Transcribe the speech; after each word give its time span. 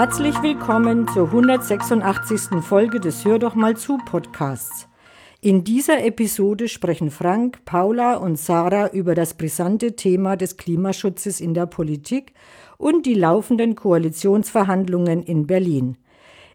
Herzlich 0.00 0.42
willkommen 0.42 1.06
zur 1.08 1.26
186. 1.26 2.62
Folge 2.62 3.00
des 3.00 3.26
Hör 3.26 3.38
doch 3.38 3.54
mal 3.54 3.76
zu 3.76 3.98
Podcasts. 3.98 4.88
In 5.42 5.62
dieser 5.62 6.02
Episode 6.02 6.68
sprechen 6.68 7.10
Frank, 7.10 7.66
Paula 7.66 8.14
und 8.14 8.38
Sarah 8.38 8.88
über 8.92 9.14
das 9.14 9.34
brisante 9.34 9.96
Thema 9.96 10.38
des 10.38 10.56
Klimaschutzes 10.56 11.38
in 11.38 11.52
der 11.52 11.66
Politik 11.66 12.32
und 12.78 13.04
die 13.04 13.12
laufenden 13.12 13.74
Koalitionsverhandlungen 13.74 15.22
in 15.22 15.46
Berlin. 15.46 15.98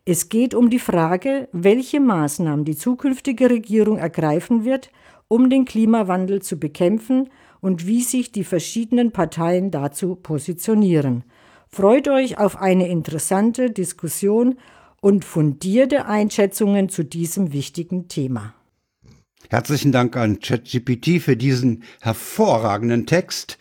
Es 0.05 0.29
geht 0.29 0.55
um 0.55 0.71
die 0.71 0.79
Frage, 0.79 1.47
welche 1.51 1.99
Maßnahmen 1.99 2.65
die 2.65 2.75
zukünftige 2.75 3.51
Regierung 3.51 3.99
ergreifen 3.99 4.65
wird, 4.65 4.89
um 5.27 5.51
den 5.51 5.65
Klimawandel 5.65 6.41
zu 6.41 6.59
bekämpfen 6.59 7.29
und 7.61 7.85
wie 7.85 8.01
sich 8.01 8.31
die 8.31 8.43
verschiedenen 8.43 9.11
Parteien 9.11 9.69
dazu 9.69 10.15
positionieren. 10.15 11.23
Freut 11.75 12.07
euch 12.07 12.37
auf 12.37 12.61
eine 12.61 12.87
interessante 12.87 13.69
Diskussion 13.69 14.57
und 15.01 15.25
fundierte 15.25 16.05
Einschätzungen 16.05 16.87
zu 16.87 17.03
diesem 17.03 17.51
wichtigen 17.51 18.07
Thema. 18.07 18.53
Herzlichen 19.49 19.91
Dank 19.91 20.15
an 20.15 20.39
ChatGPT 20.39 21.21
für 21.21 21.35
diesen 21.35 21.83
hervorragenden 21.99 23.05
Text. 23.05 23.57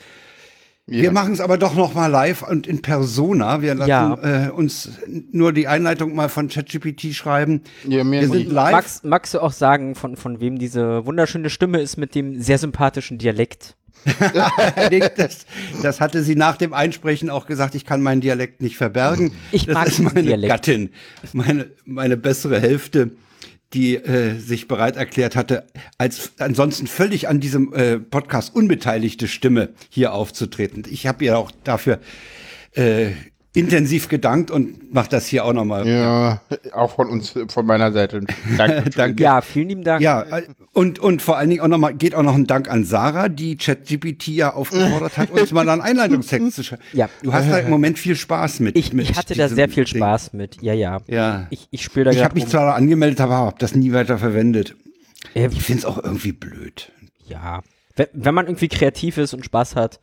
Ja. 0.87 1.03
Wir 1.03 1.11
machen 1.11 1.33
es 1.33 1.41
aber 1.41 1.59
doch 1.59 1.75
noch 1.75 1.95
mal 1.95 2.07
live 2.07 2.43
und 2.43 2.69
in 2.69 2.83
Persona. 2.83 3.63
Wir 3.63 3.75
lassen 3.75 3.91
ja. 3.91 4.47
äh, 4.47 4.51
uns 4.51 4.91
nur 5.33 5.53
die 5.53 5.67
Einleitung 5.67 6.15
mal 6.15 6.29
von 6.29 6.47
ChatGPT 6.47 7.15
schreiben. 7.15 7.63
Ja, 7.83 8.09
wir 8.09 8.29
sind 8.29 8.49
live. 8.53 8.71
Magst, 8.71 9.05
magst, 9.05 9.35
du 9.35 9.41
auch 9.41 9.51
sagen, 9.51 9.97
von, 9.97 10.17
von 10.17 10.39
wem 10.39 10.61
diese 10.61 11.05
wunderschöne 11.05 11.51
Stimme 11.51 11.81
ist 11.81 11.97
mit 11.97 12.15
dem 12.15 12.41
sehr 12.41 12.59
sympathischen 12.59 13.19
Dialekt? 13.19 13.77
das, 15.17 15.47
das, 15.83 16.01
hatte 16.01 16.23
sie 16.23 16.37
nach 16.37 16.57
dem 16.57 16.73
Einsprechen 16.73 17.31
auch 17.31 17.47
gesagt, 17.47 17.75
ich 17.75 17.85
kann 17.85 18.03
meinen 18.03 18.21
Dialekt 18.21 18.63
nicht 18.63 18.77
verbergen. 18.77 19.33
Ich 19.53 19.67
das 19.67 19.75
mag 19.75 19.87
ist 19.89 20.01
meine 20.01 20.23
Dialekt. 20.23 20.51
Gattin, 20.51 20.91
meine, 21.33 21.71
meine 21.85 22.17
bessere 22.17 22.61
Hälfte 22.61 23.13
die 23.73 23.97
äh, 23.97 24.39
sich 24.39 24.69
bereit 24.69 24.97
erklärt 24.97 25.35
hatte, 25.35 25.67
als 25.99 26.33
ansonsten 26.39 26.87
völlig 26.87 27.29
an 27.29 27.41
diesem 27.41 27.73
äh, 27.75 27.99
Podcast 27.99 28.55
unbeteiligte 28.55 29.27
Stimme 29.27 29.71
hier 29.89 30.13
aufzutreten. 30.13 30.85
Ich 30.89 31.07
habe 31.09 31.25
ihr 31.25 31.37
auch 31.37 31.51
dafür 31.65 31.99
äh, 32.73 33.11
intensiv 33.55 34.09
gedankt 34.09 34.51
und 34.51 34.93
mache 34.93 35.09
das 35.09 35.27
hier 35.27 35.45
auch 35.45 35.53
nochmal. 35.53 35.87
Ja, 35.87 36.41
auch 36.73 36.97
von 36.97 37.09
uns, 37.09 37.35
von 37.49 37.65
meiner 37.65 37.93
Seite. 37.93 38.23
Danke. 38.59 38.91
Danke. 38.91 39.23
Ja, 39.23 39.41
vielen 39.41 39.69
lieben 39.69 39.85
Dank. 39.85 40.03
Ja, 40.03 40.27
und, 40.73 40.99
und 40.99 41.23
vor 41.23 41.39
allen 41.39 41.51
Dingen 41.51 41.63
auch 41.63 41.69
nochmal, 41.69 41.95
geht 41.95 42.17
auch 42.17 42.25
noch 42.25 42.35
ein 42.35 42.47
Dank 42.47 42.69
an 42.69 42.85
Sarah, 42.85 43.29
die 43.29 43.57
ChatGPT 43.57 44.29
ja 44.29 44.55
aufgefordert 44.55 45.17
hat, 45.17 45.31
uns 45.31 45.53
mal 45.53 45.69
einen 45.69 45.81
Einleitungstext 45.81 46.53
zu 46.53 46.65
schreiben. 46.65 46.83
Ja. 46.93 47.09
Du 47.23 47.33
hast 47.33 47.49
da 47.49 47.59
im 47.59 47.71
Moment 47.71 47.99
viel 47.99 48.17
Spaß 48.17 48.59
mit. 48.59 48.77
Ich, 48.77 48.93
mit 48.93 49.09
ich 49.09 49.17
hatte 49.17 49.37
da 49.37 49.49
sehr 49.49 49.69
viel 49.69 49.87
Spaß 49.87 50.31
Ding. 50.31 50.41
mit. 50.41 50.61
Ja, 50.61 50.75
ja. 50.75 50.99
Ja. 51.07 51.47
Ich, 51.51 51.69
ich 51.71 51.85
spüre 51.85 52.07
da 52.07 52.11
Ich 52.11 52.25
habe 52.25 52.35
mich 52.35 52.49
zwar 52.49 52.75
angemeldet, 52.75 53.21
aber 53.21 53.37
habe 53.37 53.57
das 53.61 53.77
nie 53.77 53.93
weiter 53.93 54.19
verwendet. 54.19 54.75
Ja, 55.35 55.47
ich 55.47 55.63
finde 55.63 55.79
es 55.79 55.85
auch 55.85 56.03
irgendwie 56.03 56.33
blöd. 56.33 56.91
Ja. 57.27 57.63
Wenn, 57.95 58.07
wenn 58.13 58.35
man 58.35 58.47
irgendwie 58.47 58.69
kreativ 58.69 59.17
ist 59.17 59.33
und 59.33 59.45
Spaß 59.45 59.77
hat, 59.77 60.01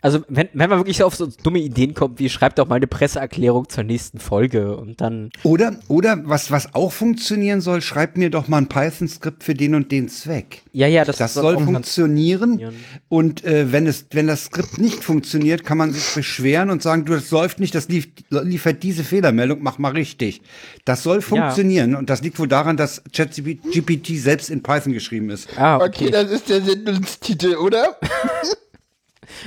also 0.00 0.20
wenn, 0.28 0.48
wenn 0.52 0.70
man 0.70 0.78
wirklich 0.78 1.02
auf 1.02 1.16
so 1.16 1.26
dumme 1.26 1.58
Ideen 1.58 1.92
kommt, 1.92 2.20
wie 2.20 2.28
schreibt 2.28 2.58
doch 2.60 2.68
mal 2.68 2.76
eine 2.76 2.86
Presseerklärung 2.86 3.68
zur 3.68 3.82
nächsten 3.82 4.20
Folge 4.20 4.76
und 4.76 5.00
dann. 5.00 5.30
Oder, 5.42 5.76
oder 5.88 6.20
was, 6.24 6.52
was 6.52 6.74
auch 6.74 6.92
funktionieren 6.92 7.60
soll, 7.60 7.80
schreibt 7.80 8.16
mir 8.16 8.30
doch 8.30 8.46
mal 8.46 8.58
ein 8.58 8.68
Python-Skript 8.68 9.42
für 9.42 9.54
den 9.54 9.74
und 9.74 9.90
den 9.90 10.08
Zweck. 10.08 10.62
Ja, 10.72 10.86
ja, 10.86 11.04
das, 11.04 11.16
das 11.16 11.34
soll, 11.34 11.56
soll 11.56 11.64
funktionieren. 11.64 12.74
Und 13.08 13.44
äh, 13.44 13.72
wenn 13.72 13.88
es, 13.88 14.06
wenn 14.12 14.28
das 14.28 14.44
Skript 14.44 14.78
nicht 14.78 15.02
funktioniert, 15.02 15.64
kann 15.64 15.78
man 15.78 15.92
sich 15.92 16.14
beschweren 16.14 16.70
und 16.70 16.80
sagen, 16.80 17.04
du, 17.04 17.14
das 17.14 17.32
läuft 17.32 17.58
nicht, 17.58 17.74
das 17.74 17.88
lief, 17.88 18.08
liefert 18.30 18.84
diese 18.84 19.02
Fehlermeldung, 19.02 19.58
mach 19.62 19.78
mal 19.78 19.92
richtig. 19.92 20.42
Das 20.84 21.02
soll 21.02 21.22
funktionieren 21.22 21.92
ja. 21.92 21.98
und 21.98 22.08
das 22.08 22.22
liegt 22.22 22.38
wohl 22.38 22.48
daran, 22.48 22.76
dass 22.76 23.02
ChatGPT 23.12 24.16
selbst 24.16 24.48
in 24.48 24.62
Python 24.62 24.92
geschrieben 24.92 25.30
ist. 25.30 25.48
Ah, 25.58 25.76
okay. 25.76 25.86
okay, 25.86 26.10
das 26.10 26.30
ist 26.30 26.48
der 26.48 26.62
Sendungstitel, 26.62 27.56
oder? 27.56 27.96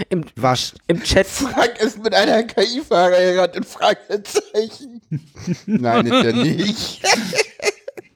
Im, 0.10 0.26
Was? 0.36 0.74
Im 0.88 1.02
Chat. 1.04 1.28
Frank 1.28 1.80
ist 1.80 2.02
mit 2.02 2.14
einer 2.14 2.44
KI 2.44 2.82
verheiratet, 2.82 3.66
Fragezeichen. 3.66 5.02
Nein, 5.66 6.06
ist 6.06 6.26
er 6.26 6.34
nicht. 6.34 7.02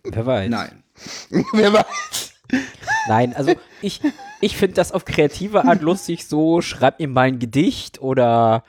Wer 0.04 0.26
weiß. 0.26 0.50
Nein. 0.50 0.84
Wer 1.54 1.74
weiß. 1.74 2.34
Nein, 3.08 3.36
also 3.36 3.54
ich, 3.82 4.02
ich 4.42 4.58
finde 4.58 4.76
das 4.76 4.92
auf 4.92 5.06
kreative 5.06 5.66
Art 5.66 5.82
lustig, 5.82 6.26
so 6.28 6.62
schreib 6.62 7.00
mir 7.00 7.08
mal 7.08 7.28
ein 7.28 7.40
Gedicht 7.40 8.02
oder 8.02 8.64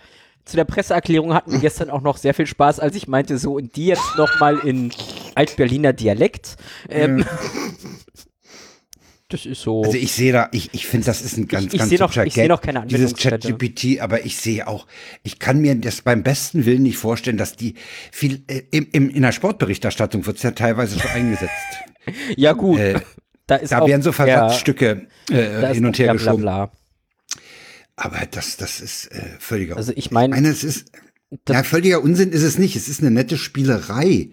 zu 0.45 0.57
der 0.57 0.65
Presseerklärung 0.65 1.35
hatten 1.35 1.53
wir 1.53 1.59
gestern 1.59 1.91
auch 1.91 2.03
noch 2.03 2.17
sehr 2.17 2.33
viel 2.33 2.47
Spaß, 2.47 2.79
als 2.79 2.95
ich 2.95 3.09
meinte, 3.09 3.37
so 3.37 3.55
und 3.55 3.75
die 3.77 3.87
jetzt 3.87 4.17
nochmal 4.17 4.59
in 4.59 4.93
Altberliner 5.35 5.93
Dialekt. 5.93 6.57
Ähm, 6.89 7.19
ja. 7.19 7.27
Das 9.29 9.45
ist 9.45 9.63
so. 9.63 9.83
Also 9.83 9.97
ich 9.97 10.13
sehe 10.13 10.33
da, 10.33 10.49
ich, 10.53 10.71
ich 10.73 10.87
finde, 10.87 11.07
das 11.07 11.21
ist 11.21 11.37
ein 11.37 11.49
ganz, 11.49 11.73
ich, 11.73 11.81
ganz 11.81 11.91
ich 11.91 11.99
noch, 11.99 12.17
Ich 12.17 12.35
sehe 12.35 12.49
noch 12.49 12.61
keine 12.61 12.87
Dieses 12.87 13.15
ChatGPT, 13.15 14.01
aber 14.01 14.25
ich 14.25 14.37
sehe 14.37 14.69
auch, 14.69 14.87
ich 15.25 15.41
kann 15.41 15.61
mir 15.61 15.75
das 15.75 16.03
beim 16.03 16.23
besten 16.23 16.65
Willen 16.65 16.85
nicht 16.85 16.97
vorstellen, 16.97 17.37
dass 17.37 17.57
die 17.57 17.75
viel, 18.13 18.45
äh, 18.47 18.63
im, 18.71 18.87
im, 18.93 19.11
in 19.11 19.23
der 19.23 19.33
Sportberichterstattung 19.33 20.27
wird 20.27 20.37
es 20.37 20.45
ja 20.45 20.53
teilweise 20.53 20.97
so 20.99 21.09
eingesetzt. 21.09 21.51
ja 22.37 22.53
gut, 22.53 22.79
äh, 22.79 23.01
da, 23.49 23.59
da 23.59 23.81
auch, 23.81 23.89
werden 23.89 24.03
so 24.03 24.13
Versatzstücke 24.13 25.09
äh, 25.31 25.75
hin 25.75 25.87
und 25.87 25.99
her 25.99 26.13
geschoben. 26.13 26.43
Bla, 26.43 26.67
bla. 26.67 26.77
Aber 27.97 28.27
das, 28.31 28.57
das 28.57 28.81
ist 28.81 29.07
äh, 29.07 29.23
völliger. 29.41 29.77
Also 29.77 29.93
ich 29.97 30.13
meine, 30.13 30.37
es 30.49 30.63
ist, 30.63 30.93
ja, 31.49 31.63
völliger 31.63 32.03
Unsinn 32.03 32.31
ist 32.31 32.43
es 32.43 32.59
nicht. 32.59 32.77
Es 32.77 32.89
ist 32.89 33.01
eine 33.01 33.11
nette 33.11 33.39
Spielerei. 33.39 34.31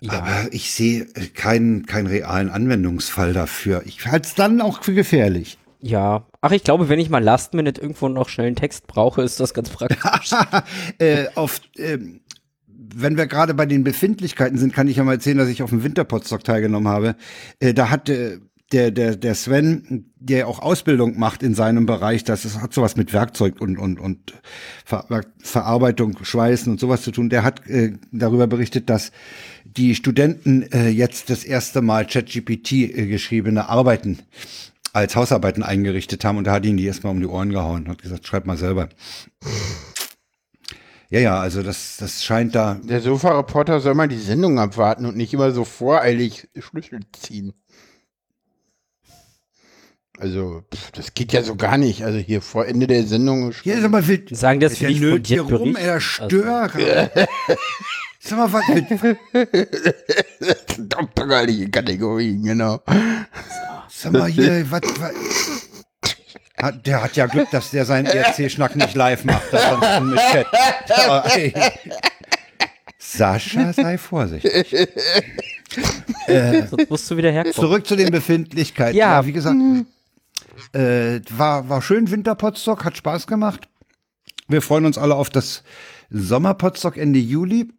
Ja. 0.00 0.12
Aber 0.12 0.52
ich 0.52 0.72
sehe 0.72 1.06
keinen, 1.34 1.86
keinen 1.86 2.06
realen 2.06 2.50
Anwendungsfall 2.50 3.32
dafür. 3.32 3.82
Ich 3.86 4.06
halte 4.06 4.28
es 4.28 4.34
dann 4.34 4.60
auch 4.60 4.82
für 4.82 4.94
gefährlich. 4.94 5.58
Ja, 5.80 6.26
ach, 6.40 6.52
ich 6.52 6.64
glaube, 6.64 6.88
wenn 6.88 6.98
ich 6.98 7.10
mal 7.10 7.22
Last 7.22 7.54
Minute 7.54 7.80
irgendwo 7.80 8.08
noch 8.08 8.28
schnell 8.28 8.48
einen 8.48 8.56
Text 8.56 8.86
brauche, 8.86 9.22
ist 9.22 9.40
das 9.40 9.54
ganz 9.54 9.70
praktisch. 9.70 10.32
äh, 10.98 11.26
auf, 11.34 11.60
äh, 11.76 11.98
wenn 12.66 13.16
wir 13.16 13.26
gerade 13.26 13.54
bei 13.54 13.66
den 13.66 13.84
Befindlichkeiten 13.84 14.58
sind, 14.58 14.74
kann 14.74 14.88
ich 14.88 14.96
ja 14.96 15.04
mal 15.04 15.14
erzählen, 15.14 15.38
dass 15.38 15.48
ich 15.48 15.62
auf 15.62 15.70
dem 15.70 15.84
Winterpotstock 15.84 16.44
teilgenommen 16.44 16.88
habe. 16.88 17.16
Äh, 17.60 17.72
da 17.72 17.90
hat 17.90 18.08
äh, 18.08 18.38
der, 18.72 18.90
der, 18.90 19.14
der 19.16 19.34
Sven, 19.34 20.10
der 20.18 20.48
auch 20.48 20.58
Ausbildung 20.58 21.18
macht 21.18 21.42
in 21.42 21.54
seinem 21.54 21.86
Bereich, 21.86 22.24
das 22.24 22.44
ist, 22.44 22.60
hat 22.60 22.74
sowas 22.74 22.96
mit 22.96 23.12
Werkzeug 23.12 23.60
und, 23.60 23.78
und, 23.78 24.00
und 24.00 24.34
Ver 24.84 25.06
Verarbeitung, 25.38 26.18
Schweißen 26.22 26.72
und 26.72 26.80
sowas 26.80 27.02
zu 27.02 27.12
tun, 27.12 27.28
der 27.28 27.44
hat 27.44 27.66
äh, 27.68 27.92
darüber 28.10 28.46
berichtet, 28.46 28.90
dass 28.90 29.12
die 29.64 29.94
Studenten 29.94 30.62
äh, 30.72 30.88
jetzt 30.88 31.30
das 31.30 31.44
erste 31.44 31.80
Mal 31.80 32.06
ChatGPT 32.06 32.72
äh, 32.72 33.06
geschriebene 33.06 33.68
Arbeiten 33.68 34.18
als 34.92 35.14
Hausarbeiten 35.14 35.62
eingerichtet 35.62 36.24
haben 36.24 36.38
und 36.38 36.44
da 36.44 36.52
hat 36.52 36.64
ihn 36.64 36.76
die 36.76 36.86
erstmal 36.86 37.12
um 37.12 37.20
die 37.20 37.26
Ohren 37.26 37.50
gehauen 37.50 37.84
und 37.84 37.88
hat 37.88 38.02
gesagt, 38.02 38.26
schreib 38.26 38.46
mal 38.46 38.56
selber. 38.56 38.88
Ja, 41.08 41.20
ja, 41.20 41.38
also 41.38 41.62
das, 41.62 41.98
das 41.98 42.24
scheint 42.24 42.56
da. 42.56 42.80
Der 42.82 43.00
Sofa-Reporter 43.00 43.78
soll 43.78 43.94
mal 43.94 44.08
die 44.08 44.18
Sendung 44.18 44.58
abwarten 44.58 45.06
und 45.06 45.16
nicht 45.16 45.32
immer 45.32 45.52
so 45.52 45.64
voreilig 45.64 46.48
Schlüssel 46.58 47.00
ziehen. 47.12 47.52
Also, 50.18 50.62
pff, 50.74 50.90
das 50.92 51.14
geht 51.14 51.32
ja 51.32 51.42
so 51.42 51.56
gar 51.56 51.76
nicht. 51.78 52.04
Also 52.04 52.18
hier 52.18 52.40
vor 52.40 52.66
Ende 52.66 52.86
der 52.86 53.04
Sendung. 53.04 53.52
Hier 53.62 53.80
sag 53.80 53.90
mal, 53.90 54.06
will, 54.06 54.24
sagen 54.30 54.60
das 54.60 54.78
für 54.78 54.86
die 54.86 55.20
hier 55.24 55.42
rum, 55.42 55.76
er 55.76 56.00
Störer. 56.00 56.70
Also. 56.74 57.26
Sag 58.18 58.38
mal, 58.38 58.52
was 58.52 58.66
mit. 58.68 58.88
Doktorliche 60.90 61.70
Kategorien, 61.70 62.42
genau. 62.42 62.80
Sag 63.88 64.12
mal 64.12 64.28
hier, 64.28 64.68
was, 64.68 64.80
was 64.98 65.12
hat, 66.60 66.86
der 66.86 67.02
hat 67.02 67.16
ja 67.16 67.26
Glück, 67.26 67.50
dass 67.50 67.70
der 67.70 67.84
seinen 67.84 68.06
ERC-Schnack 68.06 68.76
nicht 68.76 68.94
live 68.94 69.24
macht. 69.24 69.52
Das 69.52 70.02
mit 70.02 70.18
Chat. 70.18 70.46
Aber, 71.06 71.36
ey. 71.36 71.52
Sascha, 72.98 73.72
sei 73.72 73.98
vorsichtig. 73.98 74.72
äh, 76.26 76.62
musst 76.88 77.10
du 77.10 77.16
wieder 77.16 77.30
herkommen. 77.30 77.54
Zurück 77.54 77.86
zu 77.86 77.94
den 77.94 78.10
Befindlichkeiten. 78.10 78.96
Ja, 78.96 79.20
ja 79.20 79.26
wie 79.26 79.32
gesagt, 79.32 79.56
äh, 80.72 81.20
war, 81.30 81.68
war 81.68 81.82
schön 81.82 82.10
Winterpotstock, 82.10 82.84
hat 82.84 82.96
Spaß 82.96 83.26
gemacht. 83.26 83.68
Wir 84.48 84.62
freuen 84.62 84.86
uns 84.86 84.98
alle 84.98 85.14
auf 85.14 85.30
das 85.30 85.62
Sommerpotstock 86.10 86.96
Ende 86.96 87.18
Juli. 87.18 87.72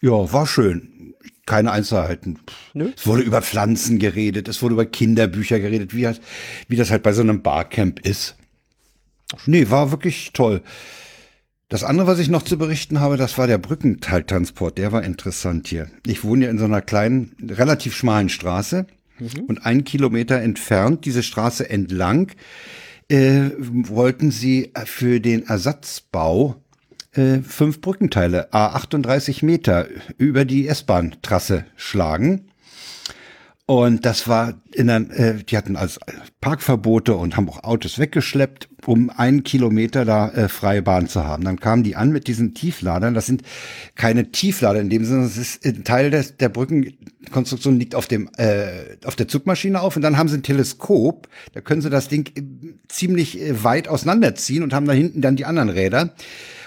Ja, 0.00 0.32
war 0.32 0.46
schön. 0.46 1.14
Keine 1.46 1.72
Einzelheiten. 1.72 2.38
Nö. 2.72 2.92
Es 2.96 3.06
wurde 3.06 3.22
über 3.22 3.42
Pflanzen 3.42 3.98
geredet, 3.98 4.48
es 4.48 4.62
wurde 4.62 4.74
über 4.74 4.86
Kinderbücher 4.86 5.60
geredet, 5.60 5.94
wie, 5.94 6.08
wie 6.68 6.76
das 6.76 6.90
halt 6.90 7.02
bei 7.02 7.12
so 7.12 7.20
einem 7.20 7.42
Barcamp 7.42 8.00
ist. 8.00 8.36
Nee, 9.46 9.68
war 9.68 9.90
wirklich 9.90 10.32
toll. 10.32 10.62
Das 11.68 11.82
andere, 11.82 12.06
was 12.06 12.18
ich 12.18 12.28
noch 12.28 12.42
zu 12.42 12.56
berichten 12.56 13.00
habe, 13.00 13.16
das 13.16 13.36
war 13.36 13.46
der 13.46 13.58
Brückenteiltransport. 13.58 14.78
Der 14.78 14.92
war 14.92 15.02
interessant 15.02 15.68
hier. 15.68 15.90
Ich 16.06 16.22
wohne 16.22 16.44
ja 16.44 16.50
in 16.50 16.58
so 16.58 16.64
einer 16.64 16.82
kleinen, 16.82 17.34
relativ 17.42 17.96
schmalen 17.96 18.28
Straße. 18.28 18.86
Mhm. 19.18 19.44
Und 19.46 19.66
einen 19.66 19.84
Kilometer 19.84 20.40
entfernt, 20.40 21.04
diese 21.04 21.22
Straße 21.22 21.68
entlang, 21.68 22.32
äh, 23.08 23.50
wollten 23.58 24.30
sie 24.30 24.72
für 24.84 25.20
den 25.20 25.46
Ersatzbau 25.46 26.56
äh, 27.12 27.38
fünf 27.40 27.80
Brückenteile, 27.80 28.52
a 28.52 28.74
38 28.74 29.42
Meter, 29.42 29.86
über 30.18 30.44
die 30.44 30.66
S-Bahn-Trasse 30.66 31.64
schlagen. 31.76 32.48
Und 33.66 34.04
das 34.04 34.28
war 34.28 34.60
in 34.72 34.88
der, 34.88 34.96
äh, 35.10 35.42
die 35.42 35.56
hatten 35.56 35.76
als 35.76 35.98
Parkverbote 36.42 37.14
und 37.14 37.38
haben 37.38 37.48
auch 37.48 37.64
Autos 37.64 37.98
weggeschleppt, 37.98 38.68
um 38.84 39.08
einen 39.08 39.42
Kilometer 39.42 40.04
da 40.04 40.28
äh, 40.28 40.48
freie 40.50 40.82
Bahn 40.82 41.08
zu 41.08 41.24
haben. 41.24 41.44
Dann 41.44 41.58
kamen 41.58 41.82
die 41.82 41.96
an 41.96 42.10
mit 42.10 42.26
diesen 42.26 42.52
Tiefladern. 42.52 43.14
Das 43.14 43.24
sind 43.24 43.42
keine 43.94 44.30
Tieflader 44.30 44.80
in 44.80 44.90
dem 44.90 45.06
Sinne, 45.06 45.22
das 45.22 45.38
ist 45.38 45.64
ein 45.64 45.82
Teil 45.82 46.10
des, 46.10 46.36
der 46.36 46.50
Brückenkonstruktion 46.50 47.78
liegt 47.78 47.94
auf 47.94 48.06
dem 48.06 48.28
äh, 48.36 48.98
auf 49.06 49.16
der 49.16 49.28
Zugmaschine 49.28 49.80
auf 49.80 49.96
und 49.96 50.02
dann 50.02 50.18
haben 50.18 50.28
sie 50.28 50.36
ein 50.36 50.42
Teleskop. 50.42 51.28
Da 51.54 51.62
können 51.62 51.80
sie 51.80 51.88
das 51.88 52.08
Ding 52.08 52.30
äh, 52.36 52.42
ziemlich 52.88 53.40
äh, 53.40 53.64
weit 53.64 53.88
auseinanderziehen 53.88 54.62
und 54.62 54.74
haben 54.74 54.86
da 54.86 54.92
hinten 54.92 55.22
dann 55.22 55.36
die 55.36 55.46
anderen 55.46 55.70
Räder. 55.70 56.14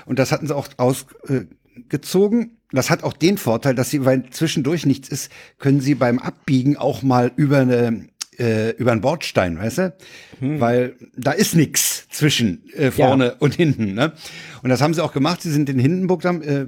Und 0.08 0.18
das 0.18 0.32
hatten 0.32 0.48
sie 0.48 0.56
auch 0.56 0.70
ausgezogen 0.78 2.57
das 2.72 2.90
hat 2.90 3.04
auch 3.04 3.14
den 3.14 3.38
Vorteil, 3.38 3.76
dass 3.76 3.90
sie, 3.90 4.04
weil 4.06 4.30
zwischendurch 4.30 4.86
nichts 4.86 5.10
ist, 5.10 5.32
können 5.58 5.80
sie 5.80 5.96
beim 5.96 6.20
Abbiegen 6.20 6.78
auch 6.78 7.02
mal 7.02 7.32
über 7.36 7.60
eine 7.60 8.10
äh, 8.40 8.72
über 8.72 8.92
einen 8.92 9.02
Bordstein, 9.02 9.58
weißt 9.58 9.78
du? 9.80 9.94
Hm. 10.40 10.60
Weil 10.60 10.96
da 11.16 11.32
ist 11.32 11.56
nix 11.56 12.08
zwischen 12.10 12.70
äh, 12.74 12.92
vorne 12.92 13.26
ja. 13.26 13.36
und 13.40 13.56
hinten. 13.56 13.94
Ne? 13.94 14.14
Und 14.62 14.70
das 14.70 14.82
haben 14.82 14.94
sie 14.94 15.04
auch 15.04 15.14
gemacht. 15.14 15.42
Sie 15.42 15.52
sind 15.52 15.70
in 15.70 15.80
Hindenburgdamm, 15.80 16.44
äh, 16.44 16.66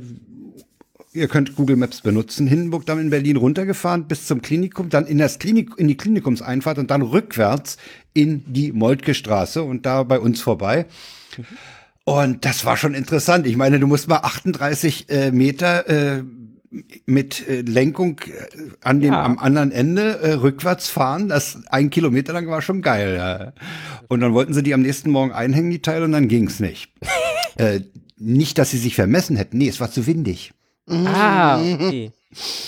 ihr 1.14 1.28
könnt 1.28 1.56
Google 1.56 1.76
Maps 1.76 2.02
benutzen, 2.02 2.48
Hindenburgdamm 2.48 3.00
in 3.00 3.10
Berlin 3.10 3.38
runtergefahren 3.38 4.08
bis 4.08 4.26
zum 4.26 4.42
Klinikum, 4.42 4.90
dann 4.90 5.06
in 5.06 5.18
das 5.18 5.38
Klinik, 5.38 5.72
in 5.78 5.88
die 5.88 5.98
Klinikumseinfahrt 5.98 6.80
und 6.80 6.92
dann 6.92 7.02
rückwärts 7.02 7.78
in 8.14 8.44
die 8.52 8.72
Moltke 8.72 9.14
Straße 9.14 9.62
und 9.62 9.86
da 9.86 10.04
bei 10.04 10.20
uns 10.20 10.42
vorbei. 10.42 10.86
Mhm. 11.38 11.46
Und 12.06 12.46
das 12.46 12.66
war 12.66 12.78
schon 12.78 12.94
interessant. 12.94 13.46
Ich 13.46 13.56
meine, 13.56 13.80
du 13.80 13.88
musst 13.88 14.08
mal 14.08 14.18
38 14.18 15.10
äh, 15.10 15.32
Meter 15.32 15.88
äh, 15.88 16.24
mit 17.06 17.48
äh, 17.48 17.62
Lenkung 17.62 18.20
äh, 18.20 18.70
an 18.82 19.00
dem 19.00 19.14
ja. 19.14 19.24
am 19.24 19.40
anderen 19.40 19.72
Ende 19.72 20.20
äh, 20.20 20.34
rückwärts 20.34 20.90
fahren. 20.90 21.30
Das 21.30 21.60
ein 21.70 21.90
Kilometer 21.90 22.34
lang 22.34 22.48
war 22.48 22.62
schon 22.62 22.82
geil. 22.82 23.16
Ja. 23.16 23.54
Und 24.08 24.22
dann 24.22 24.34
wollten 24.34 24.54
sie 24.54 24.64
die 24.64 24.74
am 24.74 24.82
nächsten 24.82 25.12
Morgen 25.12 25.32
einhängen, 25.32 25.72
die 25.72 25.82
Teile, 25.82 26.06
und 26.06 26.12
dann 26.12 26.28
ging's 26.28 26.60
nicht. 26.60 26.92
äh, 27.58 27.82
nicht, 28.18 28.58
dass 28.58 28.72
sie 28.72 28.78
sich 28.78 28.96
vermessen 28.96 29.36
hätten. 29.36 29.58
Nee, 29.58 29.70
es 29.70 29.80
war 29.80 29.92
zu 29.92 30.06
windig. 30.06 30.52
Ah, 30.88 31.60
okay. 31.60 32.12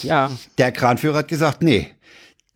Ja. 0.04 0.32
Der 0.58 0.72
Kranführer 0.72 1.20
hat 1.20 1.28
gesagt, 1.28 1.62
nee, 1.64 1.88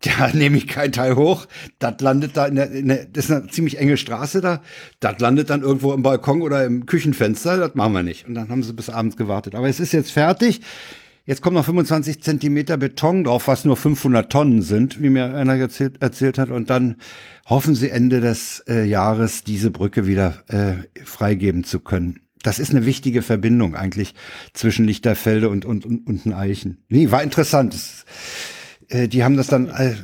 da 0.00 0.28
nehme 0.32 0.56
ich 0.56 0.66
kein 0.66 0.92
Teil 0.92 1.16
hoch. 1.16 1.46
Das 1.78 2.00
landet 2.00 2.36
da 2.36 2.46
in 2.46 2.56
der, 2.56 2.70
in 2.70 2.88
der, 2.88 3.06
das 3.06 3.26
ist 3.26 3.30
eine 3.30 3.46
ziemlich 3.48 3.78
enge 3.78 3.96
Straße 3.96 4.40
da. 4.40 4.62
Das 5.00 5.18
landet 5.20 5.50
dann 5.50 5.62
irgendwo 5.62 5.92
im 5.92 6.02
Balkon 6.02 6.42
oder 6.42 6.64
im 6.64 6.86
Küchenfenster. 6.86 7.56
Das 7.56 7.74
machen 7.74 7.92
wir 7.92 8.02
nicht. 8.02 8.26
Und 8.26 8.34
dann 8.34 8.48
haben 8.48 8.62
sie 8.62 8.72
bis 8.72 8.90
abends 8.90 9.16
gewartet. 9.16 9.54
Aber 9.54 9.68
es 9.68 9.80
ist 9.80 9.92
jetzt 9.92 10.12
fertig. 10.12 10.60
Jetzt 11.24 11.42
kommen 11.42 11.56
noch 11.56 11.64
25 11.64 12.22
Zentimeter 12.22 12.76
Beton 12.76 13.24
drauf, 13.24 13.48
was 13.48 13.64
nur 13.64 13.76
500 13.76 14.30
Tonnen 14.30 14.62
sind, 14.62 15.02
wie 15.02 15.10
mir 15.10 15.34
einer 15.34 15.56
erzählt, 15.56 16.00
erzählt 16.00 16.38
hat. 16.38 16.50
Und 16.50 16.70
dann 16.70 16.96
hoffen 17.46 17.74
sie 17.74 17.90
Ende 17.90 18.20
des 18.20 18.62
äh, 18.68 18.84
Jahres 18.84 19.42
diese 19.42 19.72
Brücke 19.72 20.06
wieder 20.06 20.44
äh, 20.46 20.74
freigeben 21.04 21.64
zu 21.64 21.80
können. 21.80 22.20
Das 22.44 22.60
ist 22.60 22.70
eine 22.70 22.86
wichtige 22.86 23.22
Verbindung 23.22 23.74
eigentlich 23.74 24.14
zwischen 24.52 24.86
Lichterfelde 24.86 25.48
und, 25.48 25.64
und, 25.64 25.84
und, 25.84 26.06
und 26.06 26.32
Eichen. 26.32 26.84
Nee, 26.88 27.10
war 27.10 27.24
interessant. 27.24 27.74
Das, 27.74 28.04
äh, 28.88 29.08
die 29.08 29.24
haben 29.24 29.36
das 29.36 29.46
dann 29.48 29.68
äh, 29.68 29.94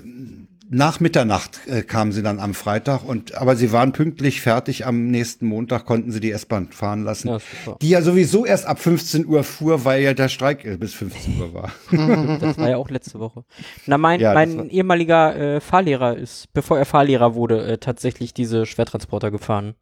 nach 0.75 1.00
Mitternacht 1.00 1.61
äh, 1.67 1.82
kamen 1.82 2.12
sie 2.12 2.23
dann 2.23 2.40
am 2.40 2.55
Freitag 2.55 3.05
und 3.05 3.34
aber 3.34 3.56
sie 3.56 3.73
waren 3.73 3.93
pünktlich 3.93 4.40
fertig. 4.40 4.87
Am 4.87 5.08
nächsten 5.08 5.46
Montag 5.46 5.84
konnten 5.84 6.11
sie 6.11 6.20
die 6.20 6.31
S-Bahn 6.31 6.69
fahren 6.73 7.05
lassen, 7.05 7.29
ja, 7.29 7.38
die 7.82 7.90
ja 7.90 8.00
sowieso 8.00 8.46
erst 8.46 8.64
ab 8.64 8.79
15 8.79 9.26
Uhr 9.26 9.44
fuhr, 9.44 9.84
weil 9.84 10.02
ja 10.02 10.14
der 10.14 10.31
Streik 10.31 10.64
äh, 10.64 10.79
bis 10.79 10.94
15 10.94 11.40
Uhr 11.40 11.52
war. 11.52 11.73
das 12.40 12.56
war 12.56 12.70
ja 12.70 12.79
auch 12.79 12.88
letzte 12.88 13.20
Woche. 13.20 13.44
Na 13.87 13.99
mein 13.99 14.19
ja, 14.19 14.32
mein 14.32 14.70
ehemaliger 14.70 15.37
äh, 15.37 15.61
Fahrlehrer 15.61 16.17
ist, 16.17 16.50
bevor 16.55 16.78
er 16.78 16.87
Fahrlehrer 16.87 17.35
wurde, 17.35 17.67
äh, 17.67 17.76
tatsächlich 17.76 18.32
diese 18.32 18.64
Schwertransporter 18.64 19.31
gefahren. 19.31 19.75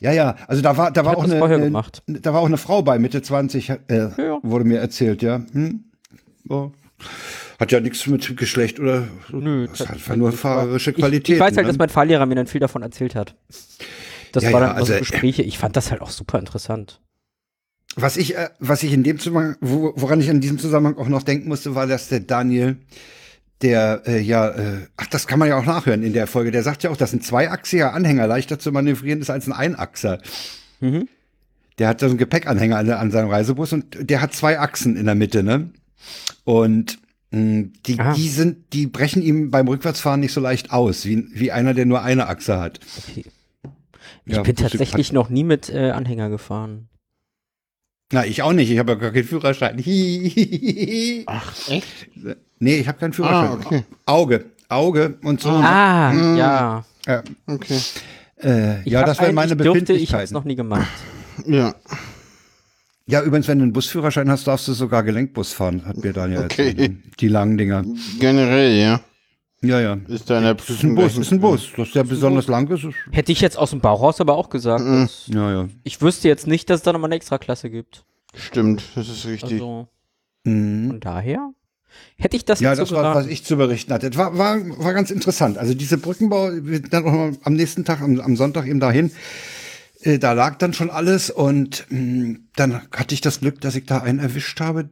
Ja, 0.00 0.12
ja, 0.12 0.36
also 0.46 0.60
da 0.60 0.76
war 0.76 0.90
da 0.90 1.06
war 1.06 1.16
auch 1.16 1.24
eine, 1.24 1.42
eine 1.42 1.70
da 2.06 2.34
war 2.34 2.42
auch 2.42 2.46
eine 2.46 2.58
Frau 2.58 2.82
bei 2.82 2.98
Mitte 2.98 3.22
20 3.22 3.70
äh, 3.70 3.76
ja. 3.88 4.38
wurde 4.42 4.66
mir 4.66 4.78
erzählt, 4.78 5.22
ja. 5.22 5.40
Hm? 5.52 5.84
Oh. 6.50 6.70
Hat 7.58 7.72
ja 7.72 7.80
nichts 7.80 8.06
mit 8.06 8.36
Geschlecht 8.36 8.78
oder. 8.78 9.08
Nö, 9.30 9.66
das 9.66 9.80
hat 9.80 9.90
einfach 9.90 10.14
nur 10.14 10.30
fahrerische 10.30 10.92
Qualität. 10.92 11.28
Ich, 11.28 11.34
ich, 11.34 11.40
weiß 11.40 11.56
halt, 11.56 11.66
ne? 11.66 11.72
dass 11.72 11.78
mein 11.78 11.88
Fahrlehrer 11.88 12.24
mir 12.24 12.36
dann 12.36 12.46
viel 12.46 12.60
davon 12.60 12.82
erzählt 12.82 13.16
hat. 13.16 13.34
Das 14.32 14.44
ja, 14.44 14.52
war 14.52 14.60
dann 14.60 14.70
ja, 14.70 14.76
also, 14.76 14.92
so 14.92 14.98
Gespräche. 15.00 15.42
Ich 15.42 15.58
fand 15.58 15.76
das 15.76 15.90
halt 15.90 16.00
auch 16.00 16.10
super 16.10 16.38
interessant. 16.38 17.00
Was 17.96 18.16
ich, 18.16 18.36
äh, 18.36 18.50
was 18.60 18.84
ich 18.84 18.92
in 18.92 19.02
dem 19.02 19.18
Zusammenhang, 19.18 19.56
wo, 19.60 19.92
woran 19.96 20.20
ich 20.20 20.28
in 20.28 20.40
diesem 20.40 20.58
Zusammenhang 20.58 20.98
auch 20.98 21.08
noch 21.08 21.24
denken 21.24 21.48
musste, 21.48 21.74
war, 21.74 21.88
dass 21.88 22.08
der 22.08 22.20
Daniel, 22.20 22.76
der 23.60 24.02
äh, 24.06 24.20
ja, 24.20 24.50
äh, 24.50 24.86
ach, 24.96 25.08
das 25.08 25.26
kann 25.26 25.40
man 25.40 25.48
ja 25.48 25.58
auch 25.58 25.64
nachhören 25.64 26.04
in 26.04 26.12
der 26.12 26.28
Folge, 26.28 26.52
der 26.52 26.62
sagt 26.62 26.84
ja 26.84 26.90
auch, 26.90 26.96
dass 26.96 27.12
ein 27.12 27.22
zweiachsiger 27.22 27.92
Anhänger 27.92 28.28
leichter 28.28 28.60
zu 28.60 28.70
manövrieren 28.70 29.20
ist 29.20 29.30
als 29.30 29.48
ein 29.48 29.52
Einachser. 29.52 30.20
Mhm. 30.78 31.08
Der 31.80 31.88
hat 31.88 31.98
so 31.98 32.06
einen 32.06 32.18
Gepäckanhänger 32.18 32.76
an, 32.76 32.90
an 32.90 33.10
seinem 33.10 33.30
Reisebus 33.30 33.72
und 33.72 33.96
der 33.98 34.20
hat 34.20 34.32
zwei 34.32 34.60
Achsen 34.60 34.96
in 34.96 35.06
der 35.06 35.16
Mitte, 35.16 35.42
ne? 35.42 35.70
Und 36.44 36.98
die, 37.30 37.98
ah. 37.98 38.14
die 38.14 38.28
sind, 38.28 38.72
die 38.72 38.86
brechen 38.86 39.22
ihm 39.22 39.50
beim 39.50 39.68
Rückwärtsfahren 39.68 40.20
nicht 40.20 40.32
so 40.32 40.40
leicht 40.40 40.72
aus, 40.72 41.04
wie, 41.04 41.26
wie 41.32 41.52
einer, 41.52 41.74
der 41.74 41.84
nur 41.84 42.02
eine 42.02 42.26
Achse 42.28 42.58
hat. 42.58 42.80
Okay. 43.10 43.24
Ich 44.24 44.36
ja, 44.36 44.42
bin 44.42 44.56
tatsächlich 44.56 45.12
noch 45.12 45.28
nie 45.28 45.44
mit 45.44 45.70
äh, 45.70 45.90
Anhänger 45.90 46.28
gefahren. 46.28 46.88
Na, 48.12 48.24
ich 48.24 48.42
auch 48.42 48.52
nicht. 48.52 48.70
Ich 48.70 48.78
habe 48.78 48.92
ja 48.92 48.98
gar 48.98 49.10
keinen 49.10 49.24
Führerschein. 49.24 49.76
Ach, 51.26 51.68
echt? 51.68 52.08
Nee, 52.58 52.76
ich 52.76 52.88
habe 52.88 52.98
keinen 52.98 53.12
Führerschein. 53.12 53.48
Ah, 53.48 53.54
okay. 53.54 53.84
Auge. 54.06 54.44
Auge 54.68 55.18
und 55.22 55.40
so. 55.40 55.50
Ah, 55.50 56.12
mhm. 56.12 56.36
ja. 56.36 56.84
ja. 57.06 57.22
Okay. 57.46 57.78
Äh, 58.42 58.88
ja, 58.88 59.02
das 59.02 59.20
wären 59.20 59.34
meine 59.34 59.56
Befindlichkeiten. 59.56 60.02
Ich 60.02 60.12
habe 60.12 60.32
noch 60.32 60.44
nie 60.44 60.56
gemacht. 60.56 60.88
Ja. 61.46 61.74
Ja, 63.08 63.22
übrigens, 63.22 63.48
wenn 63.48 63.58
du 63.58 63.62
einen 63.64 63.72
Busführerschein 63.72 64.30
hast, 64.30 64.46
darfst 64.46 64.68
du 64.68 64.74
sogar 64.74 65.02
Gelenkbus 65.02 65.54
fahren, 65.54 65.86
hat 65.86 65.96
mir 65.96 66.12
Daniel 66.12 66.44
okay. 66.44 66.68
erzählt. 66.68 67.20
Die 67.20 67.28
langen 67.28 67.56
Dinger. 67.56 67.82
Generell, 68.20 68.78
ja. 68.78 69.00
Ja, 69.62 69.80
ja. 69.80 69.98
Ist 70.06 70.28
da 70.30 70.40
das 70.52 70.68
ist 70.68 70.84
ein 70.84 70.94
Bus, 70.94 71.16
ist 71.16 71.32
ein 71.32 71.40
Bus. 71.40 71.72
Das 71.76 71.88
ist 71.88 71.94
ja 71.94 72.02
besonders 72.02 72.46
lang 72.46 72.68
ist. 72.68 72.86
Hätte 73.10 73.32
ich 73.32 73.40
jetzt 73.40 73.56
aus 73.58 73.70
dem 73.70 73.80
Bauhaus 73.80 74.20
aber 74.20 74.36
auch 74.36 74.50
gesagt. 74.50 74.84
Mhm. 74.84 75.08
Ja, 75.26 75.50
ja. 75.50 75.68
Ich 75.82 76.00
wüsste 76.00 76.28
jetzt 76.28 76.46
nicht, 76.46 76.68
dass 76.70 76.80
es 76.80 76.82
da 76.84 76.92
nochmal 76.92 77.08
eine 77.08 77.16
Extraklasse 77.16 77.70
gibt. 77.70 78.04
Stimmt, 78.34 78.82
das 78.94 79.08
ist 79.08 79.26
richtig. 79.26 79.54
Also, 79.54 79.88
mhm. 80.44 80.88
Von 80.88 81.00
daher 81.00 81.50
hätte 82.16 82.36
ich 82.36 82.44
das 82.44 82.60
Ja, 82.60 82.76
das 82.76 82.92
war, 82.92 83.14
was 83.14 83.26
ich 83.26 83.42
zu 83.42 83.56
berichten 83.56 83.92
hatte. 83.92 84.14
War, 84.16 84.36
war, 84.36 84.58
war 84.78 84.92
ganz 84.92 85.10
interessant. 85.10 85.56
Also 85.56 85.72
diese 85.74 85.96
Brückenbau, 85.96 86.50
wir 86.52 86.80
dann 86.82 87.04
auch 87.06 87.32
am 87.42 87.54
nächsten 87.54 87.86
Tag, 87.86 88.02
am, 88.02 88.20
am 88.20 88.36
Sonntag 88.36 88.66
eben 88.66 88.80
dahin. 88.80 89.10
Äh, 90.02 90.18
da 90.18 90.32
lag 90.32 90.56
dann 90.58 90.72
schon 90.72 90.90
alles 90.90 91.30
und 91.30 91.86
mh, 91.88 92.00
mm, 92.00 92.48
dann 92.56 92.82
hatte 92.92 93.14
ich 93.14 93.20
das 93.20 93.40
Glück, 93.40 93.60
dass 93.60 93.76
ich 93.76 93.86
da 93.86 93.98
einen 93.98 94.18
erwischt 94.18 94.60
habe. 94.60 94.88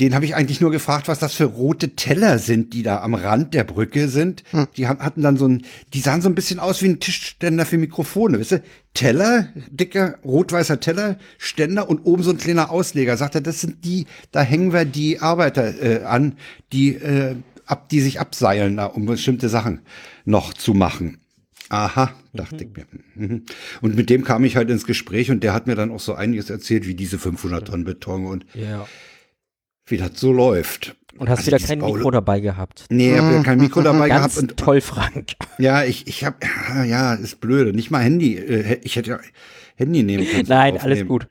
Den 0.00 0.14
habe 0.14 0.24
ich 0.24 0.34
eigentlich 0.34 0.62
nur 0.62 0.70
gefragt, 0.70 1.08
was 1.08 1.18
das 1.18 1.34
für 1.34 1.44
rote 1.44 1.90
Teller 1.90 2.38
sind, 2.38 2.72
die 2.72 2.82
da 2.82 3.02
am 3.02 3.12
Rand 3.12 3.52
der 3.52 3.64
Brücke 3.64 4.08
sind. 4.08 4.44
Hm. 4.50 4.66
Die 4.78 4.88
hatten 4.88 5.20
dann 5.20 5.36
so 5.36 5.46
ein, 5.46 5.66
die 5.92 6.00
sahen 6.00 6.22
so 6.22 6.30
ein 6.30 6.34
bisschen 6.34 6.58
aus 6.58 6.80
wie 6.80 6.88
ein 6.88 7.00
Tischständer 7.00 7.66
für 7.66 7.76
Mikrofone, 7.76 8.40
weißt 8.40 8.52
du? 8.52 8.62
Teller, 8.94 9.48
dicker 9.70 10.18
rot-weißer 10.24 10.80
Teller, 10.80 11.18
Ständer 11.36 11.90
und 11.90 12.00
oben 12.06 12.22
so 12.22 12.30
ein 12.30 12.38
kleiner 12.38 12.70
Ausleger. 12.70 13.18
Sagt 13.18 13.34
er, 13.34 13.42
das 13.42 13.60
sind 13.60 13.84
die, 13.84 14.06
da 14.32 14.40
hängen 14.40 14.72
wir 14.72 14.86
die 14.86 15.20
Arbeiter 15.20 15.82
äh, 15.82 16.04
an, 16.04 16.38
die 16.72 16.94
äh, 16.94 17.36
ab, 17.66 17.90
die 17.90 18.00
sich 18.00 18.20
abseilen, 18.20 18.78
da, 18.78 18.86
um 18.86 19.04
bestimmte 19.04 19.50
Sachen 19.50 19.80
noch 20.24 20.54
zu 20.54 20.72
machen. 20.72 21.18
Aha, 21.70 22.12
dachte 22.34 22.56
mhm. 22.56 22.60
ich 22.60 22.76
mir. 22.76 22.86
Mhm. 23.14 23.44
Und 23.80 23.94
mit 23.94 24.10
dem 24.10 24.24
kam 24.24 24.44
ich 24.44 24.56
halt 24.56 24.68
ins 24.70 24.84
Gespräch 24.84 25.30
und 25.30 25.44
der 25.44 25.54
hat 25.54 25.68
mir 25.68 25.76
dann 25.76 25.92
auch 25.92 26.00
so 26.00 26.14
einiges 26.14 26.50
erzählt, 26.50 26.86
wie 26.86 26.94
diese 26.94 27.18
500 27.18 27.68
Tonnen 27.68 27.84
Beton 27.84 28.26
und 28.26 28.44
ja. 28.54 28.86
wie 29.86 29.96
das 29.96 30.10
so 30.16 30.32
läuft. 30.32 30.96
Und 31.16 31.28
hast 31.28 31.38
also 31.38 31.52
wieder 31.52 31.58
kein 31.58 31.78
Mikro 31.78 32.10
dabei 32.10 32.40
gehabt? 32.40 32.86
Nee, 32.90 33.12
ich 33.12 33.18
habe 33.18 33.34
ja 33.34 33.42
kein 33.42 33.58
Mikro 33.58 33.82
dabei 33.82 34.08
Ganz 34.08 34.34
gehabt. 34.34 34.50
Und, 34.50 34.56
toll, 34.56 34.80
Frank. 34.80 35.32
Ja, 35.58 35.84
ich, 35.84 36.08
ich 36.08 36.24
habe, 36.24 36.38
ja, 36.86 37.14
ist 37.14 37.40
blöde. 37.40 37.72
Nicht 37.72 37.90
mal 37.90 38.00
Handy. 38.00 38.36
Äh, 38.36 38.80
ich 38.82 38.96
hätte 38.96 39.10
ja 39.10 39.20
Handy 39.76 40.02
nehmen 40.02 40.26
können. 40.30 40.46
Nein, 40.48 40.76
alles 40.76 41.06
gut. 41.06 41.28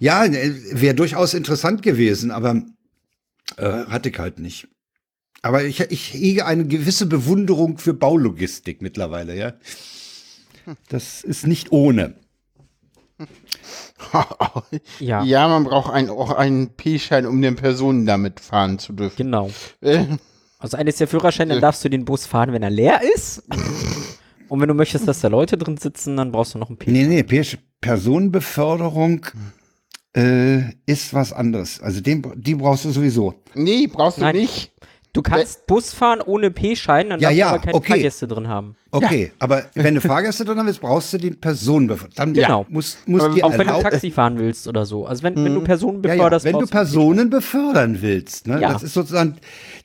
ja, 0.00 0.24
äh, 0.24 0.52
wäre 0.72 0.94
durchaus 0.94 1.34
interessant 1.34 1.82
gewesen, 1.82 2.32
aber 2.32 2.62
äh, 3.58 3.84
hatte 3.84 4.08
ich 4.08 4.18
halt 4.18 4.40
nicht. 4.40 4.66
Aber 5.44 5.62
ich, 5.62 5.78
ich 5.78 6.14
hege 6.14 6.46
eine 6.46 6.66
gewisse 6.66 7.04
Bewunderung 7.04 7.76
für 7.76 7.92
Baulogistik 7.92 8.80
mittlerweile, 8.80 9.36
ja. 9.36 9.52
Das 10.88 11.22
ist 11.22 11.46
nicht 11.46 11.70
ohne. 11.70 12.14
ja. 15.00 15.22
ja, 15.22 15.46
man 15.46 15.64
braucht 15.64 15.92
ein, 15.92 16.08
auch 16.08 16.30
einen 16.30 16.70
P-Schein, 16.70 17.26
um 17.26 17.42
den 17.42 17.56
Personen 17.56 18.06
damit 18.06 18.40
fahren 18.40 18.78
zu 18.78 18.94
dürfen. 18.94 19.16
Genau. 19.18 19.50
Äh. 19.82 20.06
Also 20.58 20.78
eines 20.78 20.96
der 20.96 21.08
Führerscheine, 21.08 21.52
dann 21.52 21.60
darfst 21.60 21.84
du 21.84 21.90
den 21.90 22.06
Bus 22.06 22.24
fahren, 22.24 22.54
wenn 22.54 22.62
er 22.62 22.70
leer 22.70 23.02
ist. 23.14 23.42
Und 24.48 24.62
wenn 24.62 24.68
du 24.68 24.74
möchtest, 24.74 25.06
dass 25.06 25.20
da 25.20 25.28
Leute 25.28 25.58
drin 25.58 25.76
sitzen, 25.76 26.16
dann 26.16 26.32
brauchst 26.32 26.54
du 26.54 26.58
noch 26.58 26.70
einen 26.70 26.78
P. 26.78 26.90
Nee, 26.90 27.04
nee, 27.04 27.22
P 27.22 27.44
Personenbeförderung 27.82 29.26
äh, 30.16 30.70
ist 30.86 31.12
was 31.12 31.34
anderes. 31.34 31.82
Also 31.82 32.00
den, 32.00 32.24
die 32.34 32.54
brauchst 32.54 32.86
du 32.86 32.90
sowieso. 32.92 33.34
Nee, 33.52 33.88
brauchst 33.88 34.16
du 34.16 34.22
Nein. 34.22 34.36
nicht. 34.36 34.72
Du 35.14 35.22
kannst 35.22 35.68
Bus 35.68 35.94
fahren 35.94 36.20
ohne 36.20 36.50
P-Schein, 36.50 37.10
dann 37.10 37.20
Ja, 37.20 37.28
darfst 37.28 37.38
ja, 37.38 37.46
du 37.46 37.54
aber 37.54 37.62
keine 37.62 37.74
okay. 37.76 37.92
Fahrgäste 37.92 38.26
drin 38.26 38.48
haben. 38.48 38.76
Okay, 38.90 39.30
aber 39.38 39.62
wenn 39.74 39.94
du 39.94 40.00
Fahrgäste 40.00 40.44
drin 40.44 40.58
hast, 40.58 40.80
brauchst 40.80 41.12
du 41.12 41.18
den 41.18 41.40
Personenbeförderung. 41.40 42.14
Dann 42.16 42.34
Genau. 42.34 42.66
muss, 42.68 42.98
muss 43.06 43.22
Aber 43.22 43.32
dir 43.32 43.46
Auch 43.46 43.56
wenn 43.56 43.68
du 43.68 43.80
Taxi 43.80 44.10
fahren 44.10 44.38
willst 44.40 44.66
oder 44.66 44.84
so. 44.84 45.06
Also 45.06 45.22
wenn, 45.22 45.36
wenn 45.36 45.54
du 45.54 45.60
Personen 45.62 46.02
ja, 46.02 46.08
ja, 46.10 46.14
beförderst, 46.16 46.44
wenn 46.44 46.58
du 46.58 46.66
Personen 46.66 47.30
befördern 47.30 48.02
willst, 48.02 48.48
ne? 48.48 48.60
Ja. 48.60 48.72
Das 48.72 48.82
ist 48.82 48.94
sozusagen, 48.94 49.36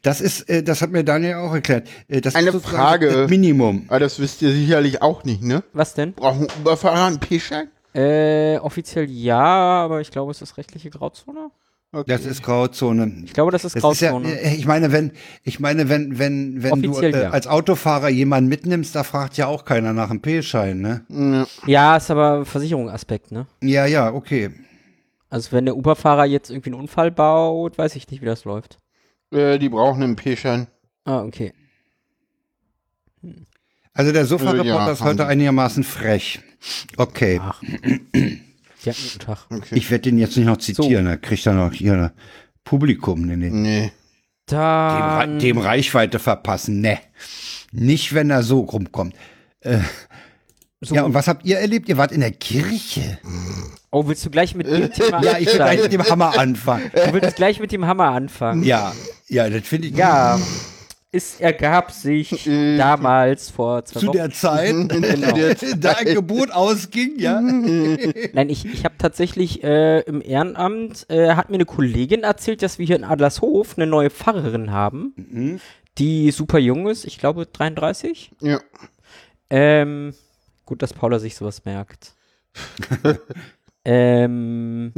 das 0.02 0.20
ist, 0.20 0.50
äh, 0.50 0.64
das 0.64 0.82
hat 0.82 0.90
mir 0.90 1.04
Daniel 1.04 1.36
auch 1.36 1.54
erklärt. 1.54 1.88
Äh, 2.08 2.22
das 2.22 2.34
Eine 2.34 2.50
ist 2.50 2.66
Frage. 2.66 3.12
Das 3.12 3.30
Minimum. 3.30 3.86
Aber 3.88 4.00
das 4.00 4.20
wisst 4.20 4.42
ihr 4.42 4.52
sicherlich 4.52 5.04
auch 5.04 5.24
nicht, 5.26 5.44
ne? 5.44 5.64
Was 5.74 5.94
denn? 5.94 6.14
Brauchen 6.14 6.48
Uberfahrer 6.60 7.06
einen 7.06 7.20
P-Schein? 7.20 7.68
Äh, 7.94 8.58
offiziell 8.58 9.08
ja, 9.10 9.40
aber 9.40 10.02
ich 10.02 10.10
glaube, 10.10 10.32
es 10.32 10.42
ist 10.42 10.58
rechtliche 10.58 10.90
Grauzone. 10.90 11.52
Okay. 11.92 12.06
Das 12.08 12.26
ist 12.26 12.44
Grauzone. 12.44 13.24
Ich 13.26 13.34
glaube, 13.34 13.52
das 13.52 13.66
ist 13.66 13.76
Das 13.76 13.84
ist 13.94 14.02
ja, 14.02 14.12
Grauzone. 14.12 14.40
äh, 14.40 14.54
ich 14.54 14.68
meine, 14.68 14.92
wenn, 14.92 15.12
ich 15.44 15.60
meine, 15.60 15.90
wenn, 15.90 16.20
wenn, 16.20 16.62
wenn 16.62 16.84
du 16.84 17.00
äh, 17.00 17.24
ja. 17.24 17.30
als 17.32 17.48
Autofahrer 17.48 18.10
jemanden 18.10 18.48
mitnimmst, 18.48 18.96
da 18.96 19.04
fragt 19.04 19.38
ja 19.38 19.48
auch 19.48 19.66
keiner 19.66 19.92
nach 19.92 20.10
dem 20.10 20.22
P-Schein, 20.22 20.82
ne? 20.82 21.48
Ja. 21.66 21.98
ist 21.98 22.12
aber 22.12 22.46
Versicherungsaspekt, 22.46 23.32
ne? 23.32 23.48
Ja, 23.64 23.88
ja, 23.88 24.14
okay. 24.14 24.52
Also 25.32 25.52
wenn 25.52 25.66
der 25.66 25.76
Uber-Fahrer 25.76 26.26
jetzt 26.26 26.52
irgendwie 26.52 26.72
einen 26.72 26.80
Unfall 26.82 27.10
baut, 27.10 27.78
weiß 27.80 27.96
ich 27.96 28.08
nicht, 28.10 28.22
wie 28.22 28.26
das 28.28 28.46
läuft. 28.46 28.78
Äh, 29.32 29.58
die 29.58 29.70
brauchen 29.70 30.04
einen 30.04 30.16
P-Schein. 30.16 30.68
Ah, 31.06 31.24
okay. 31.24 31.54
Also 33.94 34.12
der 34.12 34.26
Sofa-Reporter 34.26 34.64
Ja, 34.66 34.92
ist 34.92 35.02
heute 35.02 35.26
einigermaßen 35.26 35.84
frech. 35.84 36.40
Okay. 36.98 37.42
Ach. 37.44 37.62
Ja, 38.84 38.94
guten 38.94 39.20
Tag. 39.20 39.40
Okay. 39.50 39.76
Ich 39.76 39.90
werde 39.92 40.04
den 40.04 40.18
jetzt 40.18 40.38
nicht 40.38 40.46
noch 40.46 40.58
zitieren, 40.58 41.06
da 41.06 41.18
kriegt 41.18 41.46
er 41.46 41.54
noch 41.54 41.74
hier 41.74 41.94
ein 41.94 42.12
Publikum. 42.64 43.22
Nee, 43.26 43.36
nee. 43.36 43.50
nee. 43.50 43.92
Dem, 44.50 44.58
Dann, 44.58 45.32
Re- 45.34 45.38
dem 45.38 45.58
Reichweite 45.58 46.18
verpassen, 46.20 46.82
ne. 46.82 47.00
Nicht, 47.72 48.14
wenn 48.14 48.30
er 48.32 48.42
so 48.44 48.62
rumkommt. 48.62 49.14
Äh, 49.62 49.80
so, 50.82 50.96
Ja, 50.96 51.04
und 51.04 51.14
was 51.14 51.28
habt 51.28 51.46
ihr 51.46 51.60
erlebt? 51.60 51.88
Ihr 51.90 51.98
wart 51.98 52.12
in 52.12 52.22
der 52.22 52.32
Kirche. 52.32 53.20
oh, 53.92 54.08
willst 54.08 54.26
du 54.26 54.30
gleich 54.30 54.56
mit 54.56 54.66
dem 54.68 54.92
Thema 54.94 55.22
Ja, 55.24 55.38
ich 55.38 55.48
will 55.48 55.56
gleich 55.56 55.82
mit 55.84 55.92
dem 55.94 56.04
Hammer 56.10 56.38
anfangen. 56.40 56.90
Du 56.94 57.14
willst 57.14 57.36
gleich 57.36 57.60
mit 57.60 57.72
dem 57.72 57.86
Hammer 57.86 58.06
anfangen. 58.12 58.64
Ja, 58.64 58.94
ja, 59.28 59.50
das 59.50 59.68
finde 59.68 59.90
ich. 59.90 59.96
Ja, 59.96 60.40
es 61.12 61.40
ergab 61.40 61.92
sich 61.92 62.44
damals 62.46 63.50
vor 63.50 63.84
zwei 63.86 64.00
Zu 64.00 64.08
Wochen. 64.08 64.18
der 64.18 64.30
Zeit, 64.32 64.70
Genau. 64.90 65.54
da 65.80 65.94
ein 65.94 66.06
Gebot 66.14 66.52
ausging, 66.52 67.18
ja. 67.18 67.42
Nein, 67.42 68.50
ich, 68.50 68.66
ich 68.66 68.86
habe 68.86 68.96
tatsächlich 68.98 69.64
äh, 69.64 70.02
im 70.02 70.22
Ehrenamt, 70.22 71.08
äh, 71.10 71.34
hat 71.34 71.50
mir 71.50 71.56
eine 71.56 71.66
Kollegin 71.66 72.22
erzählt, 72.24 72.62
dass 72.62 72.78
wir 72.78 72.86
hier 72.86 72.96
in 72.96 73.04
Adlershof 73.04 73.76
eine 73.78 73.88
neue 73.88 74.10
Pfarrerin 74.12 74.72
haben, 74.72 75.60
die 75.98 76.30
super 76.32 76.60
jung 76.60 76.88
ist, 76.88 77.06
ich 77.06 77.18
glaube 77.18 77.48
33. 77.48 78.32
Ja. 78.42 78.60
Ähm, 79.50 80.14
gut, 80.66 80.84
dass 80.84 80.94
Paula 80.94 81.18
sich 81.18 81.36
sowas 81.36 81.66
merkt. 81.66 82.14
ähm, 83.86 84.94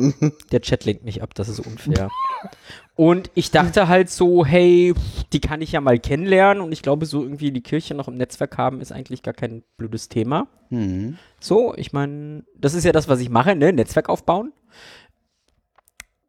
der 0.51 0.61
Chat 0.61 0.83
lenkt 0.85 1.05
mich 1.05 1.23
ab, 1.23 1.33
das 1.35 1.47
ist 1.47 1.59
unfair. 1.59 2.09
Und 2.95 3.31
ich 3.35 3.51
dachte 3.51 3.87
halt 3.87 4.09
so, 4.09 4.45
hey, 4.45 4.93
die 5.33 5.39
kann 5.39 5.61
ich 5.61 5.71
ja 5.71 5.81
mal 5.81 5.97
kennenlernen 5.97 6.61
und 6.61 6.71
ich 6.71 6.81
glaube, 6.81 7.05
so 7.05 7.23
irgendwie 7.23 7.51
die 7.51 7.61
Kirche 7.61 7.95
noch 7.95 8.07
im 8.07 8.15
Netzwerk 8.15 8.57
haben, 8.57 8.81
ist 8.81 8.91
eigentlich 8.91 9.23
gar 9.23 9.33
kein 9.33 9.63
blödes 9.77 10.09
Thema. 10.09 10.47
Mhm. 10.69 11.17
So, 11.39 11.73
ich 11.75 11.93
meine, 11.93 12.43
das 12.57 12.73
ist 12.73 12.83
ja 12.83 12.91
das, 12.91 13.07
was 13.07 13.19
ich 13.19 13.29
mache, 13.29 13.55
ne? 13.55 13.71
Netzwerk 13.73 14.09
aufbauen. 14.09 14.51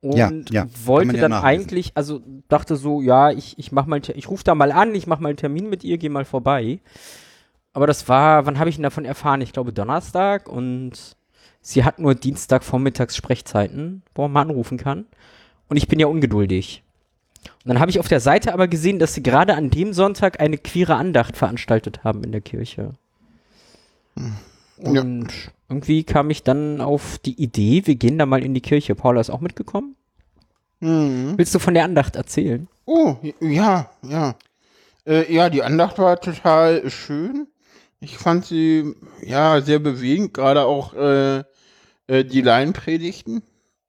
Und 0.01 0.17
Ja, 0.17 0.31
ja, 0.51 0.67
wollte 0.85 1.17
ja 1.17 1.21
dann 1.21 1.33
eigentlich, 1.33 1.93
also 1.95 2.21
dachte 2.49 2.77
so, 2.77 3.03
ja, 3.03 3.31
ich, 3.31 3.59
ich 3.59 3.71
mach 3.71 3.87
mal, 3.87 4.01
ich 4.15 4.29
rufe 4.29 4.45
da 4.45 4.55
mal 4.55 4.73
an, 4.73 4.95
ich 4.95 5.07
mache 5.07 5.23
mal 5.23 5.29
einen 5.29 5.37
Termin 5.37 5.69
mit 5.69 5.85
ihr, 5.85 5.99
gehe 5.99 6.11
mal 6.11 6.25
vorbei. 6.25 6.81
Aber 7.73 7.87
das 7.87 8.09
war, 8.09 8.47
wann 8.47 8.59
habe 8.59 8.69
ich 8.69 8.77
denn 8.77 8.83
davon 8.83 9.05
erfahren? 9.05 9.41
Ich 9.41 9.53
glaube 9.53 9.73
Donnerstag 9.73 10.49
und 10.49 11.17
sie 11.61 11.85
hat 11.85 11.99
nur 11.99 12.15
Dienstag 12.15 12.65
vormittags 12.65 13.17
Sprechzeiten, 13.17 14.03
wo 14.15 14.23
man 14.23 14.33
mal 14.33 14.43
anrufen 14.43 14.77
kann. 14.77 15.07
Und 15.73 15.79
ich 15.79 15.89
bin 15.89 15.99
ja 15.99 16.07
ungeduldig. 16.07 16.83
Und 17.45 17.69
dann 17.71 17.81
habe 17.81 17.91
ich 17.91 17.99
auf 17.99 18.07
der 18.07 18.21
Seite 18.21 18.53
aber 18.53 18.69
gesehen, 18.69 18.99
dass 18.99 19.15
sie 19.15 19.23
gerade 19.23 19.55
an 19.55 19.71
dem 19.71 19.95
Sonntag 19.95 20.39
eine 20.39 20.59
queere 20.59 20.97
Andacht 20.97 21.35
veranstaltet 21.35 22.05
haben 22.05 22.23
in 22.25 22.31
der 22.31 22.43
Kirche. 22.43 22.91
Ja. 24.19 24.91
Und 24.91 25.29
irgendwie 25.71 26.05
kam 26.05 26.29
ich 26.29 26.43
dann 26.43 26.83
auf 26.83 27.17
die 27.21 27.43
Idee, 27.43 27.87
wir 27.87 27.95
gehen 27.95 28.19
da 28.19 28.27
mal 28.27 28.45
in 28.45 28.53
die 28.53 28.61
Kirche. 28.61 28.95
Paula 28.95 29.19
ist 29.23 29.31
auch 29.31 29.41
mitgekommen. 29.41 29.97
Mhm. 30.81 31.39
Willst 31.39 31.55
du 31.55 31.59
von 31.59 31.73
der 31.73 31.85
Andacht 31.85 32.17
erzählen? 32.17 32.69
Oh, 32.85 33.17
ja, 33.41 33.89
ja. 34.03 34.35
Äh, 35.07 35.35
ja, 35.35 35.49
die 35.49 35.63
Andacht 35.63 35.99
war 35.99 36.21
total 36.21 36.91
schön. 36.91 37.47
Ich 37.99 38.19
fand 38.19 38.45
sie, 38.45 38.95
ja, 39.25 39.63
sehr 39.63 39.79
bewegend, 39.79 40.35
gerade 40.35 40.67
auch 40.67 40.93
äh, 40.93 41.45
äh, 42.09 42.25
die 42.27 42.43
Laienpredigten. 42.43 43.43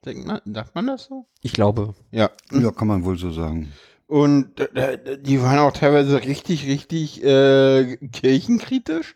Denkt 0.05 0.27
man, 0.27 0.41
sagt 0.45 0.75
man 0.75 0.87
das 0.87 1.05
so? 1.05 1.25
Ich 1.41 1.53
glaube. 1.53 1.93
Ja. 2.11 2.29
Ja, 2.51 2.71
kann 2.71 2.87
man 2.87 3.05
wohl 3.05 3.17
so 3.17 3.31
sagen. 3.31 3.71
Und 4.07 4.59
äh, 4.59 4.93
äh, 4.93 5.17
die 5.17 5.41
waren 5.41 5.59
auch 5.59 5.71
teilweise 5.71 6.23
richtig, 6.23 6.67
richtig 6.67 7.23
äh, 7.23 7.97
kirchenkritisch. 8.11 9.15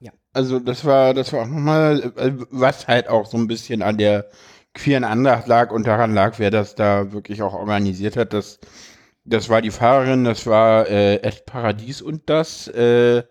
Ja. 0.00 0.12
Also 0.32 0.60
das 0.60 0.84
war, 0.84 1.14
das 1.14 1.32
war 1.32 1.42
auch 1.42 1.46
nochmal, 1.48 2.12
äh, 2.16 2.32
was 2.50 2.86
halt 2.86 3.08
auch 3.08 3.26
so 3.26 3.36
ein 3.38 3.46
bisschen 3.48 3.82
an 3.82 3.96
der 3.98 4.26
queeren 4.74 5.04
Andacht 5.04 5.46
lag 5.46 5.70
und 5.72 5.86
daran 5.86 6.14
lag, 6.14 6.38
wer 6.38 6.50
das 6.50 6.74
da 6.74 7.12
wirklich 7.12 7.40
auch 7.42 7.54
organisiert 7.54 8.16
hat. 8.16 8.34
Das, 8.34 8.58
das 9.24 9.48
war 9.48 9.62
die 9.62 9.70
Fahrerin, 9.70 10.24
das 10.24 10.46
war 10.46 10.86
äh, 10.88 11.16
Ed 11.16 11.46
Paradies 11.46 12.02
und 12.02 12.28
das, 12.28 12.68
äh, 12.68 13.24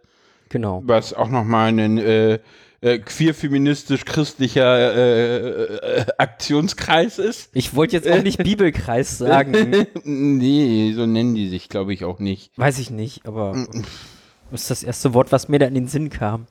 Genau. 0.50 0.81
was 0.85 1.13
auch 1.13 1.29
nochmal 1.29 1.69
ein 1.77 1.97
äh, 1.97 2.39
äh, 2.82 3.00
queer-feministisch-christlicher 3.00 4.96
äh, 4.96 5.63
äh, 5.63 6.05
Aktionskreis 6.17 7.20
ist. 7.20 7.50
Ich 7.53 7.75
wollte 7.75 7.96
jetzt 7.96 8.08
auch 8.08 8.22
nicht 8.22 8.38
Bibelkreis 8.44 9.17
sagen. 9.17 9.88
nee, 10.03 10.94
so 10.96 11.05
nennen 11.05 11.36
die 11.36 11.50
sich, 11.50 11.70
glaube 11.70 11.94
ich, 11.94 12.05
auch 12.05 12.20
nicht. 12.20 12.58
Weiß 12.58 12.79
ich 12.79 12.89
nicht, 12.89 13.25
aber 13.25 13.67
das 14.51 14.62
ist 14.62 14.72
das 14.72 14.84
erste 14.84 15.13
Wort, 15.13 15.32
was 15.32 15.48
mir 15.48 15.60
da 15.60 15.65
in 15.65 15.75
den 15.75 15.88
Sinn 15.88 16.10
kam. 16.10 16.48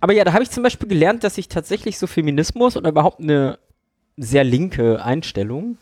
Aber 0.00 0.12
ja, 0.12 0.24
da 0.24 0.32
habe 0.32 0.42
ich 0.42 0.50
zum 0.50 0.64
Beispiel 0.64 0.88
gelernt, 0.88 1.22
dass 1.22 1.38
ich 1.38 1.48
tatsächlich 1.48 1.96
so 1.96 2.08
Feminismus 2.08 2.76
oder 2.76 2.90
überhaupt 2.90 3.20
eine 3.20 3.58
sehr 4.16 4.42
linke 4.44 5.02
Einstellung 5.04 5.78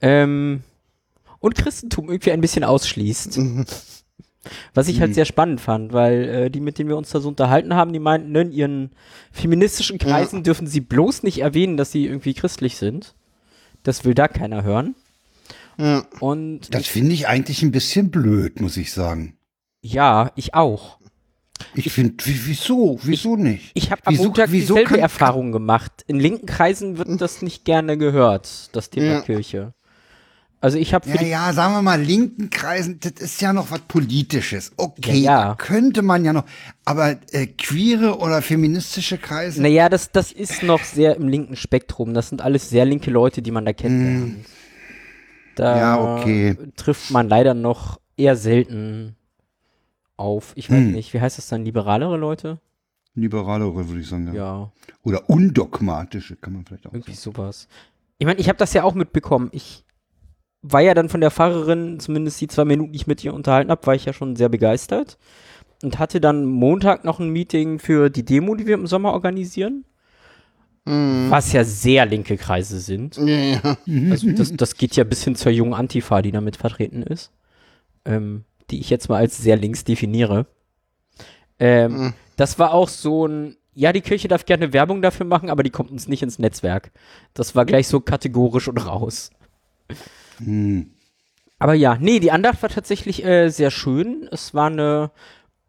ähm, 0.00 0.62
und 1.40 1.56
Christentum 1.56 2.08
irgendwie 2.08 2.32
ein 2.32 2.40
bisschen 2.40 2.64
ausschließt. 2.64 3.40
Was 4.74 4.88
ich 4.88 5.00
halt 5.00 5.14
sehr 5.14 5.24
spannend 5.24 5.60
fand, 5.60 5.92
weil 5.92 6.28
äh, 6.28 6.50
die, 6.50 6.60
mit 6.60 6.78
denen 6.78 6.88
wir 6.88 6.96
uns 6.96 7.10
da 7.10 7.20
so 7.20 7.28
unterhalten 7.28 7.74
haben, 7.74 7.92
die 7.92 7.98
meinten, 7.98 8.32
ne, 8.32 8.42
in 8.42 8.52
ihren 8.52 8.90
feministischen 9.32 9.98
Kreisen 9.98 10.42
dürfen 10.42 10.66
sie 10.66 10.80
bloß 10.80 11.22
nicht 11.22 11.38
erwähnen, 11.40 11.76
dass 11.76 11.92
sie 11.92 12.04
irgendwie 12.06 12.34
christlich 12.34 12.76
sind. 12.76 13.14
Das 13.82 14.04
will 14.04 14.14
da 14.14 14.28
keiner 14.28 14.62
hören. 14.62 14.94
Ja. 15.78 16.04
Und 16.20 16.72
Das 16.74 16.86
finde 16.86 17.12
ich 17.12 17.26
eigentlich 17.26 17.62
ein 17.62 17.72
bisschen 17.72 18.10
blöd, 18.10 18.60
muss 18.60 18.76
ich 18.76 18.92
sagen. 18.92 19.36
ja, 19.82 20.30
ich 20.36 20.54
auch. 20.54 20.98
Ich 21.74 21.92
finde, 21.92 22.16
wieso? 22.24 22.98
Wieso 23.02 23.36
nicht? 23.36 23.70
Ich 23.74 23.90
habe 23.92 24.02
am 24.06 24.12
Wieso- 24.14 24.24
Montag 24.24 24.50
wieso 24.50 24.74
dieselbe 24.74 24.90
kann- 24.90 24.98
Erfahrung 25.00 25.52
gemacht. 25.52 25.92
In 26.06 26.18
linken 26.18 26.46
Kreisen 26.46 26.98
wird 26.98 27.20
das 27.20 27.42
nicht 27.42 27.64
gerne 27.64 27.96
gehört, 27.96 28.74
das 28.74 28.90
Thema 28.90 29.06
Ja. 29.06 29.20
Kirche. 29.22 29.72
Also 30.64 30.78
ich 30.78 30.94
habe 30.94 31.06
Ja, 31.10 31.20
ja, 31.22 31.52
sagen 31.52 31.74
wir 31.74 31.82
mal, 31.82 32.00
linken 32.00 32.48
Kreisen, 32.48 32.98
das 32.98 33.12
ist 33.20 33.42
ja 33.42 33.52
noch 33.52 33.70
was 33.70 33.80
Politisches. 33.80 34.72
Okay, 34.78 35.18
Ja, 35.18 35.32
ja. 35.32 35.48
da 35.48 35.54
könnte 35.56 36.00
man 36.00 36.24
ja 36.24 36.32
noch. 36.32 36.44
Aber 36.86 37.18
äh, 37.32 37.46
queere 37.48 38.16
oder 38.18 38.40
feministische 38.40 39.18
Kreise? 39.18 39.60
Naja, 39.60 39.90
das, 39.90 40.10
das 40.10 40.32
ist 40.32 40.62
noch 40.62 40.82
sehr 40.82 41.16
im 41.16 41.28
linken 41.28 41.56
Spektrum. 41.56 42.14
Das 42.14 42.30
sind 42.30 42.40
alles 42.40 42.70
sehr 42.70 42.86
linke 42.86 43.10
Leute, 43.10 43.42
die 43.42 43.50
man 43.50 43.66
da 43.66 43.74
kennt. 43.74 44.36
Da 45.54 45.74
Hm. 45.74 45.80
Ja, 45.80 46.00
okay. 46.16 46.56
trifft 46.76 47.10
man 47.10 47.28
leider 47.28 47.52
noch 47.52 48.00
eher 48.16 48.34
selten 48.34 49.16
auf, 50.16 50.52
ich 50.54 50.70
weiß 50.70 50.78
Hm. 50.78 50.92
nicht, 50.92 51.12
wie 51.12 51.20
heißt 51.20 51.36
das 51.36 51.46
dann, 51.48 51.62
liberalere 51.66 52.16
Leute? 52.16 52.58
Liberalere, 53.14 53.86
würde 53.86 54.00
ich 54.00 54.08
sagen. 54.08 54.28
Ja. 54.28 54.32
Ja, 54.34 54.72
Oder 55.02 55.28
undogmatische, 55.28 56.36
kann 56.36 56.54
man 56.54 56.64
vielleicht 56.64 56.86
auch 56.86 56.94
irgendwie 56.94 57.12
sowas. 57.12 57.68
Ich 58.16 58.24
meine, 58.26 58.40
ich 58.40 58.48
habe 58.48 58.56
das 58.56 58.72
ja 58.72 58.82
auch 58.84 58.94
mitbekommen. 58.94 59.50
Ich 59.52 59.84
war 60.66 60.80
ja 60.80 60.94
dann 60.94 61.10
von 61.10 61.20
der 61.20 61.30
Fahrerin, 61.30 62.00
zumindest 62.00 62.40
die 62.40 62.48
zwei 62.48 62.64
Minuten, 62.64 62.92
die 62.92 62.96
ich 62.96 63.06
mit 63.06 63.22
ihr 63.22 63.34
unterhalten 63.34 63.70
habe, 63.70 63.86
war 63.86 63.94
ich 63.94 64.06
ja 64.06 64.14
schon 64.14 64.34
sehr 64.34 64.48
begeistert. 64.48 65.18
Und 65.82 65.98
hatte 65.98 66.20
dann 66.20 66.46
Montag 66.46 67.04
noch 67.04 67.20
ein 67.20 67.28
Meeting 67.28 67.78
für 67.78 68.08
die 68.08 68.24
Demo, 68.24 68.54
die 68.54 68.66
wir 68.66 68.74
im 68.74 68.86
Sommer 68.86 69.12
organisieren. 69.12 69.84
Was 71.30 71.52
ja 71.52 71.64
sehr 71.64 72.06
linke 72.06 72.36
Kreise 72.38 72.80
sind. 72.80 73.16
Ja, 73.18 73.24
ja. 73.36 73.76
Also 74.10 74.32
das, 74.32 74.52
das 74.54 74.74
geht 74.76 74.96
ja 74.96 75.04
bis 75.04 75.22
hin 75.24 75.34
zur 75.36 75.52
jungen 75.52 75.74
Antifa, 75.74 76.22
die 76.22 76.32
damit 76.32 76.56
vertreten 76.56 77.02
ist. 77.02 77.30
Ähm, 78.06 78.44
die 78.70 78.80
ich 78.80 78.88
jetzt 78.88 79.08
mal 79.10 79.18
als 79.18 79.36
sehr 79.38 79.56
links 79.56 79.84
definiere. 79.84 80.46
Ähm, 81.58 82.14
Das 82.36 82.58
war 82.58 82.72
auch 82.72 82.88
so 82.88 83.26
ein, 83.26 83.56
ja, 83.74 83.92
die 83.92 84.00
Kirche 84.00 84.28
darf 84.28 84.46
gerne 84.46 84.72
Werbung 84.72 85.02
dafür 85.02 85.26
machen, 85.26 85.50
aber 85.50 85.62
die 85.62 85.70
kommt 85.70 85.90
uns 85.90 86.08
nicht 86.08 86.22
ins 86.22 86.38
Netzwerk. 86.38 86.90
Das 87.34 87.54
war 87.54 87.64
gleich 87.66 87.86
so 87.88 88.00
kategorisch 88.00 88.68
und 88.68 88.78
raus. 88.78 89.30
Hm. 90.38 90.90
Aber 91.58 91.74
ja, 91.74 91.96
nee, 91.98 92.20
die 92.20 92.30
Andacht 92.30 92.62
war 92.62 92.68
tatsächlich 92.68 93.24
äh, 93.24 93.48
sehr 93.48 93.70
schön. 93.70 94.28
Es 94.30 94.54
war 94.54 94.66
eine 94.66 95.10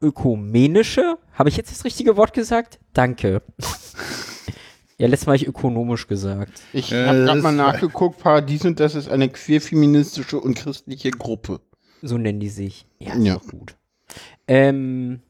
ökumenische. 0.02 1.18
Habe 1.34 1.50
ich 1.50 1.58
jetzt 1.58 1.72
das 1.72 1.86
richtige 1.86 2.18
Wort 2.18 2.34
gesagt? 2.34 2.80
Danke. 2.94 3.42
ja, 4.98 5.08
letztes 5.08 5.26
Mal 5.26 5.34
habe 5.34 5.44
ich 5.44 5.48
ökonomisch 5.48 6.08
gesagt. 6.08 6.62
Ich 6.74 6.92
äh, 6.92 7.06
habe 7.06 7.24
gerade 7.24 7.42
mal 7.42 7.52
nachgeguckt. 7.52 8.20
Paradies 8.20 8.66
und 8.66 8.80
das 8.80 8.96
ist 8.96 9.10
eine 9.10 9.30
queerfeministische 9.30 10.40
und 10.40 10.56
christliche 10.56 11.12
Gruppe. 11.12 11.62
So 12.02 12.18
nennen 12.18 12.40
die 12.40 12.50
sich. 12.50 12.86
Ja, 13.00 13.16
ja. 13.16 13.38
gut. 13.38 13.76
Ähm, 14.48 15.22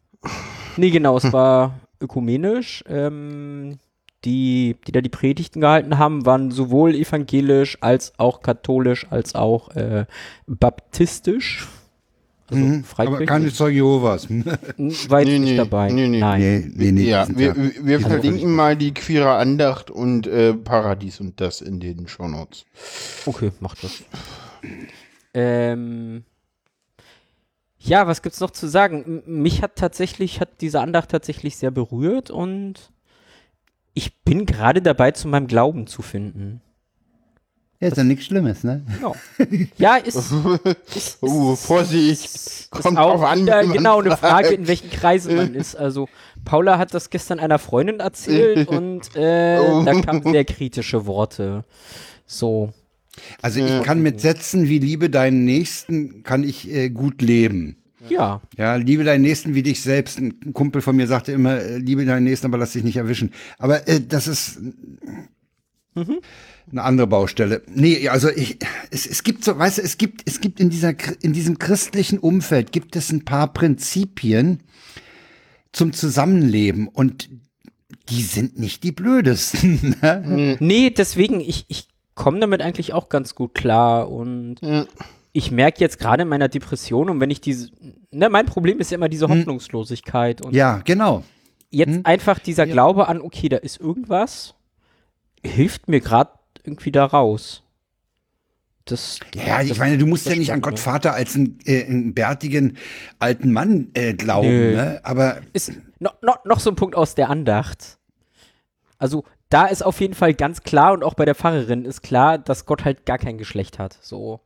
nee, 0.78 0.90
genau, 0.90 1.18
es 1.18 1.32
war 1.32 1.80
ökumenisch. 2.00 2.84
Ähm, 2.88 3.78
die, 4.26 4.76
die 4.88 4.92
da 4.92 5.02
die 5.02 5.10
Predigten 5.10 5.62
gehalten 5.62 5.98
haben, 5.98 6.26
waren 6.26 6.52
sowohl 6.52 6.96
evangelisch 6.96 7.78
als 7.82 8.14
auch 8.18 8.42
katholisch 8.42 9.08
als 9.10 9.36
auch 9.36 9.70
äh, 9.76 10.06
baptistisch. 10.48 11.68
Also 12.48 12.64
mhm, 12.64 12.84
aber 12.98 13.26
keine 13.26 13.52
Zeuge 13.52 13.78
Jehovas. 13.78 14.30
War 14.30 14.40
jetzt 14.78 15.10
nee, 15.10 15.40
nicht 15.40 15.52
nee, 15.52 15.58
dabei. 15.58 15.92
Nee, 15.92 16.08
nee. 16.08 16.20
Nein. 16.20 16.42
Nee, 16.42 16.72
nee, 16.76 16.92
nee, 16.92 17.10
ja, 17.10 17.28
wir, 17.28 17.56
wir 17.56 17.98
also 17.98 18.10
verlinken 18.10 18.54
mal 18.54 18.76
die 18.76 18.94
queere 18.94 19.34
Andacht 19.36 19.90
und 19.90 20.28
äh, 20.28 20.54
Paradies 20.54 21.20
und 21.20 21.42
das 21.42 21.62
in 21.62 21.80
den 21.80 22.08
Shownotes. 22.08 22.66
Okay, 23.26 23.52
macht 23.60 23.84
das. 23.84 24.04
Ähm, 25.34 26.24
ja, 27.80 28.06
was 28.06 28.22
gibt's 28.22 28.40
noch 28.40 28.52
zu 28.52 28.68
sagen? 28.68 29.24
Mich 29.26 29.64
hat 29.64 29.76
tatsächlich, 29.76 30.40
hat 30.40 30.62
diese 30.62 30.82
Andacht 30.82 31.10
tatsächlich 31.10 31.58
sehr 31.58 31.72
berührt 31.72 32.30
und 32.30 32.92
ich 33.96 34.24
bin 34.24 34.46
gerade 34.46 34.82
dabei, 34.82 35.12
zu 35.12 35.28
meinem 35.28 35.48
Glauben 35.48 35.88
zu 35.88 36.04
finden. 36.04 36.62
Ja, 37.80 37.90
ist 37.90 37.98
ja 37.98 38.04
nichts 38.04 38.26
Schlimmes, 38.26 38.64
ne? 38.64 38.86
Genau. 38.96 39.16
Ja, 39.78 39.96
ist. 39.98 40.16
ist, 40.96 41.22
uh, 41.22 41.56
Vorsicht. 41.56 42.72
Kommt 42.72 42.98
auch 42.98 43.22
an. 43.22 43.42
Wieder, 43.42 43.66
genau, 43.66 44.00
eine 44.00 44.16
Frage, 44.16 44.50
in 44.50 44.68
welchen 44.68 44.90
Kreisen 44.90 45.36
man 45.36 45.56
ist. 45.56 45.76
Also, 45.76 46.08
Paula 46.46 46.78
hat 46.78 46.94
das 46.94 47.10
gestern 47.10 47.40
einer 47.40 47.60
Freundin 47.60 48.00
erzählt 48.00 48.68
und 48.70 49.16
äh, 49.16 49.60
oh. 49.60 49.84
da 49.84 50.00
kamen 50.02 50.24
sehr 50.24 50.46
kritische 50.46 51.06
Worte. 51.06 51.66
So. 52.26 52.74
Also, 53.42 53.64
ich 53.64 53.84
kann 53.84 54.02
mit 54.02 54.22
Sätzen 54.22 54.68
wie 54.68 54.80
Liebe 54.80 55.10
deinen 55.10 55.46
Nächsten, 55.46 56.24
kann 56.24 56.44
ich 56.44 56.70
äh, 56.70 56.90
gut 56.90 57.22
leben. 57.22 57.78
Ja. 58.10 58.42
Ja, 58.58 58.76
liebe 58.76 59.04
deinen 59.04 59.22
Nächsten 59.22 59.56
wie 59.56 59.64
dich 59.64 59.82
selbst. 59.82 60.20
Ein 60.20 60.54
Kumpel 60.54 60.82
von 60.82 60.96
mir 60.96 61.08
sagte 61.08 61.32
immer, 61.32 61.60
äh, 61.60 61.78
liebe 61.78 62.06
deinen 62.06 62.24
Nächsten, 62.24 62.48
aber 62.48 62.58
lass 62.58 62.74
dich 62.74 62.84
nicht 62.84 62.98
erwischen. 62.98 63.32
Aber 63.58 63.88
äh, 63.88 64.02
das 64.02 64.28
ist 64.28 64.60
mhm. 65.96 66.20
eine 66.72 66.84
andere 66.84 67.08
Baustelle. 67.08 67.64
Nee, 67.68 68.08
also 68.10 68.30
ich, 68.30 68.60
es, 68.92 69.06
es 69.06 69.24
gibt 69.24 69.44
so, 69.44 69.58
weißt 69.58 69.80
du, 69.80 69.82
es 69.82 69.98
gibt, 69.98 70.22
es 70.26 70.42
gibt 70.42 70.60
in 70.60 70.70
dieser, 70.70 70.94
in 71.22 71.34
diesem 71.34 71.60
christlichen 71.60 72.20
Umfeld 72.20 72.72
gibt 72.72 72.96
es 72.96 73.12
ein 73.12 73.26
paar 73.26 73.52
Prinzipien 73.54 74.64
zum 75.72 75.94
Zusammenleben 75.94 76.88
und 76.88 77.30
die 78.10 78.22
sind 78.22 78.60
nicht 78.60 78.84
die 78.84 78.92
blödesten. 78.92 79.96
Ne? 80.02 80.58
nee, 80.60 80.90
deswegen, 80.90 81.40
ich, 81.40 81.66
ich 81.68 81.88
komme 82.14 82.40
damit 82.40 82.62
eigentlich 82.62 82.94
auch 82.94 83.10
ganz 83.10 83.36
gut 83.36 83.54
klar 83.54 84.10
und 84.10 84.58
ja 84.62 84.86
ich 85.36 85.52
merke 85.52 85.82
jetzt 85.82 86.00
gerade 86.00 86.24
in 86.24 86.30
meiner 86.30 86.48
Depression 86.48 87.10
und 87.10 87.20
wenn 87.20 87.30
ich 87.30 87.42
diese, 87.42 87.70
ne, 88.10 88.30
mein 88.30 88.46
Problem 88.46 88.80
ist 88.80 88.92
ja 88.92 88.96
immer 88.96 89.10
diese 89.10 89.28
hm. 89.28 89.40
Hoffnungslosigkeit. 89.40 90.42
Und 90.42 90.56
ja, 90.56 90.78
genau. 90.86 91.26
Jetzt 91.72 91.96
hm. 91.96 92.06
einfach 92.06 92.40
dieser 92.40 92.66
ja. 92.66 92.72
Glaube 92.72 93.10
an, 93.10 93.20
okay, 93.20 93.50
da 93.50 93.58
ist 93.58 93.78
irgendwas, 93.78 94.56
hilft 95.44 95.90
mir 95.90 96.00
gerade 96.00 96.32
irgendwie 96.64 96.94
da 96.94 97.04
raus. 97.04 97.64
Das, 98.86 99.20
ja, 99.34 99.62
ich 99.62 99.78
meine, 99.78 99.98
du 99.98 100.06
musst 100.06 100.26
ja 100.26 100.36
nicht 100.38 100.54
an 100.54 100.62
Gott 100.62 100.80
Vater 100.80 101.14
als 101.14 101.36
einen, 101.36 101.60
äh, 101.66 101.84
einen 101.84 102.14
bärtigen 102.14 102.78
alten 103.20 103.52
Mann 103.52 103.90
äh, 103.94 104.14
glauben, 104.14 104.48
Nö. 104.48 104.76
ne? 104.76 105.02
Aber. 105.04 105.42
Ist 105.52 105.74
no, 106.00 106.12
no, 106.22 106.36
noch 106.46 106.62
so 106.62 106.70
ein 106.70 106.78
Punkt 106.78 106.96
aus 106.96 107.14
der 107.14 107.30
Andacht. 107.30 107.98
Also, 108.98 109.26
da 109.50 109.66
ist 109.68 109.86
auf 109.86 110.00
jeden 110.02 110.16
Fall 110.16 110.34
ganz 110.34 110.64
klar 110.64 110.94
und 110.94 111.04
auch 111.04 111.14
bei 111.14 111.26
der 111.26 111.36
Pfarrerin 111.36 111.86
ist 111.86 112.02
klar, 112.02 112.38
dass 112.38 112.66
Gott 112.66 112.84
halt 112.84 113.06
gar 113.06 113.18
kein 113.18 113.38
Geschlecht 113.38 113.80
hat. 113.80 113.98
So. 114.02 114.42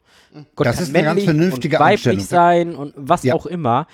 Gott 0.56 0.68
das 0.68 0.82
ist 0.82 0.96
eine 0.96 1.06
ganz 1.06 1.24
vernünftige 1.24 1.78
und 1.78 1.84
weiblich 1.84 2.26
sein 2.26 2.76
und 2.76 2.94
was 2.96 3.24
ja. 3.24 3.34
auch 3.34 3.46
immer. 3.46 3.88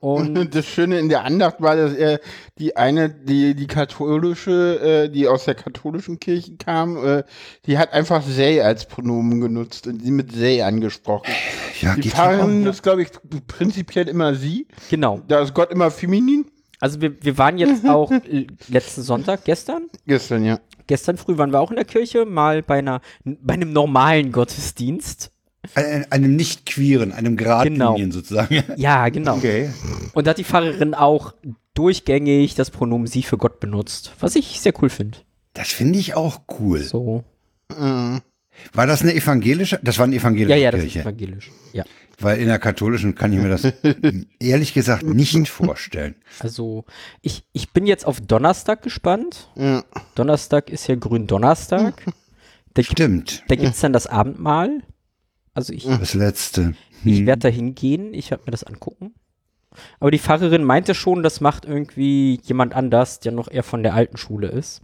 Und 0.00 0.34
das 0.54 0.66
Schöne 0.66 0.98
in 0.98 1.08
der 1.08 1.24
Andacht 1.24 1.60
war, 1.60 1.76
dass 1.76 1.92
er 1.92 2.20
die 2.58 2.76
eine, 2.76 3.08
die, 3.10 3.54
die 3.54 3.66
katholische, 3.66 5.06
äh, 5.06 5.08
die 5.08 5.26
aus 5.26 5.44
der 5.44 5.54
katholischen 5.54 6.20
Kirche 6.20 6.56
kam, 6.56 7.04
äh, 7.04 7.24
die 7.66 7.78
hat 7.78 7.92
einfach 7.92 8.22
they 8.24 8.60
als 8.60 8.86
Pronomen 8.86 9.40
genutzt 9.40 9.86
und 9.86 10.02
sie 10.02 10.10
mit 10.10 10.32
they 10.32 10.62
angesprochen. 10.62 11.32
Ja, 11.80 11.94
die 11.96 12.10
Pfarrerin 12.10 12.66
ist, 12.66 12.82
glaube 12.82 13.02
ich, 13.02 13.08
prinzipiell 13.46 14.08
immer 14.08 14.34
sie. 14.34 14.66
Genau. 14.90 15.20
Da 15.26 15.40
ist 15.40 15.54
Gott 15.54 15.72
immer 15.72 15.90
feminin. 15.90 16.46
Also 16.80 17.00
wir, 17.00 17.22
wir 17.22 17.38
waren 17.38 17.58
jetzt 17.58 17.84
auch 17.88 18.10
letzten 18.68 19.02
Sonntag, 19.02 19.44
gestern? 19.44 19.84
Gestern, 20.06 20.44
ja. 20.44 20.60
Gestern 20.86 21.16
früh 21.18 21.36
waren 21.36 21.52
wir 21.52 21.60
auch 21.60 21.70
in 21.70 21.76
der 21.76 21.84
Kirche, 21.84 22.24
mal 22.24 22.62
bei 22.62 22.78
einer, 22.78 23.00
bei 23.24 23.54
einem 23.54 23.72
normalen 23.72 24.32
Gottesdienst. 24.32 25.32
Ein, 25.74 26.10
einem 26.10 26.34
nicht 26.34 26.66
queeren, 26.66 27.12
einem 27.12 27.36
Gradlinien 27.36 27.96
genau. 27.96 28.12
sozusagen. 28.12 28.62
Ja, 28.76 29.08
genau. 29.08 29.36
Okay. 29.36 29.70
Und 30.14 30.26
da 30.26 30.30
hat 30.30 30.38
die 30.38 30.44
Pfarrerin 30.44 30.94
auch 30.94 31.34
durchgängig 31.74 32.54
das 32.54 32.70
Pronomen 32.70 33.06
sie 33.06 33.22
für 33.22 33.36
Gott 33.36 33.60
benutzt, 33.60 34.12
was 34.20 34.34
ich 34.34 34.60
sehr 34.60 34.72
cool 34.80 34.88
finde. 34.88 35.18
Das 35.52 35.68
finde 35.68 35.98
ich 35.98 36.14
auch 36.14 36.40
cool. 36.58 36.80
So. 36.80 37.24
Mhm. 37.76 38.22
War 38.72 38.86
das 38.86 39.02
eine 39.02 39.14
evangelische? 39.14 39.78
Das 39.82 39.98
war 39.98 40.04
eine 40.04 40.16
evangelische 40.16 40.48
Kirche. 40.48 40.60
Ja, 40.60 40.64
ja, 40.64 40.70
das 40.70 40.84
ist 40.84 40.96
evangelisch. 40.96 41.50
Ja. 41.72 41.84
Weil 42.20 42.40
in 42.40 42.48
der 42.48 42.58
katholischen 42.58 43.14
kann 43.14 43.32
ich 43.32 43.38
mir 43.38 43.48
das 43.48 43.64
ehrlich 44.40 44.74
gesagt 44.74 45.04
nicht 45.04 45.48
vorstellen. 45.48 46.16
Also 46.40 46.84
ich, 47.22 47.44
ich 47.52 47.72
bin 47.72 47.86
jetzt 47.86 48.04
auf 48.06 48.20
Donnerstag 48.20 48.82
gespannt. 48.82 49.50
Ja. 49.54 49.84
Donnerstag 50.14 50.70
ist 50.70 50.88
ja 50.88 50.96
Gründonnerstag. 50.96 52.04
Da 52.74 52.82
Stimmt. 52.82 53.44
da 53.48 53.56
gibt 53.56 53.74
es 53.74 53.80
dann 53.80 53.92
das 53.92 54.06
Abendmahl. 54.06 54.82
Also 55.54 55.72
ich. 55.72 55.84
Das 55.84 56.14
letzte. 56.14 56.62
Hm. 56.62 56.74
Ich 57.04 57.26
werde 57.26 57.40
da 57.40 57.48
hingehen, 57.48 58.14
ich 58.14 58.30
werde 58.30 58.44
mir 58.46 58.52
das 58.52 58.64
angucken. 58.64 59.14
Aber 60.00 60.10
die 60.10 60.18
Pfarrerin 60.18 60.64
meinte 60.64 60.94
schon, 60.94 61.22
das 61.22 61.40
macht 61.40 61.64
irgendwie 61.64 62.40
jemand 62.42 62.74
anders, 62.74 63.20
der 63.20 63.32
noch 63.32 63.50
eher 63.50 63.62
von 63.62 63.82
der 63.82 63.94
alten 63.94 64.16
Schule 64.16 64.48
ist. 64.48 64.82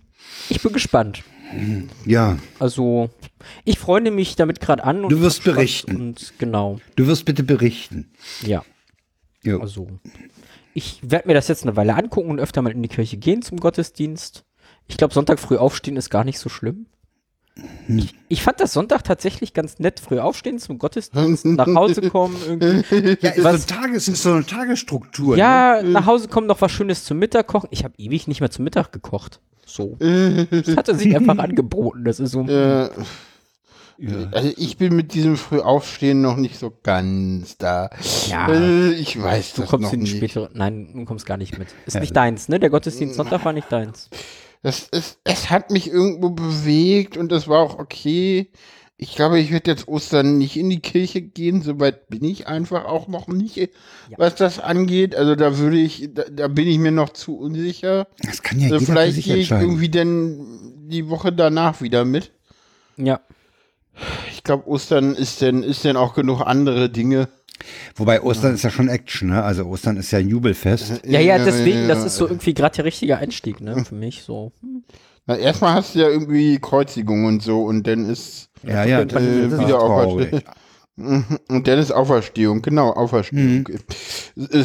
Ich 0.49 0.63
bin 0.63 0.73
gespannt. 0.73 1.23
Ja. 2.05 2.39
Also, 2.59 3.11
ich 3.65 3.79
freue 3.79 4.11
mich 4.11 4.37
damit 4.37 4.61
gerade 4.61 4.85
an. 4.85 5.09
du 5.09 5.21
wirst 5.21 5.45
berichten. 5.45 5.97
Und 5.97 6.35
genau. 6.39 6.81
Du 6.97 7.07
wirst 7.07 7.25
bitte 7.25 7.43
berichten. 7.43 8.11
Ja. 8.43 8.65
Jo. 9.43 9.61
Also, 9.61 9.89
ich 10.73 10.99
werde 11.03 11.29
mir 11.29 11.35
das 11.35 11.49
jetzt 11.49 11.63
eine 11.63 11.77
Weile 11.77 11.95
angucken 11.95 12.31
und 12.31 12.41
öfter 12.41 12.63
mal 12.63 12.73
in 12.73 12.83
die 12.83 12.89
Kirche 12.89 13.17
gehen 13.17 13.43
zum 13.43 13.61
Gottesdienst. 13.61 14.45
Ich 14.89 14.97
glaube, 14.97 15.15
Sonntag 15.15 15.39
früh 15.39 15.57
aufstehen 15.57 15.97
ist 15.97 16.11
gar 16.11 16.25
nicht 16.25 16.39
so 16.39 16.49
schlimm. 16.49 16.87
Hm. 17.87 17.99
Ich, 17.99 18.15
ich, 18.29 18.43
fand 18.43 18.59
das 18.59 18.73
Sonntag 18.73 19.05
tatsächlich 19.05 19.55
ganz 19.55 19.79
nett. 19.79 20.01
Früh 20.01 20.19
aufstehen 20.19 20.59
zum 20.59 20.79
Gottesdienst, 20.79 21.45
nach 21.45 21.67
Hause 21.69 22.11
kommen. 22.11 22.37
Irgendwie. 22.45 23.17
Ja, 23.21 23.31
ist, 23.31 23.45
was, 23.45 23.63
so 23.63 23.75
Tages, 23.75 24.09
ist 24.09 24.23
so 24.23 24.33
eine 24.33 24.45
Tagesstruktur. 24.45 25.37
Ja, 25.37 25.81
ne? 25.81 25.91
nach 25.91 26.07
Hause 26.07 26.29
kommen, 26.29 26.49
noch 26.49 26.61
was 26.61 26.73
Schönes 26.73 27.05
zum 27.05 27.19
Mittag 27.19 27.47
kochen. 27.47 27.69
Ich 27.71 27.85
habe 27.85 27.95
ewig 27.97 28.27
nicht 28.27 28.41
mehr 28.41 28.51
zum 28.51 28.65
Mittag 28.65 28.91
gekocht. 28.93 29.41
So. 29.67 29.97
Das 29.99 30.77
hatte 30.77 30.95
sich 30.95 31.15
einfach 31.17 31.39
angeboten. 31.39 32.05
Das 32.05 32.21
ist 32.21 32.33
so. 32.33 32.43
Ja. 32.43 32.91
Ja. 33.99 34.29
Also 34.33 34.53
ich 34.57 34.77
bin 34.77 34.97
mit 34.97 35.15
diesem 35.15 35.37
Frühaufstehen 35.37 36.21
noch 36.21 36.37
nicht 36.37 36.59
so 36.59 36.73
ganz 36.83 37.57
da. 37.59 37.91
Ja. 38.27 38.49
Äh, 38.49 38.91
ich 38.93 39.21
weiß 39.21 39.55
du 39.55 39.63
das 39.63 39.71
kommst 39.71 39.85
noch 39.85 39.93
in 39.93 40.01
nicht. 40.01 40.17
Später, 40.17 40.51
nein, 40.53 40.91
du 40.93 41.05
kommst 41.05 41.27
gar 41.27 41.37
nicht 41.37 41.59
mit. 41.59 41.69
Ist 41.87 41.95
ja. 41.95 42.01
nicht 42.01 42.17
deins, 42.17 42.49
ne? 42.49 42.59
Der 42.59 42.71
Gottesdienst 42.71 43.15
Sonntag 43.15 43.45
war 43.45 43.53
nicht 43.53 43.71
deins. 43.71 44.11
Das 44.63 44.89
ist, 44.89 45.19
es 45.25 45.51
hat 45.51 45.71
mich 45.71 45.89
irgendwo 45.89 46.31
bewegt 46.31 47.17
und 47.17 47.31
das 47.31 47.49
war 47.49 47.61
auch 47.61 47.79
okay. 47.79 48.51
Ich 48.97 49.17
glaube, 49.17 49.41
ich 49.41 49.51
werde 49.51 49.73
jetzt 49.73 49.89
Ostern 49.89 50.39
nicht 50.39 50.57
in 50.57 50.71
die 50.71 50.81
Kirche 50.81 51.21
gehen, 51.21 51.63
soweit 51.63 52.09
bin 52.09 52.23
ich 52.25 52.47
einfach 52.47 52.85
auch 52.85 53.09
noch 53.09 53.27
nicht, 53.27 53.57
ja. 53.57 53.67
was 54.17 54.37
das 54.37 54.61
angeht. 54.61 55.17
Also 55.17 55.35
da 55.35 55.59
würde 55.59 55.79
ich, 55.79 56.11
da, 56.15 56.23
da, 56.31 56.47
bin 56.47 56.69
ich 56.69 56.79
mir 56.79 56.93
noch 56.93 57.09
zu 57.11 57.37
unsicher. 57.37 58.07
Das 58.23 58.43
kann 58.43 58.61
ja 58.61 58.67
also 58.67 58.77
jeder 58.77 58.93
Vielleicht 58.93 59.25
gehe 59.25 59.37
ich 59.37 59.51
irgendwie 59.51 59.89
denn 59.89 60.87
die 60.89 61.09
Woche 61.09 61.33
danach 61.33 61.81
wieder 61.81 62.05
mit. 62.05 62.31
Ja. 62.97 63.21
Ich 64.31 64.45
glaube, 64.45 64.69
Ostern 64.69 65.15
ist 65.15 65.41
denn, 65.41 65.65
ist 65.65 65.85
denn 65.85 65.97
auch 65.97 66.15
genug 66.15 66.43
andere 66.43 66.89
Dinge. 66.89 67.29
Wobei 67.97 68.23
Ostern 68.23 68.51
ja. 68.51 68.55
ist 68.55 68.63
ja 68.63 68.71
schon 68.71 68.89
Action, 68.89 69.31
ne? 69.31 69.43
Also 69.43 69.65
Ostern 69.65 69.97
ist 69.97 70.11
ja 70.13 70.19
ein 70.19 70.29
Jubelfest. 70.29 71.03
Ja, 71.05 71.21
ja, 71.21 71.39
deswegen, 71.39 71.89
das 71.89 72.05
ist 72.05 72.17
so 72.17 72.27
irgendwie 72.27 72.55
gerade 72.55 72.77
der 72.77 72.85
richtige 72.85 73.19
Einstieg, 73.19 73.61
ne? 73.61 73.85
Für 73.85 73.95
mich 73.95 74.23
so. 74.23 74.53
Na, 75.27 75.37
erstmal 75.37 75.75
hast 75.75 75.95
du 75.95 76.01
ja 76.01 76.09
irgendwie 76.09 76.59
Kreuzigung 76.59 77.25
und 77.25 77.43
so 77.43 77.65
und 77.65 77.87
dann 77.87 78.09
ist 78.09 78.51
ja, 78.67 78.85
ja, 78.85 79.05
das, 79.05 79.23
äh, 79.23 79.49
das 79.49 79.61
wieder 79.61 79.81
Auferstehung. 79.81 80.43
Und 81.49 81.67
dann 81.67 81.79
ist 81.79 81.93
Auferstehung, 81.93 82.63
genau, 82.63 82.91
Auferstehung. 82.93 83.69
Mhm. 84.37 84.65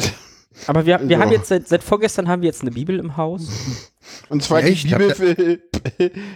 Aber 0.66 0.84
wir, 0.84 1.00
wir 1.08 1.18
haben 1.18 1.32
jetzt 1.32 1.48
seit, 1.48 1.68
seit 1.68 1.82
vorgestern 1.82 2.28
haben 2.28 2.42
wir 2.42 2.48
jetzt 2.48 2.62
eine 2.62 2.70
Bibel 2.70 2.98
im 2.98 3.16
Haus. 3.16 3.48
Und 4.28 4.42
zwar 4.42 4.62
Echt? 4.62 4.84
die 4.84 4.88
Bibel 4.88 5.14
für, 5.14 5.58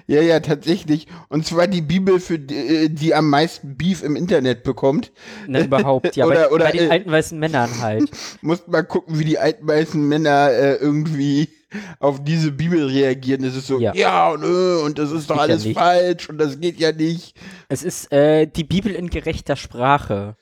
ja, 0.07 0.21
ja, 0.21 0.41
tatsächlich. 0.41 1.09
Und 1.29 1.47
zwar 1.47 1.67
die 1.67 1.81
Bibel 1.81 2.21
für 2.21 2.39
die, 2.39 2.89
die 2.89 3.15
am 3.15 3.29
meisten 3.29 3.77
Beef 3.77 4.03
im 4.03 4.17
Internet 4.17 4.63
bekommt. 4.63 5.13
Ne, 5.47 5.65
überhaupt. 5.65 6.15
Ja, 6.17 6.27
Oder- 6.27 6.35
bei, 6.35 6.51
oder, 6.51 6.65
bei 6.67 6.73
den 6.73 6.89
äh, 6.89 6.91
alten 6.91 7.11
weißen 7.11 7.39
Männern 7.39 7.71
halt. 7.81 8.11
Muss 8.43 8.67
mal 8.69 8.83
gucken, 8.83 9.19
wie 9.19 9.25
die 9.25 9.39
alten 9.39 9.67
weißen 9.67 10.01
Männer 10.07 10.51
äh, 10.51 10.75
irgendwie 10.77 11.49
auf 11.99 12.23
diese 12.25 12.53
Bibel 12.53 12.87
reagieren. 12.87 13.43
Das 13.43 13.57
ist 13.57 13.67
so, 13.67 13.79
Ja. 13.81 13.95
ja, 13.95 14.31
und, 14.31 14.45
und 14.45 14.99
das 14.99 15.11
ist 15.13 15.29
doch 15.31 15.37
geht 15.37 15.49
ja 15.49 15.53
alles 15.55 15.65
nicht. 15.65 15.79
falsch 15.79 16.29
und 16.29 16.39
das 16.39 16.61
geht 16.61 16.79
ja 16.79 16.93
nicht. 16.93 17.35
Es 17.69 17.83
ist 17.83 18.13
äh, 18.13 18.47
die 18.47 18.65
Bibel 18.65 18.93
in 18.95 19.11
gerechter 19.11 19.57
Sprache. 19.57 20.37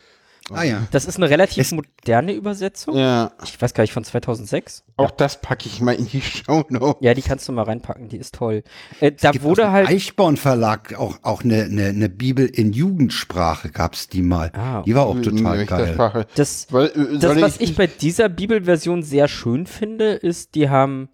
Ah 0.50 0.64
ja. 0.64 0.82
Das 0.90 1.04
ist 1.04 1.16
eine 1.18 1.30
relativ 1.30 1.62
Es- 1.64 1.72
moderne 1.72 2.32
Übersetzung. 2.32 2.96
Ja, 2.98 3.30
Ich 3.44 3.62
weiß 3.62 3.72
gar 3.74 3.84
nicht, 3.84 3.92
von 3.92 4.02
2006. 4.02 4.82
auch 4.96 5.12
das 5.12 5.40
packe 5.40 5.66
ich 5.66 5.80
mal 5.80 5.92
in 5.94 6.08
die 6.08 6.20
Show 6.20 6.64
Notes. 6.68 6.96
Ja, 7.00 7.14
die 7.14 7.22
kannst 7.22 7.48
du 7.48 7.52
mal 7.52 7.62
reinpacken, 7.62 8.08
die 8.08 8.16
ist 8.16 8.34
toll. 8.34 8.64
Äh, 9.00 9.12
da 9.12 9.30
Gibt 9.30 9.44
wurde 9.44 9.70
halt. 9.70 9.88
Eichborn 9.88 10.36
Verlag 10.36 10.94
auch, 10.98 11.18
auch 11.22 11.44
eine, 11.44 11.62
eine, 11.62 11.86
eine 11.86 12.08
Bibel 12.08 12.44
in 12.46 12.72
Jugendsprache 12.72 13.70
gab's 13.70 14.08
die 14.08 14.20
mal. 14.20 14.50
Ah, 14.54 14.82
die 14.82 14.94
war 14.96 15.06
auch 15.06 15.20
total 15.20 15.54
gerechter 15.54 15.76
geil. 15.78 15.94
Sprache. 15.94 16.26
Das, 16.34 16.66
Weil, 16.70 16.86
äh, 16.88 17.18
das, 17.18 17.40
was 17.40 17.60
ich 17.60 17.76
bei 17.76 17.86
dieser 17.86 18.28
Bibelversion 18.28 19.04
sehr 19.04 19.28
schön 19.28 19.66
finde, 19.66 20.10
ist, 20.14 20.56
die 20.56 20.68
haben 20.68 21.08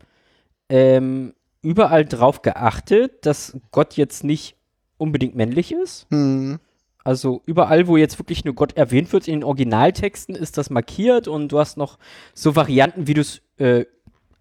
ähm, 0.69 1.35
überall 1.63 2.05
drauf 2.05 2.43
geachtet, 2.43 3.27
dass 3.27 3.57
Gott 3.71 3.97
jetzt 3.97 4.25
nicht 4.25 4.57
unbedingt 4.97 5.35
männlich 5.35 5.73
ist. 5.73 6.07
Hm. 6.11 6.59
Also 7.05 7.43
überall, 7.47 7.87
wo 7.87 7.97
jetzt 7.97 8.19
wirklich 8.19 8.45
nur 8.45 8.55
Gott 8.55 8.77
erwähnt 8.77 9.13
wird, 9.13 9.29
in 9.29 9.35
den 9.35 9.45
Originaltexten 9.45 10.35
ist 10.35 10.59
das 10.59 10.69
markiert 10.69 11.27
und 11.27 11.53
du 11.53 11.59
hast 11.59 11.77
noch 11.77 11.99
so 12.35 12.55
Varianten, 12.55 13.07
wie 13.07 13.15
du 13.15 13.23
es 13.23 13.41
äh, 13.57 13.87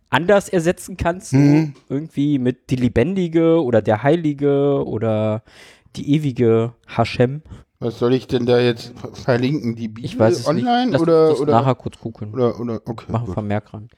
anders 0.09 0.49
ersetzen 0.49 0.97
kannst. 0.97 1.33
Mhm. 1.33 1.75
Irgendwie 1.89 2.39
mit 2.39 2.69
die 2.69 2.75
Lebendige 2.75 3.63
oder 3.63 3.81
der 3.81 4.03
Heilige 4.03 4.85
oder 4.85 5.43
die 5.95 6.13
ewige 6.13 6.73
Hashem. 6.87 7.41
Was 7.79 7.99
soll 7.99 8.13
ich 8.15 8.25
denn 8.25 8.45
da 8.47 8.59
jetzt 8.59 8.93
verlinken? 9.13 9.75
Die 9.75 9.87
Bibel 9.87 10.03
Ich 10.05 10.17
weiß 10.17 10.39
es 10.39 10.47
online 10.47 10.85
nicht. 10.87 10.93
Lass 10.93 11.01
oder 11.01 11.29
das 11.29 11.39
oder, 11.39 11.51
nachher 11.61 11.75
kurz 11.75 11.99
gucken. 11.99 12.33
oder 12.33 12.59
oder 12.59 12.81
okay. 12.85 13.11
Machen. 13.11 13.33
Vermerk 13.33 13.71
ran. 13.73 13.89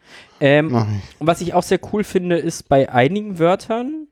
Ähm, 0.41 0.71
Mach. 0.71 0.87
Und 1.19 1.27
was 1.27 1.39
ich 1.39 1.53
auch 1.53 1.63
sehr 1.63 1.79
cool 1.93 2.03
finde, 2.03 2.37
ist 2.37 2.67
bei 2.67 2.91
einigen 2.91 3.39
Wörtern, 3.39 4.07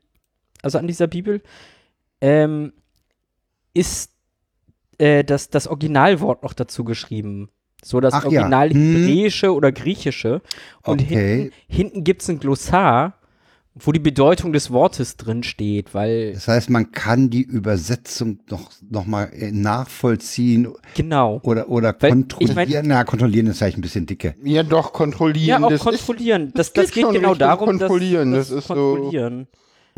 also 0.62 0.78
an 0.78 0.86
dieser 0.86 1.06
Bibel, 1.06 1.42
ähm, 2.22 2.72
ist 3.74 4.10
äh, 4.96 5.22
das, 5.22 5.50
das 5.50 5.66
Originalwort 5.66 6.42
noch 6.42 6.54
dazu 6.54 6.82
geschrieben. 6.84 7.50
So 7.84 8.00
das 8.00 8.14
Ach 8.14 8.24
ja. 8.24 8.40
Original 8.40 8.70
Hm. 8.70 8.96
Hebräische 9.06 9.52
oder 9.54 9.70
Griechische. 9.70 10.40
Und 10.82 11.02
Okay. 11.02 11.42
hinten, 11.42 11.52
hinten 11.68 12.04
gibt 12.04 12.22
es 12.22 12.28
ein 12.30 12.40
Glossar, 12.40 13.17
wo 13.80 13.92
die 13.92 13.98
Bedeutung 13.98 14.52
des 14.52 14.70
Wortes 14.70 15.16
drin 15.16 15.42
steht, 15.42 15.94
weil, 15.94 16.32
Das 16.32 16.48
heißt, 16.48 16.70
man 16.70 16.92
kann 16.92 17.30
die 17.30 17.42
Übersetzung 17.42 18.40
noch, 18.50 18.70
noch 18.90 19.06
mal 19.06 19.30
äh, 19.32 19.50
nachvollziehen 19.52 20.68
genau. 20.94 21.40
oder, 21.42 21.68
oder 21.68 21.94
Weil, 22.00 22.10
ich 22.10 22.28
kontrollieren. 22.28 22.54
mein- 22.86 22.88
Na, 22.88 23.04
kontrollieren 23.04 23.46
ist 23.46 23.58
vielleicht 23.58 23.78
ein 23.78 23.82
bisschen 23.82 24.06
dicke. 24.06 24.34
Ja, 24.42 24.62
doch, 24.62 24.92
kontrollieren. 24.92 25.60
Ja, 25.62 25.66
auch 25.66 25.70
das 25.70 25.80
kontrollieren. 25.82 26.52
Das, 26.54 26.72
das 26.72 26.86
das, 26.86 26.94
geht 26.94 27.04
geht, 27.04 27.14
genau 27.14 27.34
darum, 27.34 27.66
kontrollieren. 27.78 28.32
dass, 28.32 28.48
Das 28.48 28.56
das 28.56 28.64
ist 28.64 28.68
so- 28.68 29.10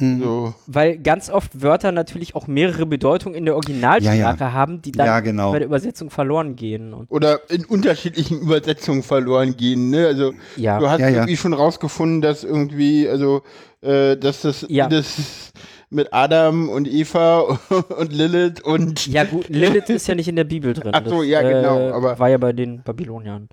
ist 0.01 0.23
so. 0.23 0.55
Weil 0.67 0.99
ganz 0.99 1.31
oft 1.31 1.63
Wörter 1.63 1.93
natürlich 1.93 2.35
auch 2.35 2.47
mehrere 2.47 2.87
Bedeutungen 2.87 3.35
in 3.35 3.45
der 3.45 3.55
Originalsprache 3.55 4.17
Ja, 4.17 4.35
ja. 4.35 4.53
haben, 4.53 4.83
die 4.83 4.93
dann 4.93 5.07
Ja, 5.07 5.21
genau. 5.21 5.53
bei 5.53 5.59
der 5.61 5.67
Übersetzung 5.69 6.11
verloren 6.11 6.57
gehen. 6.57 6.93
Und 6.95 7.11
Oder 7.11 7.49
in 7.51 7.65
unterschiedlichen 7.65 8.41
Übersetzungen 8.41 9.03
verloren 9.03 9.57
gehen, 9.57 9.91
ne? 9.91 10.07
Also 10.07 10.33
ja, 10.57 10.79
du 10.79 10.89
hast 10.89 11.01
Ja, 11.01 11.09
ja. 11.09 11.17
irgendwie 11.19 11.37
schon 11.37 11.53
rausgefunden, 11.53 12.21
dass 12.21 12.45
irgendwie, 12.45 13.09
also, 13.09 13.43
äh, 13.83 14.17
dass 14.17 14.43
das, 14.43 14.67
Ja. 14.69 14.89
das 14.89 15.53
mit 15.91 16.13
Adam 16.13 16.69
und 16.69 16.87
Eva 16.87 17.41
und 17.99 18.13
Lilith 18.13 18.61
und 18.63 19.07
ja 19.09 19.25
gut, 19.25 19.49
Lilith 19.49 19.91
ist 19.91 20.07
ja 20.07 20.15
nicht 20.15 20.29
in 20.29 20.37
der 20.37 20.45
Bibel 20.45 20.73
drin. 20.73 20.93
Ach 20.95 21.03
so, 21.05 21.23
ja, 21.23 21.43
genau, 21.43 21.91
aber- 21.93 22.19
war 22.19 22.29
ja 22.29 22.39
bei 22.39 22.53
den 22.53 22.83
Babyloniern. 22.83 23.49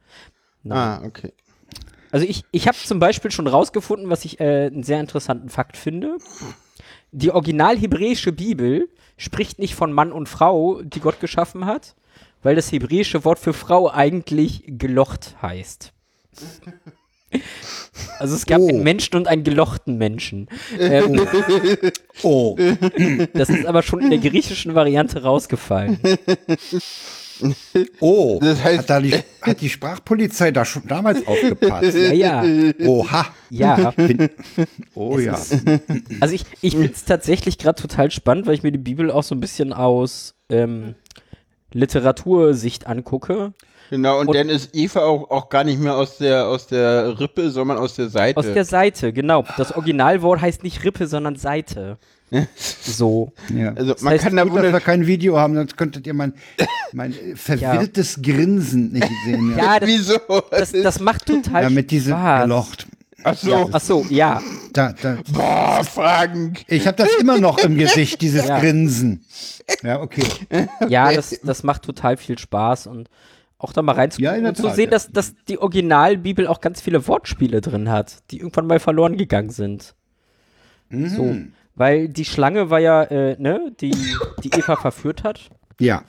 Nein. 0.64 0.78
Ah, 0.78 1.02
okay. 1.06 1.32
Also 2.12 2.26
ich, 2.26 2.44
ich 2.52 2.68
habe 2.68 2.78
zum 2.78 3.00
Beispiel 3.00 3.32
schon 3.32 3.48
rausgefunden, 3.48 4.10
was 4.10 4.26
ich 4.26 4.40
äh, 4.40 4.68
einen 4.68 4.84
sehr 4.84 5.00
interessanten 5.00 5.50
Fakt 5.50 5.78
finde. 5.78 6.18
Die 7.12 7.32
original 7.32 7.78
hebräische 7.78 8.32
Bibel 8.32 8.90
spricht 9.18 9.60
nicht 9.60 9.76
von 9.76 9.92
Mann 9.92 10.12
und 10.12 10.30
Frau, 10.30 10.82
die 10.84 11.00
Gott 11.00 11.20
geschaffen 11.20 11.66
hat, 11.66 11.96
weil 12.44 12.56
das 12.56 12.72
hebräische 12.72 13.26
Wort 13.26 13.40
für 13.40 13.54
Frau 13.54 13.90
eigentlich 13.92 14.64
gelocht 14.68 15.36
heißt. 15.42 15.94
Also 18.20 18.36
es 18.36 18.46
gab 18.46 18.62
Oh. 18.62 18.70
einen 18.70 18.84
Menschen 18.84 19.16
und 19.18 19.28
einen 19.28 19.44
gelochten 19.44 19.98
Menschen. 19.98 20.48
Ähm, 20.80 21.28
Oh, 22.24 22.56
das 23.34 23.50
ist 23.50 23.66
aber 23.66 23.84
schon 23.84 24.00
in 24.00 24.10
der 24.10 24.20
griechischen 24.20 24.76
Variante 24.76 25.24
rausgefallen. 25.24 26.00
oh. 28.00 28.40
Das 28.42 28.60
heißt- 28.64 28.78
hat, 28.80 28.90
da 28.90 29.00
die, 29.02 29.14
hat 29.42 29.62
die 29.62 29.70
Sprachpolizei 29.70 30.52
da 30.52 30.66
schon 30.66 30.88
damals 30.88 31.26
aufgepasst? 31.28 31.96
Ja, 31.98 32.44
ja, 32.44 32.74
Oha. 32.86 33.26
ja. 33.50 33.92
Bin, 33.96 34.30
oh 34.96 35.20
ja. 35.20 35.34
Also 36.20 36.34
ich, 36.36 36.46
ich 36.62 36.74
finde 36.76 36.94
es 36.94 37.06
tatsächlich 37.06 37.58
gerade 37.58 37.82
total 37.82 38.12
spannend, 38.12 38.46
weil 38.48 38.54
ich 38.54 38.64
mir 38.64 38.72
die 38.72 38.78
Bibel 38.78 39.12
auch 39.12 39.24
so 39.24 39.36
ein 39.36 39.40
bisschen 39.40 39.74
aus 39.74 40.36
ähm, 40.50 40.96
Literatursicht 41.74 42.88
angucke. 42.88 43.54
Genau, 43.90 44.20
und, 44.20 44.28
Und- 44.28 44.36
dann 44.36 44.50
ist 44.50 44.76
Eva 44.76 45.02
auch, 45.06 45.30
auch 45.30 45.50
gar 45.50 45.64
nicht 45.64 45.80
mehr 45.80 45.96
aus 45.96 46.18
der, 46.18 46.48
aus 46.48 46.68
der 46.68 47.20
Rippe, 47.20 47.50
sondern 47.52 47.78
aus 47.78 47.96
der 47.96 48.10
Seite. 48.10 48.38
Aus 48.40 48.46
der 48.46 48.66
Seite, 48.66 49.14
genau. 49.14 49.46
Das 49.56 49.72
Originalwort 49.72 50.42
heißt 50.42 50.64
nicht 50.64 50.84
Rippe, 50.84 51.08
sondern 51.08 51.36
Seite. 51.38 51.98
So. 52.82 53.32
ja. 53.54 53.74
also 53.74 53.96
man 54.02 54.14
heißt, 54.14 54.24
kann 54.24 54.36
da 54.36 54.44
Gut, 54.44 54.52
dass 54.52 54.62
wir 54.62 54.68
wunder 54.68 54.80
kein 54.82 55.08
Video 55.08 55.38
haben, 55.38 55.56
sonst 55.56 55.78
könntet 55.78 56.06
ihr 56.08 56.14
mein, 56.14 56.34
mein 56.94 57.14
äh, 57.14 57.36
verwirrtes 57.36 58.22
Grinsen 58.22 58.92
nicht 58.92 59.10
sehen. 59.26 59.52
Ja, 59.58 59.58
Ja, 59.76 59.80
das, 59.80 59.90
Wieso? 59.90 60.20
das, 60.52 60.72
das 60.72 61.00
macht 61.00 61.26
total 61.26 61.64
ja 61.64 61.70
mit 61.70 61.92
diesem 61.92 62.14
Spaß. 62.14 62.44
Gelocht. 62.44 62.88
Ach 63.24 63.36
so. 63.36 63.50
Ja. 63.50 63.66
Ach 63.72 63.82
so, 63.82 64.06
ja. 64.10 64.42
Da, 64.74 64.94
da, 64.94 65.18
Boah, 65.34 65.84
Frank. 65.84 66.64
ich 66.68 66.86
habe 66.86 66.98
das 66.98 67.10
immer 67.20 67.40
noch 67.40 67.58
im 67.60 67.78
Gesicht, 67.78 68.22
dieses 68.22 68.48
Ja. 68.48 68.60
Grinsen. 68.60 69.26
Ja, 69.84 70.00
okay. 70.02 70.24
Ja, 70.88 71.12
das, 71.12 71.38
das 71.44 71.64
macht 71.64 71.84
total 71.84 72.16
viel 72.18 72.38
Spaß 72.38 72.88
und 72.88 73.10
auch 73.58 73.74
da 73.74 73.82
mal 73.82 73.96
reinzugucken 73.96 74.44
Ja, 74.44 74.50
und 74.50 74.56
zu 74.56 74.70
sehen, 74.70 74.86
ja. 74.86 74.92
dass, 74.92 75.12
dass 75.12 75.34
die 75.48 75.58
Originalbibel 75.58 76.48
auch 76.48 76.62
ganz 76.62 76.80
viele 76.80 77.08
Wortspiele 77.08 77.60
drin 77.60 77.90
hat, 77.90 78.18
die 78.32 78.38
irgendwann 78.38 78.68
mal 78.68 78.80
verloren 78.80 79.18
gegangen 79.18 79.50
sind. 79.50 79.96
Mhm. 80.90 81.10
So. 81.10 81.36
Weil 81.78 82.10
die 82.10 82.26
Schlange 82.26 82.70
war 82.70 82.80
ja, 82.80 83.04
äh, 83.04 83.36
ne, 83.40 83.72
die, 83.80 83.96
die 84.44 84.50
Eva 84.50 84.76
verführt 84.76 85.24
hat. 85.24 85.50
Ja. 85.80 86.04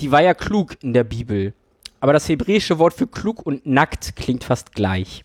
die 0.00 0.10
war 0.10 0.22
ja 0.22 0.34
klug 0.34 0.76
in 0.82 0.92
der 0.94 1.04
Bibel. 1.04 1.52
Aber 2.00 2.12
das 2.12 2.28
hebräische 2.28 2.78
Wort 2.78 2.94
für 2.94 3.06
klug 3.06 3.44
und 3.44 3.66
nackt 3.66 4.16
klingt 4.16 4.44
fast 4.44 4.72
gleich. 4.72 5.22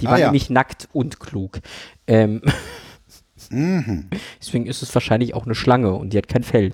Die 0.00 0.06
Ah, 0.08 0.10
war 0.12 0.18
ja. 0.18 0.26
nämlich 0.26 0.50
nackt 0.50 0.88
und 0.92 1.18
klug. 1.20 1.60
Ähm, 2.06 2.42
Mhm. 3.50 4.08
deswegen 4.40 4.66
ist 4.66 4.82
es 4.82 4.92
wahrscheinlich 4.94 5.34
auch 5.34 5.44
eine 5.44 5.54
Schlange 5.54 5.94
und 5.94 6.12
die 6.12 6.18
hat 6.18 6.28
kein 6.28 6.42
Fell. 6.42 6.72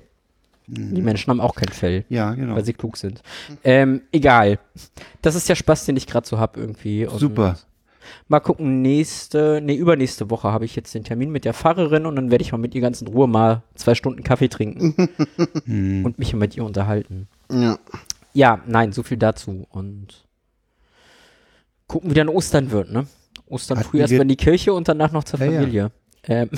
Die 0.65 1.01
Menschen 1.01 1.29
haben 1.29 1.41
auch 1.41 1.55
kein 1.55 1.67
Fell, 1.73 2.05
Ja, 2.09 2.33
genau. 2.33 2.55
weil 2.55 2.63
sie 2.63 2.71
klug 2.73 2.95
sind. 2.97 3.21
Ähm, 3.65 4.01
egal. 4.13 4.59
Das 5.21 5.35
ist 5.35 5.49
der 5.49 5.55
Spaß, 5.55 5.85
den 5.85 5.97
ich 5.97 6.07
gerade 6.07 6.25
so 6.25 6.39
hab 6.39 6.55
irgendwie. 6.57 7.05
Und 7.05 7.19
Super. 7.19 7.57
Mal 8.27 8.39
gucken, 8.39 8.81
nächste, 8.81 9.59
nee, 9.63 9.75
übernächste 9.75 10.29
Woche 10.29 10.51
habe 10.51 10.65
ich 10.65 10.75
jetzt 10.75 10.93
den 10.93 11.03
Termin 11.03 11.31
mit 11.31 11.45
der 11.45 11.53
Pfarrerin 11.53 12.05
und 12.05 12.15
dann 12.15 12.31
werde 12.31 12.43
ich 12.43 12.51
mal 12.51 12.57
mit 12.57 12.73
ihr 12.75 12.81
ganz 12.81 13.01
in 13.01 13.07
Ruhe 13.07 13.27
mal 13.27 13.63
zwei 13.75 13.95
Stunden 13.95 14.23
Kaffee 14.23 14.47
trinken 14.49 14.95
Hm. 15.65 16.05
und 16.05 16.19
mich 16.19 16.33
mit 16.33 16.55
ihr 16.57 16.63
unterhalten. 16.65 17.27
Ja. 17.51 17.77
Ja, 18.33 18.61
nein, 18.65 18.91
so 18.93 19.03
viel 19.03 19.17
dazu. 19.17 19.67
Und 19.69 20.25
gucken, 21.87 22.09
wie 22.09 22.15
dann 22.15 22.29
Ostern 22.29 22.71
wird, 22.71 22.91
ne? 22.91 23.05
Ostern 23.47 23.77
Hatten 23.79 23.89
früh 23.89 23.99
erst 23.99 24.11
wir- 24.11 24.17
mal 24.19 24.23
in 24.23 24.29
die 24.29 24.35
Kirche 24.37 24.73
und 24.73 24.87
danach 24.87 25.11
noch 25.11 25.23
zur 25.23 25.39
Ja, 25.39 25.45
ja. 25.45 25.51
Familie. 25.59 25.91
Ähm, 26.23 26.49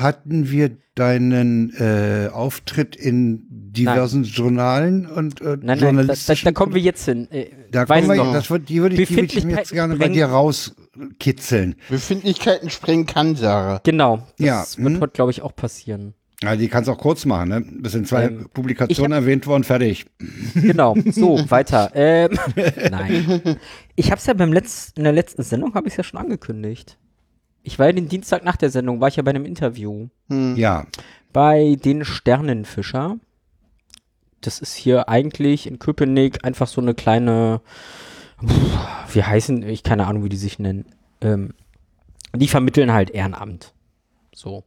Hatten 0.00 0.50
wir 0.50 0.76
deinen 0.94 1.70
äh, 1.74 2.28
Auftritt 2.32 2.96
in 2.96 3.46
diversen 3.50 4.24
Journalen 4.24 5.06
und 5.06 5.40
äh, 5.40 5.44
nein, 5.44 5.58
nein, 5.58 5.66
da, 5.66 5.74
da, 5.74 5.86
journalistischen 5.86 6.44
da 6.46 6.52
kommen 6.52 6.74
wir 6.74 6.80
jetzt 6.80 7.04
hin. 7.04 7.30
Äh, 7.30 7.46
Da 7.70 7.84
kommen 7.84 8.08
wir, 8.08 8.16
noch. 8.16 8.32
das 8.32 8.50
wird, 8.50 8.68
die 8.68 8.80
würde 8.82 8.96
ich, 8.96 9.08
die 9.08 9.16
würde 9.16 9.38
ich 9.38 9.44
mir 9.44 9.56
jetzt 9.56 9.72
gerne 9.72 9.96
bei 9.96 10.08
dir 10.08 10.26
rauskitzeln. 10.26 11.76
Befindlichkeiten 11.88 12.70
sprengen 12.70 13.06
kann, 13.06 13.36
Sarah. 13.36 13.80
Genau, 13.84 14.18
das 14.38 14.46
Ja, 14.76 14.84
wird 14.84 14.94
hm. 14.94 15.00
heute, 15.00 15.12
glaube 15.12 15.30
ich, 15.30 15.42
auch 15.42 15.54
passieren. 15.54 16.14
Ja, 16.42 16.54
die 16.54 16.68
kannst 16.68 16.88
auch 16.88 16.98
kurz 16.98 17.24
machen, 17.24 17.48
ne? 17.48 17.64
Das 17.80 17.92
sind 17.92 18.06
zwei 18.06 18.26
Ähm, 18.26 18.48
Publikationen 18.52 19.12
erwähnt 19.12 19.46
worden, 19.48 19.64
fertig. 19.64 20.06
Genau, 20.54 20.94
so, 21.10 21.38
weiter. 21.50 21.90
Ähm, 21.94 22.38
nein. 22.90 23.56
Ich 23.96 24.10
habe 24.12 24.18
es 24.20 24.26
ja 24.26 24.34
beim 24.34 24.52
Letz-, 24.52 24.92
in 24.96 25.02
der 25.02 25.12
letzten 25.12 25.42
Sendung, 25.42 25.74
habe 25.74 25.88
ich 25.88 25.94
es 25.94 25.96
ja 25.98 26.04
schon 26.04 26.20
angekündigt. 26.20 26.96
Ich 27.62 27.78
war 27.78 27.86
ja 27.86 27.92
den 27.92 28.08
Dienstag 28.08 28.44
nach 28.44 28.56
der 28.56 28.70
Sendung, 28.70 29.00
war 29.00 29.08
ich 29.08 29.16
ja 29.16 29.22
bei 29.22 29.30
einem 29.30 29.44
Interview. 29.44 30.08
Ja. 30.30 30.86
bei 31.32 31.76
den 31.84 32.04
Sternenfischer. 32.04 33.16
Das 34.40 34.60
ist 34.60 34.74
hier 34.74 35.08
eigentlich 35.08 35.66
in 35.66 35.78
Köpenick 35.78 36.44
einfach 36.44 36.68
so 36.68 36.80
eine 36.80 36.94
kleine, 36.94 37.60
pff, 38.46 39.14
wie 39.14 39.22
heißen, 39.22 39.62
ich 39.64 39.82
keine 39.82 40.06
Ahnung, 40.06 40.24
wie 40.24 40.28
die 40.28 40.36
sich 40.36 40.58
nennen. 40.58 40.86
Ähm, 41.20 41.54
Die 42.36 42.48
vermitteln 42.48 42.92
halt 42.92 43.10
Ehrenamt. 43.10 43.72
So. 44.34 44.62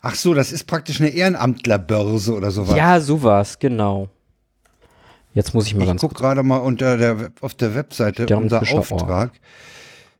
Ach 0.00 0.14
so, 0.14 0.32
das 0.34 0.52
ist 0.52 0.64
praktisch 0.66 1.00
eine 1.00 1.10
Ehrenamtlerbörse 1.10 2.34
oder 2.34 2.50
sowas. 2.50 2.76
Ja, 2.76 3.00
sowas, 3.00 3.58
genau. 3.58 4.08
Jetzt 5.34 5.54
muss 5.54 5.66
ich 5.66 5.74
mal 5.74 5.82
ich 5.82 5.88
ganz 5.88 6.00
guck 6.00 6.14
gerade 6.14 6.42
mal 6.42 6.56
unter 6.56 6.96
der 6.96 7.30
auf 7.40 7.54
der 7.54 7.74
Webseite 7.74 8.26
Der 8.26 8.38
unser 8.38 8.62
Auftrag. 8.62 9.32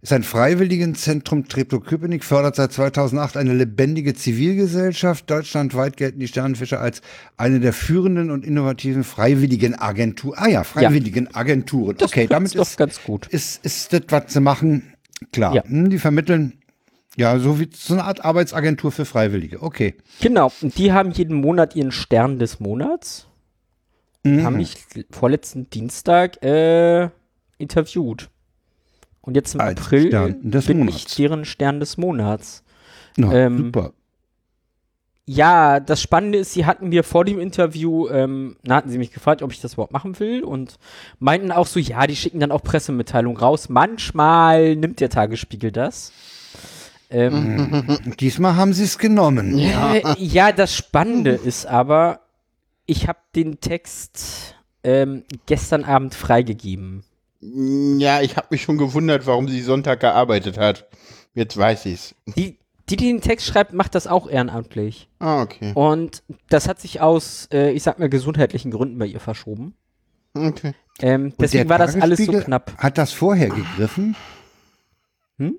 Ist 0.03 0.15
ein 0.15 0.23
Freiwilligenzentrum 0.23 1.47
Treptow-Köpenick, 1.47 2.25
fördert 2.25 2.57
seit 2.57 2.73
2008 2.73 3.37
eine 3.37 3.53
lebendige 3.53 4.15
Zivilgesellschaft. 4.15 5.29
Deutschlandweit 5.29 5.99
gelten 5.99 6.21
die 6.21 6.29
Sternenfischer 6.29 6.81
als 6.81 7.03
eine 7.37 7.61
der 7.61 7.75
führenden 7.75 8.31
und 8.31 8.43
innovativen 8.43 9.05
Freiwilligenagenturen. 9.05 10.39
Ah 10.39 10.49
ja, 10.49 10.65
Freiwilligenagenturen. 10.65 11.99
Das 11.99 12.13
okay, 12.13 12.27
damit 12.27 12.57
doch 12.57 12.63
ist, 12.63 12.79
ganz 12.79 13.03
gut. 13.05 13.27
ist, 13.27 13.63
ist 13.63 13.93
das, 13.93 14.01
was 14.09 14.33
sie 14.33 14.41
machen, 14.41 14.95
klar. 15.33 15.55
Ja. 15.55 15.65
Hm, 15.65 15.91
Die 15.91 15.99
vermitteln, 15.99 16.55
ja, 17.17 17.39
so 17.39 17.61
wie 17.61 17.69
so 17.75 17.93
eine 17.93 18.05
Art 18.05 18.25
Arbeitsagentur 18.25 18.93
für 18.93 19.05
Freiwillige. 19.05 19.61
Okay. 19.63 19.97
Genau, 20.23 20.51
und 20.63 20.79
die 20.79 20.93
haben 20.93 21.11
jeden 21.11 21.37
Monat 21.37 21.77
ihren 21.77 21.93
Stern 21.93 22.39
des 22.39 22.59
Monats. 22.59 23.27
Mhm. 24.23 24.45
Haben 24.45 24.57
mich 24.57 24.77
vorletzten 25.11 25.69
Dienstag 25.69 26.43
äh, 26.43 27.11
interviewt. 27.59 28.31
Und 29.23 29.35
jetzt 29.35 29.55
im 29.55 29.61
Als 29.61 29.81
April 29.81 30.09
Stern 30.09 30.51
des 30.51 30.67
bin 30.67 30.79
Monats. 30.79 30.97
ich 30.97 31.17
deren 31.17 31.45
Stern 31.45 31.81
des 31.81 31.97
Monats. 31.97 32.63
Na, 33.17 33.33
Ähm, 33.33 33.59
super. 33.59 33.93
Ja, 35.27 35.79
das 35.79 36.03
Spannende 36.03 36.39
ist, 36.39 36.55
sie 36.55 36.67
hatten 36.67 36.89
mir 36.89 37.05
vor 37.05 37.25
dem 37.25 37.39
Interview, 37.39 38.09
ähm, 38.09 38.57
na, 38.65 38.77
hatten 38.77 38.91
sie 38.91 38.99
mich 38.99 39.13
gefragt, 39.13 39.43
ob 39.43 39.53
ich 39.53 39.61
das 39.61 39.75
überhaupt 39.75 39.93
machen 39.93 40.19
will 40.19 40.43
und 40.43 40.77
meinten 41.21 41.53
auch 41.53 41.69
so, 41.69 41.79
ja, 41.79 42.07
die 42.09 42.17
schicken 42.17 42.41
dann 42.41 42.51
auch 42.51 42.63
Pressemitteilungen 42.63 43.37
raus. 43.39 43.69
Manchmal 43.69 44.75
nimmt 44.75 44.99
der 44.99 45.09
Tagesspiegel 45.11 45.71
das. 45.71 46.13
Ähm, 47.11 47.99
Diesmal 48.19 48.57
haben 48.57 48.73
sie 48.73 48.85
es 48.85 48.99
genommen. 48.99 49.57
Äh, 49.59 50.03
ja, 50.19 50.51
das 50.53 50.75
Spannende 50.75 51.33
ist 51.33 51.67
aber, 51.67 52.21
ich 52.87 53.07
habe 53.07 53.19
den 53.37 53.61
Text 53.61 54.57
ähm, 54.83 55.25
gestern 55.47 55.85
Abend 55.85 56.15
freigegeben. 56.15 57.05
Ja, 57.41 58.21
ich 58.21 58.37
habe 58.37 58.49
mich 58.51 58.63
schon 58.63 58.79
gewundert, 58.79 59.27
warum 59.27 59.49
sie 59.49 59.61
Sonntag 59.63 60.01
gearbeitet 60.01 60.59
hat. 60.59 60.89
Jetzt 61.35 61.57
weiß 61.57 61.87
ich's. 61.87 62.15
Die, 62.37 62.59
die, 62.89 62.97
die 62.97 63.07
den 63.07 63.21
Text 63.21 63.47
schreibt, 63.47 63.73
macht 63.73 63.95
das 63.95 64.07
auch 64.07 64.29
ehrenamtlich. 64.29 65.09
Ah, 65.21 65.43
okay. 65.43 65.73
Und 65.75 66.23
das 66.49 66.69
hat 66.69 66.81
sich 66.81 67.01
aus, 67.01 67.49
äh, 67.53 67.71
ich 67.71 67.83
sag 67.83 67.99
mal, 67.99 68.09
gesundheitlichen 68.11 68.71
Gründen 68.71 68.99
bei 68.99 69.07
ihr 69.07 69.21
verschoben. 69.21 69.75
Okay. 70.35 70.75
Ähm, 71.01 71.33
deswegen 71.41 71.69
war 71.69 71.79
das 71.79 71.97
alles 71.97 72.25
so 72.25 72.33
knapp. 72.33 72.77
Hat 72.77 72.99
das 72.99 73.13
vorher 73.13 73.49
gegriffen? 73.49 74.17
Hm? 75.39 75.57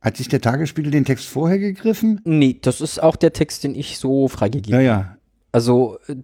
Hat 0.00 0.16
sich 0.16 0.28
der 0.28 0.40
Tagesspiegel 0.40 0.90
den 0.90 1.04
Text 1.04 1.26
vorher 1.26 1.58
gegriffen? 1.58 2.20
Nee, 2.24 2.58
das 2.62 2.80
ist 2.80 3.02
auch 3.02 3.16
der 3.16 3.32
Text, 3.32 3.64
den 3.64 3.74
ich 3.74 3.98
so 3.98 4.28
freigegeben 4.28 4.80
Ja, 4.80 4.92
habe. 4.94 5.04
ja. 5.08 5.16
Also, 5.52 5.98
äh, 6.08 6.16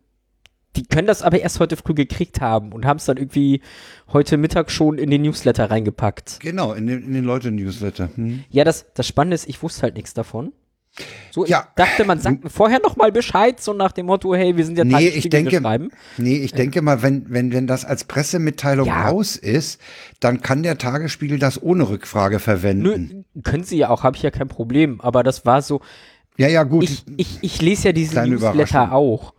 die 0.77 0.85
können 0.85 1.07
das 1.07 1.23
aber 1.23 1.41
erst 1.41 1.61
heute 1.61 1.77
früh 1.77 1.95
gekriegt 1.95 2.41
haben 2.41 2.73
und 2.73 2.85
haben 2.87 2.97
es 2.99 3.05
dann 3.05 3.17
irgendwie 3.17 3.61
heute 4.13 4.37
Mittag 4.37 4.71
schon 4.71 4.99
in 4.99 5.11
den 5.11 5.23
Newsletter 5.23 5.71
reingepackt. 5.71 6.39
Genau, 6.41 6.73
in 6.73 6.87
den, 6.87 7.03
in 7.05 7.15
den 7.15 7.25
Leute-Newsletter. 7.25 8.11
Hm. 8.15 8.45
Ja, 8.51 8.65
das, 8.65 8.87
das 8.95 9.07
Spannende 9.07 9.35
ist, 9.37 9.49
ich 9.49 9.63
wusste 9.63 9.83
halt 9.83 9.95
nichts 9.95 10.15
davon. 10.15 10.53
So, 11.33 11.45
Ja. 11.45 11.67
ich 11.71 11.75
dachte, 11.75 12.05
man 12.05 12.21
sagt 12.21 12.45
mir 12.45 12.51
vorher 12.51 12.79
noch 12.81 12.95
mal 12.97 13.11
Bescheid, 13.11 13.61
so 13.61 13.73
nach 13.73 13.91
dem 13.91 14.07
Motto, 14.07 14.33
hey, 14.35 14.57
wir 14.57 14.65
sind 14.65 14.79
ja 14.79 14.85
Nee, 14.85 15.09
ich 15.09 15.29
denke- 15.29 15.61
schreiben. 15.61 15.91
Nee, 16.19 16.37
ich 16.37 16.53
denke 16.53 16.83
mal, 16.83 17.03
wenn, 17.03 17.27
wenn, 17.31 17.53
wenn 17.53 17.67
das 17.67 17.85
als 17.85 18.05
Pressemitteilung 18.05 18.87
Ja. 18.87 19.09
raus 19.09 19.35
ist, 19.37 19.81
dann 20.21 20.41
kann 20.41 20.63
der 20.63 20.79
Tagesspiegel 20.79 21.41
das 21.41 21.61
ohne 21.61 21.89
Rückfrage 21.89 22.39
verwenden. 22.39 23.25
Nö, 23.35 23.43
können 23.43 23.65
sie 23.65 23.77
ja 23.77 23.91
auch, 23.91 24.05
habe 24.05 24.17
ich 24.17 24.23
ja 24.23 24.31
kein 24.31 24.47
Problem. 24.47 25.01
Aber 25.01 25.25
das 25.25 25.45
war 25.45 25.63
so, 25.63 25.81
Ja, 26.37 26.47
ja, 26.47 26.63
gut. 26.63 26.85
ich, 26.85 27.05
ich, 27.17 27.39
ich 27.43 27.61
lese 27.61 27.89
ja 27.89 27.93
diesen 27.93 28.13
Kleine 28.13 28.37
Newsletter 28.37 28.93
auch. 28.93 29.35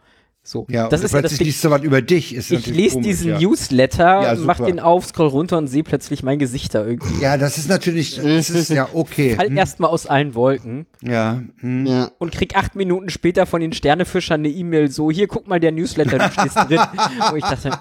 So, 0.47 0.67
ja, 0.69 0.89
das 0.89 0.99
und 0.99 1.05
ist 1.07 1.13
ja 1.13 1.21
das 1.23 1.39
liest 1.39 1.63
du 1.63 1.71
was 1.71 1.81
über 1.81 2.03
dich. 2.03 2.35
Ist 2.35 2.51
Ich 2.51 2.67
lese 2.67 2.93
komisch, 2.93 3.07
diesen 3.07 3.31
ja. 3.31 3.39
Newsletter, 3.39 4.21
Ja, 4.21 4.35
mach 4.35 4.59
den 4.59 4.79
auf, 4.79 5.07
scroll 5.07 5.29
runter 5.29 5.57
und 5.57 5.67
sehe 5.67 5.81
plötzlich 5.83 6.21
mein 6.21 6.37
Gesicht 6.37 6.75
da 6.75 6.85
irgendwie. 6.85 7.19
Ja, 7.19 7.37
das 7.37 7.57
ist 7.57 7.67
natürlich, 7.67 8.17
das 8.21 8.51
ist 8.51 8.69
ja 8.69 8.87
okay. 8.93 9.35
Fall 9.35 9.47
Hm? 9.47 9.57
erstmal 9.57 9.89
aus 9.89 10.05
allen 10.05 10.35
Wolken 10.35 10.85
Ja, 11.01 11.41
hm. 11.61 11.87
Ja. 11.87 12.11
und 12.19 12.31
krieg 12.31 12.55
acht 12.55 12.75
Minuten 12.75 13.09
später 13.09 13.47
von 13.47 13.59
den 13.59 13.73
Sternefischern 13.73 14.41
eine 14.41 14.49
E-Mail 14.49 14.91
so, 14.91 15.09
hier, 15.09 15.27
guck 15.27 15.47
mal, 15.47 15.59
der 15.59 15.71
Newsletter, 15.71 16.19
du 16.19 16.31
stehst 16.31 16.55
drin. 16.57 16.79
Wo 17.31 17.35
ich 17.35 17.43
dachte, 17.43 17.71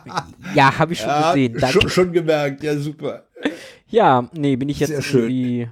ja, 0.54 0.78
habe 0.78 0.94
ich 0.94 1.00
schon 1.00 1.10
gesehen. 1.22 1.56
Danke. 1.60 1.80
schon, 1.82 1.90
schon 1.90 2.12
gemerkt, 2.12 2.62
ja, 2.62 2.78
super. 2.78 3.24
Ja, 3.88 4.30
nee, 4.32 4.56
bin 4.56 4.70
ich 4.70 4.80
jetzt 4.80 4.88
Sehr 4.88 5.02
schön. 5.02 5.20
irgendwie 5.30 5.68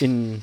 in, 0.00 0.42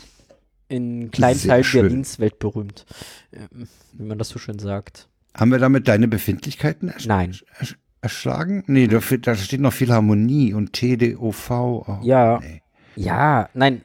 in 0.69 1.11
kleinen 1.11 1.63
schön. 1.63 1.81
Berlins 1.83 2.19
Weltberühmt. 2.19 2.87
Ähm, 3.31 3.67
Wie 3.93 4.05
man 4.05 4.17
das 4.17 4.29
so 4.29 4.39
schön 4.39 4.57
sagt. 4.57 5.07
Haben 5.35 5.51
wir 5.51 5.59
damit 5.59 5.87
deine 5.87 6.07
Befindlichkeiten 6.07 6.89
ersch 6.89 7.05
Nein. 7.05 7.35
ersch 7.59 7.77
erschlagen? 8.01 8.63
Nee, 8.67 8.87
da, 8.87 8.99
da 9.21 9.35
steht 9.35 9.61
noch 9.61 9.73
Philharmonie 9.73 10.53
und 10.53 10.73
TDOV. 10.73 11.49
Oh, 11.51 11.99
Ja. 12.01 12.39
nee. 12.39 12.61
Ja, 12.95 13.49
nein. 13.53 13.83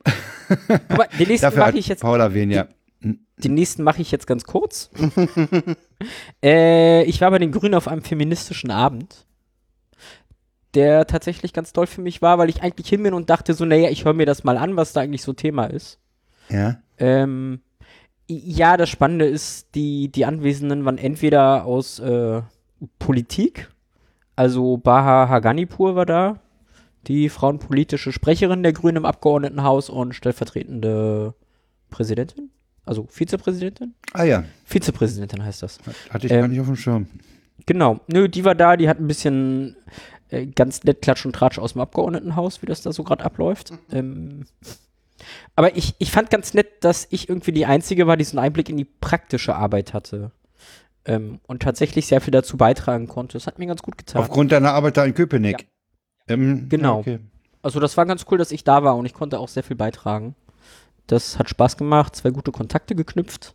Mal, 0.89 1.07
den 1.19 1.29
nächsten 1.29 1.57
mache 1.57 1.79
ich 1.79 1.87
jetzt 1.89 2.01
Paul 2.01 2.21
erwähnt, 2.21 2.53
ja. 2.53 2.67
Den 3.03 3.55
nächsten 3.55 3.83
mache 3.85 4.03
ich 4.03 4.11
jetzt 4.11 4.27
ganz 4.27 4.45
kurz. 4.45 4.91
äh, 6.43 7.05
ich 7.05 7.21
war 7.21 7.31
bei 7.31 7.39
den 7.39 7.53
Grünen 7.53 7.75
auf 7.75 7.87
einem 7.89 8.03
feministischen 8.03 8.71
Abend, 8.71 9.27
der 10.75 11.07
tatsächlich 11.07 11.53
ganz 11.53 11.73
toll 11.73 11.87
für 11.87 12.01
mich 12.01 12.23
war, 12.23 12.39
weil 12.39 12.49
ich 12.49 12.63
eigentlich 12.63 12.89
hin 12.89 13.03
bin 13.03 13.15
und 13.15 13.31
dachte 13.31 13.55
so, 13.55 13.65
naja, 13.65 13.91
ich 13.91 14.05
höre 14.05 14.15
mir 14.15 14.27
das 14.27 14.43
mal 14.45 14.57
an, 14.59 14.77
was 14.77 14.93
da 14.93 15.03
eigentlich 15.03 15.23
so 15.23 15.33
Thema 15.35 15.67
ist. 15.67 15.99
Ja. 16.49 16.81
Ähm, 16.99 17.61
ja, 18.29 18.77
das 18.77 18.89
Spannende 18.89 19.27
ist, 19.27 19.75
die, 19.75 20.09
die 20.09 20.25
Anwesenden 20.25 20.85
waren 20.85 20.99
entweder 20.99 21.65
aus 21.65 21.99
äh, 21.99 22.43
Politik, 22.99 23.71
also 24.35 24.77
Baha 24.77 25.29
Haganipur 25.29 25.97
war 25.97 26.07
da, 26.07 26.41
die 27.07 27.29
frauenpolitische 27.29 28.13
Sprecherin 28.13 28.63
der 28.63 28.73
Grünen 28.73 28.99
im 28.99 29.05
Abgeordnetenhaus 29.07 29.89
und 29.91 30.15
stellvertretende 30.15 31.35
Präsidentin, 31.91 32.51
also 32.85 33.07
Vizepräsidentin? 33.09 33.95
Ah 34.13 34.25
ja, 34.25 34.45
Vizepräsidentin 34.65 35.45
heißt 35.45 35.63
das. 35.63 35.79
hatte 36.11 36.27
ich 36.27 36.33
Ähm, 36.33 36.41
gar 36.41 36.49
nicht 36.49 36.61
auf 36.61 36.67
dem 36.67 36.77
Schirm. 36.77 37.07
Genau. 37.65 38.01
Nö, 38.07 38.29
die 38.29 38.45
war 38.45 38.55
da, 38.55 38.77
die 38.77 38.89
hat 38.89 39.01
ein 39.01 39.07
bisschen 39.07 39.77
äh, 40.31 40.47
ganz 40.47 40.85
nett 40.85 41.03
Klatsch 41.03 41.25
und 41.25 41.35
Tratsch 41.35 41.59
aus 41.59 41.73
dem 41.73 41.83
Abgeordnetenhaus, 41.83 42.63
wie 42.63 42.67
das 42.67 42.83
da 42.83 42.93
so 42.93 43.05
gerade 43.05 43.25
abläuft. 43.25 43.73
Ähm, 43.91 44.45
aber 45.55 45.77
ich, 45.77 45.95
ich 45.99 46.11
fand 46.11 46.31
ganz 46.31 46.55
nett, 46.55 46.85
dass 46.85 47.07
ich 47.11 47.29
irgendwie 47.29 47.53
die 47.53 47.67
Einzige 47.67 48.07
war, 48.07 48.17
die 48.17 48.25
so 48.25 48.37
einen 48.37 48.47
Einblick 48.47 48.69
in 48.69 48.77
die 48.77 48.85
praktische 48.85 49.55
Arbeit 49.55 49.95
hatte. 49.95 50.33
Ähm, 51.05 51.41
und 51.47 51.63
tatsächlich 51.63 52.07
sehr 52.07 52.21
viel 52.21 52.33
dazu 52.33 52.57
beitragen 52.57 53.07
konnte. 53.07 53.35
Das 53.35 53.47
hat 53.47 53.59
mir 53.59 53.67
ganz 53.67 53.83
gut 53.83 53.97
getan. 53.97 54.23
Aufgrund 54.23 54.51
deiner 54.53 54.73
Arbeit 54.73 54.97
da 54.97 55.05
in 55.05 55.15
Köpenick. 55.15 55.69
Ähm, 56.29 56.69
Genau. 56.69 56.95
ja, 56.95 57.01
okay. 57.01 57.19
Also 57.63 57.81
das 57.81 57.97
war 57.97 58.07
ganz 58.07 58.27
cool, 58.31 58.39
dass 58.39 58.51
ich 58.53 58.65
da 58.65 58.83
war 58.83 58.97
und 58.97 59.07
ich 59.07 59.15
konnte 59.15 59.39
auch 59.39 59.49
sehr 59.49 59.63
viel 59.63 59.77
beitragen. 59.77 60.35
Das 61.07 61.39
hat 61.39 61.49
Spaß 61.49 61.77
gemacht, 61.77 62.17
zwei 62.17 62.31
gute 62.31 62.53
Kontakte 62.53 62.95
geknüpft. 62.95 63.55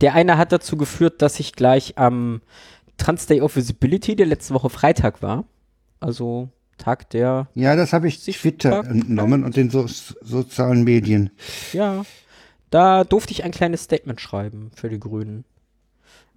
Der 0.00 0.14
eine 0.14 0.38
hat 0.38 0.52
dazu 0.52 0.76
geführt, 0.76 1.22
dass 1.22 1.38
ich 1.40 1.52
gleich 1.54 1.98
am 1.98 2.40
Trans 2.96 3.26
Day 3.26 3.40
of 3.40 3.56
Visibility, 3.56 4.16
der 4.16 4.26
letzte 4.26 4.54
Woche 4.54 4.70
Freitag 4.70 5.22
war, 5.22 5.44
also 6.00 6.48
Tag 6.80 7.10
der, 7.10 7.48
Ja, 7.54 7.76
das 7.76 7.92
habe 7.92 8.08
ich 8.08 8.22
Twitter 8.24 8.84
entnommen 8.84 9.44
und 9.44 9.56
den 9.56 9.70
so 9.70 9.86
sozialen 9.86 10.84
Medien. 10.84 11.30
ja, 11.72 12.04
da 12.70 13.04
durfte 13.04 13.32
ich 13.32 13.44
ein 13.44 13.50
kleines 13.50 13.84
Statement 13.84 14.20
schreiben 14.20 14.70
für 14.74 14.88
die 14.88 15.00
Grünen. 15.00 15.44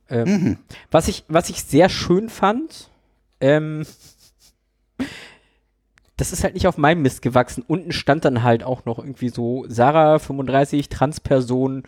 Ähm, 0.10 0.58
was, 0.92 1.08
ich, 1.08 1.24
was 1.28 1.50
ich 1.50 1.64
sehr 1.64 1.90
schön 1.90 2.30
fand, 2.30 2.90
ähm, 3.40 3.86
das 6.18 6.32
ist 6.32 6.44
halt 6.44 6.54
nicht 6.54 6.68
auf 6.68 6.78
meinem 6.78 7.02
Mist 7.02 7.22
gewachsen. 7.22 7.64
Unten 7.68 7.92
stand 7.92 8.26
dann 8.26 8.44
halt 8.44 8.64
auch 8.64 8.86
noch 8.86 9.00
irgendwie 9.00 9.30
so 9.30 9.66
Sarah 9.68 10.20
35, 10.20 10.90
Transperson 10.90 11.84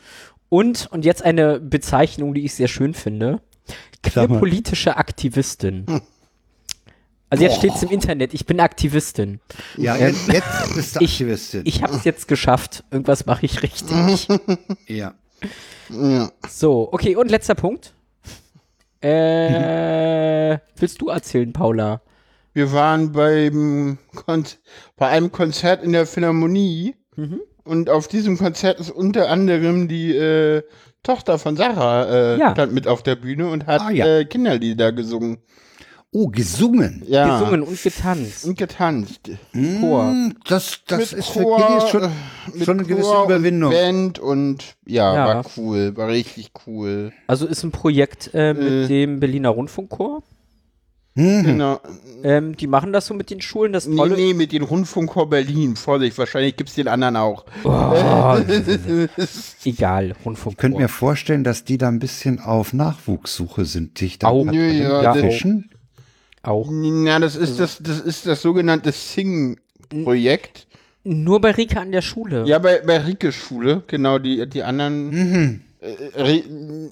und, 0.50 0.88
und 0.92 1.06
jetzt 1.06 1.24
eine 1.24 1.60
Bezeichnung, 1.60 2.34
die 2.34 2.46
ich 2.46 2.54
sehr 2.54 2.68
schön 2.68 2.94
finde, 2.94 3.42
queerpolitische 4.04 4.98
Aktivistin. 4.98 5.86
Also 7.30 7.44
jetzt 7.44 7.58
steht 7.58 7.74
es 7.76 7.84
im 7.84 7.90
Internet, 7.90 8.34
ich 8.34 8.46
bin 8.46 8.60
Aktivistin. 8.60 9.40
Ja, 9.78 9.96
Ähm, 9.96 10.08
jetzt, 10.08 10.28
jetzt 10.32 10.76
bist 10.76 10.96
du 10.96 11.00
ich- 11.04 11.12
Aktivistin. 11.12 11.62
Ich 11.66 11.82
habe 11.84 11.96
es 11.96 12.04
jetzt 12.04 12.28
geschafft. 12.28 12.84
Irgendwas 12.92 13.26
mache 13.26 13.46
ich 13.46 13.62
richtig. 13.64 14.28
ja. 14.88 15.14
Ja. 15.90 16.32
So, 16.50 16.90
okay, 16.92 17.16
und 17.16 17.30
letzter 17.32 17.56
Punkt. 17.56 17.94
Äh, 19.02 20.58
willst 20.78 21.02
du 21.02 21.10
erzählen, 21.10 21.52
Paula? 21.54 22.02
Wir 22.54 22.72
waren 22.72 23.12
beim 23.12 23.98
bei 24.96 25.08
einem 25.08 25.32
Konzert 25.32 25.84
in 25.84 25.92
der 25.92 26.06
Philharmonie 26.06 26.96
Mhm. 27.18 27.40
und 27.64 27.90
auf 27.90 28.08
diesem 28.08 28.38
Konzert 28.38 28.80
ist 28.80 28.92
unter 28.92 29.30
anderem 29.30 29.88
die 29.88 30.16
äh, 30.16 30.64
Tochter 31.04 31.38
von 31.40 31.56
Sarah 31.56 32.06
äh, 32.36 32.40
Ja. 32.40 32.52
stand 32.52 32.74
mit 32.74 32.88
auf 32.88 33.04
der 33.04 33.16
Bühne 33.16 33.48
und 33.50 33.68
hat 33.68 33.82
Ah, 33.82 33.90
ja. 33.92 34.06
äh, 34.06 34.26
Kinderlieder 34.26 34.92
gesungen. 34.92 35.38
Oh, 36.18 36.28
gesungen. 36.30 37.04
Ja. 37.08 37.40
Gesungen 37.40 37.62
und 37.62 37.84
getanzt. 37.84 38.46
Und 38.46 38.58
getanzt. 38.58 39.20
Chor. 39.82 40.04
Hm, 40.12 40.36
Das, 40.48 40.80
das 40.88 41.12
Mit 41.12 41.20
ist 41.20 41.28
für 41.30 41.42
Chor, 41.44 41.58
Kiddies 41.68 41.90
schon, 41.90 42.04
äh, 42.04 42.10
mit 42.54 42.64
schon 42.66 42.80
eine 42.80 42.88
gewisse 42.88 43.10
Chor 43.10 43.26
Überwindung. 43.26 43.70
Und 43.72 43.76
Band 43.78 44.20
und 44.20 44.64
ja, 44.86 45.14
Ja. 45.14 45.28
war 45.28 45.46
cool, 45.58 45.98
war 45.98 46.08
richtig 46.08 46.52
cool. 46.66 47.12
Also 47.28 47.46
ist 47.48 47.64
ein 47.64 47.72
Projekt 47.72 48.30
äh, 48.34 48.54
mit 48.54 48.64
Äh. 48.64 48.88
dem 48.88 49.20
Berliner 49.20 49.50
Rundfunkchor. 49.50 50.24
Mhm. 51.16 51.44
Genau. 51.44 51.80
Ähm, 52.24 52.56
die 52.58 52.68
machen 52.68 52.94
das 52.94 53.08
so 53.08 53.14
mit 53.14 53.30
den 53.30 53.42
Schulen. 53.42 53.74
Das 53.74 53.86
Nee, 53.86 53.96
Tolle 53.98 54.16
nee, 54.16 54.34
mit 54.34 54.52
dem 54.54 54.64
Rundfunkchor 54.64 55.30
Berlin. 55.30 55.76
Vorsicht, 55.76 56.18
wahrscheinlich 56.18 56.56
gibt's 56.56 56.76
den 56.76 56.88
anderen 56.88 57.18
auch. 57.18 57.44
Oh, 57.66 58.38
egal, 59.66 60.14
Rundfunkchor. 60.26 60.52
Ich 60.52 60.58
könnte 60.58 60.78
mir 60.80 60.88
vorstellen, 60.90 61.44
dass 61.44 61.64
die 61.64 61.78
da 61.78 61.88
ein 61.88 62.00
bisschen 62.00 62.40
auf 62.40 62.74
Nachwuchssuche 62.74 63.66
sind, 63.66 64.00
dich 64.02 64.20
da 64.20 64.28
Au. 64.28 64.46
hat- 64.48 64.54
Ja, 64.56 64.62
ja. 64.62 65.14
Auch. 66.48 66.70
na, 66.72 67.20
das 67.20 67.36
ist 67.36 67.60
das, 67.60 67.80
das 67.82 68.00
ist 68.00 68.26
das 68.26 68.42
sogenannte 68.42 68.92
Sing-Projekt. 68.92 70.68
Nur 71.04 71.40
bei 71.40 71.52
Rika 71.52 71.82
an 71.82 71.92
der 71.92 72.02
Schule. 72.02 72.46
Ja, 72.48 72.60
bei, 72.60 72.80
bei 72.80 72.98
Rikes 72.98 73.36
Schule, 73.36 73.84
genau, 73.88 74.18
die, 74.18 74.48
die 74.50 74.64
anderen. 74.64 75.10
Mhm. 75.10 75.62
Äh, 75.82 76.42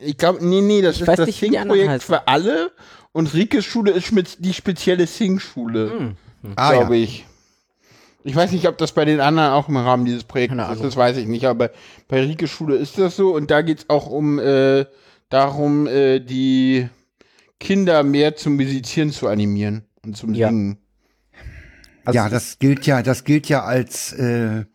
ich 0.02 0.18
glaube, 0.18 0.46
nee, 0.46 0.62
nee, 0.62 0.82
das 0.82 0.98
Ich 0.98 1.02
ist 1.02 1.08
das 1.18 1.26
nicht, 1.28 1.39
Sing-Projekt 1.39 2.04
für 2.04 2.28
alle 2.28 2.72
und 3.12 3.34
Rikes 3.34 3.66
Schule 3.66 3.92
ist 3.92 4.12
mit, 4.12 4.44
die 4.46 4.54
spezielle 4.54 5.08
Sing-Schule, 5.08 6.16
Ah, 6.56 6.74
glaube 6.74 6.98
ja. 6.98 7.04
ich. 7.04 7.26
Ich 8.26 8.36
weiß 8.36 8.52
nicht, 8.52 8.68
ob 8.68 8.78
das 8.78 8.92
bei 8.94 9.04
den 9.04 9.20
anderen 9.20 9.52
auch 9.52 9.68
im 9.68 9.78
Rahmen 9.78 10.06
dieses 10.06 10.24
Projekts 10.24 10.56
ist, 10.74 10.84
das 10.84 10.96
weiß 10.96 11.18
ich 11.18 11.28
nicht, 11.28 11.46
aber 11.46 11.72
bei 12.08 12.22
Rikes 12.22 12.50
Schule 12.50 12.76
ist 12.76 12.98
das 12.98 13.16
so 13.16 13.34
und 13.36 13.52
da 13.52 13.62
geht's 13.62 13.89
auch 13.89 14.08
um 14.08 14.39
äh, 14.39 14.86
darum, 15.30 15.88
äh, 15.88 16.20
die 16.20 16.88
Kinder 17.63 18.04
mehr 18.04 18.36
zum 18.36 18.56
Musizieren 18.58 19.12
zu 19.12 19.28
animieren 19.28 19.84
und 20.06 20.17
zum 20.17 20.34
Ja. 20.34 20.49
Singen. 20.49 20.78
Also 22.06 22.17
ja, 22.17 22.28
das 22.30 22.60
gilt 22.60 22.86
ja, 22.86 23.02
das 23.02 23.23
gilt 23.23 23.47
ja 23.47 23.63
als 23.63 24.12
äh, 24.13 24.65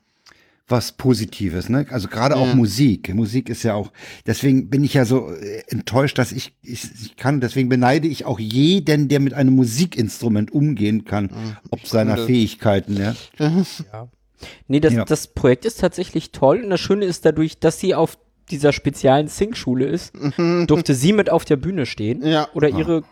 was 0.67 0.93
Positives, 0.93 1.69
ne? 1.69 1.87
Also 1.91 2.09
gerade 2.09 2.37
auch 2.37 2.47
Ja. 2.49 2.55
Musik. 2.55 3.15
Musik 3.15 3.49
ist 3.51 3.63
ja 3.63 3.75
auch. 3.75 3.93
Deswegen 4.27 4.71
bin 4.71 4.83
ich 4.85 4.95
ja 4.95 5.05
so 5.05 5.31
äh, 5.35 5.63
enttäuscht, 5.69 6.17
dass 6.19 6.33
ich, 6.33 6.55
ich 6.63 6.85
ich 7.03 7.17
kann. 7.17 7.41
Deswegen 7.43 7.69
beneide 7.69 8.09
ich 8.09 8.25
auch 8.25 8.39
jeden, 8.39 9.09
der 9.09 9.21
mit 9.21 9.35
einem 9.35 9.55
Musikinstrument 9.55 10.51
umgehen 10.51 11.05
kann, 11.05 11.31
ob 11.71 11.87
seiner 11.87 12.17
das- 12.17 12.27
Fähigkeiten. 12.27 12.97
Ja. 12.97 13.15
Nee, 14.69 14.81
das, 14.81 14.93
Ja. 14.95 15.05
das 15.05 15.27
Projekt 15.29 15.65
ist 15.65 15.81
tatsächlich 15.81 16.33
toll 16.33 16.63
und 16.65 16.71
das 16.71 16.81
Schöne 16.81 17.05
ist 17.05 17.25
dadurch, 17.25 17.59
dass 17.59 17.81
sie 17.81 17.95
auf 17.95 18.17
dieser 18.51 18.73
speziellen 18.73 19.29
Sing-Schule 19.29 19.87
ist, 19.87 20.13
durfte 20.67 20.95
sie 20.95 21.13
mit 21.13 21.31
auf 21.31 21.45
der 21.45 21.57
Bühne 21.57 21.87
stehen. 21.87 22.21
Mhm. 22.21 22.27
Ja. 22.27 22.49
Oder 22.55 22.69
ihre, 22.69 23.03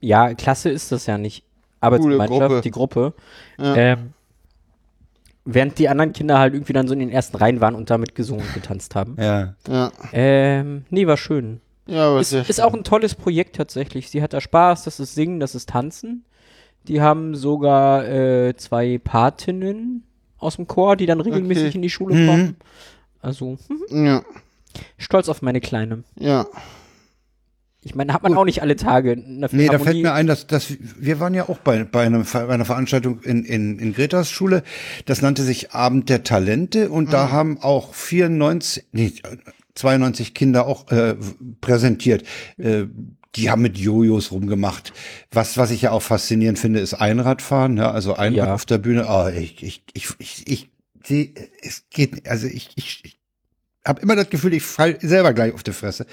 ja, 0.00 0.34
Klasse 0.34 0.70
ist 0.70 0.90
das 0.92 1.06
ja 1.06 1.18
nicht, 1.18 1.44
Arbeitsgemeinschaft, 1.80 2.40
Gruppe. 2.40 2.60
die 2.62 2.70
Gruppe. 2.70 3.12
Ja. 3.58 3.76
Ähm, 3.76 4.12
während 5.44 5.78
die 5.78 5.88
anderen 5.88 6.12
Kinder 6.12 6.38
halt 6.38 6.54
irgendwie 6.54 6.72
dann 6.72 6.88
so 6.88 6.94
in 6.94 7.00
den 7.00 7.10
ersten 7.10 7.36
Reihen 7.36 7.60
waren 7.60 7.74
und 7.74 7.90
damit 7.90 8.14
gesungen 8.14 8.44
und 8.46 8.54
getanzt 8.54 8.94
haben. 8.94 9.16
ja. 9.18 9.54
Ja, 9.68 9.92
Ähm, 10.12 10.84
nee, 10.90 11.06
war 11.06 11.16
schön. 11.18 11.60
ja 11.86 12.08
aber 12.08 12.20
Ist, 12.20 12.30
sehr 12.30 12.48
ist 12.48 12.62
auch 12.62 12.72
ein 12.72 12.84
tolles 12.84 13.14
Projekt 13.14 13.56
tatsächlich. 13.56 14.08
Sie 14.10 14.22
hat 14.22 14.32
da 14.32 14.40
Spaß, 14.40 14.84
das 14.84 15.00
ist 15.00 15.14
Singen, 15.14 15.40
das 15.40 15.54
ist 15.54 15.68
Tanzen. 15.68 16.24
Die 16.88 17.00
haben 17.02 17.34
sogar 17.34 18.06
äh, 18.08 18.54
zwei 18.56 18.98
Patinnen 18.98 20.04
aus 20.38 20.56
dem 20.56 20.66
Chor, 20.66 20.96
die 20.96 21.06
dann 21.06 21.20
regelmäßig 21.20 21.68
Okay. 21.68 21.76
in 21.76 21.82
die 21.82 21.90
Schule 21.90 22.14
Mhm. 22.14 22.26
kommen. 22.26 22.56
Also, 23.22 23.56
hm, 23.90 24.06
Ja, 24.06 24.22
stolz 24.98 25.28
auf 25.28 25.42
meine 25.42 25.60
Kleine. 25.60 26.04
ja. 26.18 26.46
Ich 27.86 27.94
meine, 27.94 28.14
hat 28.14 28.22
man 28.22 28.34
auch 28.34 28.46
nicht 28.46 28.62
alle 28.62 28.76
Tage 28.76 29.12
eine 29.12 29.46
Nee, 29.52 29.66
da 29.68 29.78
fällt 29.78 29.98
mir 30.00 30.14
ein, 30.14 30.26
dass, 30.26 30.46
dass 30.46 30.72
wir 30.98 31.20
waren 31.20 31.34
ja 31.34 31.50
auch 31.50 31.58
bei, 31.58 31.84
bei, 31.84 32.06
einem, 32.06 32.24
bei 32.32 32.48
einer 32.48 32.64
Veranstaltung 32.64 33.20
in, 33.20 33.44
in, 33.44 33.78
in 33.78 33.92
Gretas 33.92 34.30
Schule. 34.30 34.62
Das 35.04 35.20
nannte 35.20 35.42
sich 35.42 35.72
Abend 35.72 36.08
der 36.08 36.22
Talente 36.22 36.88
und 36.88 37.12
da 37.12 37.30
haben 37.30 37.58
auch 37.60 37.92
94, 37.92 38.84
nee, 38.92 39.12
92 39.74 40.32
Kinder 40.32 40.66
auch 40.66 40.90
äh, 40.92 41.14
präsentiert. 41.60 42.24
Äh, 42.56 42.84
die 43.36 43.50
haben 43.50 43.60
mit 43.60 43.76
Jojos 43.76 44.32
rumgemacht. 44.32 44.94
Was, 45.30 45.58
was 45.58 45.70
ich 45.70 45.82
ja 45.82 45.90
auch 45.90 46.00
faszinierend 46.02 46.58
finde, 46.58 46.80
ist 46.80 46.94
Einradfahren. 46.94 47.76
Ja, 47.76 47.90
also 47.90 48.14
Einrad 48.14 48.46
Ja. 48.48 48.54
auf 48.54 48.64
der 48.64 48.78
Bühne. 48.78 49.10
Ah, 49.10 49.28
ich, 49.30 49.62
ich, 49.62 49.84
ich, 49.92 50.08
ich, 50.18 50.48
ich 50.48 50.70
sehe, 51.04 51.34
es 51.60 51.84
geht, 51.90 52.26
also 52.30 52.46
ich, 52.46 52.70
ich 52.76 53.20
habe 53.84 54.00
immer 54.00 54.16
das 54.16 54.30
Gefühl, 54.30 54.54
ich 54.54 54.62
fall 54.62 54.98
selber 55.00 55.32
gleich 55.32 55.52
auf 55.52 55.62
die 55.62 55.72
Fresse 55.72 56.06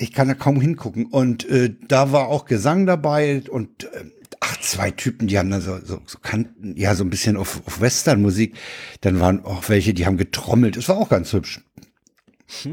ich 0.00 0.12
kann 0.12 0.28
da 0.28 0.34
kaum 0.34 0.60
hingucken. 0.60 1.06
Und 1.06 1.48
äh, 1.48 1.74
da 1.86 2.12
war 2.12 2.28
auch 2.28 2.46
Gesang 2.46 2.86
dabei 2.86 3.42
und 3.50 3.84
äh, 3.84 4.04
ach, 4.40 4.58
zwei 4.60 4.90
Typen, 4.90 5.28
die 5.28 5.38
haben 5.38 5.50
da 5.50 5.60
so, 5.60 5.78
so, 5.84 6.00
so 6.06 6.18
kannten, 6.20 6.74
ja, 6.76 6.94
so 6.94 7.04
ein 7.04 7.10
bisschen 7.10 7.36
auf, 7.36 7.62
auf 7.66 7.80
Western-Musik. 7.80 8.56
Dann 9.02 9.20
waren 9.20 9.44
auch 9.44 9.68
welche, 9.68 9.94
die 9.94 10.06
haben 10.06 10.16
getrommelt. 10.16 10.76
Es 10.76 10.88
war 10.88 10.96
auch 10.96 11.10
ganz 11.10 11.32
hübsch. 11.32 11.60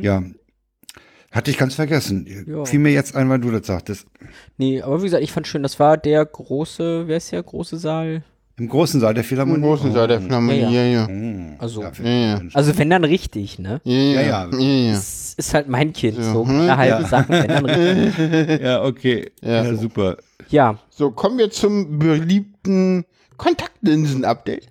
Ja. 0.01 0.23
Hatte 1.31 1.51
ich 1.51 1.57
ganz 1.57 1.75
vergessen. 1.75 2.45
Ja. 2.47 2.65
Fiel 2.65 2.79
mir 2.79 2.93
jetzt 2.93 3.15
ein, 3.15 3.29
weil 3.29 3.39
du 3.39 3.51
das 3.51 3.67
sagtest. 3.67 4.07
Nee, 4.57 4.81
aber 4.81 5.01
wie 5.01 5.05
gesagt, 5.05 5.23
ich 5.23 5.31
fand 5.31 5.45
schön, 5.45 5.61
das 5.61 5.79
war 5.79 5.97
der 5.97 6.25
große, 6.25 7.07
wer 7.07 7.17
ist 7.17 7.31
der 7.31 7.43
große 7.43 7.77
Saal? 7.77 8.23
Im 8.59 8.69
großen 8.69 8.99
Saal 8.99 9.13
der 9.13 9.23
Im 9.23 9.27
Philharmonie. 9.29 9.61
großen 9.61 9.91
Saal 9.93 10.07
der 10.07 10.19
Philharmonie, 10.21 10.61
Ja, 10.61 10.69
ja, 10.69 10.83
ja. 10.85 11.07
Hm. 11.07 11.55
Also- 11.59 11.81
Ja, 11.83 11.91
Ja, 12.03 12.09
ja. 12.09 12.41
Also 12.53 12.77
wenn 12.77 12.89
dann 12.89 13.03
richtig, 13.03 13.59
ne? 13.59 13.79
Ja, 13.83 13.93
ja, 13.93 14.21
Ja, 14.21 14.49
ja. 14.51 14.59
ja. 14.59 14.91
Das 14.93 15.33
ist 15.37 15.53
halt 15.53 15.67
mein 15.69 15.93
Kind, 15.93 16.17
So, 16.17 16.33
so 16.33 16.47
hm, 16.47 16.75
halbe 16.75 17.03
ja. 17.03 17.07
Sachen, 17.07 17.29
wenn 17.29 17.47
dann 17.47 17.65
richtig. 17.65 18.61
ja 18.61 18.83
okay. 18.83 19.31
Ja. 19.41 19.63
Ja, 19.63 19.75
super. 19.75 20.17
Ja. 20.49 20.79
So, 20.89 21.11
kommen 21.11 21.37
wir 21.37 21.51
zum 21.51 21.99
beliebten 21.99 23.05
Kontaktlinsen-Update. 23.37 24.65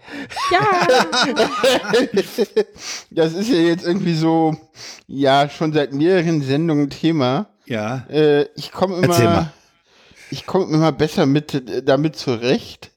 Ja. 0.51 0.61
Das 3.11 3.33
ist 3.35 3.49
ja 3.49 3.57
jetzt 3.57 3.87
irgendwie 3.87 4.14
so, 4.14 4.57
ja, 5.07 5.49
schon 5.49 5.72
seit 5.72 5.92
mehreren 5.92 6.42
Sendungen 6.42 6.90
Thema. 6.90 7.46
Ja. 7.66 8.05
Äh, 8.11 8.46
ich 8.57 8.72
komme 8.72 8.96
immer, 8.96 9.18
mal. 9.20 9.53
ich 10.31 10.46
komme 10.46 10.72
immer 10.75 10.92
besser 10.92 11.27
mit, 11.27 11.62
damit 11.88 12.16
zurecht. 12.16 12.90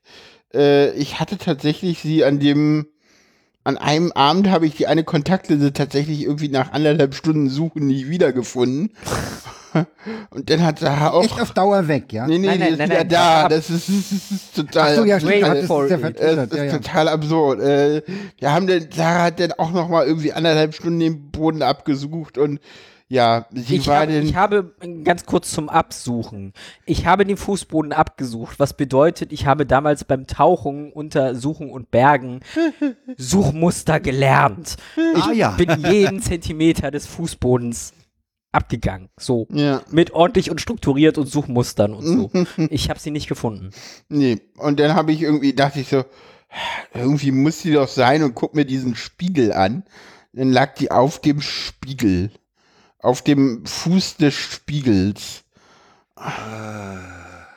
Äh, 0.53 0.91
ich 0.91 1.19
hatte 1.19 1.37
tatsächlich 1.37 1.99
sie 1.99 2.23
an 2.23 2.39
dem, 2.39 2.87
an 3.63 3.77
einem 3.77 4.11
Abend 4.11 4.49
habe 4.49 4.65
ich 4.65 4.75
die 4.75 4.87
eine 4.87 5.03
Kontaktlinse 5.03 5.73
tatsächlich 5.73 6.23
irgendwie 6.23 6.49
nach 6.49 6.71
anderthalb 6.71 7.13
Stunden 7.13 7.49
Suchen 7.49 7.87
nicht 7.87 8.09
wiedergefunden. 8.09 8.91
Und 10.31 10.49
dann 10.49 10.63
hat 10.65 10.79
sie 10.79 10.89
auch, 10.89 11.23
Echt 11.23 11.39
auf 11.39 11.51
Dauer 11.51 11.87
weg, 11.87 12.11
ja? 12.11 12.25
nee, 12.25 12.39
nee, 12.39 12.47
Nein, 12.47 12.55
die 12.55 12.59
nein, 12.61 12.71
ist 12.73 12.79
nein, 12.79 12.89
wieder 12.89 12.99
nein, 12.99 13.09
da. 13.09 13.49
Das 13.49 13.69
ist, 13.69 13.87
das 13.87 13.95
ist, 13.95 14.11
das 14.11 14.31
ist 14.31 14.55
total. 14.55 14.91
Ach 14.91 14.95
so, 14.95 15.05
ja, 15.05 15.19
stimmt. 15.19 15.43
Das 15.43 15.57
ist. 15.59 15.67
Vertreter. 15.67 16.43
Es 16.43 16.51
ist 16.51 16.57
Ja, 16.57 16.63
ja. 16.63 16.71
total 16.77 17.07
absurd. 17.07 17.59
Äh, 17.61 18.01
wir 18.39 18.51
haben 18.51 18.65
den, 18.65 18.87
Sarah 18.91 19.25
hat 19.25 19.39
dann 19.39 19.51
auch 19.53 19.71
noch 19.71 19.87
mal 19.87 20.07
irgendwie 20.07 20.33
anderthalb 20.33 20.73
Stunden 20.73 20.99
den 20.99 21.29
Boden 21.29 21.61
abgesucht 21.61 22.39
und 22.39 22.59
ja, 23.09 23.47
sie 23.51 23.77
Ich, 23.77 23.87
war 23.87 24.01
hab, 24.01 24.07
denn. 24.07 24.23
ich 24.25 24.35
habe 24.35 24.73
ganz 25.03 25.25
kurz 25.25 25.51
zum 25.51 25.67
Absuchen. 25.67 26.53
Ich 26.85 27.05
habe 27.07 27.25
den 27.25 27.37
Fußboden 27.37 27.91
abgesucht, 27.91 28.59
was 28.59 28.73
bedeutet, 28.73 29.33
ich 29.33 29.45
habe 29.47 29.65
damals 29.65 30.03
beim 30.03 30.27
Tauchen 30.27 30.91
unter 30.93 31.33
Suchen 31.35 31.71
und 31.71 31.89
Bergen 31.91 32.41
Suchmuster 33.17 33.99
gelernt. 33.99 34.77
Ich 35.15 35.23
Ah, 35.23 35.31
ja. 35.33 35.51
bin 35.51 35.71
jeden 35.91 36.21
Zentimeter 36.21 36.91
des 36.91 37.05
Fußbodens 37.07 37.93
abgegangen. 38.51 39.09
So. 39.19 39.47
ja, 39.51 39.81
Mit 39.91 40.11
ordentlich 40.11 40.49
und 40.49 40.61
strukturiert 40.61 41.17
und 41.17 41.27
Suchmustern 41.27 41.93
und 41.93 42.03
so. 42.05 42.31
Ich 42.69 42.89
habe 42.89 42.99
sie 42.99 43.11
nicht 43.11 43.27
gefunden. 43.27 43.71
nee. 44.07 44.39
Und 44.57 44.79
dann 44.79 44.95
habe 44.95 45.11
ich 45.11 45.21
irgendwie, 45.21 45.53
dachte 45.53 45.79
ich 45.79 45.89
so, 45.89 46.03
irgendwie 46.93 47.31
muss 47.31 47.61
die 47.61 47.73
doch 47.73 47.87
sein 47.87 48.23
und 48.23 48.33
guck 48.35 48.55
mir 48.55 48.65
diesen 48.65 48.95
Spiegel 48.95 49.53
an. 49.53 49.83
Dann 50.33 50.51
lag 50.51 50.73
die 50.75 50.89
auf 50.91 51.19
dem 51.21 51.41
Spiegel. 51.41 52.31
Auf 52.99 53.21
dem 53.21 53.65
Fuß 53.65 54.17
des 54.17 54.33
Spiegels. 54.33 55.43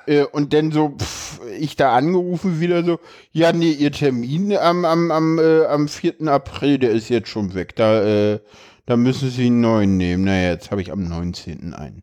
Äh, 0.06 0.24
und 0.24 0.52
dann 0.52 0.72
so, 0.72 0.96
pff, 0.96 1.40
ich 1.58 1.76
da 1.76 1.94
angerufen 1.94 2.60
wieder 2.60 2.84
so, 2.84 3.00
ja, 3.32 3.52
nee, 3.52 3.72
ihr 3.72 3.92
Termin 3.92 4.56
am, 4.56 4.84
am, 4.84 5.10
am, 5.10 5.38
äh, 5.38 5.66
am 5.66 5.88
4. 5.88 6.28
April, 6.28 6.78
der 6.78 6.90
ist 6.90 7.08
jetzt 7.08 7.28
schon 7.28 7.54
weg. 7.54 7.76
Da, 7.76 8.02
äh, 8.02 8.40
da 8.86 8.96
müssen 8.96 9.30
sie 9.30 9.46
einen 9.46 9.60
neuen 9.60 9.96
nehmen. 9.96 10.24
Naja, 10.24 10.50
jetzt 10.50 10.70
habe 10.70 10.82
ich 10.82 10.92
am 10.92 11.04
19. 11.04 11.74
einen. 11.74 12.02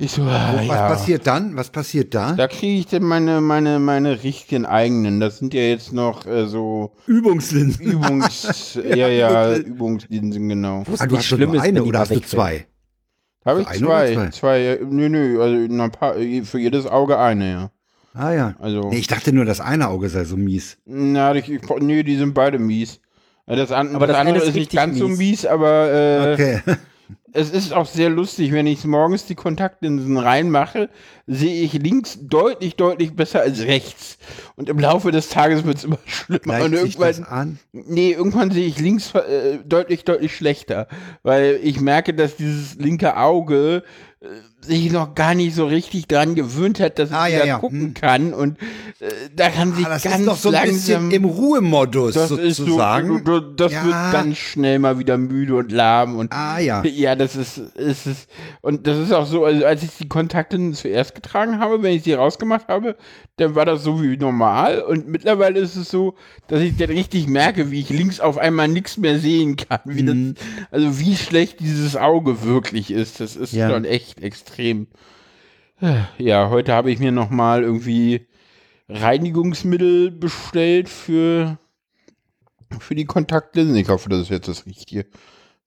Ich 0.00 0.12
so, 0.12 0.22
ah, 0.22 0.54
Was 0.56 0.66
ja. 0.66 0.88
passiert 0.88 1.26
dann? 1.26 1.56
Was 1.56 1.70
passiert 1.70 2.14
da? 2.14 2.32
Da 2.32 2.46
kriege 2.46 2.78
ich 2.78 2.86
denn 2.86 3.02
meine, 3.02 3.40
meine, 3.40 3.80
meine 3.80 4.22
richtigen 4.22 4.64
eigenen. 4.64 5.18
Das 5.18 5.38
sind 5.38 5.54
ja 5.54 5.62
jetzt 5.62 5.92
noch 5.92 6.24
äh, 6.24 6.46
so 6.46 6.92
Übungslinsen. 7.08 7.84
Übungs, 7.84 8.78
ja, 8.94 9.08
ja, 9.08 9.56
Übungslinsen, 9.56 10.48
genau. 10.48 10.84
Ah, 10.98 11.06
du 11.06 11.16
hast 11.16 11.32
doch 11.32 11.38
nur 11.38 11.60
eine 11.60 11.82
oder 11.82 11.98
hast 11.98 12.14
du 12.14 12.20
zwei? 12.20 12.66
Habe 13.44 13.62
ich 13.62 13.68
zwei. 13.68 14.14
zwei? 14.14 14.28
Zwei, 14.30 14.58
ja, 14.60 14.76
nö, 14.88 15.08
nö, 15.08 15.42
also 15.42 15.90
paar, 15.90 16.14
für 16.14 16.58
jedes 16.60 16.86
Auge 16.86 17.18
eine, 17.18 17.50
ja. 17.50 17.70
Ah 18.14 18.32
ja. 18.32 18.54
Also, 18.60 18.90
Nee, 18.90 18.98
ich 18.98 19.06
dachte 19.08 19.32
nur, 19.32 19.44
das 19.46 19.60
eine 19.60 19.88
Auge 19.88 20.08
sei 20.10 20.24
so 20.24 20.36
mies. 20.36 20.76
na, 20.86 21.34
ich, 21.34 21.50
ich, 21.50 21.60
nee, 21.80 22.04
die 22.04 22.16
sind 22.16 22.34
beide 22.34 22.60
mies. 22.60 23.00
Das, 23.46 23.72
an, 23.72 23.96
Aber 23.96 24.06
das, 24.06 24.14
das 24.14 24.26
andere 24.26 24.44
ist 24.44 24.48
ist 24.50 24.54
nicht 24.54 24.72
ganz 24.72 24.98
so 24.98 25.08
mies. 25.08 25.18
mies, 25.18 25.46
aber 25.46 25.90
äh, 25.92 26.32
Okay. 26.34 26.60
Es 27.32 27.50
ist 27.50 27.72
auch 27.72 27.86
sehr 27.86 28.10
lustig, 28.10 28.52
wenn 28.52 28.66
ich 28.66 28.84
morgens 28.84 29.26
die 29.26 29.34
Kontaktlinsen 29.34 30.16
reinmache, 30.16 30.88
sehe 31.26 31.62
ich 31.62 31.74
links 31.74 32.18
deutlich, 32.22 32.76
deutlich 32.76 33.14
besser 33.14 33.40
als 33.40 33.62
rechts. 33.62 34.18
Und 34.56 34.68
im 34.68 34.78
Laufe 34.78 35.10
des 35.10 35.28
Tages 35.28 35.64
wird 35.64 35.78
es 35.78 35.84
immer 35.84 35.98
schlimmer. 36.06 36.40
Gleicht 36.40 36.64
und 36.64 36.70
sich 36.72 36.80
irgendwann, 36.80 37.08
das 37.08 37.22
an? 37.22 37.58
nee, 37.72 38.12
irgendwann 38.12 38.50
sehe 38.50 38.66
ich 38.66 38.78
links 38.78 39.14
äh, 39.14 39.58
deutlich, 39.64 40.04
deutlich 40.04 40.34
schlechter. 40.34 40.88
Weil 41.22 41.60
ich 41.62 41.80
merke, 41.80 42.14
dass 42.14 42.36
dieses 42.36 42.76
linke 42.76 43.16
Auge 43.16 43.82
äh, 44.20 44.26
sich 44.68 44.92
noch 44.92 45.14
gar 45.14 45.34
nicht 45.34 45.54
so 45.54 45.66
richtig 45.66 46.06
dran 46.06 46.34
gewöhnt 46.36 46.78
hat, 46.80 46.98
dass 46.98 47.10
Ah, 47.10 47.26
ja, 47.26 47.36
wieder 47.38 47.46
ja. 47.46 47.58
gucken 47.58 47.80
Hm. 47.80 47.94
kann. 47.94 48.32
Und 48.34 48.58
äh, 49.00 49.06
da 49.34 49.50
kann 49.50 49.74
sich 49.74 49.84
Ah, 49.84 49.88
das 49.90 50.02
ganz 50.04 50.20
ist 50.20 50.26
noch 50.26 50.36
so 50.36 50.48
ein 50.50 50.52
langsam 50.54 51.08
bisschen 51.08 51.10
im 51.10 51.24
Ruhemodus 51.24 52.14
das 52.14 52.30
ist 52.30 52.56
so, 52.58 52.64
sozusagen. 52.64 53.24
du- 53.24 53.40
das 53.40 53.72
Ja. 53.72 53.84
wird 53.84 53.94
ganz 54.12 54.36
schnell 54.38 54.78
mal 54.78 54.98
wieder 54.98 55.18
müde 55.18 55.56
und 55.56 55.72
lahm 55.72 56.16
und 56.16 56.32
Ah, 56.32 56.58
ja. 56.60 56.84
ja, 56.84 57.16
das 57.16 57.34
ist, 57.36 57.58
ist 57.58 58.06
es 58.06 58.26
und 58.60 58.86
das 58.86 58.98
ist 58.98 59.12
auch 59.12 59.26
so, 59.26 59.44
also 59.44 59.64
als 59.64 59.82
ich 59.82 59.90
die 59.98 60.08
Kontakte 60.08 60.58
zuerst 60.72 61.14
getragen 61.14 61.58
habe, 61.58 61.82
wenn 61.82 61.94
ich 61.96 62.02
sie 62.04 62.12
rausgemacht 62.12 62.68
habe, 62.68 62.96
dann 63.36 63.54
war 63.54 63.64
das 63.64 63.82
so 63.82 64.02
wie 64.02 64.16
normal 64.16 64.82
und 64.82 65.08
mittlerweile 65.08 65.58
ist 65.60 65.76
es 65.76 65.90
so, 65.90 66.14
dass 66.48 66.60
ich 66.60 66.76
dann 66.76 66.90
richtig 66.90 67.26
merke, 67.28 67.70
wie 67.70 67.80
ich 67.80 67.88
links 67.90 68.20
auf 68.20 68.36
einmal 68.38 68.68
nichts 68.68 68.96
mehr 68.96 69.18
sehen 69.18 69.56
kann, 69.56 69.80
wie 69.84 70.02
Mhm. 70.02 70.34
das, 70.34 70.44
also 70.70 70.98
wie 70.98 71.16
schlecht 71.16 71.60
dieses 71.60 71.96
Auge 71.96 72.42
wirklich 72.42 72.90
ist, 72.90 73.20
das 73.20 73.36
ist 73.36 73.52
Ja. 73.52 73.70
schon 73.70 73.84
echt 73.84 74.22
extrem. 74.22 74.57
Ja, 76.18 76.50
heute 76.50 76.72
habe 76.72 76.90
ich 76.90 76.98
mir 76.98 77.12
noch 77.12 77.30
mal 77.30 77.62
irgendwie 77.62 78.26
Reinigungsmittel 78.88 80.10
bestellt 80.10 80.88
für 80.88 81.58
für 82.80 82.94
die 82.94 83.04
Kontaktlinsen. 83.04 83.76
Ich 83.76 83.88
hoffe, 83.88 84.08
das 84.08 84.22
ist 84.22 84.30
jetzt 84.30 84.48
das 84.48 84.66
Richtige. 84.66 85.06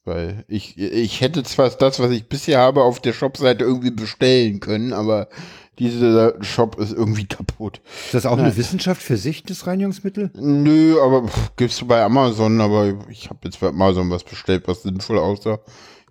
Weil 0.04 0.46
ich, 0.48 0.78
ich 0.80 1.22
hätte 1.22 1.44
zwar 1.44 1.70
das, 1.70 2.00
was 2.00 2.12
ich 2.12 2.28
bisher 2.28 2.60
habe, 2.60 2.84
auf 2.84 3.00
der 3.00 3.14
Shopseite 3.14 3.64
irgendwie 3.64 3.92
bestellen 3.92 4.60
können, 4.60 4.94
aber 4.94 5.30
dieser 5.78 6.44
Shop 6.44 6.80
ist 6.80 6.92
irgendwie 6.92 7.26
kaputt. 7.28 7.82
Ist 8.06 8.16
das 8.16 8.26
auch 8.26 8.38
eine 8.38 8.58
Wissenschaft 8.58 9.02
für 9.02 9.18
sich, 9.18 9.44
das 9.44 9.68
Reinigungsmittel? 9.68 10.32
Nö, 10.36 11.00
aber 11.00 11.28
pff, 11.28 11.56
gibt's 11.56 11.78
du 11.78 11.86
bei 11.86 12.04
Amazon, 12.04 12.60
aber 12.62 12.96
ich 13.10 13.30
habe 13.30 13.40
jetzt 13.44 13.60
bei 13.60 13.68
Amazon 13.68 14.10
was 14.10 14.24
bestellt, 14.24 14.64
was 14.68 14.82
sinnvoll 14.82 15.20
aussah. 15.20 15.60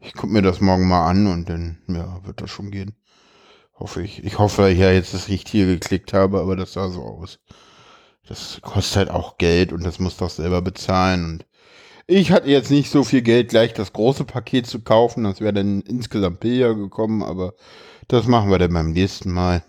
Ich 0.01 0.14
guck 0.14 0.30
mir 0.30 0.42
das 0.42 0.61
morgen 0.61 0.88
mal 0.88 1.09
an 1.09 1.26
und 1.26 1.48
dann, 1.48 1.78
ja, 1.88 2.24
wird 2.24 2.40
das 2.40 2.51
schon 2.51 2.70
gehen. 2.70 2.94
Hoffe 3.74 4.03
ich. 4.03 4.24
Ich 4.24 4.38
hoffe, 4.38 4.70
ich 4.70 4.78
ja 4.78 4.92
jetzt 4.92 5.14
das 5.14 5.28
Richtige 5.28 5.66
geklickt 5.66 6.12
habe, 6.12 6.40
aber 6.40 6.57
das 6.57 6.74
sah 6.74 6.90
so 6.90 7.03
aus. 7.03 7.40
Das 8.28 8.61
kostet 8.62 8.96
halt 8.96 9.11
auch 9.11 9.38
Geld 9.38 9.72
und 9.72 9.84
das 9.84 9.98
muss 9.98 10.16
doch 10.16 10.30
selber 10.30 10.62
bezahlen 10.62 11.24
und 11.24 11.46
ich 12.07 12.32
hatte 12.32 12.51
jetzt 12.51 12.72
nicht 12.72 12.90
so 12.90 13.05
viel 13.05 13.22
Geld, 13.22 13.51
gleich 13.51 13.72
das 13.72 13.92
große 13.92 14.24
Paket 14.24 14.66
zu 14.66 14.80
kaufen. 14.80 15.24
Das 15.24 15.40
wäre 15.40 15.53
dann 15.53 15.80
insgesamt 15.82 16.40
billiger 16.40 16.74
gekommen, 16.74 17.22
aber 17.22 17.55
das 18.09 18.26
machen 18.26 18.51
wir 18.51 18.59
dann 18.59 18.72
beim 18.72 18.92
nächsten 18.92 19.30
Mal. 19.32 19.62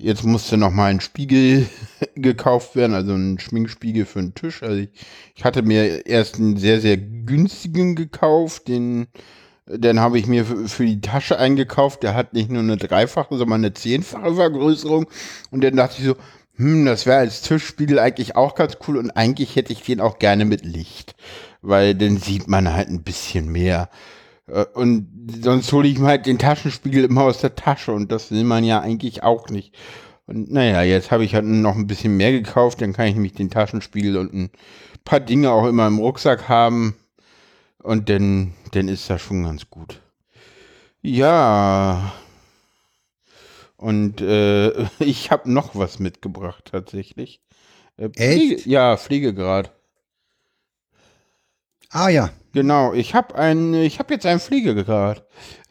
Jetzt 0.00 0.24
musste 0.24 0.56
noch 0.56 0.70
mal 0.70 0.86
ein 0.86 1.00
Spiegel 1.00 1.68
gekauft 2.14 2.74
werden, 2.74 2.94
also 2.94 3.12
ein 3.12 3.38
Schminkspiegel 3.38 4.06
für 4.06 4.20
den 4.20 4.34
Tisch. 4.34 4.62
Also 4.62 4.76
ich, 4.76 4.90
ich 5.34 5.44
hatte 5.44 5.62
mir 5.62 6.06
erst 6.06 6.36
einen 6.36 6.56
sehr, 6.56 6.80
sehr 6.80 6.96
günstigen 6.96 7.94
gekauft, 7.94 8.68
den 8.68 9.08
dann 9.66 10.00
habe 10.00 10.18
ich 10.18 10.26
mir 10.26 10.44
für, 10.44 10.68
für 10.68 10.84
die 10.84 11.00
Tasche 11.00 11.38
eingekauft. 11.38 12.02
Der 12.02 12.14
hat 12.14 12.32
nicht 12.32 12.50
nur 12.50 12.62
eine 12.62 12.76
dreifache, 12.76 13.36
sondern 13.36 13.60
eine 13.60 13.72
zehnfache 13.72 14.34
Vergrößerung. 14.34 15.06
Und 15.50 15.62
dann 15.62 15.76
dachte 15.76 15.96
ich 15.98 16.06
so, 16.06 16.16
hm, 16.56 16.86
das 16.86 17.06
wäre 17.06 17.18
als 17.18 17.42
Tischspiegel 17.42 17.98
eigentlich 17.98 18.36
auch 18.36 18.54
ganz 18.54 18.78
cool 18.86 18.96
und 18.96 19.10
eigentlich 19.12 19.56
hätte 19.56 19.72
ich 19.72 19.82
den 19.82 20.00
auch 20.00 20.18
gerne 20.18 20.44
mit 20.44 20.64
Licht, 20.64 21.14
weil 21.62 21.94
dann 21.94 22.18
sieht 22.18 22.48
man 22.48 22.72
halt 22.72 22.88
ein 22.88 23.02
bisschen 23.02 23.50
mehr. 23.50 23.88
Äh, 24.50 24.66
Und 24.74 25.08
sonst 25.42 25.72
hole 25.72 25.88
ich 25.88 25.98
mir 25.98 26.08
halt 26.08 26.26
den 26.26 26.38
Taschenspiegel 26.38 27.04
immer 27.04 27.24
aus 27.24 27.38
der 27.40 27.54
Tasche 27.54 27.92
und 27.92 28.10
das 28.12 28.30
will 28.30 28.44
man 28.44 28.64
ja 28.64 28.80
eigentlich 28.80 29.22
auch 29.22 29.48
nicht. 29.48 29.74
Und 30.26 30.50
naja, 30.52 30.82
jetzt 30.82 31.10
habe 31.10 31.24
ich 31.24 31.34
halt 31.34 31.44
noch 31.46 31.76
ein 31.76 31.86
bisschen 31.86 32.16
mehr 32.16 32.32
gekauft, 32.32 32.80
dann 32.80 32.92
kann 32.92 33.06
ich 33.08 33.14
nämlich 33.14 33.34
den 33.34 33.50
Taschenspiegel 33.50 34.16
und 34.16 34.32
ein 34.34 34.50
paar 35.04 35.20
Dinge 35.20 35.50
auch 35.52 35.66
immer 35.66 35.86
im 35.86 35.98
Rucksack 35.98 36.48
haben 36.48 36.94
und 37.82 38.08
dann, 38.08 38.54
dann 38.72 38.88
ist 38.88 39.10
das 39.10 39.22
schon 39.22 39.44
ganz 39.44 39.68
gut. 39.70 40.00
Ja. 41.02 42.12
Und 43.76 44.20
äh, 44.20 44.84
ich 45.00 45.30
habe 45.30 45.50
noch 45.50 45.74
was 45.74 45.98
mitgebracht 45.98 46.68
tatsächlich. 46.70 47.40
Äh, 47.96 48.10
Pflege, 48.10 48.56
Echt? 48.56 48.66
ja, 48.66 48.96
Pflegegrad. 48.96 49.72
Ah 51.90 52.08
ja. 52.08 52.30
Genau, 52.52 52.92
ich 52.94 53.14
habe 53.14 53.34
ein, 53.36 53.74
ich 53.74 53.98
habe 53.98 54.14
jetzt 54.14 54.26
einen 54.26 54.40
Pflegegrad. 54.40 55.24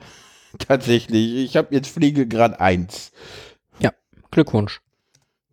Tatsächlich, 0.59 1.35
ich 1.35 1.57
habe 1.57 1.73
jetzt 1.75 1.89
Pflegegrad 1.89 2.59
1. 2.59 3.11
Ja, 3.79 3.91
Glückwunsch. 4.31 4.81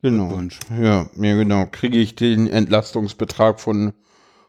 Genau. 0.02 0.26
Glückwunsch. 0.28 0.60
Ja, 0.70 1.08
ja, 1.16 1.34
genau. 1.34 1.66
Kriege 1.66 1.98
ich 1.98 2.14
den 2.14 2.48
Entlastungsbetrag 2.48 3.60
von 3.60 3.92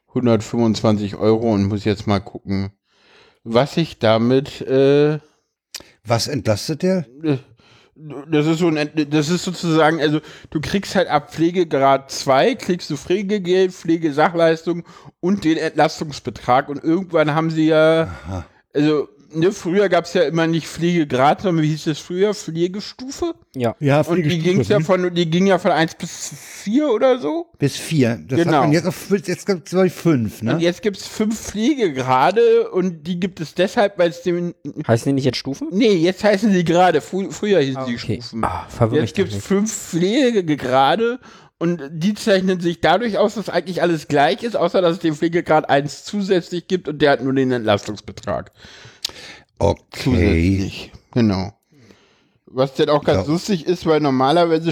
125 0.10 1.16
Euro 1.16 1.54
und 1.54 1.66
muss 1.66 1.86
jetzt 1.86 2.08
mal 2.08 2.20
gucken, 2.20 2.72
was 3.44 3.78
ich 3.78 4.00
damit 4.00 4.62
äh, 4.62 5.20
Was 6.06 6.28
entlastet 6.28 6.84
der? 6.84 7.06
Das 8.30 8.46
ist 8.46 8.60
so 8.60 8.68
ein, 8.68 8.90
das 9.10 9.30
ist 9.30 9.44
sozusagen, 9.44 10.00
also 10.00 10.20
du 10.50 10.62
kriegst 10.62 10.96
halt 10.96 11.08
ab 11.08 11.34
Pflegegrad 11.34 12.12
2, 12.12 12.56
kriegst 12.56 12.90
du 12.90 12.98
Pflegegeld, 12.98 13.74
Pflegesachleistung 13.74 14.84
und 15.20 15.44
den 15.44 15.58
Entlastungsbetrag. 15.58 16.70
Und 16.70 16.84
irgendwann 16.84 17.34
haben 17.34 17.50
sie 17.50 17.68
ja, 17.68 18.46
also 18.74 19.10
ne, 19.34 19.52
früher 19.52 19.90
gab 19.90 20.06
es 20.06 20.14
ja 20.14 20.24
immer 20.24 20.48
nicht 20.48 20.68
Pflegegrad, 20.68 21.42
sondern 21.42 21.64
wie 21.64 21.70
hieß 21.70 21.86
das 21.86 22.00
früher? 22.00 22.34
Pflegestufe? 22.34 23.36
Ja. 23.56 23.76
Ja, 23.80 24.02
Und 24.02 24.24
die 24.24 24.40
ging's 24.40 24.68
ja 24.68 24.80
von, 24.80 25.14
die 25.14 25.30
ging 25.30 25.48
ja 25.48 25.58
von 25.60 25.72
1 25.72 25.96
bis 25.96 26.32
4 26.64 26.90
oder 26.90 27.20
so. 27.20 27.48
bis 27.60 27.76
vier. 27.76 28.20
Das 28.28 28.40
Genau. 28.40 28.54
hat 28.58 28.62
man 28.64 28.72
jetzt 28.72 28.86
auf 28.88 29.10
jetzt 29.10 29.46
gibt's 29.46 29.72
glaube 29.72 29.88
ich 29.88 29.94
pfünf, 29.94 30.42
ne? 30.42 30.54
Und 30.54 30.60
jetzt 30.60 30.82
gibt's 30.82 31.08
fünf 31.08 31.40
Pflegegrade 31.40 32.70
und 32.72 33.04
die 33.08 33.20
gibt 33.20 33.40
es 33.40 33.54
deshalb, 33.54 33.98
weil 33.98 34.10
es 34.10 34.22
dem, 34.24 34.54
Heißen 34.88 35.10
die 35.10 35.14
nicht 35.14 35.26
jetzt 35.26 35.38
Stufen? 35.38 35.68
nee, 35.72 35.94
jetzt 35.94 36.24
heißen 36.24 36.52
sie 36.52 36.64
gerade, 36.64 37.02
Frü 37.02 37.32
früher 37.32 37.60
hießen 37.62 37.86
sie 37.86 37.94
Okay. 37.96 38.20
Stufen. 38.22 38.44
Ah, 38.44 38.66
verwirr 38.70 39.02
mich 39.02 39.10
Jetzt 39.12 39.16
gibt 39.16 39.30
es 39.30 39.36
nicht. 39.36 39.46
fünf 39.48 39.72
Pflegegrade 39.74 41.20
und 41.60 41.82
die 41.92 42.14
zeichnen 42.14 42.60
sich 42.60 42.82
dadurch 42.82 43.18
aus, 43.18 43.36
dass 43.36 43.50
eigentlich 43.50 43.82
alles 43.82 44.08
gleich 44.08 44.44
ist, 44.44 44.56
außer 44.56 44.82
dass 44.82 44.94
es 44.94 45.00
den 45.00 45.16
Pflegegrad 45.16 45.70
1 45.70 46.04
zusätzlich 46.04 46.68
gibt 46.68 46.88
und 46.88 47.02
der 47.02 47.12
hat 47.12 47.24
nur 47.24 47.34
den 47.34 47.52
Entlastungsbetrag. 47.52 48.52
Okay. 49.60 49.82
Zusätzlich. 49.92 50.92
Genau. 51.14 51.54
Was 52.46 52.74
dann 52.76 52.90
auch 52.90 53.04
ganz 53.04 53.28
Ja. 53.28 53.34
lustig 53.34 53.66
ist, 53.66 53.86
weil 53.86 54.00
normalerweise, 54.00 54.72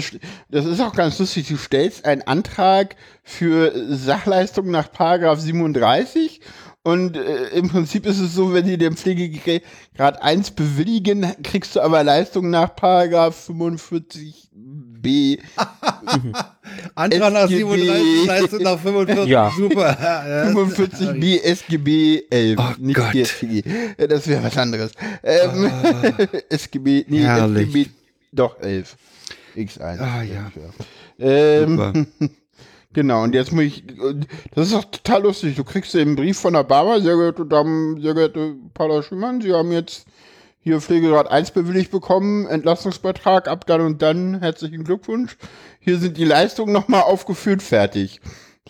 das 0.50 0.64
ist 0.64 0.80
auch 0.80 0.94
ganz 0.94 1.18
lustig, 1.18 1.48
du 1.48 1.56
stellst 1.58 2.04
einen 2.06 2.22
Antrag 2.22 2.96
für 3.22 3.72
Sachleistung 3.94 4.70
nach 4.70 4.90
Paragraph 4.90 5.40
37 5.40 6.40
und 6.82 7.16
äh, 7.16 7.48
im 7.48 7.68
Prinzip 7.68 8.06
ist 8.06 8.18
es 8.20 8.34
so, 8.34 8.54
wenn 8.54 8.64
die 8.64 8.78
den 8.78 8.96
Pflegegrad 8.96 10.22
1 10.22 10.52
bewilligen, 10.52 11.26
kriegst 11.42 11.76
du 11.76 11.80
aber 11.80 12.02
Leistung 12.02 12.48
nach 12.48 12.74
Paragraph 12.76 13.50
45b. 13.50 15.40
Antrag 16.94 17.32
nach 17.32 17.44
SGB. 17.44 17.58
37, 17.76 18.26
Leistung 18.26 18.62
nach 18.62 18.78
45. 18.78 19.26
Ja. 19.26 19.52
Super. 19.56 19.96
Ja, 20.00 20.50
45b 20.50 21.42
SGB 21.42 22.22
11, 22.30 22.58
Oh 22.58 22.74
nicht 22.78 22.96
Gott. 22.96 23.12
GSG. 23.12 23.62
Äh, 23.96 24.08
Das 24.08 24.26
wäre 24.26 24.42
was 24.44 24.56
anderes. 24.58 24.92
Ähm, 25.22 25.70
SGB, 26.48 27.04
nee, 27.08 27.20
Herrlich. 27.20 27.68
SGB, 27.68 27.90
doch 28.32 28.60
11. 28.60 28.96
X1. 29.56 29.98
Ah, 30.00 30.22
ja. 30.22 30.50
Ähm, 31.18 31.70
Super. 31.76 32.06
genau, 32.92 33.22
und 33.22 33.34
jetzt 33.34 33.52
muss 33.52 33.64
ich, 33.64 33.84
das 34.54 34.68
ist 34.68 34.74
auch 34.74 34.84
total 34.84 35.22
lustig. 35.22 35.56
Du 35.56 35.64
kriegst 35.64 35.94
den 35.94 36.14
Brief 36.16 36.38
von 36.38 36.54
Obama, 36.56 37.00
sehr 37.00 37.16
geehrte 37.16 37.46
Damen, 37.46 38.00
sehr 38.00 38.14
geehrte 38.14 38.54
Paula 38.74 39.02
Schumann, 39.02 39.40
Sie 39.40 39.52
haben 39.52 39.72
jetzt 39.72 40.06
hier 40.66 40.80
Pflegegrad 40.80 41.30
1 41.30 41.52
bewilligt 41.52 41.92
bekommen, 41.92 42.48
Entlastungsbeitrag 42.48 43.46
ab 43.46 43.66
dann 43.68 43.82
und 43.82 44.02
dann, 44.02 44.40
herzlichen 44.40 44.82
Glückwunsch. 44.82 45.36
Hier 45.78 45.96
sind 45.98 46.16
die 46.16 46.24
Leistungen 46.24 46.72
nochmal 46.72 47.02
aufgeführt, 47.02 47.62
fertig. 47.62 48.20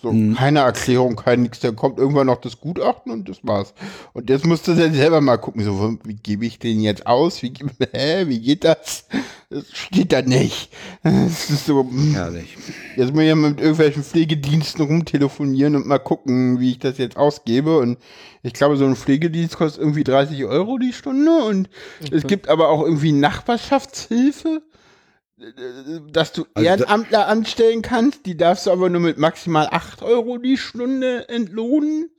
So, 0.02 0.14
keine 0.36 0.58
Erklärung, 0.60 1.16
kein 1.16 1.42
nix, 1.42 1.60
dann 1.60 1.74
kommt 1.74 1.98
irgendwann 1.98 2.26
noch 2.26 2.40
das 2.40 2.60
Gutachten 2.60 3.10
und 3.10 3.28
das 3.30 3.38
war's. 3.42 3.72
Und 4.12 4.28
jetzt 4.28 4.44
musst 4.44 4.68
du 4.68 4.74
dann 4.74 4.92
selber 4.92 5.22
mal 5.22 5.38
gucken, 5.38 5.64
so, 5.64 5.96
wie 6.04 6.14
gebe 6.14 6.44
ich 6.44 6.58
den 6.58 6.80
jetzt 6.80 7.06
aus? 7.06 7.42
Wie, 7.42 7.52
hä, 7.92 8.24
wie 8.26 8.40
geht 8.40 8.64
das? 8.64 9.06
Das 9.48 9.64
steht 9.72 10.12
da 10.12 10.20
nicht. 10.20 10.70
Das 11.02 11.48
ist 11.48 11.66
so, 11.66 11.88
Herrlich. 12.12 12.58
Jetzt 12.96 13.12
muss 13.12 13.22
ich 13.22 13.28
ja 13.28 13.34
mit 13.36 13.58
irgendwelchen 13.58 14.02
Pflegediensten 14.02 14.84
rumtelefonieren 14.84 15.76
und 15.76 15.86
mal 15.86 15.98
gucken, 15.98 16.60
wie 16.60 16.72
ich 16.72 16.78
das 16.78 16.98
jetzt 16.98 17.16
ausgebe. 17.16 17.78
Und 17.78 17.98
ich 18.42 18.52
glaube, 18.52 18.76
so 18.76 18.84
ein 18.84 18.96
Pflegedienst 18.96 19.56
kostet 19.56 19.80
irgendwie 19.80 20.04
30 20.04 20.44
Euro 20.44 20.78
die 20.78 20.92
Stunde. 20.92 21.44
Und 21.44 21.70
es 22.10 22.26
gibt 22.26 22.48
aber 22.48 22.68
auch 22.68 22.82
irgendwie 22.82 23.12
Nachbarschaftshilfe, 23.12 24.62
dass 26.10 26.32
du 26.32 26.46
Also 26.54 26.64
da- 26.68 26.74
Ehrenamtler 26.74 27.28
anstellen 27.28 27.82
kannst. 27.82 28.26
Die 28.26 28.36
darfst 28.36 28.66
du 28.66 28.70
aber 28.70 28.88
nur 28.88 29.00
mit 29.00 29.18
maximal 29.18 29.68
8 29.70 30.02
Euro 30.02 30.38
die 30.38 30.56
Stunde 30.56 31.28
entlohnen. 31.28 32.10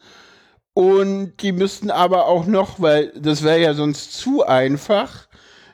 Und 0.74 1.34
die 1.42 1.52
müssten 1.52 1.90
aber 1.90 2.28
auch 2.28 2.46
noch, 2.46 2.80
weil 2.80 3.12
das 3.20 3.44
wäre 3.44 3.60
ja 3.60 3.74
sonst 3.74 4.14
zu 4.14 4.46
einfach, 4.46 5.28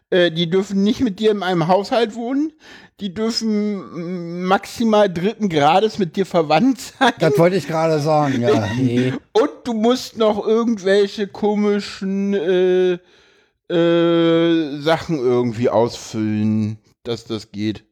äh, 0.10 0.32
die 0.32 0.50
dürfen 0.50 0.82
nicht 0.84 1.02
mit 1.02 1.20
dir 1.20 1.32
in 1.32 1.44
einem 1.44 1.68
Haushalt 1.68 2.16
wohnen. 2.16 2.54
Die 3.02 3.14
dürfen 3.14 4.46
maximal 4.46 5.12
dritten 5.12 5.50
Grades 5.50 6.00
mit 6.00 6.16
dir 6.16 6.26
verwandt 6.26 6.80
sein. 6.80 7.12
Das 7.20 7.38
wollte 7.38 7.58
ich 7.58 7.68
gerade 7.68 8.00
sagen, 8.00 8.42
ja. 8.42 8.70
Nee. 8.78 9.12
Und 9.34 9.50
du 9.66 9.74
musst 9.74 10.16
noch 10.18 10.48
irgendwelche 10.48 11.28
komischen 11.28 12.34
äh, 12.34 12.94
äh, 13.74 14.80
Sachen 14.80 15.18
irgendwie 15.20 15.70
ausfüllen, 15.70 16.78
dass 17.04 17.26
das 17.26 17.52
geht. 17.52 17.84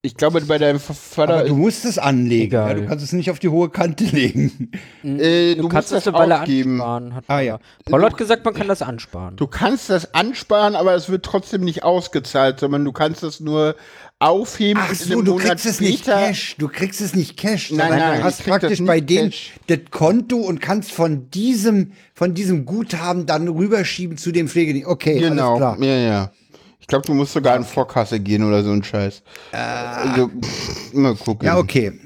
Ich 0.00 0.14
glaube, 0.16 0.40
bei 0.42 0.58
deinem 0.58 0.78
Vater. 0.78 1.34
Aber 1.34 1.48
du 1.48 1.56
musst 1.56 1.84
es 1.84 1.98
anlegen. 1.98 2.52
Ja, 2.54 2.66
Egal. 2.70 2.82
du 2.82 2.86
kannst 2.88 3.04
es 3.04 3.12
nicht 3.12 3.30
auf 3.32 3.40
die 3.40 3.48
hohe 3.48 3.68
Kante 3.68 4.04
legen. 4.04 4.70
äh, 5.02 5.56
Du, 5.56 5.62
du, 5.62 5.68
kannst 5.68 5.90
musst 5.92 6.06
das 6.06 6.14
Weile 6.14 6.40
ausgeben. 6.40 6.80
ansparen. 6.80 7.14
Hat 7.16 7.24
Ah, 7.26 7.34
Paul. 7.34 7.42
ja. 7.44 7.58
Paul 7.84 8.04
hat 8.04 8.16
gesagt, 8.16 8.44
man 8.44 8.54
kann 8.54 8.68
das 8.68 8.80
ansparen. 8.80 9.34
Du 9.36 9.48
kannst 9.48 9.90
das 9.90 10.14
ansparen, 10.14 10.76
aber 10.76 10.94
es 10.94 11.08
wird 11.08 11.24
trotzdem 11.24 11.62
nicht 11.62 11.82
ausgezahlt, 11.82 12.60
sondern 12.60 12.84
du 12.84 12.92
kannst 12.92 13.24
das 13.24 13.40
nur 13.40 13.74
aufheben 14.20 14.80
Ach 14.84 14.94
so, 14.94 15.20
du 15.20 15.32
Monat 15.32 15.46
kriegst 15.48 15.66
es 15.66 15.80
nicht 15.80 16.04
Cash. 16.04 16.54
Du 16.58 16.68
kriegst 16.68 17.00
es 17.00 17.16
nicht 17.16 17.36
Cash. 17.36 17.72
Nein, 17.72 17.88
sondern 17.88 17.98
nein, 18.08 18.18
du 18.20 18.24
hast 18.24 18.44
praktisch 18.44 18.84
bei 18.84 19.00
denen 19.00 19.30
Cash. 19.30 19.54
das 19.66 19.78
Konto 19.90 20.36
und 20.36 20.60
kannst 20.60 20.92
von 20.92 21.28
diesem, 21.30 21.90
von 22.14 22.34
diesem 22.34 22.64
Guthaben 22.66 23.26
dann 23.26 23.48
rüberschieben 23.48 24.16
zu 24.16 24.30
dem 24.30 24.46
Pflegedienst. 24.48 24.88
Okay, 24.88 25.16
alles 25.18 25.30
Genau, 25.30 25.56
klar. 25.56 25.76
ja, 25.82 25.96
ja. 25.96 26.32
Ich 26.80 26.86
glaube, 26.86 27.06
du 27.06 27.14
musst 27.14 27.32
sogar 27.32 27.56
in 27.56 27.64
Vorkasse 27.64 28.20
gehen 28.20 28.42
oder 28.42 28.62
so 28.62 28.70
ein 28.70 28.82
Scheiß. 28.82 29.22
Also, 29.52 30.28
pff, 30.28 30.94
mal 30.94 31.14
gucken. 31.14 31.46
Ja, 31.46 31.58
okay. 31.58 31.98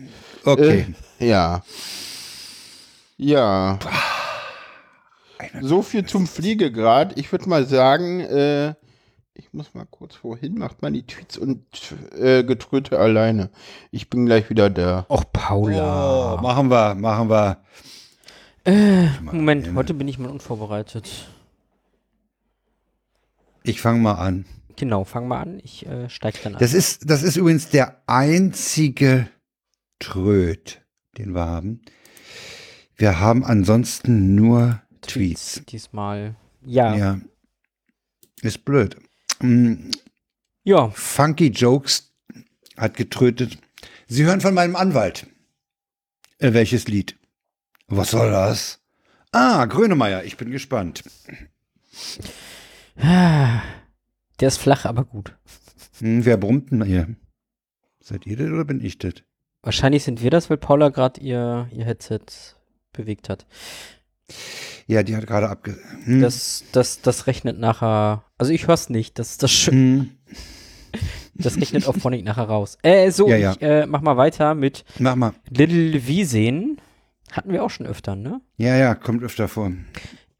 Okay. 0.45 0.87
Äh, 1.19 1.29
ja. 1.29 1.63
Ja. 3.17 3.79
So 5.61 5.83
viel 5.83 6.05
zum 6.05 6.27
Pflegegrad. 6.27 7.19
Ich 7.19 7.31
würde 7.31 7.49
mal 7.49 7.67
sagen, 7.67 8.21
äh, 8.21 8.75
ich 9.35 9.53
muss 9.53 9.75
mal 9.75 9.87
kurz 9.91 10.19
wohin, 10.23 10.59
macht 10.59 10.83
man 10.83 10.93
die 10.93 11.07
Tweets 11.07 11.39
und 11.39 11.65
äh, 12.19 12.43
Getröte 12.45 12.99
alleine. 12.99 13.51
Ich 13.91 14.11
bin 14.11 14.27
gleich 14.27 14.51
wieder 14.51 14.71
da. 14.71 15.07
Och, 15.09 15.25
Paula. 15.33 16.35
Oh, 16.35 16.41
machen 16.43 16.71
wir, 16.71 16.95
machen 16.95 17.31
wir. 17.31 17.59
Moment, 19.23 19.75
heute 19.75 19.95
bin 19.95 20.07
ich 20.07 20.19
mal 20.19 20.31
unvorbereitet. 20.31 21.29
Ich 23.65 23.81
fange 23.81 24.01
mal 24.01 24.15
an. 24.15 24.45
Genau, 24.77 25.05
fang 25.05 25.29
mal 25.29 25.41
an. 25.41 25.61
Ich 25.63 25.87
äh, 25.87 26.09
steig 26.09 26.43
dann 26.43 26.55
an. 26.55 26.61
Das 26.61 26.75
ist, 26.75 27.09
das 27.09 27.23
ist 27.23 27.37
übrigens 27.37 27.69
der 27.69 28.03
einzige 28.07 29.29
Tröd, 29.99 30.83
den 31.19 31.35
wir 31.35 31.47
haben. 31.47 31.83
Wir 32.97 33.21
haben 33.21 33.45
ansonsten 33.45 34.35
nur 34.35 34.83
Tweets. 35.01 35.63
Diesmal. 35.69 36.37
Ja. 36.65 36.95
ja. 36.95 37.15
Ja. 37.15 37.21
Ist 38.43 38.65
blöd. 38.65 38.97
Mm, 39.41 39.91
Funky 40.93 41.49
Jokes 41.49 42.13
hat 42.77 42.97
getrötet. 42.97 43.59
Sie 44.07 44.25
hören 44.25 44.41
von 44.41 44.55
meinem 44.55 44.77
Anwalt. 44.77 45.27
Äh, 46.39 46.53
welches 46.53 46.89
Lied? 46.89 47.19
Was 47.89 48.11
soll 48.11 48.31
das? 48.31 48.81
Ah, 49.33 49.65
Grönemeyer, 49.67 50.25
ich 50.25 50.37
bin 50.37 50.51
gespannt. 50.51 51.03
Der 54.43 54.49
ist 54.49 54.59
flach, 54.59 54.87
aber 54.87 55.05
gut. 55.05 55.37
Hm, 56.01 56.25
wer 56.25 56.37
brummt 56.37 56.73
denn 56.73 56.83
hier? 56.83 57.15
Seid 58.01 58.27
ihr 58.27 58.37
das 58.37 58.51
oder 58.51 58.65
bin 58.65 58.85
ich 58.85 58.99
das? 58.99 59.13
Wahrscheinlich 59.63 60.03
sind 60.03 60.21
wir 60.21 60.31
das, 60.31 60.51
weil 60.51 60.57
Paula 60.57 60.89
gerade 60.89 61.21
ihr, 61.21 61.69
ihr 61.71 61.85
Headset 61.85 62.19
bewegt 62.93 63.29
hat. 63.29 63.47
Ja, 64.89 65.05
die 65.05 65.15
hat 65.15 65.29
gerade 65.29 65.49
abge... 65.49 65.79
Hm. 66.03 66.23
Das, 66.23 66.65
das, 66.73 67.03
das 67.03 67.29
rechnet 67.29 67.61
nachher. 67.61 68.25
Also 68.37 68.53
ich 68.53 68.67
hör's 68.67 68.89
nicht. 68.89 69.21
Das 69.21 69.31
ist 69.31 69.45
das 69.45 69.53
schön. 69.53 69.75
Hm. 69.75 70.11
Das 71.35 71.57
rechnet 71.57 71.87
auf 71.87 71.97
Phonic 71.97 72.25
nachher 72.25 72.45
raus. 72.45 72.77
Äh, 72.83 73.11
so, 73.11 73.27
Ja, 73.29 73.37
ja. 73.37 73.53
ich 73.53 73.63
äh, 73.63 73.87
mach 73.87 74.03
mal 74.03 74.19
weiter 74.19 74.55
mit 74.55 74.85
Mach 74.99 75.17
mal. 75.17 75.33
Little 75.49 76.07
Wieseen. 76.07 76.79
Hatten 77.31 77.53
wir 77.53 77.65
auch 77.65 77.71
schon 77.71 77.87
öfter, 77.87 78.17
ne? 78.17 78.43
Ja, 78.59 78.77
ja, 78.77 78.95
kommt 78.95 79.23
öfter 79.23 79.49
vor. 79.49 79.73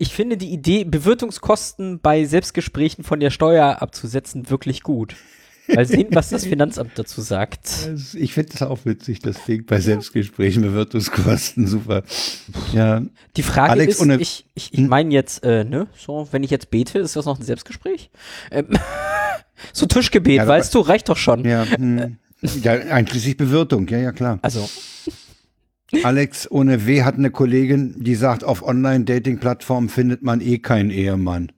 Ich 0.03 0.13
finde 0.15 0.37
die 0.37 0.51
Idee, 0.53 0.83
Bewirtungskosten 0.83 2.01
bei 2.01 2.25
Selbstgesprächen 2.25 3.05
von 3.05 3.21
der 3.21 3.31
Steuer 3.31 3.81
abzusetzen, 3.81 4.51
wirklich 4.51 4.83
gut. 4.83 5.15
Mal 5.73 5.87
sehen, 5.87 6.09
was 6.11 6.31
das 6.31 6.45
Finanzamt 6.45 6.99
dazu 6.99 7.21
sagt. 7.21 7.69
Also, 7.87 8.19
Ich 8.19 8.35
finde 8.35 8.51
das 8.51 8.63
auch 8.63 8.81
witzig, 8.85 9.21
das 9.21 9.45
Ding 9.45 9.65
bei 9.65 9.79
Selbstgesprächen, 9.79 10.63
Bewirtungskosten, 10.63 11.69
super. 11.69 12.03
Ja, 12.73 13.03
Die 13.37 13.45
Frage 13.45 13.71
Alex, 13.71 14.01
ist, 14.01 14.21
ich, 14.21 14.45
ich, 14.55 14.75
ich 14.75 14.81
meine 14.81 15.15
jetzt, 15.15 15.45
äh, 15.45 15.63
ne, 15.63 15.87
so, 15.97 16.27
wenn 16.33 16.43
ich 16.43 16.51
jetzt 16.51 16.73
bete, 16.73 16.99
ist 16.99 17.15
das 17.15 17.25
noch 17.27 17.39
ein 17.39 17.45
Selbstgespräch? 17.45 18.11
Ähm, 18.51 18.67
so 19.73 19.87
Tischgebet, 19.87 20.39
Ja, 20.39 20.49
weißt 20.49 20.75
du, 20.75 20.81
reicht 20.81 21.11
doch 21.11 21.17
schon. 21.17 21.45
ja, 21.45 21.65
hm. 21.65 22.17
ja, 22.61 22.73
einschließlich 22.73 23.37
Bewirtung, 23.37 23.87
ja, 23.87 23.99
ja, 23.99 24.11
klar. 24.11 24.41
Also, 24.43 24.69
Alex 26.03 26.51
ohne 26.51 26.87
W 26.87 27.03
hat 27.03 27.17
eine 27.17 27.31
Kollegin, 27.31 28.03
die 28.03 28.15
sagt, 28.15 28.45
auf 28.45 28.63
Online-Dating-Plattformen 28.63 29.89
findet 29.89 30.23
man 30.23 30.41
eh 30.41 30.59
keinen 30.59 30.91
Ehemann. 30.91 31.53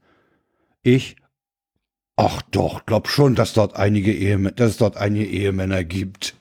Ich? 0.82 1.16
Ach 2.16 2.42
doch, 2.42 2.84
glaub 2.86 3.08
schon, 3.08 3.34
dass 3.34 3.54
dort 3.54 3.76
einige 3.76 4.38
dass 4.52 4.70
es 4.72 4.76
dort 4.76 4.96
einige 4.96 5.26
Ehemänner 5.26 5.84
gibt. 5.84 6.34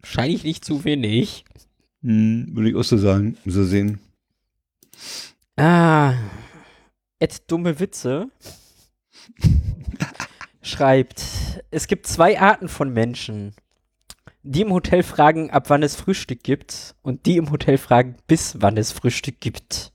wahrscheinlich 0.00 0.44
nicht 0.44 0.64
zu 0.64 0.84
wenig. 0.84 1.44
Hm, 2.02 2.54
würde 2.54 2.70
ich 2.70 2.76
auch 2.76 2.84
so 2.84 2.98
sagen, 2.98 3.36
so 3.44 3.64
sehen. 3.64 4.00
Ah, 5.56 6.14
Ed 7.18 7.50
dumme 7.50 7.78
Witze 7.80 8.28
schreibt, 10.62 11.24
es 11.70 11.86
gibt 11.86 12.06
zwei 12.06 12.40
Arten 12.40 12.68
von 12.68 12.92
Menschen. 12.92 13.54
Die 14.46 14.60
im 14.60 14.72
Hotel 14.72 15.02
fragen, 15.02 15.50
ab 15.50 15.70
wann 15.70 15.82
es 15.82 15.96
Frühstück 15.96 16.42
gibt 16.42 16.94
und 17.00 17.24
die 17.24 17.38
im 17.38 17.50
Hotel 17.50 17.78
fragen, 17.78 18.16
bis 18.26 18.56
wann 18.60 18.76
es 18.76 18.92
Frühstück 18.92 19.40
gibt. 19.40 19.90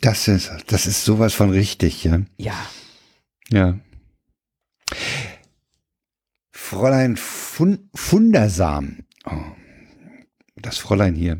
Das 0.00 0.28
ist, 0.28 0.52
das 0.68 0.86
ist 0.86 1.04
sowas 1.04 1.34
von 1.34 1.50
richtig, 1.50 2.04
ja. 2.04 2.20
Ja, 2.38 2.54
Ja. 3.50 3.78
Fräulein 6.52 7.16
Fun 7.16 7.90
Fundersam, 7.94 8.98
oh, 9.24 9.55
das 10.56 10.78
Fräulein 10.78 11.14
hier, 11.14 11.38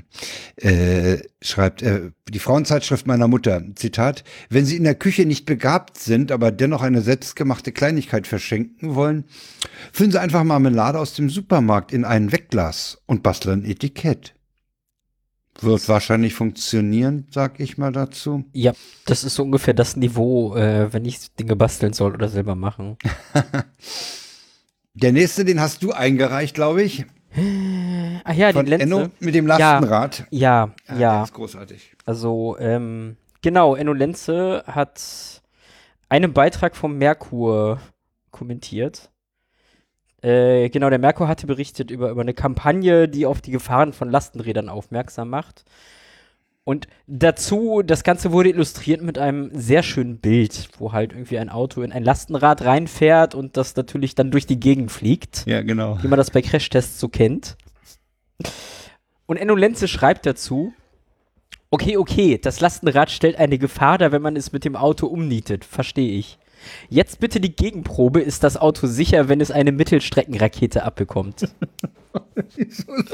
äh, 0.57 1.19
schreibt, 1.41 1.83
äh, 1.83 2.11
die 2.29 2.39
Frauenzeitschrift 2.39 3.07
meiner 3.07 3.29
Mutter, 3.29 3.62
Zitat, 3.75 4.25
wenn 4.51 4.67
Sie 4.67 4.77
in 4.77 4.85
der 4.85 4.95
Küche 4.95 5.25
nicht 5.25 5.47
begabt 5.47 5.99
sind, 5.99 6.31
aber 6.31 6.53
dennoch 6.53 6.83
eine 6.83 7.01
selbstgemachte 7.01 7.73
Kleinigkeit 7.73 8.27
verschenken 8.27 8.95
wollen, 8.95 9.25
füllen 9.93 10.12
Sie 10.12 10.21
einfach 10.21 10.45
Marmelade 10.45 10.99
aus 10.99 11.14
dem 11.14 11.31
Supermarkt 11.31 11.93
in 11.93 12.05
ein 12.05 12.31
Wegglas 12.31 13.03
und 13.07 13.23
basteln 13.23 13.62
ein 13.62 13.71
Etikett. 13.71 14.35
Wird 15.61 15.89
wahrscheinlich 15.89 16.35
funktionieren, 16.35 17.27
sag 17.31 17.61
ich 17.61 17.79
mal 17.79 17.93
dazu. 17.93 18.45
ja, 18.53 18.75
das 19.07 19.25
ist 19.25 19.37
so 19.37 19.43
ungefähr 19.43 19.73
das 19.73 19.97
Niveau, 19.97 20.55
äh, 20.55 20.93
wenn 20.93 21.07
ich 21.07 21.33
Dinge 21.35 21.57
basteln 21.57 21.95
soll 21.95 22.12
oder 22.12 22.29
selber 22.29 22.55
machen. 22.55 22.99
Der 24.93 25.12
nächste, 25.12 25.45
den 25.45 25.61
hast 25.61 25.83
du 25.83 25.93
eingereicht, 25.93 26.55
glaube 26.55 26.83
ich. 26.83 27.05
Ach 28.24 28.34
ja, 28.34 28.53
Von 28.53 28.64
die 28.64 28.70
Lenze. 28.70 28.84
Enno 28.84 29.09
mit 29.20 29.34
dem 29.34 29.47
Lastenrad. 29.47 30.26
Ja, 30.30 30.70
Der 30.89 30.97
ja. 30.97 31.22
ist 31.22 31.34
großartig. 31.34 31.95
Also, 32.07 32.57
ähm, 32.59 33.16
genau, 33.43 33.74
Enno 33.74 33.93
Lenze 33.93 34.64
hat 34.66 35.43
einen 36.09 36.32
Beitrag 36.32 36.76
vom 36.76 36.97
Merkur 36.97 37.80
kommentiert. 38.30 39.11
Äh, 40.22 40.70
genau, 40.70 40.89
der 40.89 40.99
Merkur 40.99 41.28
hatte 41.28 41.47
berichtet 41.47 41.91
über, 41.91 42.11
über 42.11 42.22
eine 42.22 42.34
Kampagne, 42.34 43.09
die 43.09 43.26
auf 43.26 43.43
die 43.43 43.51
Gefahren 43.51 43.93
von 43.93 44.11
Lastenrädern 44.11 44.68
aufmerksam 44.68 45.28
macht. 45.28 45.64
Und 46.69 46.89
dazu, 47.07 47.83
das 47.87 48.03
Ganze 48.03 48.33
wurde 48.33 48.49
illustriert 48.49 49.01
mit 49.01 49.19
einem 49.19 49.51
sehr 49.53 49.85
schönen 49.85 50.19
Bild, 50.19 50.69
wo 50.79 50.91
halt 50.91 51.12
irgendwie 51.12 51.39
ein 51.39 51.49
Auto 51.49 51.81
in 51.81 51.93
ein 51.93 52.03
Lastenrad 52.03 52.64
reinfährt 52.64 53.37
und 53.37 53.57
das 53.57 53.77
natürlich 53.77 54.17
dann 54.17 54.33
durch 54.33 54.47
die 54.47 54.59
Gegend 54.59 54.91
fliegt 54.91 55.47
Ja, 55.47 55.62
genau. 55.62 56.03
wie 56.03 56.09
man 56.09 56.17
das 56.17 56.33
bei 56.33 56.43
Crashtests 56.43 56.99
so 56.99 57.09
kennt. 57.09 57.57
Und 59.27 59.37
Enno 59.37 59.55
Lenze 59.55 59.87
schreibt 59.87 60.27
dazu, 60.27 60.73
okay, 61.71 61.97
okay, 61.97 62.37
das 62.37 62.59
Lastenrad 62.59 63.12
stellt 63.12 63.37
eine 63.37 63.59
Gefahr 63.59 63.99
dar, 63.99 64.11
wenn 64.11 64.23
man 64.23 64.35
es 64.35 64.51
mit 64.51 64.64
dem 64.64 64.75
Auto 64.75 65.07
umnietet, 65.07 65.64
verstehe 65.64 66.19
ich. 66.19 66.37
Jetzt 66.89 67.21
bitte 67.21 67.41
die 67.41 67.55
Gegenprobe, 67.55 68.21
ist 68.21 68.43
das 68.43 68.57
Auto 68.57 68.89
sicher, 68.89 69.29
wenn 69.29 69.41
es 69.41 69.53
eine 69.53 69.71
Mittelstreckenrakete 69.71 70.83
abbekommt? 70.83 71.49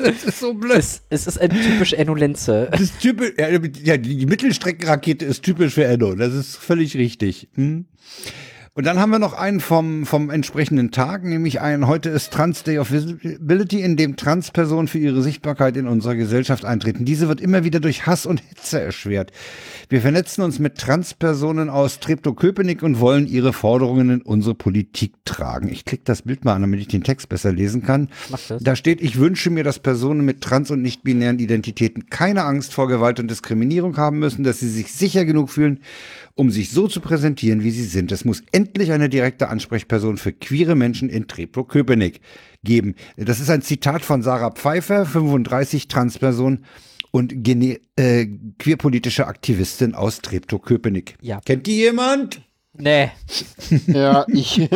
Das 0.03 0.25
ist 0.25 0.41
so 0.41 0.55
blöd. 0.55 0.77
es, 0.77 1.03
es 1.09 1.27
ist 1.27 1.41
ein 1.41 1.51
typisch 1.51 1.93
Enno 1.93 2.15
Lenze. 2.15 2.69
Das 2.71 2.81
ist 2.81 3.01
typisch, 3.01 3.33
ja, 3.39 3.97
die 3.97 4.27
Mittelstreckenrakete 4.27 5.25
ist 5.25 5.43
typisch 5.43 5.75
für 5.75 5.85
Enno. 5.85 6.15
Das 6.15 6.35
ist 6.35 6.57
völlig 6.57 6.97
richtig. 6.97 7.49
Hm? 7.55 7.87
Und 8.75 8.87
dann 8.87 8.99
haben 8.99 9.11
wir 9.11 9.19
noch 9.19 9.35
einen 9.35 9.61
vom, 9.61 10.07
vom 10.07 10.31
entsprechenden 10.31 10.93
Tag, 10.93 11.25
nämlich 11.25 11.61
einen, 11.61 11.87
heute 11.87 12.09
ist 12.09 12.33
Trans 12.33 12.63
Day 12.63 12.79
of 12.79 12.91
Visibility, 12.91 13.83
in 13.83 13.99
dem 13.99 14.17
Transpersonen 14.17 14.89
für 14.89 14.97
ihre 14.97 15.21
Sichtbarkeit 15.21 15.77
in 15.77 15.87
unserer 15.87 16.15
Gesellschaft 16.15 16.65
eintreten. 16.65 17.05
Diese 17.05 17.29
wird 17.29 17.43
immer 17.43 17.65
wieder 17.65 17.81
durch 17.81 18.07
Hass 18.07 18.25
und 18.25 18.41
Hetze 18.49 18.81
erschwert. 18.81 19.31
Wir 19.91 20.01
vernetzen 20.01 20.43
uns 20.43 20.59
mit 20.59 20.79
Transpersonen 20.79 21.69
aus 21.69 22.01
Treptow-Köpenick 22.01 22.83
und 22.83 22.99
wollen 22.99 23.27
ihre 23.27 23.53
Forderungen 23.53 24.09
in 24.09 24.23
unsere 24.23 24.55
Politik 24.55 25.17
tragen. 25.27 25.69
Ich 25.69 25.85
klicke 25.85 26.05
das 26.07 26.23
Bild 26.23 26.47
mal 26.47 26.55
an, 26.55 26.63
damit 26.63 26.81
ich 26.81 26.89
den 26.89 27.05
Text 27.05 27.29
besser 27.29 27.53
lesen 27.53 27.83
kann. 27.83 28.09
Da 28.59 28.75
steht, 28.75 29.03
ich 29.03 29.19
wünsche 29.19 29.51
mir, 29.51 29.65
dass 29.65 29.81
Personen 29.81 30.25
mit 30.25 30.41
trans- 30.41 30.71
und 30.71 30.81
nicht-binären 30.81 31.41
Identitäten 31.41 32.07
keine 32.09 32.45
Angst 32.45 32.73
vor 32.73 32.89
Gewalt 32.89 33.21
und 33.21 33.31
Diskriminierung 33.31 33.99
haben 33.99 34.19
müssen, 34.19 34.45
dass 34.45 34.61
sie 34.61 34.71
sich 34.71 34.91
sicher 34.95 35.27
genug 35.27 35.51
fühlen, 35.51 35.81
um 36.37 36.51
sich 36.51 36.71
so 36.71 36.89
zu 36.89 37.01
präsentieren, 37.03 37.63
wie 37.63 37.71
sie 37.71 37.85
sind. 37.85 38.11
Es 38.11 38.25
muss 38.25 38.43
endlich 38.51 38.62
eine 38.93 39.09
direkte 39.09 39.49
Ansprechperson 39.49 40.17
für 40.17 40.33
queere 40.33 40.75
Menschen 40.75 41.09
in 41.09 41.29
Treptow-Köpenick 41.29 42.21
geben. 42.65 42.95
Das 43.17 43.41
ist 43.41 43.51
ein 43.51 43.63
Zitat 43.63 44.03
von 44.03 44.23
Sarah 44.23 44.51
Pfeiffer, 44.51 45.07
35 45.07 45.89
Transperson 45.89 46.65
und 47.11 47.45
gene 47.45 47.81
äh, 47.97 48.27
queerpolitische 48.59 49.27
Aktivistin 49.27 49.95
aus 49.95 50.21
Treptow-Köpenick. 50.23 51.17
Ja. 51.21 51.41
Kennt 51.45 51.67
die 51.67 51.77
jemand? 51.77 52.43
Nee. 52.73 53.11
Ja, 53.87 54.27
ich. 54.29 54.57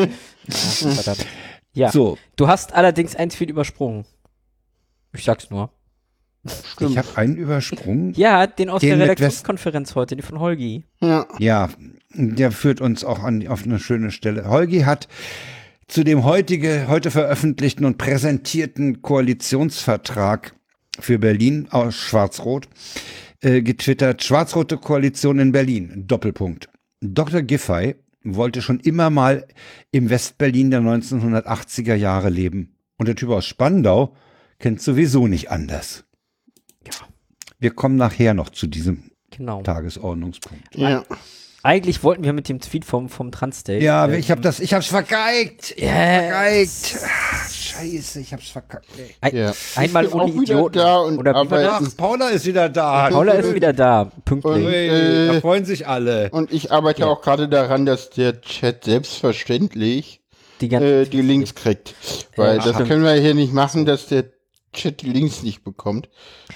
Ja, 0.49 0.93
verdammt. 0.93 1.26
Ja. 1.72 1.91
So, 1.91 2.18
Du 2.37 2.47
hast 2.47 2.72
allerdings 2.72 3.16
ein 3.16 3.30
Tweet 3.30 3.51
übersprungen. 3.51 4.05
Ich 5.12 5.24
sag's 5.24 5.51
nur. 5.51 5.70
Ich 6.80 6.99
habe 6.99 7.09
einen 7.16 7.36
übersprungen. 7.36 8.12
Ja, 8.14 8.47
den 8.47 8.70
aus 8.70 8.80
Den 8.80 8.99
der 8.99 9.09
Redaktionskonferenz 9.09 9.94
heute, 9.94 10.16
den 10.16 10.22
von 10.22 10.40
Holgi. 10.40 10.84
Ja. 11.01 11.26
Ja, 11.38 11.70
der 12.14 12.53
führt 12.53 12.80
uns 12.80 13.05
auch 13.05 13.22
an, 13.22 13.47
auf 13.49 13.64
eine 13.64 13.78
schöne 13.78 14.11
Stelle. 14.11 14.49
Holgi 14.49 14.80
hat 14.80 15.09
zu 15.88 16.05
dem 16.05 16.24
heutige, 16.24 16.86
heute 16.88 17.11
veröffentlichten 17.11 17.84
und 17.84 17.99
präsentierten 17.99 19.03
Koalitionsvertrag 19.03 20.55
für 20.99 21.18
Berlin 21.18 21.68
aus 21.70 21.94
Schwarz-Rot 21.94 22.68
äh, 23.40 23.62
getwittert, 23.62 24.24
Schwarz-Rote 24.24 24.78
Koalition 24.78 25.38
in 25.38 25.53
Berlin, 25.53 26.05
Doppelpunkt. 26.07 26.68
Dr. 27.01 27.42
Giffey 27.42 27.97
wollte 28.24 28.62
schon 28.62 28.80
immer 28.80 29.11
mal 29.11 29.47
im 29.92 30.11
Westberlin 30.11 30.70
der 30.70 30.80
1980er 30.80 31.94
Jahre 31.94 32.30
leben. 32.30 32.76
Und 32.99 33.07
der 33.07 33.14
Typ 33.14 33.28
aus 33.30 33.47
Spandau 33.47 34.16
kennt 34.59 34.80
sowieso 34.80 35.26
nicht 35.28 35.51
anders. 35.51 36.05
Ja. 37.59 37.62
Wir 37.62 37.70
kommen 37.74 37.96
nachher 37.96 38.34
noch 38.34 38.50
zu 38.50 38.66
diesem 38.66 39.11
Genau. 39.30 39.62
Tagesordnungspunkt. 39.62 40.62
Ja. 40.76 41.04
Eigentlich 41.62 42.04
wollten 42.04 42.22
wir 42.22 42.32
mit 42.32 42.48
dem 42.48 42.61
Tweet 42.61 42.84
vom, 42.84 43.09
vom 43.09 43.32
Trans-Day. 43.32 43.82
Ja, 43.82 44.07
äh, 44.07 44.18
ich 44.18 44.30
habe 44.30 44.40
das, 44.40 44.61
ich 44.61 44.72
hab's 44.72 44.86
vergeigt. 44.86 45.74
Ich 45.76 45.84
hab's 45.90 45.90
Yes. 45.90 46.90
vergeigt. 46.90 47.04
Ah, 47.04 47.48
Scheiße, 47.50 48.20
ich 48.20 48.32
hab's 48.32 48.48
verkackt. 48.48 48.86
ey. 48.96 49.14
ein, 49.20 49.36
Ja. 49.36 49.52
einmal 49.74 50.07
ohne 50.07 50.32
Idioten. 50.32 50.78
da 50.78 50.98
und 50.98 51.18
Oder 51.18 51.32
das? 51.44 51.82
Ach, 51.92 51.96
Paula 51.96 52.28
ist 52.28 52.46
wieder 52.46 52.68
da. 52.68 53.09
Paula 53.11 53.32
ist 53.32 53.52
wieder 53.52 53.72
da, 53.72 54.12
pünktlich. 54.24 54.54
Und- 54.54 54.72
Äh, 54.72 55.26
da 55.34 55.40
freuen 55.40 55.64
sich 55.64 55.88
alle. 55.88 56.30
Und 56.30 56.52
ich 56.52 56.70
arbeite 56.70 57.07
auch 57.09 57.20
gerade 57.20 57.48
daran, 57.48 57.84
dass 57.84 58.11
der 58.11 58.40
Chat 58.42 58.84
selbstverständlich 58.84 60.20
die 60.61 60.72
äh, 60.72 61.04
die 61.07 61.20
Links 61.20 61.54
kriegt. 61.57 61.94
Weil 62.36 62.54
Äh, 62.54 62.57
das 62.59 62.74
stimmt. 62.74 62.88
können 62.88 63.02
wir 63.04 63.12
hier 63.14 63.34
nicht 63.34 63.52
machen, 63.52 63.84
dass 63.86 64.07
der 64.07 64.24
Chat 64.77 65.03
die 65.03 65.11
Links 65.11 65.43
nicht 65.43 65.64
bekommt. 65.64 66.09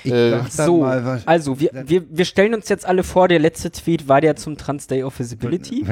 Ich 0.05 0.12
äh, 0.12 0.41
so, 0.49 0.83
mal 0.83 1.05
was. 1.05 1.27
also 1.27 1.59
wir, 1.59 1.71
wir, 1.87 2.05
wir 2.09 2.25
stellen 2.25 2.55
uns 2.55 2.68
jetzt 2.68 2.87
alle 2.87 3.03
vor, 3.03 3.29
der 3.29 3.39
letzte 3.39 3.71
Tweet 3.71 4.09
war 4.09 4.21
der 4.21 4.37
zum 4.37 4.57
Trans 4.57 4.87
Day 4.87 5.03
of 5.03 5.18
Visibility. 5.18 5.85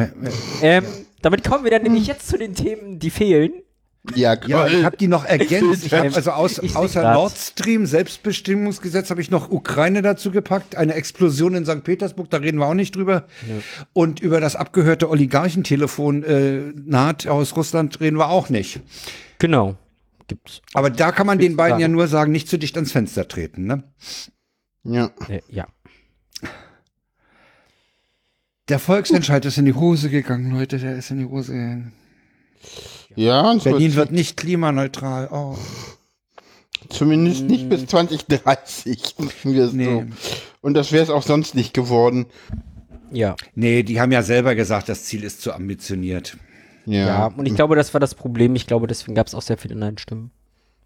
Ähm, 0.63 0.85
damit 1.23 1.45
kommen 1.45 1.65
wir 1.65 1.71
dann 1.71 1.83
nämlich 1.83 2.07
jetzt 2.07 2.29
zu 2.29 2.39
den 2.39 2.55
Themen, 2.55 2.99
die 2.99 3.11
fehlen. 3.11 3.53
Ja, 4.15 4.37
Ja, 4.47 4.67
ich 4.67 4.85
habe 4.85 4.97
die 4.97 5.09
noch 5.09 5.25
ergänzt. 5.25 5.85
Ich 5.87 5.93
hab, 5.93 6.05
Ähm, 6.05 6.15
also 6.15 6.31
aus, 6.31 6.59
außer. 6.75 7.13
Nord 7.13 7.37
Stream 7.37 7.87
Selbstbestimmungsgesetz 7.87 9.11
habe 9.11 9.21
ich 9.21 9.31
noch 9.31 9.51
Ukraine 9.51 10.03
dazu 10.03 10.31
gepackt. 10.31 10.77
Eine 10.77 10.95
Explosion 10.95 11.55
in 11.55 11.67
St. 11.67 11.85
Petersburg, 11.85 12.31
da 12.31 12.39
reden 12.39 12.59
wir 12.59 12.67
auch 12.67 12.75
nicht 12.75 12.97
drüber. 12.97 13.25
Und 13.93 14.21
über 14.21 14.41
das 14.41 14.57
abgehörte 14.57 15.11
Oligarchentelefon 15.11 16.23
äh, 16.23 16.61
naht 16.75 17.27
aus 17.27 17.57
Russland 17.57 18.01
reden 18.01 18.19
wir 18.19 18.29
auch 18.29 18.49
nicht. 18.49 18.81
Genau. 19.39 19.77
Gibt's. 20.29 20.61
Aber 20.75 20.91
da 20.91 21.11
kann 21.11 21.27
man 21.27 21.39
den 21.39 21.57
beiden 21.57 21.73
sagen. 21.73 21.83
ja 21.83 21.89
nur 21.89 22.07
sagen, 22.07 22.33
nicht 22.33 22.49
zu 22.49 22.59
dicht 22.59 22.77
ans 22.77 22.93
Fenster 22.93 23.27
treten. 23.27 23.65
Ne? 23.67 23.83
Ja. 24.85 25.11
Äh, 25.29 25.41
ja. 25.49 25.67
Der 28.69 28.79
Volksentscheid 28.79 29.45
ist 29.47 29.57
in 29.57 29.65
die 29.65 29.75
Hose 29.75 30.11
gegangen, 30.11 30.53
Leute. 30.53 30.79
Der 30.79 30.97
ist 30.97 31.11
in 31.11 31.19
die 31.19 31.25
Hose 31.25 31.53
gegangen. 31.53 31.93
Ja, 33.17 33.55
Berlin 33.55 33.95
wird 33.95 34.13
nicht 34.13 34.37
klimaneutral. 34.37 35.29
Oh. 35.33 35.57
zumindest 36.91 37.45
nicht 37.45 37.69
bis 37.69 37.87
2030. 37.87 39.01
sagen 39.17 39.31
wir 39.45 39.65
es 39.65 39.73
Nee. 39.73 39.85
so. 39.87 40.05
Und 40.61 40.75
das 40.75 40.93
wäre 40.93 41.03
es 41.03 41.11
auch 41.11 41.23
sonst 41.23 41.55
nicht 41.55 41.73
geworden. 41.73 42.27
Ja. 43.11 43.37
Nee, 43.55 43.83
die 43.83 44.01
haben 44.01 44.13
ja 44.13 44.23
selber 44.23 44.55
gesagt, 44.55 44.91
das 44.91 45.05
Ziel 45.05 45.25
ist 45.25 45.41
zu 45.41 45.53
ambitioniert. 45.55 46.37
Ja. 46.91 47.07
Ja, 47.07 47.27
und 47.27 47.47
ich 47.47 47.55
glaube, 47.55 47.77
das 47.77 47.93
war 47.95 48.01
das 48.01 48.15
Problem. 48.15 48.55
Ich 48.57 48.67
glaube, 48.67 48.87
deswegen 48.87 49.15
gab 49.15 49.27
es 49.27 49.35
auch 49.35 49.43
sehr 49.43 49.59
viele 49.59 49.75
Nein-Stimmen. 49.75 50.31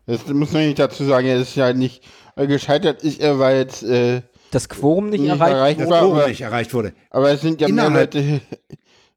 Das 0.07 0.26
muss 0.26 0.53
man 0.53 0.66
nicht 0.66 0.78
dazu 0.78 1.05
sagen, 1.05 1.26
er 1.28 1.36
ist 1.36 1.55
ja 1.55 1.72
nicht 1.72 2.03
äh, 2.36 2.46
gescheitert, 2.46 3.03
ist 3.05 3.20
er, 3.20 3.38
weil 3.38 3.59
jetzt, 3.59 3.82
äh, 3.84 4.22
Das 4.50 4.68
Quorum 4.68 5.11
nicht, 5.11 5.20
Nicht 5.20 5.30
erreicht. 5.30 5.55
erreicht 5.55 5.80
Das 5.80 5.90
war, 5.90 6.00
Quorum 6.00 6.16
aber- 6.18 6.28
nicht 6.28 6.40
erreicht 6.40 6.74
wurde. 6.74 6.92
aber 7.11 7.30
es 7.30 7.40
sind 7.40 7.61
ja 7.61 7.68
mehr 7.68 7.86
Innerhalb- 7.86 8.14
Leute. 8.14 8.40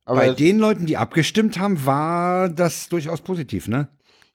Aber 0.07 0.19
Bei 0.19 0.29
den 0.33 0.59
Leuten, 0.59 0.85
die 0.85 0.97
abgestimmt 0.97 1.57
haben, 1.57 1.83
war 1.87 2.47
das 2.49 2.89
durchaus 2.89 3.21
positiv, 3.21 3.67
ne? 3.67 3.87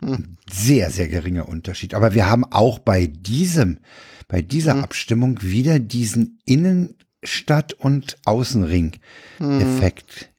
ein 0.01 0.36
sehr, 0.51 0.91
sehr 0.91 1.09
geringer 1.09 1.49
Unterschied. 1.49 1.95
Aber 1.95 2.12
wir 2.14 2.28
haben 2.28 2.45
auch 2.45 2.80
bei 2.80 3.07
diesem, 3.07 3.78
bei 4.26 4.43
dieser 4.43 4.82
Abstimmung 4.82 5.41
wieder 5.43 5.78
diesen 5.78 6.41
Innenstadt- 6.45 7.72
und 7.72 8.18
Außenring-Effekt. 8.24 10.32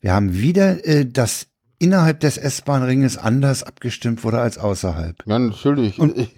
Wir 0.00 0.12
haben 0.12 0.34
wieder, 0.34 0.86
äh, 0.86 1.04
dass 1.06 1.48
innerhalb 1.84 2.20
des 2.20 2.36
S-Bahn-Ringes 2.38 3.16
anders 3.18 3.62
abgestimmt 3.62 4.24
wurde 4.24 4.40
als 4.40 4.58
außerhalb. 4.58 5.16
Ja, 5.26 5.38
natürlich. 5.38 5.98
Und- 5.98 6.18
ich 6.18 6.30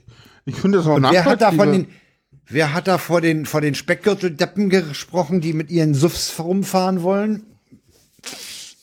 ich 0.48 0.54
finde 0.56 0.78
das 0.78 0.86
auch 0.86 0.94
Und 0.96 1.02
wer 1.10 1.24
hat 1.24 1.40
da 1.40 1.48
von 1.48 1.56
nachvollziehbar. 1.56 1.86
den, 1.86 2.42
wer 2.46 2.72
hat 2.74 2.86
da 2.86 2.98
vor 2.98 3.20
den, 3.20 3.46
vor 3.46 3.60
den 3.60 3.74
Speckgürteldeppen 3.74 4.70
gesprochen, 4.70 5.40
die 5.40 5.52
mit 5.54 5.70
ihren 5.70 5.92
Suffs 5.94 6.38
rumfahren 6.38 7.02
wollen? 7.02 7.42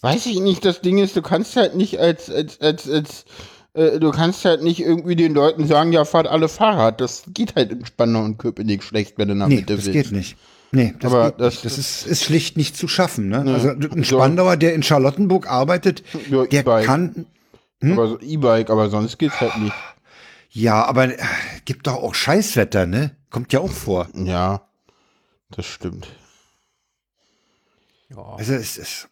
Weiß 0.01 0.25
ich 0.25 0.39
nicht, 0.41 0.65
das 0.65 0.81
Ding 0.81 0.97
ist, 0.97 1.15
du 1.15 1.21
kannst 1.21 1.55
halt 1.55 1.75
nicht 1.75 1.99
als, 1.99 2.29
als, 2.29 2.59
als, 2.59 2.89
als 2.89 3.25
äh, 3.73 3.99
du 3.99 4.11
kannst 4.11 4.43
halt 4.43 4.61
nicht 4.61 4.81
irgendwie 4.81 5.15
den 5.15 5.33
Leuten 5.33 5.65
sagen, 5.65 5.93
ja, 5.93 6.03
fahrt 6.03 6.27
alle 6.27 6.49
Fahrrad. 6.49 6.99
Das 6.99 7.23
geht 7.33 7.55
halt 7.55 7.71
in 7.71 7.85
Spandau 7.85 8.23
und 8.23 8.37
Köpenick 8.37 8.83
schlecht, 8.83 9.17
wenn 9.17 9.29
du 9.29 9.35
nach 9.35 9.47
Nee, 9.47 9.57
Mitte 9.57 9.75
das 9.77 9.85
willst. 9.85 9.93
geht 10.09 10.11
nicht. 10.11 10.35
Nee, 10.75 10.95
das 10.99 11.13
Aber 11.13 11.31
geht 11.31 11.39
das-. 11.39 11.61
Das 11.61 11.77
ist, 11.77 12.05
ist 12.07 12.23
schlicht 12.23 12.57
nicht 12.57 12.75
zu 12.75 12.87
schaffen. 12.87 13.29
Ne? 13.29 13.43
Ja. 13.45 13.53
Also 13.53 13.69
ein. 13.69 14.03
Spandauer, 14.03 14.57
der 14.57 14.73
in 14.73 14.81
Charlottenburg 14.83 15.47
arbeitet, 15.47 16.03
Ja, 16.29 16.45
der 16.45 16.61
E-Bike. 16.61 16.85
kann, 16.85 17.25
Aber 17.81 18.07
so 18.09 18.19
E-Bike, 18.19 18.69
aber 18.69 18.89
sonst 18.89 19.17
geht's 19.19 19.39
halt 19.39 19.57
nicht. 19.59 19.75
ja, 20.49 20.83
aber 20.83 21.09
äh, 21.09 21.23
gibt 21.65 21.85
doch 21.87 21.95
auch 21.95 22.15
Scheißwetter, 22.15 22.85
ne? 22.87 23.15
Kommt 23.29 23.53
ja 23.53 23.59
auch 23.59 23.71
vor. 23.71 24.09
Ja, 24.15 24.67
das 25.51 25.65
stimmt. 25.67 26.07
Ja. 28.09 28.17
Also 28.37 28.53
es 28.53 28.77
ist, 28.77 29.09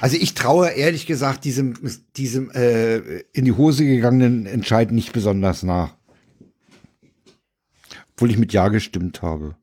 also 0.00 0.16
ich 0.16 0.34
traue 0.34 0.68
ehrlich 0.70 1.06
gesagt 1.06 1.44
diesem, 1.44 1.74
diesem 2.16 2.50
äh, 2.52 3.20
in 3.32 3.44
die 3.44 3.52
Hose 3.52 3.84
gegangenen 3.84 4.46
Entscheid 4.46 4.90
nicht 4.92 5.12
besonders 5.12 5.62
nach. 5.62 5.94
Obwohl 8.12 8.30
ich 8.30 8.38
mit 8.38 8.52
Ja 8.52 8.68
gestimmt 8.68 9.22
habe. 9.22 9.56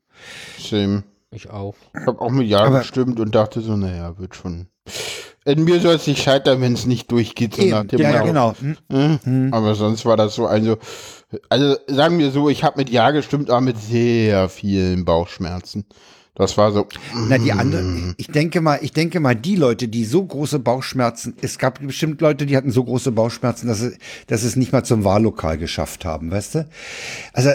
Same. 0.60 1.04
Ich 1.32 1.50
auch. 1.50 1.76
Ich 2.00 2.08
habe 2.08 2.22
auch 2.22 2.32
mit 2.32 2.48
Ja 2.48 2.64
Aber- 2.64 2.80
gestimmt 2.80 3.20
und 3.20 3.36
dachte 3.36 3.62
so, 3.62 3.76
naja, 3.76 4.18
wird 4.18 4.36
schon. 4.36 4.68
In 5.46 5.64
mir 5.64 5.80
soll 5.80 5.96
es 5.96 6.08
nicht 6.08 6.22
scheitern, 6.22 6.60
wenn 6.62 6.74
es 6.74 6.86
nicht 6.86 7.10
durchgeht, 7.12 7.56
so 7.56 7.64
nach 7.66 7.86
dem 7.86 8.00
ja, 8.02 8.12
ja, 8.12 8.22
genau. 8.22 8.54
Hm. 8.90 9.20
Äh, 9.50 9.56
Aber 9.56 9.76
sonst 9.76 10.06
war 10.06 10.18
das 10.18 10.36
so, 10.36 10.46
also, 10.46 10.78
also 11.48 11.78
sagen 11.88 12.20
wir 12.20 12.32
so, 12.32 12.50
ich 12.50 12.64
habe 12.66 12.80
mit 12.80 12.90
Ja 12.90 13.12
gestimmt, 13.12 13.50
aber 13.50 13.62
mit 13.62 13.78
sehr 13.78 14.50
vielen 14.50 15.06
Bauchschmerzen. 15.06 15.86
Das 16.36 16.58
war 16.58 16.72
so. 16.72 16.86
Na, 17.30 17.38
die 17.38 17.52
anderen, 17.52 18.14
ich 18.18 18.28
denke 18.28 18.62
mal, 18.62 18.80
ich 18.82 18.92
denke 18.92 19.20
mal, 19.20 19.36
die 19.36 19.56
Leute, 19.56 19.88
die 19.88 20.06
so 20.06 20.24
große 20.24 20.60
Bauchschmerzen, 20.60 21.36
es 21.42 21.58
gab 21.58 21.80
bestimmt 21.80 22.22
Leute, 22.22 22.46
die 22.46 22.56
hatten 22.56 22.72
so 22.72 22.84
große 22.84 23.12
Bauchschmerzen, 23.12 23.68
dass 23.68 23.80
sie, 23.80 23.98
dass 24.28 24.42
sie 24.42 24.48
es 24.48 24.56
nicht 24.56 24.72
mal 24.72 24.84
zum 24.84 25.04
Wahllokal 25.04 25.58
geschafft 25.58 26.06
haben, 26.06 26.30
weißt 26.30 26.56
du? 26.56 26.70
Also, 27.34 27.52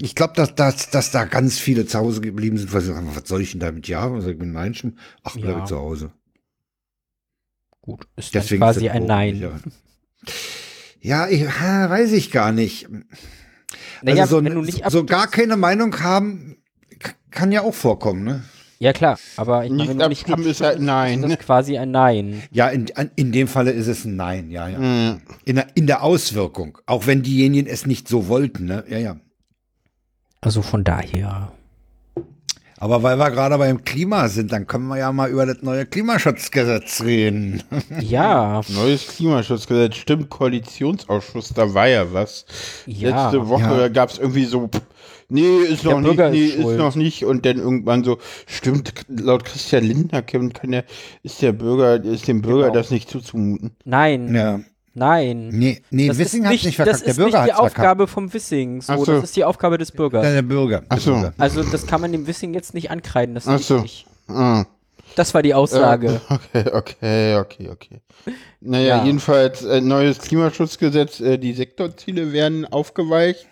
ich 0.00 0.14
glaube, 0.14 0.32
dass, 0.34 0.54
dass, 0.54 0.90
dass 0.90 1.10
da 1.10 1.24
ganz 1.24 1.58
viele 1.58 1.86
zu 1.86 1.98
Hause 1.98 2.20
geblieben 2.20 2.56
sind, 2.58 2.72
weil 2.72 2.80
sie 2.80 2.92
sagen, 2.92 3.10
was 3.14 3.28
soll 3.28 3.42
ich 3.42 3.52
denn 3.52 3.60
damit 3.60 3.88
ja? 3.88 4.10
Also 4.10 4.28
ich 4.30 4.38
bin 4.38 4.52
Menschen, 4.52 4.98
ach, 5.22 5.34
bleibe 5.36 5.60
Ja. 5.60 5.64
zu 5.64 5.76
Hause. 5.78 6.12
Gut, 7.80 8.06
ist 8.16 8.34
dann 8.34 8.42
Deswegen 8.42 8.60
quasi 8.62 8.86
ist 8.86 8.88
das 8.88 8.96
ein 8.96 9.06
Nein. 9.06 9.36
Ja, 9.40 9.50
ja 11.00 11.28
ich, 11.28 11.46
ha, 11.60 11.90
weiß 11.90 12.12
ich 12.12 12.30
gar 12.30 12.52
nicht. 12.52 12.88
Naja, 14.02 14.22
also 14.22 14.38
so, 14.38 14.44
wenn 14.44 14.54
du 14.54 14.62
nicht 14.62 14.82
so 14.90 15.04
gar 15.04 15.26
keine 15.28 15.56
Meinung 15.56 16.00
haben, 16.00 16.56
kann 17.30 17.52
ja 17.52 17.62
auch 17.62 17.74
vorkommen, 17.74 18.24
ne? 18.24 18.42
Ja 18.80 18.92
klar, 18.92 19.18
aber 19.36 19.64
ich 19.64 19.70
meine, 19.70 19.94
Nicht 19.94 20.02
abstimmen 20.02 20.44
ist 20.46 20.60
halt 20.60 20.80
Nein. 20.80 21.22
ist 21.22 21.30
das 21.30 21.38
quasi 21.46 21.78
ein 21.78 21.90
Nein. 21.90 22.42
Ja, 22.50 22.68
in, 22.68 22.94
an- 22.96 23.10
in 23.16 23.32
dem 23.32 23.48
Falle 23.48 23.70
ist 23.70 23.86
es 23.86 24.04
ein 24.04 24.16
Nein, 24.16 24.50
ja, 24.50 24.68
ja. 24.68 24.78
Mhm. 24.78 25.20
In 25.44 25.56
der, 25.56 25.66
in 25.74 25.86
der 25.86 26.02
Auswirkung, 26.02 26.78
auch 26.84 27.06
wenn 27.06 27.22
diejenigen 27.22 27.66
es 27.66 27.86
nicht 27.86 28.08
so 28.08 28.28
wollten, 28.28 28.66
ne? 28.66 28.84
Ja, 28.88 28.98
ja. 28.98 29.16
Also 30.44 30.60
von 30.62 30.84
daher. 30.84 31.52
Aber 32.78 33.02
weil 33.02 33.16
wir 33.16 33.30
gerade 33.30 33.56
beim 33.56 33.82
Klima 33.84 34.28
sind, 34.28 34.52
dann 34.52 34.66
können 34.66 34.88
wir 34.88 34.98
ja 34.98 35.10
mal 35.10 35.30
über 35.30 35.46
das 35.46 35.62
neue 35.62 35.86
Klimaschutzgesetz 35.86 37.02
reden. 37.02 37.62
Ja, 38.00 38.60
Neues 38.68 39.06
Klimaschutzgesetz, 39.16 39.96
stimmt, 39.96 40.28
Koalitionsausschuss, 40.28 41.54
da 41.54 41.72
war 41.72 41.88
ja 41.88 42.12
was. 42.12 42.44
Ja. 42.84 43.22
Letzte 43.30 43.48
Woche 43.48 43.62
Ja. 43.82 43.88
gab 43.88 44.10
es 44.10 44.18
irgendwie 44.18 44.44
so, 44.44 44.68
nee, 45.30 45.58
ist 45.60 45.84
Der 45.84 45.92
noch 45.92 46.00
nicht, 46.00 46.16
Bürger 46.16 46.30
nee, 46.30 46.44
ist 46.44 46.56
ist, 46.58 46.76
noch 46.76 46.94
nicht. 46.94 47.24
Und 47.24 47.46
dann 47.46 47.56
irgendwann 47.56 48.04
so, 48.04 48.18
stimmt, 48.46 48.92
laut 49.08 49.44
Christian 49.46 49.84
Lindner 49.84 50.20
kann, 50.20 50.52
kann 50.52 50.72
der, 50.72 50.84
ist 51.22 51.40
der 51.40 51.52
Bürger, 51.52 52.04
ist 52.04 52.28
dem 52.28 52.42
Bürger 52.42 52.64
Genau. 52.64 52.74
das 52.74 52.90
nicht 52.90 53.08
zuzumuten. 53.08 53.70
nein, 53.84 54.34
ja. 54.34 54.60
Nein. 54.94 55.48
Nee, 55.52 55.82
nee, 55.90 56.08
Das 56.08 56.18
Wissing 56.18 56.40
ist 56.42 56.46
hat 56.46 56.52
nicht, 56.52 56.64
nicht 56.64 56.78
das 56.78 56.84
verkackt, 56.86 57.02
der 57.04 57.10
ist 57.10 57.16
Bürger 57.16 57.38
nicht 57.42 57.48
die 57.48 57.52
hat 57.52 57.58
verkackt. 57.58 57.78
Aufgabe 57.78 58.06
vom 58.06 58.32
Wissing. 58.32 58.80
So, 58.80 59.04
so. 59.04 59.12
Das 59.14 59.24
ist 59.24 59.36
die 59.36 59.44
Aufgabe 59.44 59.76
des 59.78 59.90
Ja, 59.90 59.94
Bürgers. 59.96 60.22
der 60.22 60.42
Bürger. 60.42 60.78
Der 60.80 60.86
Ach 60.90 61.00
so. 61.00 61.12
Bürger. 61.12 61.34
Also 61.38 61.62
das 61.62 61.86
kann 61.86 62.00
man 62.00 62.12
dem 62.12 62.26
Wissing 62.26 62.54
jetzt 62.54 62.74
nicht 62.74 62.90
ankreiden. 62.90 63.34
Das 63.34 63.46
Ach 63.46 63.58
so. 63.58 63.76
richtig. 63.78 64.06
Ah. 64.28 64.64
Das 65.16 65.32
war 65.34 65.42
die 65.42 65.54
Aussage. 65.54 66.20
Okay, 66.30 66.70
okay, 66.72 67.36
okay, 67.36 67.68
okay. 67.70 68.00
Naja, 68.60 68.98
Ja. 68.98 69.04
jedenfalls 69.04 69.62
äh, 69.62 69.80
neues 69.80 70.18
Klimaschutzgesetz, 70.18 71.20
äh, 71.20 71.38
die 71.38 71.52
Sektorziele 71.52 72.32
werden 72.32 72.64
aufgeweicht, 72.64 73.46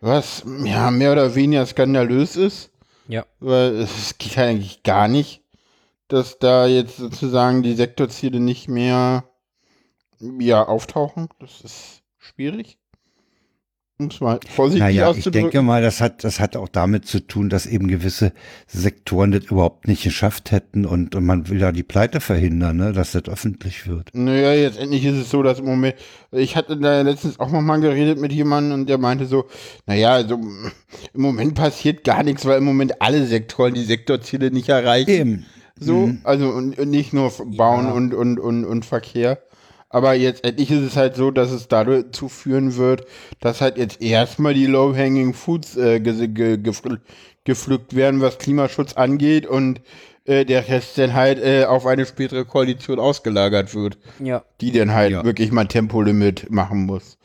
was 0.00 0.44
ja 0.64 0.90
mehr 0.90 1.12
oder 1.12 1.34
weniger 1.34 1.64
skandalös 1.66 2.36
ist, 2.36 2.70
Ja. 3.08 3.24
weil 3.40 3.76
es 3.76 4.14
geht 4.18 4.36
ja 4.36 4.44
eigentlich 4.44 4.82
gar 4.82 5.08
nicht, 5.08 5.42
dass 6.08 6.38
da 6.38 6.66
jetzt 6.66 6.96
sozusagen 6.98 7.62
die 7.62 7.74
Sektorziele 7.74 8.38
nicht 8.38 8.68
mehr 8.68 9.24
ja, 10.38 10.66
auftauchen. 10.66 11.28
Das 11.38 11.60
ist 11.62 12.02
schwierig. 12.18 12.78
Es 14.08 14.20
mal 14.20 14.40
vorsichtig 14.48 14.82
Naja, 14.82 15.12
ich 15.12 15.24
denke 15.30 15.62
mal, 15.62 15.80
das 15.82 16.00
hat, 16.00 16.24
das 16.24 16.40
hat 16.40 16.56
auch 16.56 16.68
damit 16.68 17.06
zu 17.06 17.20
tun, 17.20 17.48
dass 17.48 17.66
eben 17.66 17.88
gewisse 17.88 18.32
Sektoren 18.66 19.30
das 19.30 19.44
überhaupt 19.44 19.86
nicht 19.86 20.02
geschafft 20.02 20.50
hätten 20.50 20.86
und, 20.86 21.14
und 21.14 21.24
man 21.24 21.48
will 21.48 21.60
ja 21.60 21.72
die 21.72 21.82
Pleite 21.82 22.20
verhindern, 22.20 22.78
ne, 22.78 22.92
dass 22.92 23.12
das 23.12 23.24
öffentlich 23.24 23.86
wird. 23.86 24.10
Naja, 24.12 24.54
jetzt 24.54 24.78
endlich 24.78 25.04
ist 25.04 25.18
es 25.18 25.30
so, 25.30 25.42
dass 25.42 25.60
im 25.60 25.66
Moment, 25.66 25.94
ich 26.32 26.56
hatte 26.56 26.76
da 26.76 27.02
letztens 27.02 27.38
auch 27.38 27.50
noch 27.50 27.60
mal 27.60 27.80
geredet 27.80 28.18
mit 28.18 28.32
jemandem 28.32 28.80
und 28.80 28.88
der 28.88 28.98
meinte 28.98 29.26
so, 29.26 29.44
naja, 29.86 30.14
also 30.14 30.40
im 31.14 31.20
Moment 31.20 31.54
passiert 31.54 32.02
gar 32.02 32.22
nichts, 32.24 32.44
weil 32.44 32.58
im 32.58 32.64
Moment 32.64 33.00
alle 33.00 33.26
Sektoren 33.26 33.74
die 33.74 33.84
Sektorziele 33.84 34.50
nicht 34.50 34.68
erreichen. 34.68 35.10
Eben. 35.10 35.46
So, 35.78 36.10
also 36.24 36.48
und, 36.48 36.78
und 36.78 36.90
nicht 36.90 37.12
nur 37.12 37.32
Bauen 37.56 37.90
und, 37.90 38.14
und, 38.14 38.38
und, 38.38 38.64
und 38.64 38.84
Verkehr. 38.84 39.42
Aber 39.92 40.14
jetzt 40.14 40.44
endlich 40.44 40.70
ist 40.70 40.82
es 40.82 40.96
halt 40.96 41.14
so, 41.16 41.30
dass 41.30 41.50
es 41.50 41.68
dazu 41.68 42.28
führen 42.28 42.76
wird, 42.76 43.04
dass 43.40 43.60
halt 43.60 43.76
jetzt 43.76 44.00
erstmal 44.02 44.54
die 44.54 44.66
Low-Hanging 44.66 45.34
Foods 45.34 45.76
äh, 45.76 46.00
ge 46.00 46.26
ge 46.28 46.56
gefl 46.56 47.00
gepflückt 47.44 47.94
werden, 47.94 48.20
was 48.20 48.38
Klimaschutz 48.38 48.94
angeht 48.94 49.46
und 49.46 49.80
äh, 50.24 50.44
der 50.44 50.68
Rest 50.68 50.96
dann 50.96 51.12
halt 51.12 51.40
äh, 51.40 51.64
auf 51.64 51.86
eine 51.86 52.06
spätere 52.06 52.44
Koalition 52.44 53.00
ausgelagert 53.00 53.74
wird, 53.74 53.98
Ja, 54.22 54.44
die 54.60 54.70
dann 54.72 54.92
halt 54.92 55.10
Ja. 55.12 55.24
wirklich 55.24 55.50
mal 55.52 55.66
Tempolimit 55.66 56.50
machen 56.50 56.86
muss. 56.86 57.18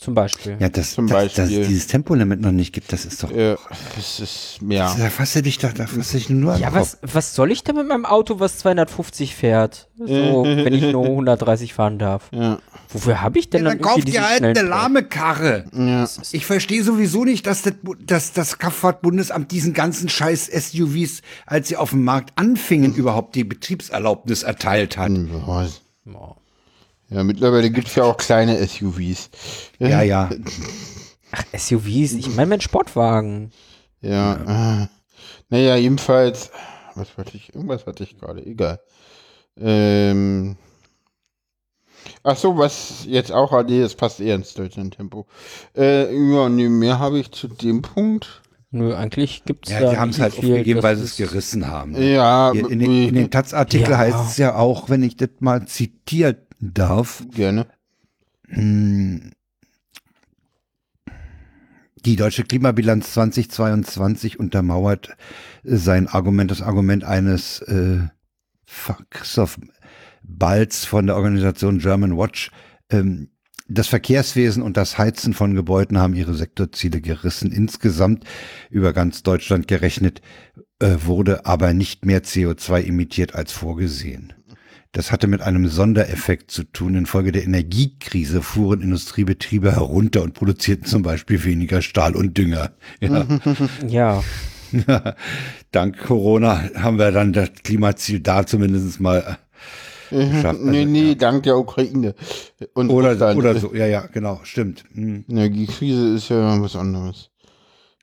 Zum 0.00 0.14
Beispiel. 0.14 0.56
Ja, 0.58 0.70
dass, 0.70 0.94
Zum 0.94 1.06
Beispiel. 1.06 1.44
es 1.44 1.68
dieses 1.68 1.86
Tempolimit 1.86 2.40
noch 2.40 2.52
nicht 2.52 2.72
gibt, 2.72 2.90
das 2.90 3.04
ist 3.04 3.22
doch. 3.22 3.30
Äh, 3.30 3.56
das 3.94 4.18
ist, 4.18 4.58
ja. 4.66 4.94
Da 4.98 5.10
fasst 5.10 5.36
du 5.36 5.42
dich 5.42 5.58
doch, 5.58 5.74
da 5.74 5.86
fasst 5.86 6.14
du 6.14 6.18
dich 6.18 6.30
nur 6.30 6.54
an 6.54 6.60
Ja, 6.60 6.72
was, 6.72 6.96
was 7.02 7.34
soll 7.34 7.52
ich 7.52 7.64
denn 7.64 7.76
mit 7.76 7.86
meinem 7.86 8.06
Auto, 8.06 8.40
was 8.40 8.58
250 8.58 9.36
fährt? 9.36 9.88
So, 9.98 10.06
wenn 10.44 10.72
ich 10.72 10.90
nur 10.90 11.04
130 11.04 11.74
fahren 11.74 11.98
darf. 11.98 12.30
Ja. 12.32 12.58
Wofür 12.88 13.20
habe 13.20 13.38
ich 13.38 13.50
denn 13.50 13.64
Ja, 13.64 13.68
dann 13.68 13.78
dann 13.78 13.86
kauft 13.86 14.08
ihr 14.08 14.26
halt 14.26 14.42
eine 14.42 14.62
lahme 14.62 15.04
Karre. 15.04 15.66
Ja. 15.72 16.08
Ich 16.32 16.46
verstehe 16.46 16.82
sowieso 16.82 17.26
nicht, 17.26 17.46
dass 17.46 17.60
das, 17.60 17.74
dass 18.04 18.32
das 18.32 18.58
Kraftfahrtbundesamt 18.58 19.50
diesen 19.52 19.74
ganzen 19.74 20.08
scheiß 20.08 20.46
SUVs, 20.46 21.20
als 21.44 21.68
sie 21.68 21.76
auf 21.76 21.90
dem 21.90 22.04
Markt 22.04 22.32
anfingen, 22.36 22.94
überhaupt 22.94 23.34
die 23.34 23.44
Betriebserlaubnis 23.44 24.44
erteilt 24.44 24.96
hat. 24.96 25.12
Oh. 25.12 26.36
Ja, 27.10 27.24
mittlerweile 27.24 27.70
gibt 27.70 27.88
es 27.88 27.94
ja 27.96 28.04
auch 28.04 28.16
kleine 28.16 28.64
SUVs. 28.66 29.30
Ja, 29.78 30.02
ja. 30.02 30.30
Ach, 31.32 31.44
SUVs, 31.56 32.12
ich 32.12 32.28
meine 32.36 32.48
mein 32.50 32.60
Sportwagen. 32.60 33.50
Ja. 34.00 34.82
Äh, 34.82 34.86
naja, 35.48 35.76
jedenfalls. 35.76 36.50
Was 36.94 37.16
hatte 37.16 37.36
ich? 37.36 37.54
Irgendwas 37.54 37.86
hatte 37.86 38.04
ich 38.04 38.18
gerade, 38.18 38.44
egal. 38.46 38.80
Ähm. 39.58 40.56
Ach 42.22 42.36
so, 42.36 42.56
was 42.56 43.04
jetzt 43.06 43.32
auch, 43.32 43.52
ah, 43.52 43.62
nee, 43.62 43.80
das 43.80 43.94
passt 43.94 44.20
eher 44.20 44.34
ins 44.34 44.54
Deutschland-Tempo. 44.54 45.26
Äh, 45.76 46.14
ja, 46.14 46.48
nee, 46.48 46.68
mehr 46.68 46.98
habe 46.98 47.18
ich 47.18 47.30
zu 47.32 47.48
dem 47.48 47.82
Punkt. 47.82 48.42
Nö, 48.70 48.94
eigentlich 48.94 49.44
gibt's 49.44 49.70
Ja, 49.70 49.80
da 49.80 49.90
die 49.90 49.96
haben 49.98 50.10
es 50.10 50.20
halt 50.20 50.34
viel, 50.34 50.50
aufgegeben, 50.52 50.82
weil 50.82 50.96
sie 50.96 51.04
es 51.04 51.16
gerissen 51.16 51.66
haben. 51.66 51.92
ne? 51.92 52.12
Ja, 52.12 52.52
Hier 52.52 52.70
in, 52.70 52.78
den, 52.78 53.08
in 53.08 53.14
den 53.14 53.30
Taz-Artikel 53.30 53.90
Ja. 53.90 53.98
heißt 53.98 54.30
es 54.30 54.36
ja 54.36 54.54
auch, 54.54 54.88
wenn 54.88 55.02
ich 55.02 55.16
das 55.16 55.30
mal 55.40 55.66
zitieren 55.66 56.36
darf, 56.60 57.24
gerne. 57.30 57.66
die 62.04 62.16
deutsche 62.16 62.44
Klimabilanz 62.44 63.12
2022 63.12 64.38
untermauert 64.38 65.16
sein 65.62 66.08
Argument, 66.08 66.50
das 66.50 66.62
Argument 66.62 67.04
eines 67.04 67.60
äh, 67.62 68.08
Christoph 69.10 69.58
Balz 70.22 70.84
von 70.84 71.06
der 71.06 71.16
Organisation 71.16 71.78
German 71.78 72.16
Watch. 72.16 72.50
Ähm, 72.90 73.30
das 73.68 73.86
Verkehrswesen 73.86 74.62
und 74.62 74.76
das 74.76 74.98
Heizen 74.98 75.32
von 75.32 75.54
Gebäuden 75.54 75.98
haben 75.98 76.14
ihre 76.14 76.34
Sektorziele 76.34 77.00
gerissen. 77.00 77.52
Insgesamt 77.52 78.24
über 78.68 78.92
ganz 78.92 79.22
Deutschland 79.22 79.68
gerechnet 79.68 80.22
äh, 80.80 80.96
wurde 81.04 81.46
aber 81.46 81.72
nicht 81.72 82.04
mehr 82.04 82.24
CO2 82.24 82.82
emittiert 82.82 83.34
als 83.36 83.52
vorgesehen. 83.52 84.32
Das 84.92 85.12
hatte 85.12 85.28
mit 85.28 85.40
einem 85.40 85.68
Sondereffekt 85.68 86.50
zu 86.50 86.64
tun. 86.64 86.96
Infolge 86.96 87.30
der 87.30 87.44
Energiekrise 87.44 88.42
fuhren 88.42 88.82
Industriebetriebe 88.82 89.70
herunter 89.72 90.22
und 90.22 90.34
produzierten 90.34 90.84
zum 90.84 91.02
Beispiel 91.02 91.44
weniger 91.44 91.80
Stahl 91.80 92.16
und 92.16 92.36
Dünger. 92.36 92.72
Ja. 93.00 93.26
Ja, 94.86 95.16
Dank 95.72 95.98
Corona 95.98 96.62
haben 96.76 96.96
wir 96.98 97.10
dann 97.10 97.32
das 97.32 97.50
Klimaziel 97.64 98.20
da 98.20 98.46
zumindest 98.46 99.00
mal 99.00 99.36
äh, 100.12 100.28
geschafft. 100.28 100.60
nee, 100.62 100.80
Also, 100.82 100.90
nee, 100.92 101.14
dank 101.16 101.42
der 101.42 101.56
Ukraine. 101.58 102.14
Und 102.74 102.88
Oder, 102.90 103.10
Russland. 103.12 103.36
oder 103.38 103.58
so, 103.58 103.74
ja, 103.74 103.86
ja, 103.86 104.06
genau, 104.06 104.38
stimmt. 104.44 104.84
Hm. 104.94 105.24
Energiekrise 105.28 106.14
ist 106.14 106.28
ja 106.28 106.60
was 106.62 106.76
anderes. 106.76 107.30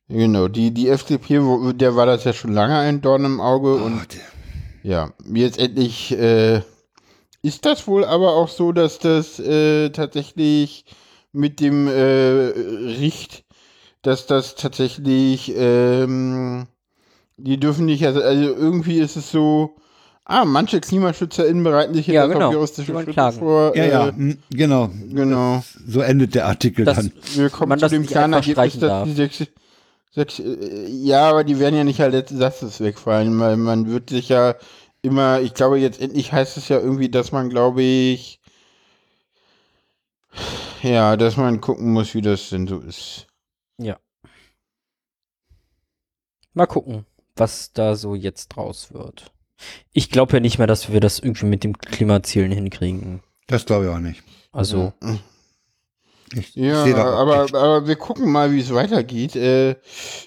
Genau, 0.09 0.49
die, 0.49 0.73
die 0.73 0.89
FDP, 0.89 1.41
wo, 1.41 1.71
der 1.71 1.95
war 1.95 2.05
das 2.05 2.25
ja 2.25 2.33
schon 2.33 2.51
lange 2.51 2.77
ein 2.77 2.99
Dorn 2.99 3.23
im 3.23 3.39
Auge 3.39 3.75
und 3.75 3.93
Oh, 3.93 4.05
der- 4.13 4.91
Ja, 4.91 5.13
jetzt 5.33 5.59
endlich 5.59 6.17
äh, 6.17 6.61
ist 7.47 7.65
das 7.65 7.87
wohl 7.87 8.05
aber 8.05 8.33
auch 8.33 8.49
so, 8.49 8.71
dass 8.71 8.99
das 8.99 9.39
äh, 9.39 9.89
tatsächlich 9.89 10.85
mit 11.31 11.59
dem 11.59 11.87
äh, 11.87 11.91
Richt, 12.99 13.43
dass 14.01 14.25
das 14.27 14.55
tatsächlich, 14.55 15.53
ähm, 15.55 16.67
die 17.37 17.59
dürfen 17.59 17.85
nicht, 17.85 18.05
also, 18.05 18.21
also 18.21 18.43
irgendwie 18.43 18.99
ist 18.99 19.15
es 19.15 19.31
so, 19.31 19.75
ah, 20.25 20.45
manche 20.45 20.79
KlimaschützerInnen 20.81 21.63
bereiten 21.63 21.93
sich 21.93 22.07
Ja, 22.07 22.23
jetzt 22.25 22.33
genau. 22.33 22.47
auf 22.47 22.53
juristische 22.53 22.91
Schritte 22.93 23.11
klagen. 23.13 23.37
vor. 23.39 23.75
ja, 23.75 23.83
äh, 23.83 23.91
ja, 23.91 24.11
genau. 24.49 24.89
Genau. 25.11 25.63
So 25.87 26.01
endet 26.01 26.35
der 26.35 26.47
Artikel 26.47 26.85
das, 26.85 26.97
dann. 26.97 27.11
Wir 27.35 27.49
kommen 27.49 27.69
man 27.69 27.79
zu 27.79 27.85
das 27.85 27.91
dem 27.91 28.01
nicht 28.01 28.11
klaren 28.11 28.33
Ergebnis, 28.33 28.73
dass 28.79 28.89
darf. 28.89 29.07
die 29.07 29.13
sechs, 29.13 29.43
sechs, 30.11 30.39
äh, 30.39 30.87
ja, 30.89 31.29
aber 31.29 31.43
die 31.43 31.59
werden 31.59 31.75
ja 31.75 31.83
nicht 31.83 32.01
als 32.01 32.13
letztes 32.13 32.39
Satzes 32.39 32.79
wegfallen, 32.81 33.39
weil 33.39 33.57
man 33.57 33.87
wird 33.87 34.09
sich 34.09 34.29
ja 34.29 34.55
immer, 35.07 35.41
ich 35.41 35.53
glaube 35.53 35.79
jetzt 35.79 35.99
endlich 35.99 36.31
heißt 36.31 36.57
es 36.57 36.69
ja 36.69 36.79
irgendwie, 36.79 37.09
dass 37.09 37.31
man, 37.31 37.49
glaube 37.49 37.81
ich, 37.81 38.39
ja, 40.83 41.17
dass 41.17 41.37
man 41.37 41.61
gucken 41.61 41.91
muss, 41.91 42.13
wie 42.13 42.21
das 42.21 42.49
denn 42.49 42.67
so 42.67 42.79
ist. 42.79 43.27
Ja. 43.77 43.97
Mal 46.53 46.67
gucken, 46.67 47.05
was 47.35 47.71
da 47.73 47.95
so 47.95 48.15
jetzt 48.15 48.49
draus 48.49 48.93
wird. 48.93 49.31
Ich 49.91 50.09
glaube 50.09 50.33
ja 50.33 50.39
nicht 50.39 50.57
mehr, 50.59 50.67
dass 50.67 50.91
wir 50.91 50.99
das 50.99 51.19
irgendwie 51.19 51.47
mit 51.47 51.63
dem 51.63 51.77
Klimazielen 51.77 52.51
hinkriegen. 52.51 53.21
Das 53.47 53.65
glaube 53.65 53.85
ich 53.85 53.91
auch 53.91 53.99
nicht. 53.99 54.23
Also. 54.51 54.93
Ich, 56.33 56.55
Ja, 56.55 56.85
ich 56.85 56.95
aber, 56.95 57.43
aber 57.53 57.87
wir 57.87 57.95
gucken 57.95 58.31
mal, 58.31 58.51
wie 58.51 58.59
es 58.59 58.73
weitergeht. 58.73 59.35
Äh, 59.35 59.77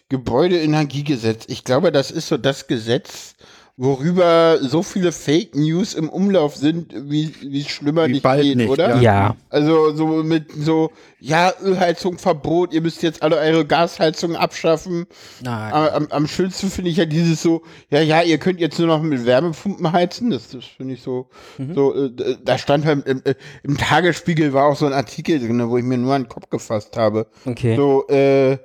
Gebäudeenergiegesetz. 0.08 1.44
Ich 1.48 1.62
glaube, 1.64 1.92
das 1.92 2.10
ist 2.10 2.28
so 2.28 2.38
das 2.38 2.66
Gesetz, 2.66 3.34
worüber 3.80 4.58
so 4.60 4.82
viele 4.82 5.10
Fake 5.10 5.54
News 5.54 5.94
im 5.94 6.10
Umlauf 6.10 6.54
sind, 6.54 6.92
wie 6.94 7.32
wie 7.40 7.62
es 7.62 7.68
schlimmer 7.68 8.06
Wie 8.06 8.12
nicht 8.12 8.22
bald 8.22 8.42
geht, 8.42 8.58
nicht, 8.58 8.68
oder? 8.68 8.96
Ja. 8.96 9.00
Ja. 9.00 9.36
Also 9.48 9.96
so 9.96 10.06
mit 10.22 10.52
so, 10.52 10.90
ja, 11.18 11.50
Ölheizung 11.62 12.18
Verbot, 12.18 12.74
ihr 12.74 12.82
müsst 12.82 13.02
jetzt 13.02 13.22
alle 13.22 13.38
eure 13.38 13.64
Gasheizungen 13.64 14.36
abschaffen. 14.36 15.06
Nein. 15.42 15.72
Am, 15.72 15.88
am, 15.88 16.06
am 16.10 16.26
schönsten 16.26 16.68
finde 16.68 16.90
ich 16.90 16.98
ja 16.98 17.06
dieses 17.06 17.40
so, 17.40 17.62
ja, 17.88 18.02
ja, 18.02 18.20
ihr 18.20 18.36
könnt 18.36 18.60
jetzt 18.60 18.78
nur 18.78 18.88
noch 18.88 19.00
mit 19.00 19.24
Wärmepumpen 19.24 19.90
heizen. 19.90 20.28
Das, 20.28 20.50
das 20.50 20.66
finde 20.66 20.94
ich 20.94 21.00
so, 21.00 21.28
so, 21.74 21.94
äh, 21.94 22.36
da 22.44 22.58
stand 22.58 22.84
halt 22.84 23.06
im, 23.06 23.22
im, 23.24 23.34
im 23.62 23.78
Tagesspiegel 23.78 24.52
war 24.52 24.66
auch 24.66 24.76
so 24.76 24.84
ein 24.84 24.92
Artikel 24.92 25.38
drin, 25.38 25.70
wo 25.70 25.78
ich 25.78 25.84
mir 25.84 25.96
nur 25.96 26.14
an 26.14 26.24
den 26.24 26.28
Kopf 26.28 26.50
gefasst 26.50 26.98
habe. 26.98 27.26
Okay. 27.46 27.76
So, 27.76 28.06
äh, 28.08 28.58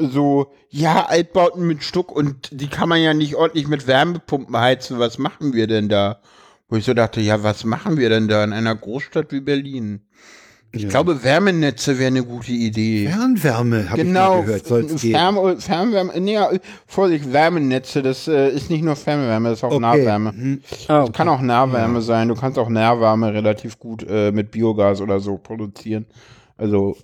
so, 0.00 0.52
ja, 0.70 1.06
Altbauten 1.06 1.66
mit 1.66 1.82
Stuck 1.82 2.12
und 2.12 2.50
die 2.52 2.68
kann 2.68 2.88
man 2.88 3.00
ja 3.02 3.14
nicht 3.14 3.34
ordentlich 3.34 3.66
mit 3.66 3.86
Wärmepumpen 3.86 4.56
heizen. 4.56 4.98
Was 4.98 5.18
machen 5.18 5.52
wir 5.52 5.66
denn 5.66 5.88
da? 5.88 6.20
Wo 6.68 6.76
ich 6.76 6.84
so 6.84 6.94
dachte, 6.94 7.20
ja, 7.20 7.42
was 7.42 7.64
machen 7.64 7.96
wir 7.96 8.08
denn 8.08 8.28
da 8.28 8.44
in 8.44 8.52
einer 8.52 8.74
Großstadt 8.74 9.32
wie 9.32 9.40
Berlin? 9.40 10.02
Ich 10.70 10.82
Ja. 10.82 10.88
glaube, 10.90 11.24
Wärmenetze 11.24 11.98
wäre 11.98 12.08
eine 12.08 12.22
gute 12.22 12.52
Idee. 12.52 13.08
Fernwärme, 13.08 13.88
habe 13.88 14.02
Genau, 14.04 14.32
ich 14.34 14.40
mal 14.40 14.44
gehört, 14.44 14.66
soll 14.66 14.84
es 14.84 15.00
gehen. 15.00 15.12
Fern 15.12 15.60
Fernwärme, 15.60 16.20
nee, 16.20 16.34
ja, 16.34 16.50
Vorsicht, 16.86 17.32
Wärmenetze, 17.32 18.02
das 18.02 18.28
äh, 18.28 18.50
ist 18.50 18.68
nicht 18.68 18.84
nur 18.84 18.94
Fernwärme, 18.94 19.48
das 19.48 19.60
ist 19.60 19.64
auch 19.64 19.70
Okay. 19.70 19.80
Nahwärme. 19.80 20.32
Mhm. 20.32 20.60
Ah, 20.88 21.06
Das 21.06 21.12
kann 21.12 21.28
auch 21.30 21.40
Nahwärme 21.40 22.02
sein. 22.02 22.28
Du 22.28 22.34
kannst 22.34 22.58
auch 22.58 22.68
Nahwärme 22.68 23.32
relativ 23.32 23.78
gut 23.78 24.06
äh, 24.08 24.30
mit 24.30 24.50
Biogas 24.50 25.00
oder 25.00 25.20
so 25.20 25.38
produzieren. 25.38 26.04
Also 26.58 26.98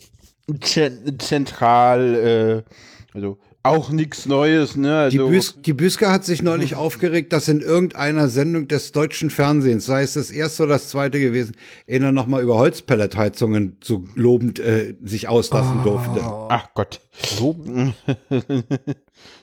zentral, 1.19 2.65
äh, 2.65 3.17
also 3.17 3.39
auch 3.67 3.89
nichts 3.89 4.27
Neues, 4.27 4.77
ne? 4.77 5.09
Die, 5.11 5.19
Also, 5.19 5.29
Büs 5.31 5.55
die 5.65 5.73
Büsker 5.73 6.13
hat 6.13 6.23
sich 6.27 6.43
neulich 6.43 6.75
aufgeregt, 6.75 7.33
dass 7.33 7.49
in 7.49 7.63
irgendeiner 7.63 8.29
Sendung 8.29 8.69
des 8.69 8.93
deutschen 8.93 9.31
Fernsehens, 9.31 9.87
sei 9.87 10.03
es 10.03 10.13
das 10.13 10.31
erste 10.31 10.65
oder 10.65 10.75
das 10.75 10.91
zweite 10.91 11.19
gewesen, 11.19 11.57
einer 11.89 12.13
nochmal 12.13 12.43
über 12.43 12.57
Holzpelletheizungen 12.57 13.79
so 13.83 14.05
lobend 14.17 14.59
äh, 14.59 14.97
sich 15.03 15.29
auslassen 15.29 15.83
durfte. 15.83 16.21
ach 16.23 16.69
Gott. 16.75 17.01
Loben. 17.41 17.95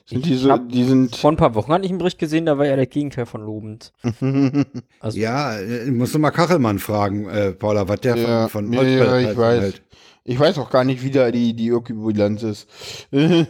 Sind 0.05 0.25
die, 0.25 0.35
so, 0.35 0.57
die 0.57 0.83
sind. 0.83 1.15
Vor 1.15 1.31
ein 1.31 1.37
paar 1.37 1.55
Wochen 1.55 1.71
hatte 1.71 1.85
ich 1.85 1.89
einen 1.91 1.97
Bericht 1.99 2.19
gesehen, 2.19 2.45
da 2.45 2.57
war 2.57 2.65
ja 2.65 2.75
der 2.75 2.85
Gegenteil 2.87 3.25
von 3.25 3.41
lobend. 3.41 3.93
Also, 4.99 5.17
Ja, 5.17 5.57
äh, 5.57 5.89
musst 5.89 6.13
du 6.13 6.19
mal 6.19 6.31
Kachelmann 6.31 6.77
fragen, 6.79 7.27
äh, 7.29 7.53
Paula, 7.53 7.87
was 7.87 8.01
der 8.01 8.17
Ja, 8.17 8.47
von, 8.49 8.65
von 8.71 8.73
ja, 8.73 8.81
ja, 8.83 8.89
ich 8.89 8.99
Holzpelletheizungen 8.99 9.37
weiß. 9.37 9.61
hält. 9.61 9.81
Ich 10.23 10.39
weiß 10.39 10.59
auch 10.59 10.69
gar 10.69 10.83
nicht, 10.83 11.03
wie 11.03 11.09
da 11.09 11.31
die, 11.31 11.55
die 11.55 11.69
Ökobilanz 11.69 12.43
ist. 12.43 12.67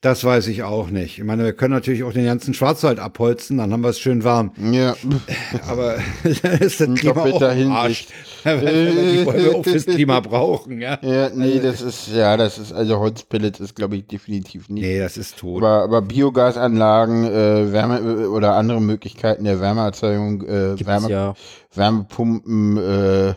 Das 0.00 0.24
weiß 0.24 0.48
ich 0.48 0.64
auch 0.64 0.90
nicht. 0.90 1.18
Ich 1.18 1.24
meine, 1.24 1.44
wir 1.44 1.52
können 1.52 1.74
natürlich 1.74 2.02
auch 2.02 2.12
den 2.12 2.24
ganzen 2.24 2.54
Schwarzwald 2.54 2.98
abholzen, 2.98 3.58
dann 3.58 3.72
haben 3.72 3.82
wir 3.82 3.90
es 3.90 4.00
schön 4.00 4.24
warm. 4.24 4.52
ja. 4.72 4.96
Aber 5.68 5.96
da 6.42 6.48
ist 6.60 6.80
das 6.80 6.94
Klima 6.94 7.22
auch 7.22 7.40
im 7.40 7.70
Arsch. 7.70 8.06
Wenn 8.42 8.60
wir 8.60 8.70
die 8.72 9.26
wir 9.26 9.56
auch 9.56 9.62
fürs 9.62 9.86
Klima 9.86 10.20
brauchen, 10.20 10.80
ja? 10.80 10.98
Ja, 11.02 11.30
nee, 11.30 11.60
das 11.60 11.80
ist, 11.80 12.08
ja, 12.08 12.36
das 12.36 12.58
ist, 12.58 12.72
also 12.72 12.98
Holzpellets 12.98 13.60
ist, 13.60 13.76
glaube 13.76 13.96
ich, 13.96 14.06
definitiv 14.06 14.68
nicht. 14.68 14.82
Nee, 14.82 14.98
das 14.98 15.16
ist 15.16 15.38
tot. 15.38 15.62
Aber, 15.62 15.84
aber 15.84 16.02
Biogasanlagen, 16.02 17.24
äh, 17.24 17.72
Wärme 17.72 17.98
äh, 17.98 18.26
oder 18.26 18.56
andere 18.56 18.80
Möglichkeiten 18.80 19.44
der 19.44 19.60
Wärmeerzeugung, 19.60 20.42
äh, 20.42 20.84
Wärme, 20.84 21.10
ja. 21.10 21.34
Wärmepumpen, 21.74 22.76
äh, 22.76 23.34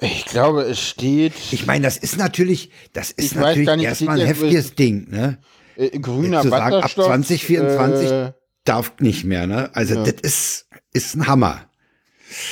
ich 0.00 0.24
glaube, 0.24 0.62
es 0.62 0.80
steht 0.80 1.34
Ich 1.52 1.66
meine, 1.66 1.84
das 1.84 1.96
ist 1.96 2.16
natürlich, 2.16 2.70
das 2.92 3.10
ist 3.10 3.34
natürlich 3.34 3.68
nicht, 3.76 3.84
erstmal 3.84 4.20
ein 4.20 4.26
heftiges 4.26 4.74
Ding, 4.74 5.08
ne? 5.10 5.38
äh, 5.76 5.98
grüner 5.98 6.42
Zu 6.42 6.48
sagen, 6.48 6.74
ab 6.74 6.82
Wasserstoff. 6.84 7.06
2024 7.06 8.10
Äh, 8.10 8.32
Darf 8.64 8.92
nicht 9.00 9.24
mehr, 9.24 9.46
ne? 9.46 9.70
Also 9.72 9.94
Ja. 9.94 10.02
das 10.04 10.14
ist, 10.22 10.66
ist 10.92 11.14
ein 11.16 11.26
Hammer. 11.26 11.62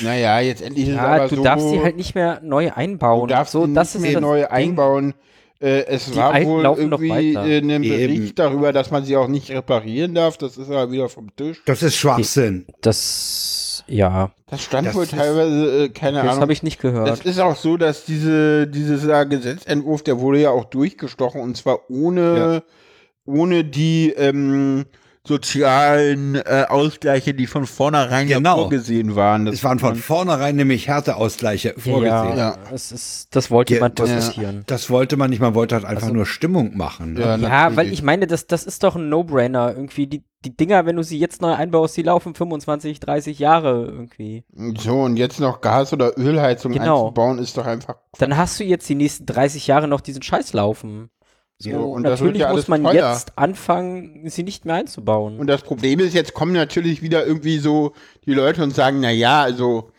naja, 0.00 0.40
jetzt 0.40 0.62
endlich 0.62 0.88
ist 0.88 0.94
Ja, 0.94 1.04
aber 1.06 1.28
du 1.28 1.36
so, 1.36 1.42
darfst 1.44 1.68
sie 1.68 1.80
halt 1.80 1.96
nicht 1.96 2.14
mehr 2.14 2.40
neu 2.42 2.72
einbauen. 2.72 3.28
du 3.28 3.34
darfst 3.34 3.52
so, 3.52 3.66
sie 3.66 3.74
das 3.74 3.94
nicht 3.94 3.96
ist 3.96 4.02
mehr 4.02 4.12
das 4.14 4.20
neu 4.22 4.38
Ding. 4.40 4.48
einbauen. 4.50 5.14
Äh, 5.60 5.86
es 5.86 6.06
Die 6.06 6.16
war 6.16 6.40
wohl 6.44 6.64
irgendwie 6.64 7.34
weiter. 7.34 7.44
äh, 7.46 7.58
ein 7.58 7.82
Bericht 7.82 8.10
Eben. 8.28 8.34
darüber, 8.36 8.72
dass 8.72 8.90
man 8.92 9.04
sie 9.04 9.16
auch 9.16 9.26
nicht 9.26 9.50
reparieren 9.50 10.14
darf. 10.14 10.38
Das 10.38 10.56
ist 10.56 10.68
aber 10.70 10.90
wieder 10.92 11.08
vom 11.08 11.34
Tisch. 11.34 11.60
Das 11.66 11.82
ist 11.82 11.96
Schwachsinn. 11.96 12.66
Das, 12.80 13.82
ja, 13.88 14.30
Das 14.48 14.62
stand 14.62 14.86
Das 14.86 14.94
wohl 14.94 15.02
ist- 15.02 15.10
teilweise, 15.16 15.84
äh, 15.84 15.88
keine 15.88 16.18
das 16.18 16.28
Ahnung. 16.28 16.42
habe 16.42 16.52
ich 16.52 16.62
nicht 16.62 16.76
Es 16.76 16.82
gehört. 16.82 17.24
ist 17.24 17.40
auch 17.40 17.56
so, 17.56 17.76
dass 17.76 18.04
diese, 18.04 18.68
dieser 18.68 19.26
Gesetzentwurf, 19.26 20.02
der 20.04 20.20
wurde 20.20 20.40
ja 20.42 20.50
auch 20.50 20.64
durchgestochen 20.66 21.40
und 21.40 21.56
zwar 21.56 21.90
ohne, 21.90 22.62
ohne 23.24 23.64
die 23.64 24.10
ähm, 24.16 24.84
sozialen 25.28 26.34
äh, 26.36 26.64
Ausgleiche, 26.68 27.34
die 27.34 27.46
von 27.46 27.66
vornherein 27.66 28.28
ja 28.28 28.38
Genau. 28.38 28.56
vorgesehen 28.56 29.14
waren. 29.16 29.44
Das 29.44 29.56
Es 29.56 29.64
waren 29.64 29.78
von 29.78 29.96
vornherein 29.96 30.56
nämlich 30.56 30.88
Härteausgleiche 30.88 31.74
vorgesehen. 31.76 32.36
Ja, 32.36 32.36
Ja. 32.36 32.58
Es 32.72 32.92
ist, 32.92 33.34
das 33.36 33.50
wollte 33.50 33.74
Ja, 33.74 33.80
man 33.80 33.94
das- 33.94 34.10
diskutieren. 34.10 34.64
Das 34.66 34.90
wollte 34.90 35.16
man 35.16 35.30
nicht, 35.30 35.40
man 35.40 35.54
wollte 35.54 35.74
halt 35.74 35.84
einfach 35.84 36.04
Also- 36.04 36.14
nur 36.14 36.26
Stimmung 36.26 36.76
machen. 36.76 37.14
Ne? 37.14 37.20
Ja, 37.20 37.36
Ja, 37.36 37.76
weil 37.76 37.92
ich 37.92 38.02
meine, 38.02 38.26
das, 38.26 38.46
das 38.46 38.64
ist 38.64 38.82
doch 38.82 38.96
ein 38.96 39.08
No-Brainer. 39.08 39.74
Irgendwie, 39.74 40.06
die, 40.06 40.24
die 40.44 40.56
Dinger, 40.56 40.86
wenn 40.86 40.96
du 40.96 41.02
sie 41.02 41.18
jetzt 41.18 41.42
neu 41.42 41.52
einbaust, 41.54 41.96
die 41.96 42.02
laufen 42.02 42.34
25, 42.34 43.00
30 43.00 43.38
Jahre 43.38 43.84
irgendwie. 43.86 44.44
So, 44.78 45.00
und 45.00 45.16
jetzt 45.16 45.40
noch 45.40 45.60
Gas- 45.60 45.92
oder 45.92 46.16
Ölheizung 46.18 46.72
Genau. 46.72 47.06
einzubauen, 47.06 47.38
ist 47.38 47.56
doch 47.56 47.66
einfach. 47.66 47.96
Dann 48.18 48.36
hast 48.36 48.58
du 48.60 48.64
jetzt 48.64 48.88
die 48.88 48.94
nächsten 48.94 49.26
30 49.26 49.66
Jahre 49.66 49.88
noch 49.88 50.00
diesen 50.00 50.22
Scheiß 50.22 50.52
laufen. 50.52 51.10
So, 51.60 51.70
Ja, 51.70 51.78
und 51.78 52.02
natürlich 52.02 52.40
ja 52.42 52.52
muss 52.52 52.68
man 52.68 52.84
teuer. 52.84 53.12
jetzt 53.12 53.36
anfangen, 53.36 54.22
sie 54.30 54.44
nicht 54.44 54.64
mehr 54.64 54.76
einzubauen. 54.76 55.40
Und 55.40 55.48
das 55.48 55.62
Problem 55.62 55.98
ist, 55.98 56.14
jetzt 56.14 56.32
kommen 56.32 56.52
natürlich 56.52 57.02
wieder 57.02 57.26
irgendwie 57.26 57.58
so 57.58 57.94
die 58.26 58.34
Leute 58.34 58.62
und 58.62 58.74
sagen, 58.74 59.00
na 59.00 59.10
ja, 59.10 59.42
also 59.42 59.90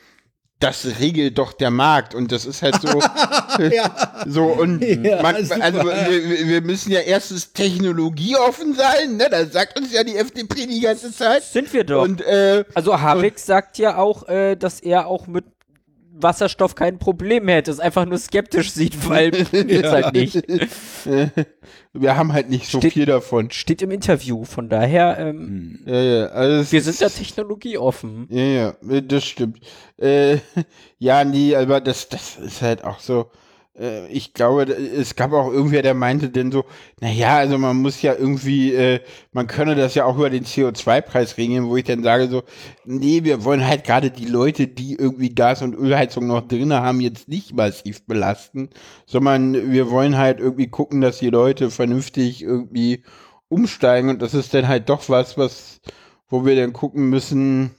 das 0.60 0.86
regelt 1.00 1.38
doch 1.38 1.54
der 1.54 1.72
Markt 1.72 2.14
und 2.16 2.32
das 2.34 2.46
ist 2.46 2.62
halt 2.62 2.82
so 2.82 2.88
so 4.28 4.44
und 4.46 4.82
Ja, 4.84 5.22
man, 5.22 5.36
also 5.36 5.84
wir, 5.86 6.48
wir 6.48 6.62
müssen 6.62 6.92
ja 6.92 7.00
erstens 7.00 7.54
technologieoffen 7.54 8.74
sein, 8.74 9.18
ne? 9.18 9.28
Das 9.30 9.54
sagt 9.54 9.80
uns 9.80 9.94
ja 9.94 10.04
die 10.04 10.18
FDP 10.18 10.66
die 10.68 10.82
ganze 10.82 11.14
Zeit. 11.14 11.44
Sind 11.44 11.72
wir 11.74 11.84
doch. 11.86 12.04
Und 12.04 12.22
äh, 12.22 12.66
also 12.74 13.00
Habeck 13.00 13.40
sagt 13.40 13.78
ja 13.78 13.98
auch, 13.98 14.28
äh, 14.28 14.56
dass 14.56 14.80
er 14.82 15.08
auch 15.08 15.28
mit 15.28 15.46
Wasserstoff 16.22 16.76
kein 16.76 17.00
Problem 17.00 17.48
hätte, 17.48 17.72
es 17.72 17.80
einfach 17.80 18.06
nur 18.06 18.18
skeptisch 18.18 18.72
sieht, 18.72 19.08
weil 19.10 19.30
ist 19.52 19.86
halt 19.92 20.14
nicht. 20.14 20.36
wir 21.94 22.16
haben 22.18 22.34
halt 22.34 22.50
nicht 22.50 22.68
so 22.68 22.80
Steht- 22.80 22.94
viel 22.94 23.06
davon. 23.06 23.52
Steht 23.52 23.82
im 23.82 23.92
Interview, 23.92 24.44
von 24.44 24.70
daher, 24.70 25.18
ähm, 25.20 25.80
Ja, 25.86 26.02
ja, 26.02 26.26
also 26.28 26.72
wir 26.72 26.82
sind 26.82 27.00
ja 27.00 27.10
technologieoffen. 27.10 28.28
Ja, 28.30 28.44
ja, 28.44 29.02
das 29.02 29.26
stimmt. 29.26 29.60
Äh, 29.98 30.38
ja, 31.00 31.24
nee, 31.24 31.56
aber 31.56 31.82
das, 31.82 32.10
das 32.10 32.38
ist 32.38 32.62
halt 32.62 32.84
auch 32.84 33.00
so. 33.00 33.30
Äh, 33.80 34.08
ich 34.08 34.34
glaube, 34.34 34.64
es 34.64 35.16
gab 35.16 35.32
auch 35.32 35.52
irgendwer, 35.52 35.82
der 35.82 35.94
meinte 35.94 36.30
denn 36.30 36.52
so, 36.52 36.66
naja, 37.00 37.38
also 37.38 37.58
man 37.58 37.78
muss 37.78 38.02
ja 38.02 38.14
irgendwie, 38.16 38.74
äh, 38.74 39.00
man 39.32 39.48
könne 39.48 39.76
das 39.76 39.96
ja 39.96 40.06
auch 40.06 40.18
über 40.18 40.30
den 40.30 40.46
CO2-Preis 40.46 41.38
regeln, 41.38 41.68
wo 41.68 41.78
ich 41.78 41.86
dann 41.86 42.04
sage 42.04 42.28
so, 42.28 42.44
nee, 42.86 43.24
wir 43.24 43.44
wollen 43.44 43.66
halt 43.66 43.84
gerade 43.84 44.12
die 44.12 44.26
Leute, 44.26 44.68
die 44.68 44.96
irgendwie 44.96 45.34
Gas- 45.34 45.62
und 45.62 45.76
Ölheizung 45.76 46.28
noch 46.28 46.48
drin 46.48 46.74
haben, 46.74 47.00
jetzt 47.02 47.30
nicht 47.30 47.54
massiv 47.56 48.06
belasten, 48.06 48.70
sondern 49.06 49.72
wir 49.72 49.90
wollen 49.90 50.18
halt 50.18 50.40
irgendwie 50.40 50.68
gucken, 50.68 51.02
dass 51.02 51.20
die 51.20 51.30
Leute 51.30 51.72
vernünftig 51.72 52.44
irgendwie 52.44 53.04
umsteigen. 53.48 54.10
Und 54.10 54.22
das 54.22 54.34
ist 54.34 54.54
dann 54.54 54.68
halt 54.68 54.90
doch 54.90 55.08
was, 55.10 55.38
was, 55.38 55.82
wo 56.30 56.46
wir 56.46 56.56
dann 56.56 56.74
gucken 56.74 57.10
müssen, 57.10 57.72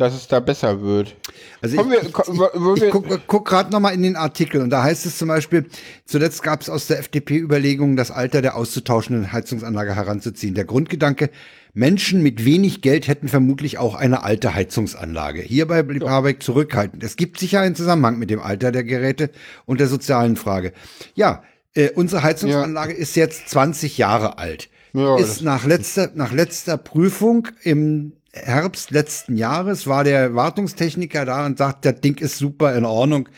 dass 0.00 0.14
es 0.14 0.26
da 0.28 0.40
besser 0.40 0.80
wird. 0.80 1.14
Also 1.60 1.76
Kommen 1.76 1.92
ich, 1.92 2.02
wir- 2.02 2.54
ich, 2.74 2.78
ich, 2.78 2.82
ich 2.84 2.90
guck, 2.90 3.26
guck 3.26 3.46
gerade 3.46 3.70
noch 3.70 3.80
mal 3.80 3.90
in 3.90 4.02
den 4.02 4.16
Artikel 4.16 4.62
und 4.62 4.70
da 4.70 4.82
heißt 4.82 5.04
es 5.04 5.18
zum 5.18 5.28
Beispiel, 5.28 5.66
zuletzt 6.06 6.42
gab 6.42 6.62
es 6.62 6.70
aus 6.70 6.86
der 6.86 6.98
FDP 6.98 7.36
Überlegungen, 7.38 7.96
das 7.96 8.10
Alter 8.10 8.40
der 8.40 8.56
auszutauschenden 8.56 9.32
Heizungsanlage 9.32 9.94
heranzuziehen. 9.94 10.54
Der 10.54 10.64
Grundgedanke, 10.64 11.30
Menschen 11.74 12.22
mit 12.22 12.44
wenig 12.44 12.80
Geld 12.80 13.06
hätten 13.08 13.28
vermutlich 13.28 13.78
auch 13.78 13.94
eine 13.94 14.24
alte 14.24 14.54
Heizungsanlage. 14.54 15.42
Hierbei 15.42 15.82
blieb 15.82 16.04
Habeck 16.04 16.42
zurückhaltend. 16.42 17.04
Es 17.04 17.16
gibt 17.16 17.38
sicher 17.38 17.60
einen 17.60 17.74
Zusammenhang 17.76 18.18
mit 18.18 18.30
dem 18.30 18.40
Alter 18.40 18.72
der 18.72 18.82
Geräte 18.84 19.30
und 19.66 19.80
der 19.80 19.86
sozialen 19.86 20.36
Frage. 20.36 20.72
Ja, 21.14 21.42
äh, 21.74 21.90
unsere 21.90 22.22
Heizungsanlage 22.22 22.92
ist 22.94 23.14
jetzt 23.16 23.48
20 23.50 23.98
Jahre 23.98 24.38
alt. 24.38 24.68
Ja, 24.92 25.16
ist 25.18 25.42
nach 25.42 25.64
letzter, 25.66 26.10
nach 26.14 26.32
letzter 26.32 26.76
Prüfung 26.76 27.46
im 27.62 28.14
Herbst 28.32 28.90
letzten 28.90 29.36
Jahres 29.36 29.86
war 29.86 30.04
der 30.04 30.34
Wartungstechniker 30.34 31.24
da 31.24 31.46
und 31.46 31.58
sagt, 31.58 31.84
das 31.84 32.00
Ding 32.00 32.18
ist 32.18 32.38
super 32.38 32.74
in 32.76 32.84
Ordnung. 32.84 33.28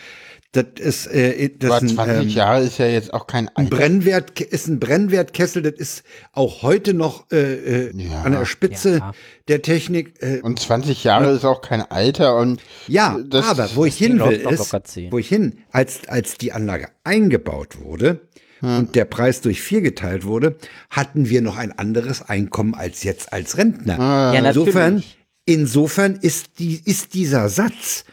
Das 0.55 0.67
ist, 0.79 1.07
äh, 1.07 1.49
das 1.59 1.71
Aber 1.71 1.81
ein, 1.81 1.89
20 1.89 2.23
ähm, 2.25 2.29
Jahre 2.29 2.63
ist 2.63 2.77
ja 2.77 2.85
jetzt 2.87 3.15
auch 3.15 3.27
kein 3.27 3.49
ein 3.49 3.55
Alter. 3.65 3.75
Brennwert 3.77 4.39
ist 4.43 4.69
ein 4.69 4.79
Brennwertkessel. 4.81 5.63
Das 5.63 5.73
ist 5.79 6.03
auch 6.33 6.61
heute 6.61 6.93
noch 6.93 7.25
äh, 7.33 7.87
äh, 7.87 7.97
Ja. 7.97 8.21
an 8.21 8.33
der 8.33 8.45
Spitze 8.45 8.99
Ja. 8.99 9.13
der 9.49 9.63
Technik. 9.63 10.23
Äh, 10.23 10.41
Und 10.43 10.59
20 10.61 11.05
Jahre 11.05 11.31
ist 11.31 11.47
auch 11.47 11.63
kein 11.63 11.81
Alter 11.81 12.37
und 12.37 12.61
ja, 12.87 13.19
das- 13.27 13.47
aber 13.49 13.71
wo 13.77 13.87
ich 13.87 13.97
hin 13.97 14.21
will 14.21 14.41
ist, 14.51 14.75
wo 15.11 15.17
ich 15.17 15.29
hin, 15.29 15.57
als 15.71 16.07
als 16.07 16.37
die 16.37 16.53
Anlage 16.53 16.89
eingebaut 17.03 17.81
wurde. 17.81 18.21
Und 18.63 18.95
der 18.95 19.05
Preis 19.05 19.41
durch 19.41 19.61
vier 19.61 19.81
geteilt 19.81 20.25
wurde, 20.25 20.57
hatten 20.89 21.29
wir 21.29 21.43
noch 21.43 21.57
ein 21.57 21.77
anderes 21.77 22.23
Einkommen 22.23 22.75
als 22.75 23.03
jetzt 23.03 23.33
als 23.33 23.59
Rentner. 23.59 23.99
Ja, 23.99 24.33
Insofern, 24.33 24.95
natürlich. 24.95 25.19
insofern 25.45 26.15
ist, 26.17 26.59
die, 26.61 26.81
ist 26.85 27.15
dieser 27.15 27.49
Satz, 27.49 28.05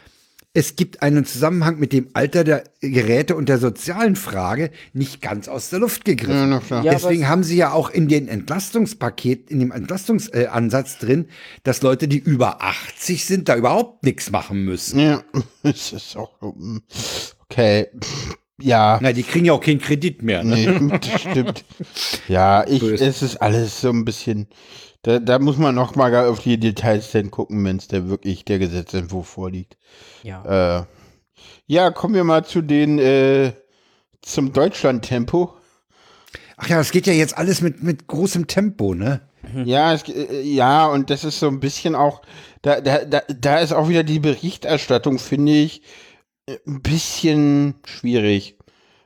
es 0.52 0.74
gibt 0.74 1.02
einen 1.02 1.24
Zusammenhang 1.24 1.78
mit 1.78 1.92
dem 1.92 2.08
Alter 2.12 2.42
der 2.42 2.64
Geräte 2.80 3.36
und 3.36 3.48
der 3.48 3.58
sozialen 3.58 4.16
Frage 4.16 4.72
nicht 4.92 5.22
ganz 5.22 5.46
aus 5.46 5.70
der 5.70 5.78
Luft 5.78 6.04
gegriffen. 6.04 6.60
klar. 6.66 6.84
Ja, 6.84 6.92
Deswegen 6.92 7.28
haben 7.28 7.44
sie 7.44 7.56
ja 7.56 7.72
auch 7.72 7.88
in 7.88 8.08
den 8.08 8.26
Entlastungspaket, 8.26 9.48
in 9.48 9.60
dem 9.60 9.70
Entlastungsansatz 9.70 10.94
äh, 10.94 11.06
drin, 11.06 11.28
dass 11.62 11.82
Leute, 11.82 12.08
die 12.08 12.18
über 12.18 12.62
80 12.62 13.24
sind, 13.24 13.48
da 13.48 13.56
überhaupt 13.56 14.02
nichts 14.02 14.30
machen 14.32 14.64
müssen. 14.64 14.98
ja, 14.98 15.22
es 15.62 15.92
ist 15.92 16.16
auch 16.16 16.40
hm, 16.40 16.82
okay. 17.44 17.86
Ja, 18.62 18.98
Na, 19.00 19.12
die 19.12 19.22
kriegen 19.22 19.44
ja 19.44 19.52
auch 19.52 19.60
keinen 19.60 19.80
Kredit 19.80 20.22
mehr. 20.22 20.44
Ne? 20.44 20.56
nee, 20.56 20.98
das 21.00 21.20
stimmt. 21.20 21.64
Ja, 22.28 22.66
ich, 22.66 22.82
es 22.82 23.22
ist 23.22 23.36
alles 23.36 23.80
so 23.80 23.90
ein 23.90 24.04
bisschen, 24.04 24.48
da, 25.02 25.18
da 25.18 25.38
muss 25.38 25.56
man 25.56 25.74
noch 25.74 25.96
mal 25.96 26.14
auf 26.26 26.40
die 26.40 26.58
Details 26.58 27.10
dann 27.12 27.30
gucken, 27.30 27.64
wenn 27.64 27.76
es 27.76 27.88
da 27.88 28.08
wirklich 28.08 28.44
der 28.44 28.58
Gesetzentwurf 28.58 29.28
vorliegt. 29.28 29.76
Ja. 30.22 30.78
Äh, 30.78 30.84
ja, 31.66 31.90
kommen 31.90 32.14
wir 32.14 32.24
mal 32.24 32.44
zu 32.44 32.62
den, 32.62 32.98
äh, 32.98 33.52
zum 34.22 34.52
Deutschland-Tempo. 34.52 35.54
Ach 36.56 36.68
ja, 36.68 36.76
das 36.76 36.90
geht 36.90 37.06
ja 37.06 37.12
jetzt 37.12 37.38
alles 37.38 37.62
mit, 37.62 37.82
mit 37.82 38.06
großem 38.06 38.46
Tempo, 38.46 38.94
ne? 38.94 39.22
Ja, 39.64 39.94
es, 39.94 40.02
äh, 40.08 40.42
ja, 40.42 40.86
und 40.86 41.10
das 41.10 41.24
ist 41.24 41.40
so 41.40 41.48
ein 41.48 41.60
bisschen 41.60 41.94
auch, 41.94 42.22
da, 42.62 42.80
da, 42.80 43.04
da, 43.04 43.22
da 43.28 43.58
ist 43.58 43.72
auch 43.72 43.88
wieder 43.88 44.02
die 44.02 44.18
Berichterstattung, 44.18 45.18
finde 45.18 45.52
ich, 45.52 45.82
ein 46.66 46.82
bisschen 46.82 47.74
schwierig. 47.84 48.56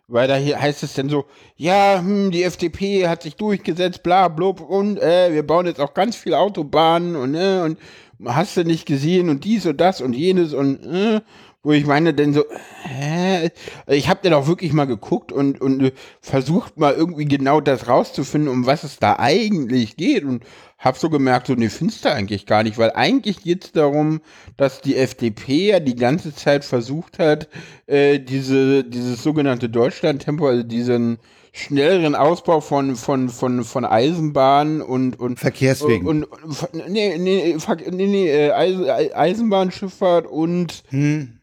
Weil 0.07 0.29
da 0.29 0.37
hier 0.37 0.61
heißt 0.61 0.83
es 0.83 0.95
dann 0.95 1.09
so, 1.09 1.25
ja, 1.57 1.99
hm, 1.99 2.31
die 2.31 2.43
FDP 2.43 3.09
hat 3.09 3.23
sich 3.23 3.37
durchgesetzt, 3.37 4.03
bla, 4.03 4.29
blub, 4.29 4.61
und 4.61 5.01
äh, 5.01 5.33
wir 5.33 5.47
bauen 5.47 5.67
jetzt 5.67 5.81
auch 5.81 5.95
ganz 5.95 6.15
viele 6.15 6.39
Autobahnen 6.39 7.17
und, 7.17 7.35
äh, 7.35 7.61
und 7.65 7.79
hast 8.27 8.57
du 8.57 8.65
nicht 8.65 8.87
gesehen 8.87 9.31
und 9.31 9.45
dies 9.45 9.65
und 9.67 9.81
das 9.81 10.01
und 10.01 10.15
jenes 10.15 10.53
und, 10.53 10.85
äh, 10.85 11.21
wo 11.65 11.73
ich 11.73 11.87
meine, 11.87 12.15
denn 12.15 12.33
so, 12.35 12.45
hä? 12.85 13.51
Ich 13.89 14.09
habe 14.09 14.21
dann 14.23 14.35
auch 14.35 14.47
wirklich 14.47 14.73
mal 14.73 14.85
geguckt 14.87 15.33
und, 15.33 15.61
und 15.61 15.93
versucht 16.21 16.79
mal 16.79 16.95
irgendwie 16.95 17.25
genau 17.25 17.61
das 17.61 17.89
rauszufinden, 17.89 18.49
um 18.51 18.67
was 18.67 18.85
es 18.85 18.99
da 18.99 19.17
eigentlich 19.19 19.97
geht 19.97 20.25
und 20.25 20.45
hab 20.79 20.99
so 20.99 21.09
gemerkt, 21.09 21.47
so, 21.47 21.55
nee, 21.55 21.71
findest 21.71 22.05
du 22.05 22.13
eigentlich 22.13 22.45
gar 22.47 22.63
nicht, 22.63 22.77
weil 22.77 22.93
eigentlich 22.93 23.43
geht's 23.43 23.73
darum, 23.73 24.21
dass 24.59 24.83
die 24.83 24.97
FDP 24.97 25.71
ja 25.71 25.81
die 25.81 25.97
ganze 25.97 26.35
Zeit 26.35 26.65
versucht 26.65 27.19
hat, 27.19 27.49
äh, 27.87 28.19
diese, 28.21 28.85
dieses 28.85 29.23
sogenannte 29.23 29.71
Deutschlandtempo, 29.71 30.47
also 30.47 30.63
diesen 30.63 31.19
schnelleren 31.53 32.15
Ausbau 32.17 32.61
von, 32.61 32.97
von, 32.97 33.29
von, 33.31 33.65
von 33.65 33.85
Eisenbahn 33.85 34.83
und, 34.83 35.19
und 35.21 35.39
Verkehrswegen. 35.39 36.07
Und, 36.07 36.25
und 36.25 36.89
nee, 36.89 37.17
nee, 37.17 37.57
nee, 37.57 38.07
nee, 38.07 38.29
äh, 38.29 38.51
Eisen- 38.53 39.15
Eisenbahnschifffahrt 39.15 40.27
und 40.27 40.83
Hm. 40.89 41.39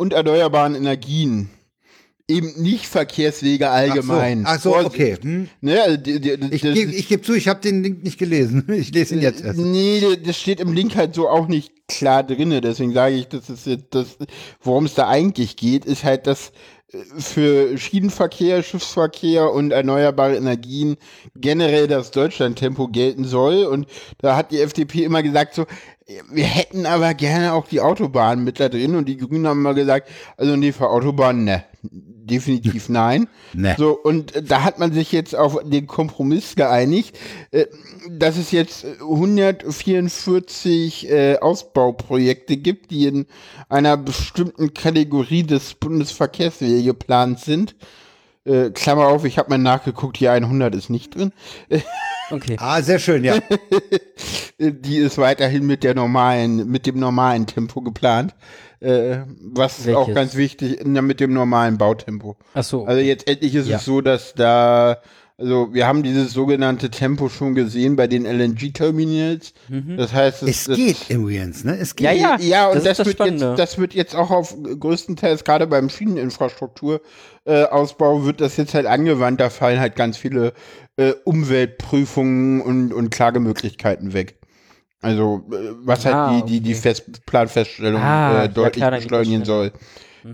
Und 0.00 0.14
erneuerbaren 0.14 0.74
Energien. 0.74 1.50
Eben 2.26 2.54
nicht 2.62 2.86
Verkehrswege 2.86 3.68
allgemein. 3.68 4.44
Ach 4.46 4.58
so, 4.58 4.74
ach 4.74 4.82
so 4.82 4.86
okay. 4.86 5.18
Hm. 5.20 5.48
Ne, 5.60 5.82
also 5.82 5.96
die, 5.98 6.20
die, 6.20 6.38
Ich 6.52 6.62
gebe 6.62 6.92
geb 6.92 7.24
zu, 7.26 7.34
ich 7.34 7.48
habe 7.48 7.60
den 7.60 7.82
Link 7.82 8.02
nicht 8.02 8.18
gelesen. 8.18 8.64
Ich 8.68 8.94
lese 8.94 9.16
ihn 9.16 9.20
jetzt 9.20 9.44
erst. 9.44 9.58
Nee, 9.58 10.16
das 10.24 10.38
steht 10.38 10.58
im 10.58 10.72
Link 10.72 10.96
halt 10.96 11.14
so 11.14 11.28
auch 11.28 11.48
nicht 11.48 11.86
klar 11.86 12.22
drinne. 12.22 12.62
Deswegen 12.62 12.94
sage 12.94 13.16
ich, 13.16 13.28
das 13.28 13.50
ist 13.50 13.66
jetzt 13.66 13.88
das, 13.90 14.16
worum 14.62 14.86
es 14.86 14.94
da 14.94 15.06
eigentlich 15.06 15.56
geht, 15.56 15.84
ist 15.84 16.04
halt, 16.04 16.26
dass 16.26 16.52
äh, 16.92 16.98
für 17.18 17.76
Schienenverkehr, 17.76 18.62
Schiffsverkehr 18.62 19.52
und 19.52 19.72
erneuerbare 19.72 20.36
Energien 20.36 20.96
generell 21.34 21.88
das 21.88 22.10
Deutschlandtempo 22.10 22.88
gelten 22.88 23.24
soll. 23.24 23.64
Und 23.64 23.86
da 24.18 24.36
hat 24.36 24.50
die 24.50 24.60
FDP 24.60 25.04
immer 25.04 25.22
gesagt 25.22 25.54
so, 25.54 25.66
wir 26.30 26.44
hätten 26.44 26.86
aber 26.86 27.14
gerne 27.14 27.52
auch 27.52 27.66
die 27.66 27.80
Autobahnen 27.80 28.44
mit 28.44 28.60
da 28.60 28.68
drin. 28.68 28.96
Und 28.96 29.08
die 29.08 29.16
Grünen 29.16 29.46
haben 29.46 29.62
mal 29.62 29.74
gesagt, 29.74 30.08
also 30.36 30.56
nee, 30.56 30.72
für 30.72 30.90
Autobahnen, 30.90 31.44
ne, 31.44 31.64
definitiv 31.82 32.88
nein. 32.88 33.28
Ne. 33.52 33.74
So, 33.78 33.92
und 33.92 34.34
äh, 34.34 34.42
da 34.42 34.62
hat 34.62 34.78
man 34.78 34.92
sich 34.92 35.12
jetzt 35.12 35.34
auf 35.34 35.58
den 35.64 35.86
Kompromiss 35.86 36.56
geeinigt, 36.56 37.18
äh, 37.50 37.66
dass 38.08 38.36
es 38.36 38.50
jetzt 38.50 38.84
äh, 38.84 38.96
144 39.00 41.10
äh, 41.10 41.38
Ausbauprojekte 41.38 42.56
gibt, 42.56 42.90
die 42.90 43.06
in 43.06 43.26
einer 43.68 43.96
bestimmten 43.96 44.74
Kategorie 44.74 45.42
des 45.42 45.74
Bundesverkehrswegeplans 45.74 47.44
sind. 47.44 47.76
Äh, 48.44 48.70
Klammer 48.70 49.08
auf, 49.08 49.24
ich 49.24 49.38
habe 49.38 49.50
mal 49.50 49.58
nachgeguckt, 49.58 50.16
hier 50.16 50.32
100 50.32 50.74
ist 50.74 50.90
nicht 50.90 51.14
drin. 51.14 51.32
Okay. 52.30 52.56
Ah, 52.58 52.80
sehr 52.82 52.98
schön, 52.98 53.24
ja. 53.24 53.36
Die 54.58 54.96
ist 54.98 55.18
weiterhin 55.18 55.66
mit 55.66 55.82
der 55.84 55.94
normalen, 55.94 56.68
mit 56.70 56.86
dem 56.86 56.98
normalen 56.98 57.46
Tempo 57.46 57.80
geplant. 57.80 58.34
Äh, 58.80 59.18
was 59.40 59.84
Welches? 59.86 59.96
auch 59.96 60.14
ganz 60.14 60.34
wichtig, 60.36 60.80
na, 60.84 61.02
mit 61.02 61.20
dem 61.20 61.32
normalen 61.32 61.78
Bautempo. 61.78 62.36
Ach 62.54 62.64
so. 62.64 62.84
Also 62.84 63.00
jetzt 63.00 63.28
endlich 63.28 63.54
ist 63.54 63.68
Ja. 63.68 63.76
es 63.78 63.84
so, 63.84 64.00
dass 64.00 64.34
da, 64.34 64.98
also 65.38 65.72
wir 65.72 65.86
haben 65.86 66.02
dieses 66.02 66.32
sogenannte 66.32 66.90
Tempo 66.90 67.28
schon 67.30 67.54
gesehen 67.54 67.96
bei 67.96 68.06
den 68.06 68.24
LNG-Terminals. 68.26 69.52
Das 69.96 70.12
heißt, 70.12 70.42
Es 70.44 70.64
das, 70.64 70.76
geht 70.76 71.08
übrigens, 71.10 71.64
ne? 71.64 71.76
Es 71.78 71.96
geht. 71.96 72.06
Ja, 72.06 72.12
ja. 72.12 72.36
ja, 72.40 72.68
und 72.68 72.76
das 72.76 72.84
das, 72.84 72.90
ist 72.92 72.98
das 73.00 73.06
wird 73.06 73.16
Spannende. 73.16 73.48
jetzt, 73.50 73.58
das 73.58 73.78
wird 73.78 73.94
jetzt 73.94 74.14
auch 74.16 74.30
auf 74.30 74.54
größtenteils 74.78 75.44
gerade 75.44 75.66
beim 75.66 75.88
Schieneninfrastrukturausbau 75.88 77.00
äh, 77.46 77.64
Ausbau 77.64 78.24
wird 78.26 78.40
das 78.42 78.56
jetzt 78.58 78.74
halt 78.74 78.86
angewandt. 78.86 79.40
Da 79.40 79.48
fallen 79.50 79.80
halt 79.80 79.96
ganz 79.96 80.16
viele 80.18 80.52
äh, 81.00 81.14
Umweltprüfungen 81.24 82.60
und, 82.60 82.92
und 82.92 83.10
Klagemöglichkeiten 83.10 84.12
weg. 84.12 84.36
Also 85.02 85.46
äh, 85.52 85.56
was 85.84 86.04
halt 86.04 86.14
Ah, 86.14 86.42
die, 86.42 86.46
die, 86.46 86.60
die 86.60 86.74
Fest 86.74 87.24
Planfeststellung 87.26 88.02
Ah, 88.02 88.30
ja, 88.32 88.44
äh, 88.44 88.48
deutlich 88.48 88.82
klar, 88.82 88.90
geht 88.90 88.98
das 88.98 89.04
beschleunigen 89.04 89.44
soll. 89.44 89.72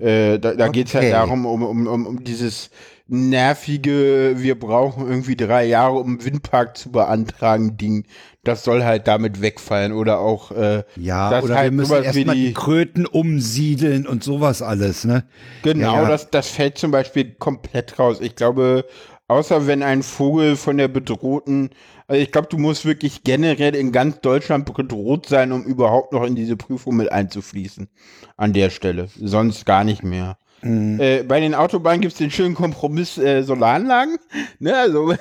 Äh, 0.01 0.39
da 0.41 0.55
da 0.55 0.67
geht's 0.69 0.95
halt 0.95 1.05
Okay. 1.05 1.13
darum, 1.13 1.47
um, 1.47 1.63
um, 1.63 1.87
um, 1.87 2.07
um 2.07 2.25
dieses 2.25 2.71
nervige, 3.07 4.35
wir 4.37 4.59
brauchen 4.59 5.07
irgendwie 5.09 5.37
drei 5.37 5.65
Jahre, 5.67 5.95
um 5.99 6.09
einen 6.09 6.25
Windpark 6.25 6.77
zu 6.77 6.91
beantragen, 6.91 7.77
Ding. 7.77 8.05
Das 8.43 8.65
soll 8.65 8.83
halt 8.85 9.07
damit 9.07 9.41
wegfallen. 9.41 9.93
Oder 9.93 10.19
auch 10.19 10.51
äh, 10.51 10.83
Ja, 10.97 11.31
das 11.31 11.45
oder 11.45 11.55
halt 11.57 11.71
wir 11.71 11.77
müssen 11.77 12.03
erstmal 12.03 12.35
die 12.35 12.49
die- 12.49 12.55
Kröten 12.55 13.07
umsiedeln 13.07 14.07
und 14.09 14.25
sowas 14.25 14.63
alles, 14.63 15.05
ne? 15.05 15.25
Genau, 15.63 15.95
Ja, 15.95 16.03
ja. 16.03 16.09
Das, 16.09 16.31
das 16.31 16.49
fällt 16.49 16.79
zum 16.79 16.91
Beispiel 16.91 17.35
komplett 17.39 17.97
raus. 18.01 18.19
Ich 18.21 18.35
glaube, 18.35 18.85
außer 19.29 19.67
wenn 19.67 19.83
ein 19.83 20.03
Vogel 20.03 20.57
von 20.57 20.77
der 20.77 20.89
bedrohten, 20.89 21.71
also 22.07 22.23
ich 22.23 22.31
glaube, 22.31 22.49
du 22.49 22.59
musst 22.59 22.85
wirklich 22.85 23.25
generell 23.25 23.75
in 23.75 23.93
ganz 23.93 24.21
Deutschland 24.21 24.73
bedroht 24.73 25.27
sein, 25.27 25.53
um 25.53 25.65
überhaupt 25.65 26.13
noch 26.13 26.25
in 26.25 26.37
diese 26.37 26.57
Prüfung 26.57 26.97
mit 26.97 27.11
einzufließen. 27.11 27.89
An 28.37 28.53
der 28.53 28.71
Stelle. 28.71 29.09
Sonst 29.19 29.67
gar 29.67 29.85
nicht 29.85 30.03
mehr. 30.03 30.39
Mhm. 30.63 31.01
Äh, 31.01 31.23
bei 31.23 31.41
den 31.41 31.55
Autobahnen 31.55 32.01
gibt 32.01 32.13
es 32.13 32.19
den 32.19 32.31
schönen 32.31 32.55
Kompromiss 32.55 33.19
äh, 33.19 33.43
Solaranlagen. 33.43 34.19
Ne, 34.59 34.77
also, 34.77 35.15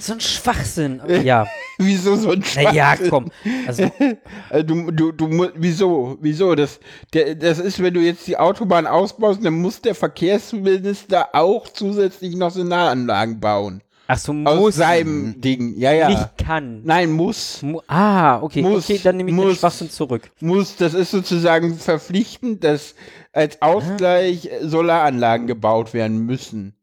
so 0.00 0.12
ein 0.14 0.20
Schwachsinn. 0.20 1.00
Ja. 1.24 1.46
wieso 1.78 2.16
so 2.16 2.30
ein 2.32 2.42
Schwachsinn? 2.42 3.10
komm. 3.10 3.30
Also, 3.66 3.82
Äh, 4.50 4.64
Du, 4.64 4.90
du, 4.90 5.12
du, 5.12 5.48
wieso, 5.56 6.16
wieso? 6.20 6.54
Das, 6.54 6.80
der, 7.12 7.34
das 7.34 7.58
ist, 7.58 7.82
wenn 7.82 7.94
du 7.94 8.00
jetzt 8.00 8.26
die 8.26 8.36
Autobahn 8.36 8.86
ausbaust, 8.86 9.44
dann 9.44 9.54
muss 9.54 9.80
der 9.80 9.94
Verkehrsminister 9.94 11.28
auch 11.34 11.68
zusätzlich 11.68 12.34
noch 12.36 12.50
Solaranlagen 12.50 13.40
bauen. 13.40 13.82
ach 14.06 14.18
so, 14.18 14.32
Aus 14.44 14.58
muss. 14.58 14.76
seinem 14.76 15.40
Ding. 15.40 15.74
Ja, 15.78 15.92
ja. 15.92 16.08
Nicht 16.08 16.38
kann. 16.38 16.82
Nein, 16.84 17.12
muss. 17.12 17.62
Mu 17.62 17.80
ah, 17.88 18.40
okay. 18.42 18.62
Muss, 18.62 18.84
okay, 18.84 19.00
dann 19.02 19.16
nehme 19.18 19.30
ich 19.30 19.36
den 19.36 19.46
muss. 19.46 19.58
Schwachsinn 19.58 19.90
zurück. 19.90 20.30
Muss, 20.40 20.76
das 20.76 20.94
ist 20.94 21.10
sozusagen 21.10 21.76
verpflichtend, 21.78 22.64
dass 22.64 22.94
als 23.32 23.60
Ausgleich 23.62 24.46
äh, 24.46 24.66
Solaranlagen 24.66 25.46
gebaut 25.46 25.92
werden 25.94 26.18
müssen. 26.24 26.74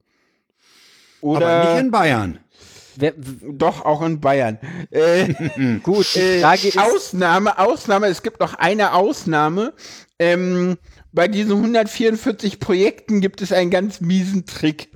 Aber 1.22 1.32
Oder 1.38 1.74
nicht 1.74 1.82
in 1.86 1.92
Bayern. 1.92 2.40
Wer, 2.98 3.14
doch 3.52 3.86
auch 3.86 4.02
in 4.02 4.20
Bayern. 4.20 4.58
Äh, 4.92 5.34
gut, 5.84 6.16
Äh. 6.16 6.44
Ausnahme, 6.78 7.58
Ausnahme, 7.60 8.08
es 8.08 8.24
gibt 8.24 8.40
noch 8.40 8.54
eine 8.56 8.94
Ausnahme. 8.94 9.74
Ähm, 10.20 10.78
bei 11.12 11.28
diesen 11.28 11.52
144 11.54 12.60
Projekten 12.60 13.22
gibt 13.22 13.42
es 13.42 13.52
einen 13.52 13.72
ganz 13.72 14.02
miesen 14.02 14.46
Trick. 14.46 14.90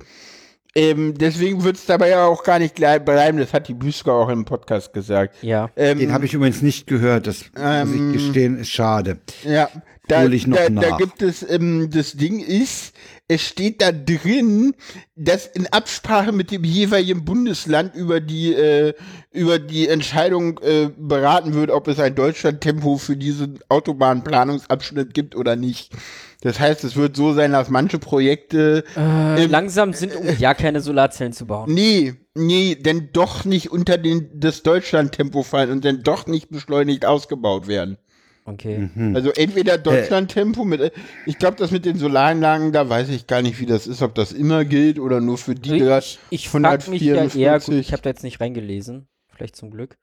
Ähm, 0.74 1.14
deswegen 1.18 1.64
wird 1.64 1.76
es 1.76 1.86
dabei 1.86 2.10
ja 2.10 2.26
auch 2.26 2.44
gar 2.44 2.58
nicht 2.58 2.76
bleiben. 2.76 3.38
Das 3.38 3.52
hat 3.52 3.66
die 3.68 3.74
Büsker 3.74 4.12
auch 4.12 4.28
im 4.28 4.44
Podcast 4.44 4.92
gesagt. 4.92 5.34
Ja. 5.42 5.70
Ähm, 5.76 5.98
Den 5.98 6.12
habe 6.12 6.26
ich 6.26 6.34
übrigens 6.34 6.62
nicht 6.62 6.86
gehört. 6.86 7.26
Das 7.26 7.44
muss 7.54 7.94
ich 7.94 8.12
gestehen, 8.12 8.56
ist 8.58 8.70
schade. 8.70 9.18
Ja, 9.44 9.68
da, 10.06 10.22
Hol 10.22 10.32
ich 10.34 10.46
noch 10.46 10.58
da, 10.58 10.70
nach. 10.70 10.82
da 10.82 10.96
gibt 10.96 11.22
es, 11.22 11.48
ähm, 11.48 11.90
das 11.90 12.12
Ding 12.12 12.38
ist, 12.40 12.94
es 13.30 13.42
steht 13.42 13.80
da 13.80 13.92
drin, 13.92 14.74
dass 15.14 15.46
in 15.46 15.68
Absprache 15.68 16.32
mit 16.32 16.50
dem 16.50 16.64
jeweiligen 16.64 17.24
Bundesland 17.24 17.94
über 17.94 18.18
die, 18.18 18.52
äh, 18.52 18.92
über 19.30 19.60
die 19.60 19.86
Entscheidung 19.86 20.58
äh, 20.58 20.90
beraten 20.96 21.54
wird, 21.54 21.70
ob 21.70 21.86
es 21.86 22.00
ein 22.00 22.16
Deutschlandtempo 22.16 22.96
für 22.98 23.16
diesen 23.16 23.60
Autobahnplanungsabschnitt 23.68 25.14
gibt 25.14 25.36
oder 25.36 25.54
nicht. 25.54 25.92
Das 26.40 26.58
heißt, 26.58 26.82
es 26.82 26.96
wird 26.96 27.14
so 27.14 27.32
sein, 27.32 27.52
dass 27.52 27.70
manche 27.70 28.00
Projekte 28.00 28.82
äh, 28.96 29.46
langsam 29.46 29.92
sind, 29.92 30.16
um 30.16 30.26
ja 30.36 30.54
keine 30.54 30.80
Solarzellen 30.80 31.32
zu 31.32 31.46
bauen. 31.46 31.72
Nee, 31.72 32.14
nee, 32.34 32.74
denn 32.74 33.10
doch 33.12 33.44
nicht 33.44 33.70
unter 33.70 33.96
den, 33.96 34.28
das 34.34 34.64
Deutschlandtempo 34.64 35.44
fallen 35.44 35.70
und 35.70 35.84
dann 35.84 36.02
doch 36.02 36.26
nicht 36.26 36.50
beschleunigt 36.50 37.04
ausgebaut 37.06 37.68
werden. 37.68 37.96
Okay. 38.44 38.90
Mhm. 38.94 39.14
Also 39.14 39.30
entweder 39.30 39.78
Deutschlandtempo 39.78 40.64
mit, 40.64 40.92
ich 41.26 41.38
glaube, 41.38 41.56
das 41.56 41.70
mit 41.70 41.84
den 41.84 41.98
Solaranlagen, 41.98 42.72
da 42.72 42.88
weiß 42.88 43.08
ich 43.10 43.26
gar 43.26 43.42
nicht, 43.42 43.60
wie 43.60 43.66
das 43.66 43.86
ist, 43.86 44.02
ob 44.02 44.14
das 44.14 44.32
immer 44.32 44.64
gilt 44.64 44.98
oder 44.98 45.20
nur 45.20 45.38
für 45.38 45.54
die. 45.54 45.82
Ich, 45.82 46.18
ich 46.30 46.48
frage 46.48 46.90
mich 46.90 47.02
ja 47.02 47.26
eher, 47.26 47.60
gut, 47.60 47.74
ich 47.74 47.92
habe 47.92 48.02
da 48.02 48.10
jetzt 48.10 48.24
nicht 48.24 48.40
reingelesen 48.40 49.06
vielleicht 49.40 49.56
zum 49.56 49.70
Glück, 49.70 49.96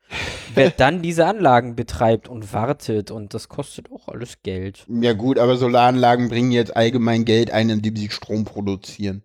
wer 0.55 0.71
dann 0.71 1.03
diese 1.03 1.27
Anlagen 1.27 1.75
betreibt 1.75 2.27
und 2.27 2.53
wartet 2.53 3.11
und 3.11 3.35
das 3.35 3.49
kostet 3.49 3.91
auch 3.91 4.07
alles 4.07 4.41
Geld. 4.41 4.83
Ja 4.89 5.13
gut, 5.13 5.37
aber 5.37 5.57
Solaranlagen 5.57 6.29
bringen 6.29 6.51
jetzt 6.51 6.75
allgemein 6.75 7.23
Geld 7.23 7.51
ein, 7.51 7.69
indem 7.69 7.95
sie 7.95 8.09
Strom 8.09 8.45
produzieren. 8.45 9.21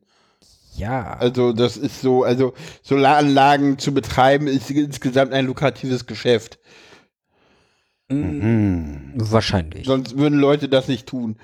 Ja. 0.77 1.15
Also 1.15 1.55
das 1.55 1.79
ist 1.79 2.03
so, 2.03 2.25
also 2.25 2.53
Solaranlagen 2.83 3.79
zu 3.79 3.95
betreiben 3.95 4.49
ist 4.49 4.71
insgesamt 4.71 5.33
ein 5.33 5.47
lukratives 5.47 6.05
Geschäft. 6.05 6.59
Mhm. 8.13 9.13
Wahrscheinlich. 9.15 9.87
Sonst 9.87 10.17
würden 10.17 10.39
Leute 10.39 10.69
das 10.69 10.89
nicht 10.89 11.07
tun. 11.07 11.37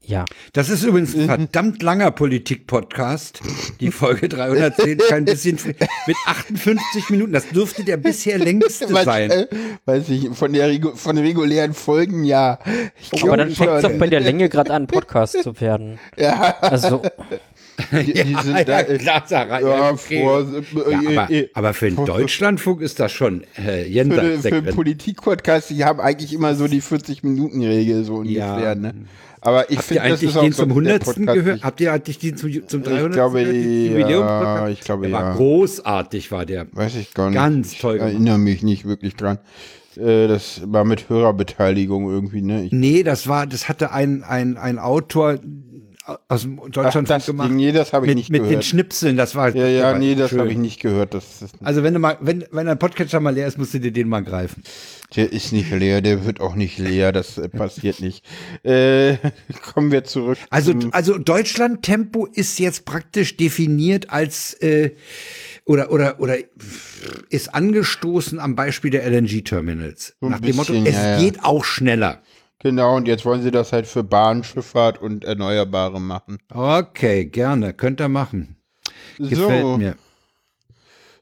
Ja. 0.00 0.24
Das 0.54 0.70
ist 0.70 0.82
übrigens 0.84 1.14
ein 1.14 1.26
verdammt 1.26 1.82
langer 1.82 2.10
Politik-Podcast. 2.10 3.40
Die 3.80 3.90
Folge 3.90 4.28
310 4.28 4.98
kein 5.08 5.24
bisschen 5.26 5.58
mit 6.06 6.16
58 6.26 7.10
Minuten. 7.10 7.32
Das 7.32 7.48
dürfte 7.50 7.84
der 7.84 7.98
bisher 7.98 8.38
längste 8.38 8.92
Was, 8.92 9.04
sein. 9.04 9.30
Äh, 9.30 9.46
weiß 9.84 10.08
ich, 10.08 10.30
von 10.30 10.52
der 10.52 10.80
von 10.94 11.18
regulären 11.18 11.74
Folgen 11.74 12.24
ja. 12.24 12.58
Ich 13.00 13.22
Aber 13.22 13.36
dann 13.36 13.50
fängt 13.50 13.70
es 13.70 13.82
doch 13.82 13.98
bei 13.98 14.06
der 14.06 14.20
Länge 14.20 14.48
gerade 14.48 14.72
an, 14.72 14.86
Podcast 14.86 15.42
zu 15.42 15.60
werden. 15.60 15.98
Ja. 16.16 16.56
Also. 16.60 17.02
Die, 17.92 18.12
die 18.12 18.32
ja, 18.32 18.42
sind 18.42 18.56
ja, 18.56 18.64
da, 18.64 18.82
klar, 18.82 19.22
Sarah, 19.26 19.60
ja, 19.60 19.90
okay. 19.92 20.20
vor, 20.20 20.40
äh, 20.40 20.90
ja, 20.90 21.22
aber, 21.22 21.32
äh, 21.32 21.48
aber, 21.54 21.74
für 21.74 21.90
den 21.90 22.04
Deutschlandfunk 22.04 22.80
ist 22.80 22.98
das 22.98 23.12
schon 23.12 23.44
äh, 23.56 23.86
jenseits 23.86 24.42
Für, 24.42 24.62
für 24.62 24.72
Politik-Podcast, 24.72 25.70
die 25.70 25.84
haben 25.84 26.00
eigentlich 26.00 26.32
immer 26.32 26.56
so 26.56 26.66
die 26.66 26.82
40-Minuten-Regel 26.82 28.02
so 28.04 28.16
ungefähr, 28.16 28.60
ja. 28.60 28.74
ne? 28.74 28.94
Aber 29.40 29.70
ich 29.70 29.80
finde, 29.80 30.08
das 30.08 30.22
ist 30.22 30.36
auch 30.36 30.42
den 30.42 30.52
zum 30.52 30.70
100. 30.70 31.04
gehört? 31.14 31.62
Habt 31.62 31.80
ihr 31.80 31.92
eigentlich 31.92 32.18
den 32.18 32.36
zum, 32.36 32.50
zum 32.66 32.82
300. 32.82 33.10
Ich 33.10 33.12
glaube, 33.12 33.42
ja, 33.42 34.68
ich 34.68 34.80
glaube, 34.80 35.02
der 35.02 35.10
ja. 35.10 35.22
war 35.22 35.36
großartig, 35.36 36.32
war 36.32 36.44
der. 36.44 36.66
Weiß 36.72 36.96
ich 36.96 37.14
gar 37.14 37.30
nicht. 37.30 37.36
Ganz 37.36 37.78
toll. 37.78 37.96
Ich 37.96 38.02
erinnere 38.02 38.38
mich 38.38 38.62
nicht 38.62 38.86
wirklich 38.86 39.14
dran. 39.14 39.38
Äh, 39.96 40.28
das 40.28 40.62
war 40.64 40.84
mit 40.84 41.08
Hörerbeteiligung 41.08 42.10
irgendwie, 42.10 42.42
ne? 42.42 42.64
Ich 42.64 42.72
nee, 42.72 43.02
das 43.02 43.28
war, 43.28 43.46
das 43.46 43.68
hatte 43.68 43.92
ein, 43.92 44.22
ein, 44.22 44.56
ein 44.56 44.78
Autor, 44.78 45.38
aus 46.28 46.42
dem 46.42 46.56
Deutschland 46.70 47.10
Ach, 47.10 47.24
gemacht. 47.24 47.50
Nee, 47.50 47.72
das 47.72 47.92
habe 47.92 48.06
ich 48.06 48.10
mit, 48.10 48.16
nicht 48.16 48.30
mit 48.30 48.40
gehört. 48.40 48.56
Mit 48.56 48.62
den 48.62 48.66
Schnipseln, 48.66 49.16
das 49.16 49.34
war. 49.34 49.54
Ja, 49.54 49.66
ja, 49.66 49.98
nee, 49.98 50.14
das 50.14 50.32
habe 50.32 50.50
ich 50.50 50.56
nicht 50.56 50.80
gehört. 50.80 51.14
Das, 51.14 51.40
das 51.40 51.50
also 51.62 51.82
wenn 51.82 51.94
du 51.94 52.00
mal, 52.00 52.16
wenn, 52.20 52.44
wenn 52.50 52.68
ein 52.68 52.78
Podcatcher 52.78 53.20
mal 53.20 53.34
leer 53.34 53.46
ist, 53.46 53.58
musst 53.58 53.74
du 53.74 53.80
dir 53.80 53.92
den 53.92 54.08
mal 54.08 54.22
greifen. 54.22 54.62
Der 55.16 55.32
ist 55.32 55.52
nicht 55.52 55.70
leer, 55.70 56.00
der 56.00 56.24
wird 56.24 56.40
auch 56.40 56.54
nicht 56.54 56.78
leer, 56.78 57.12
das 57.12 57.38
äh, 57.38 57.48
passiert 57.48 58.00
nicht. 58.00 58.24
Äh, 58.62 59.16
kommen 59.72 59.92
wir 59.92 60.04
zurück. 60.04 60.38
Also, 60.50 60.74
also 60.92 61.18
Deutschland 61.18 61.82
Tempo 61.82 62.26
ist 62.26 62.58
jetzt 62.58 62.84
praktisch 62.84 63.36
definiert 63.36 64.10
als 64.10 64.54
äh, 64.54 64.92
oder 65.64 65.92
oder 65.92 66.20
oder 66.20 66.36
ist 67.28 67.54
angestoßen 67.54 68.38
am 68.38 68.54
Beispiel 68.56 68.90
der 68.90 69.06
LNG 69.10 69.44
Terminals. 69.44 70.14
So 70.20 70.28
Nach 70.28 70.40
dem 70.40 70.56
Motto, 70.56 70.72
es 70.72 70.94
ja, 70.94 71.18
geht 71.18 71.44
auch 71.44 71.64
schneller. 71.64 72.22
Genau, 72.60 72.96
und 72.96 73.06
jetzt 73.06 73.24
wollen 73.24 73.42
sie 73.42 73.52
das 73.52 73.72
halt 73.72 73.86
für 73.86 74.02
Bahnschifffahrt 74.02 75.00
und 75.00 75.24
Erneuerbare 75.24 76.00
machen. 76.00 76.38
Okay, 76.52 77.24
gerne, 77.26 77.72
könnt 77.72 78.00
ihr 78.00 78.08
machen. 78.08 78.56
Gefällt 79.18 79.62
so. 79.62 79.76
mir. 79.76 79.96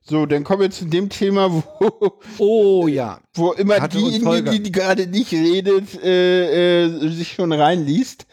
So, 0.08 0.24
dann 0.24 0.44
kommen 0.44 0.60
wir 0.60 0.70
zu 0.70 0.84
dem 0.84 1.08
Thema, 1.08 1.52
wo, 1.52 2.20
oh 2.38 2.86
ja, 2.88 3.20
wo 3.34 3.52
immer 3.52 3.80
Hatte 3.80 3.98
diejenige, 3.98 4.50
die, 4.52 4.62
die 4.62 4.70
gerade 4.70 5.08
nicht 5.08 5.32
redet, 5.32 6.00
äh, 6.00 6.84
äh, 6.84 7.08
sich 7.08 7.32
schon 7.32 7.52
reinliest. 7.52 8.24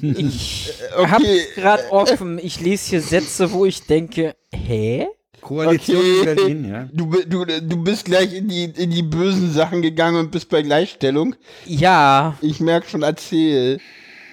Ich 0.00 0.72
okay. 0.96 1.06
habe 1.06 1.24
gerade 1.54 1.92
offen. 1.92 2.38
Ich 2.38 2.60
lese 2.60 2.90
hier 2.90 3.02
Sätze, 3.02 3.52
wo 3.52 3.66
ich 3.66 3.86
denke, 3.86 4.34
hä? 4.54 5.06
Koalition 5.40 5.98
okay. 5.98 6.34
Berlin, 6.34 6.68
ja. 6.68 6.88
Du, 6.92 7.10
du, 7.26 7.44
du 7.44 7.82
bist 7.82 8.04
gleich 8.04 8.34
in 8.34 8.48
die, 8.48 8.64
in 8.64 8.90
die 8.90 9.02
bösen 9.02 9.52
Sachen 9.52 9.82
gegangen 9.82 10.16
und 10.18 10.30
bist 10.30 10.48
bei 10.48 10.62
Gleichstellung. 10.62 11.34
Ja. 11.66 12.36
Ich 12.40 12.60
merke 12.60 12.88
schon, 12.88 13.02
erzähl. 13.02 13.78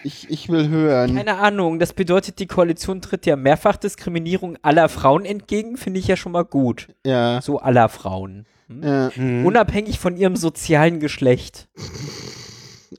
Ich, 0.04 0.30
ich 0.30 0.50
will 0.50 0.70
hören. 0.70 1.16
Keine 1.16 1.38
Ahnung, 1.38 1.80
das 1.80 1.94
bedeutet, 1.94 2.40
die 2.40 2.48
Koalition 2.48 3.02
tritt 3.02 3.26
ja 3.26 3.36
Mehrfachdiskriminierung 3.36 4.58
aller 4.62 4.90
Frauen 4.90 5.26
entgegen, 5.26 5.76
finde 5.76 6.00
ich 6.00 6.08
ja 6.08 6.16
schon 6.16 6.32
mal 6.32 6.46
gut. 6.46 6.88
Ja. 7.06 7.42
So 7.42 7.60
aller 7.60 7.90
Frauen. 7.90 8.46
Hm? 8.68 8.84
Ja. 8.84 9.12
Mhm. 9.16 9.46
Unabhängig 9.46 10.00
von 10.00 10.16
ihrem 10.16 10.36
sozialen 10.36 11.00
Geschlecht. 11.00 11.68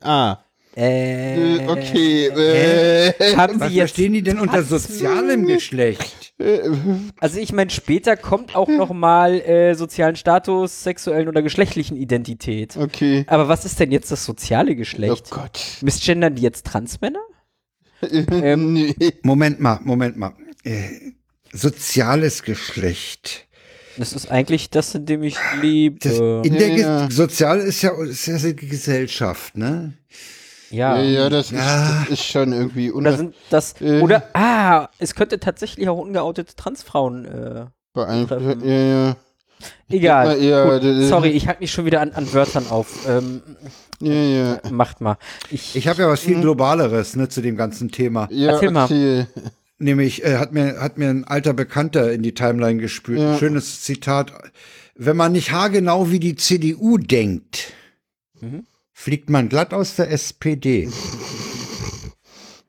Ah. 0.00 0.38
Äh, 0.76 1.66
okay. 1.66 2.26
Äh, 2.28 3.36
haben 3.36 3.58
was 3.58 3.68
Sie 3.68 3.74
jetzt 3.74 3.90
verstehen 3.90 4.12
die 4.12 4.22
denn 4.22 4.38
unter 4.38 4.62
sozialem 4.62 5.46
Geschlecht? 5.46 6.34
Also 7.18 7.40
ich 7.40 7.52
meine, 7.52 7.70
später 7.70 8.16
kommt 8.16 8.54
auch 8.54 8.68
noch 8.68 8.92
mal 8.92 9.40
äh, 9.40 9.74
sozialen 9.74 10.14
Status, 10.14 10.84
sexuellen 10.84 11.26
oder 11.28 11.42
geschlechtlichen 11.42 11.96
Identität. 11.96 12.76
Okay. 12.76 13.24
Aber 13.26 13.48
was 13.48 13.64
ist 13.64 13.80
denn 13.80 13.90
jetzt 13.90 14.12
das 14.12 14.24
soziale 14.24 14.76
Geschlecht? 14.76 15.24
Oh 15.32 15.34
Gott. 15.34 15.60
Missgendern 15.80 16.36
die 16.36 16.42
jetzt 16.42 16.64
Transmänner? 16.66 17.22
ähm, 18.02 18.74
nee. 18.74 18.94
Moment 19.22 19.58
mal, 19.58 19.80
Moment 19.82 20.16
mal. 20.16 20.32
Äh, 20.62 20.90
soziales 21.52 22.44
Geschlecht. 22.44 23.48
Das 23.96 24.12
ist 24.12 24.30
eigentlich 24.30 24.70
das, 24.70 24.94
in 24.94 25.06
dem 25.06 25.24
ich 25.24 25.36
lebe. 25.60 25.98
Das, 25.98 26.18
in 26.46 26.54
der 26.54 26.68
ja. 26.68 27.10
Sozial 27.10 27.58
ist 27.58 27.82
ja, 27.82 27.90
ist 28.04 28.26
ja 28.28 28.38
die 28.38 28.54
Gesellschaft, 28.68 29.56
ne? 29.56 29.94
Ja, 30.70 31.00
ja, 31.00 31.28
das, 31.28 31.50
ja. 31.50 31.58
Ist, 31.58 32.10
das 32.10 32.10
ist 32.10 32.24
schon 32.24 32.52
irgendwie 32.52 32.92
oder 32.92 33.16
sind 33.16 33.34
das 33.50 33.80
äh, 33.80 34.00
oder 34.00 34.28
ah, 34.34 34.88
es 34.98 35.14
könnte 35.14 35.40
tatsächlich 35.40 35.88
auch 35.88 35.98
ungeoutete 35.98 36.54
Transfrauen 36.54 37.24
äh, 37.24 37.66
beeinflussen. 37.94 38.68
Ja, 38.68 38.74
ja. 38.74 39.16
Egal. 39.88 40.40
Ja, 40.40 40.78
Gut, 40.78 40.82
sorry, 41.08 41.30
ich 41.30 41.48
halte 41.48 41.62
mich 41.62 41.72
schon 41.72 41.84
wieder 41.84 42.00
an, 42.00 42.12
an 42.12 42.32
Wörtern 42.32 42.68
auf. 42.68 43.08
Ähm, 43.08 43.42
ja, 44.00 44.12
ja. 44.12 44.60
Macht 44.70 45.00
mal. 45.00 45.16
Ich, 45.50 45.74
ich 45.74 45.88
habe 45.88 46.02
ja 46.02 46.08
was 46.08 46.20
viel 46.20 46.36
mhm. 46.36 46.42
globaleres 46.42 47.16
ne, 47.16 47.28
zu 47.28 47.40
dem 47.40 47.56
ganzen 47.56 47.90
Thema. 47.90 48.28
Ja, 48.30 48.52
Erzähl 48.52 48.70
mal. 48.70 49.26
Nämlich 49.78 50.24
äh, 50.24 50.36
hat 50.36 50.52
mir 50.52 50.80
hat 50.80 50.98
mir 50.98 51.08
ein 51.08 51.24
alter 51.24 51.54
Bekannter 51.54 52.12
in 52.12 52.22
die 52.22 52.34
Timeline 52.34 52.80
gespült. 52.80 53.20
Ja. 53.20 53.38
Schönes 53.38 53.82
Zitat. 53.82 54.32
Wenn 54.94 55.16
man 55.16 55.32
nicht 55.32 55.52
haargenau 55.52 56.10
wie 56.10 56.20
die 56.20 56.36
CDU 56.36 56.98
denkt, 56.98 57.72
mhm 58.40 58.64
fliegt 58.98 59.30
man 59.30 59.48
glatt 59.48 59.72
aus 59.72 59.94
der 59.96 60.10
SPD. 60.10 60.90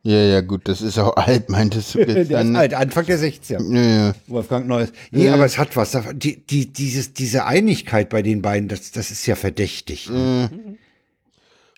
Ja, 0.02 0.16
ja, 0.16 0.40
gut, 0.40 0.62
das 0.70 0.82
ist 0.82 0.98
auch 0.98 1.18
alt, 1.18 1.50
meintest 1.50 1.94
du 1.94 2.00
jetzt 2.00 2.32
der 2.32 2.42
Ist 2.42 2.56
alt, 2.56 2.74
Anfang 2.74 3.06
der 3.06 3.20
60er. 3.20 3.76
Ja, 3.76 3.82
ja. 3.82 4.14
Wolfgang 4.28 4.66
Neues. 4.66 4.94
Nee, 5.12 5.26
ja. 5.26 5.34
aber 5.34 5.44
es 5.44 5.58
hat 5.58 5.76
was. 5.76 5.96
Die, 6.14 6.42
die, 6.46 6.72
dieses, 6.72 7.14
diese 7.14 7.46
Einigkeit 7.46 8.08
bei 8.08 8.22
den 8.22 8.42
beiden, 8.42 8.70
das, 8.70 8.92
das 8.92 9.12
ist 9.12 9.26
ja 9.28 9.36
verdächtig. 9.36 10.10
Ne? 10.10 10.50
Mhm. 10.50 10.78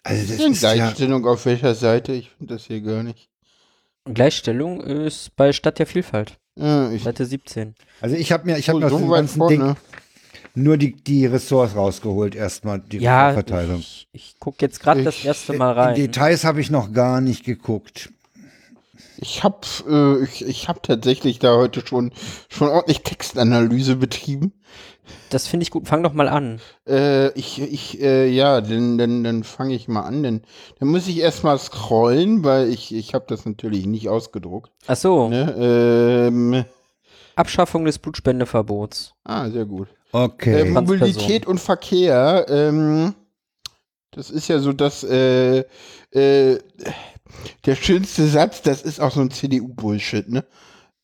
Also 0.04 0.22
das 0.32 0.46
ist 0.46 0.60
Gleichstellung 0.60 1.26
ja 1.26 1.32
auf 1.32 1.48
welcher 1.48 1.74
Seite? 1.74 2.14
Ich 2.14 2.30
finde 2.30 2.54
das 2.54 2.66
hier 2.66 2.82
gar 2.82 3.02
nicht. 3.02 3.28
Gleichstellung 4.06 4.82
ist 4.82 5.36
bei 5.36 5.52
Stadt 5.52 5.80
der 5.80 5.88
Vielfalt. 5.88 6.38
Ja, 6.56 6.96
Seite 7.00 7.26
17. 7.26 7.74
Also 8.02 8.16
ich 8.16 8.32
habe 8.32 8.46
mir, 8.46 8.58
ich 8.60 8.70
habe 8.70 8.80
mir 8.80 8.90
so 8.90 8.98
aus 8.98 9.02
dem 9.02 9.10
ganzen 9.10 9.38
vorne. 9.40 9.58
Ding, 9.58 9.76
nur 10.54 10.78
die, 10.78 10.96
die 10.96 11.26
Ressorts 11.26 11.76
rausgeholt, 11.76 12.36
erstmal 12.36 12.80
die 12.80 13.00
ja, 13.00 13.34
Verteilung. 13.34 13.80
Ich, 13.80 14.08
ich 14.12 14.36
gucke 14.40 14.58
jetzt 14.62 14.80
gerade 14.80 15.04
das 15.04 15.24
erste 15.24 15.54
Mal 15.54 15.74
rein. 15.74 15.96
Die 15.96 16.02
Details 16.02 16.44
habe 16.44 16.62
ich 16.62 16.70
noch 16.70 16.92
gar 16.92 17.22
nicht 17.22 17.44
geguckt. 17.44 18.12
Ich 19.18 19.44
habe 19.44 19.60
äh, 19.88 20.24
ich, 20.24 20.46
ich 20.46 20.68
hab 20.68 20.84
tatsächlich 20.84 21.40
da 21.40 21.56
heute 21.56 21.86
schon, 21.86 22.12
schon 22.50 22.70
ordentlich 22.70 23.02
Textanalyse 23.02 23.96
betrieben. 23.96 24.54
Das 25.30 25.48
finde 25.48 25.64
ich 25.64 25.72
gut. 25.72 25.88
Fang 25.88 26.04
doch 26.04 26.14
mal 26.14 26.28
an. 26.28 26.60
Äh, 26.88 27.32
ich, 27.34 27.62
ich, 27.62 28.02
äh, 28.02 28.28
ja, 28.28 28.62
dann, 28.62 28.98
dann, 28.98 29.24
dann 29.24 29.44
fange 29.44 29.74
ich 29.76 29.88
mal 29.88 30.02
an. 30.02 30.24
Denn, 30.24 30.42
dann 30.80 30.90
muss 30.90 31.08
ich 31.08 31.20
erstmal 31.20 31.58
scrollen, 31.58 32.44
weil 32.44 32.70
ich, 32.70 32.94
ich 32.94 33.14
habe 33.14 33.26
das 33.28 33.46
natürlich 33.46 33.86
nicht 33.86 34.10
ausgedruckt. 34.10 34.72
Ach 34.88 34.96
so. 34.96 35.30
Ne? 35.30 35.56
Ähm, 36.28 36.66
Abschaffung 37.36 37.86
des 37.86 38.00
Blutspendeverbots. 38.00 39.14
Ah, 39.24 39.50
sehr 39.50 39.66
gut. 39.66 39.88
Okay. 40.12 40.62
Äh, 40.62 40.66
Mobilität 40.66 41.46
und 41.46 41.60
Verkehr, 41.60 42.46
ähm, 42.50 43.16
das 44.12 44.30
ist 44.30 44.48
ja 44.48 44.60
so, 44.60 44.74
dass 44.74 45.04
äh, 45.04 45.64
äh, 46.12 46.60
der 47.66 47.76
schönste 47.76 48.28
Satz, 48.28 48.62
das 48.62 48.82
ist 48.82 49.00
auch 49.00 49.12
so 49.12 49.22
ein 49.22 49.32
CDU-Bullshit, 49.32 50.28
ne? 50.30 50.46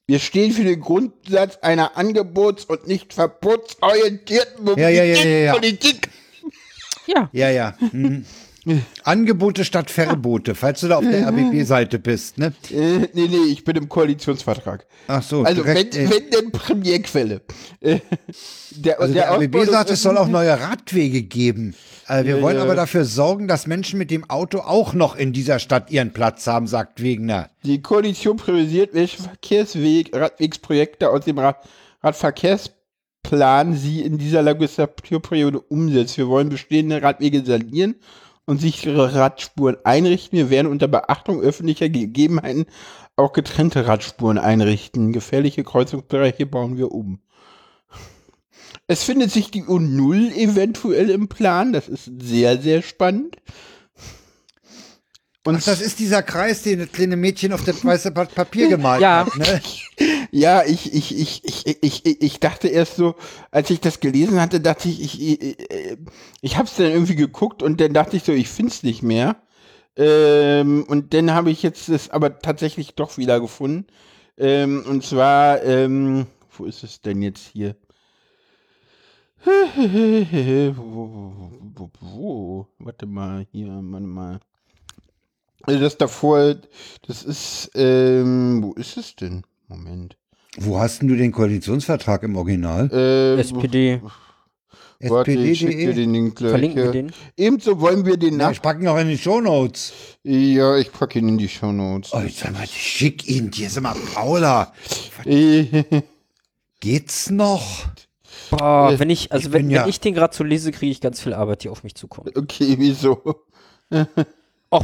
Wir 0.09 0.19
stehen 0.19 0.53
für 0.53 0.63
den 0.63 0.79
Grundsatz 0.79 1.57
einer 1.57 1.97
angebots- 1.97 2.65
und 2.65 2.88
nicht 2.88 3.13
verbotsorientierten 3.13 4.67
Ja, 4.77 4.88
ja, 4.88 5.03
ja, 5.03 5.21
ja. 5.21 5.55
Ja. 7.07 7.29
Ja, 7.34 7.49
ja. 7.49 7.77
Mhm. 7.91 8.25
Angebote 9.03 9.64
statt 9.64 9.89
Verbote, 9.89 10.56
falls 10.56 10.81
du 10.81 10.88
da 10.88 10.98
auf 10.98 11.03
der 11.03 11.27
RBB-Seite 11.27 11.99
bist, 11.99 12.38
ne? 12.38 12.53
Äh, 12.69 13.07
nee, 13.14 13.27
nee, 13.27 13.45
ich 13.49 13.64
bin 13.64 13.76
im 13.76 13.89
Koalitionsvertrag. 13.89 14.85
Ach 15.07 15.23
so, 15.23 15.44
Also, 15.44 15.64
direkt, 15.64 15.95
wenn, 15.95 16.06
äh, 16.06 16.10
wenn 16.10 16.30
denn 16.30 16.52
Premierquelle. 16.52 17.41
Äh, 17.80 17.99
der, 18.72 18.99
also 18.99 19.14
der, 19.14 19.31
Ausbau 19.31 19.60
RBB 19.60 19.72
sagt, 19.72 19.89
es 19.89 20.02
soll 20.02 20.18
auch 20.18 20.27
neue 20.27 20.60
Radwege 20.60 21.23
geben. 21.23 21.76
Äh, 22.07 22.26
wir 22.26 22.38
Ja, 22.38 22.41
wollen 22.41 22.57
ja. 22.57 22.64
aber 22.64 22.76
dafür 22.76 23.06
sorgen, 23.06 23.48
dass 23.48 23.68
Menschen 23.68 23.98
mit 23.98 24.11
dem 24.11 24.30
Auto 24.30 24.60
auch 24.60 24.94
noch 24.94 25.15
in 25.15 25.34
dieser 25.34 25.60
Stadt 25.60 25.89
ihren 25.91 26.11
Platz 26.11 26.45
haben, 26.48 26.68
sagt 26.68 27.02
Wegner. 27.02 27.49
Die 27.64 27.81
Koalition 27.81 28.38
priorisiert, 28.38 28.94
welche 28.94 29.22
Verkehrsweg, 29.22 30.15
Radwegsprojekte 30.15 31.10
aus 31.10 31.26
dem 31.26 31.39
Rad, 31.39 31.57
Radverkehrsplan 32.03 33.76
sie 33.76 34.02
in 34.02 34.18
dieser 34.18 34.41
Legislaturperiode 34.41 35.60
umsetzt. 35.60 36.18
Wir 36.18 36.27
wollen 36.27 36.49
bestehende 36.49 37.02
Radwege 37.02 37.44
sanieren 37.44 37.95
und 38.48 38.60
sichere 38.60 39.14
Radspuren 39.14 39.78
einrichten. 39.84 40.38
Wir 40.40 40.49
werden 40.49 40.72
unter 40.72 40.88
Beachtung 40.88 41.41
öffentlicher 41.41 41.90
Gegebenheiten 41.90 42.65
auch 43.15 43.34
getrennte 43.34 43.88
Radspuren 43.88 44.38
einrichten. 44.38 45.11
Gefährliche 45.11 45.64
Kreuzungsbereiche 45.64 46.45
bauen 46.45 46.78
wir 46.78 46.91
um. 46.91 47.19
Es 48.88 49.03
findet 49.03 49.32
sich 49.32 49.52
die 49.52 49.64
U0 49.64 50.34
eventuell 50.34 51.10
im 51.10 51.28
Plan. 51.28 51.74
Das 51.74 51.90
ist 51.90 52.10
sehr, 52.19 52.60
sehr 52.61 52.82
spannend. 52.82 53.36
Und 55.48 55.56
Ach, 55.56 55.64
das 55.64 55.80
ist 55.80 55.99
dieser 55.99 56.24
Kreis, 56.24 56.61
den 56.64 56.80
das 56.80 56.91
kleine 56.91 57.15
Mädchen 57.15 57.53
auf 57.53 57.64
das 57.64 57.86
weiße 57.86 58.11
Blatt 58.11 58.36
Papier 58.36 58.68
gemalt 58.68 59.02
Ja. 59.02 59.26
hat. 59.26 59.38
Ne? 59.38 59.61
Ja, 60.30 60.65
ich, 60.65 60.94
ich, 60.94 61.18
ich, 61.18 61.41
ich, 61.45 61.82
ich, 61.82 62.22
ich, 62.22 62.40
dachte 62.41 62.68
erst 62.68 62.98
so, 62.98 63.15
als 63.49 63.69
ich 63.69 63.80
das 63.80 64.02
gelesen 64.02 64.41
hatte, 64.41 64.60
dachte 64.60 64.90
ich, 64.90 65.02
ich, 65.02 65.22
ich, 65.22 65.41
ich, 65.41 65.98
ich 66.41 66.57
hab's 66.57 66.76
dann 66.76 66.88
irgendwie 66.88 67.15
geguckt 67.15 67.64
und 67.64 67.80
dann 67.80 67.94
dachte 67.94 68.18
ich 68.18 68.24
so, 68.24 68.34
ich 68.34 68.49
find's 68.49 68.84
nicht 68.84 69.03
mehr. 69.03 69.38
Ähm, 69.95 70.84
und 70.86 71.14
dann 71.14 71.32
habe 71.32 71.49
ich 71.49 71.64
jetzt 71.64 71.88
es 71.88 72.10
aber 72.10 72.40
tatsächlich 72.40 72.95
doch 72.95 73.18
wieder 73.18 73.40
gefunden. 73.40 73.88
Ähm, 74.38 74.84
und 74.86 75.06
zwar, 75.06 75.64
ähm, 75.64 76.28
wo 76.57 76.65
ist 76.65 76.84
es 76.84 76.99
denn 76.99 77.22
jetzt 77.22 77.48
hier? 77.53 77.78
wo, 79.45 80.76
wo, 80.76 81.52
wo, 81.74 81.90
wo? 82.02 82.68
Warte 82.80 83.06
mal, 83.06 83.48
hier, 83.53 83.69
warte 83.69 84.07
mal. 84.07 84.41
Das 85.68 85.98
davor, 85.98 86.56
das 87.07 87.23
ist, 87.23 87.72
ähm, 87.76 88.64
wo 88.64 88.73
ist 88.73 88.95
es 88.95 89.15
denn? 89.15 89.44
Moment. 89.68 90.15
Wo 90.57 90.80
hast 90.80 91.02
denn 91.02 91.10
du 91.10 91.15
den 91.18 91.31
Koalitionsvertrag 91.34 92.23
im 92.23 92.38
Original? 92.38 92.89
Äh, 92.91 93.39
SPD. 93.39 94.02
Warte, 95.02 95.31
ich 95.34 95.60
schick 95.60 95.69
dir 95.77 95.89
SPD.de? 95.89 95.94
den 96.06 96.14
Link 96.14 96.35
gleich. 96.38 96.49
Verlinken 96.52 96.77
wir 96.77 96.85
ja. 96.85 96.91
den. 96.91 97.11
Ebenso 97.35 97.80
wollen 97.81 98.06
wir 98.06 98.15
den 98.18 98.39
Ja, 98.39 98.45
nach... 98.48 98.52
ich 98.53 98.61
packe 98.61 98.81
ihn 98.81 98.88
auch 98.88 98.98
in 98.98 99.10
die 99.10 99.18
Shownotes. 99.18 99.91
Ja, 100.23 100.77
ich 100.77 100.91
packe 100.91 101.19
ihn 101.19 101.27
in 101.27 101.38
die 101.38 101.49
Shownotes. 101.49 102.14
Oh, 102.14 102.19
jetzt 102.22 102.39
sag 102.39 102.53
mal, 102.53 102.65
schick 102.65 103.27
ihn 103.27 103.52
dir. 103.52 103.69
Sag 103.69 103.84
mal, 103.84 103.94
Paula, 104.14 104.73
Äh, 105.26 105.84
geht's 106.80 107.30
noch? 107.30 107.88
Boah, 108.49 108.98
wenn 108.98 109.10
ich, 109.10 109.31
also 109.34 109.49
ich 109.49 109.53
wenn, 109.53 109.65
wenn 109.65 109.69
ja- 109.72 109.88
ich 109.88 109.99
den 109.99 110.14
gerade 110.15 110.34
so 110.35 110.44
lese, 110.45 110.72
kriege 110.72 110.91
ich 110.91 111.02
ganz 111.02 111.19
viel 111.22 111.34
Arbeit, 111.34 111.64
die 111.65 111.69
auf 111.69 111.84
mich 111.84 111.94
zukommt. 111.95 112.35
okay, 112.38 112.76
wieso? 112.80 113.22
Och, 114.72 114.84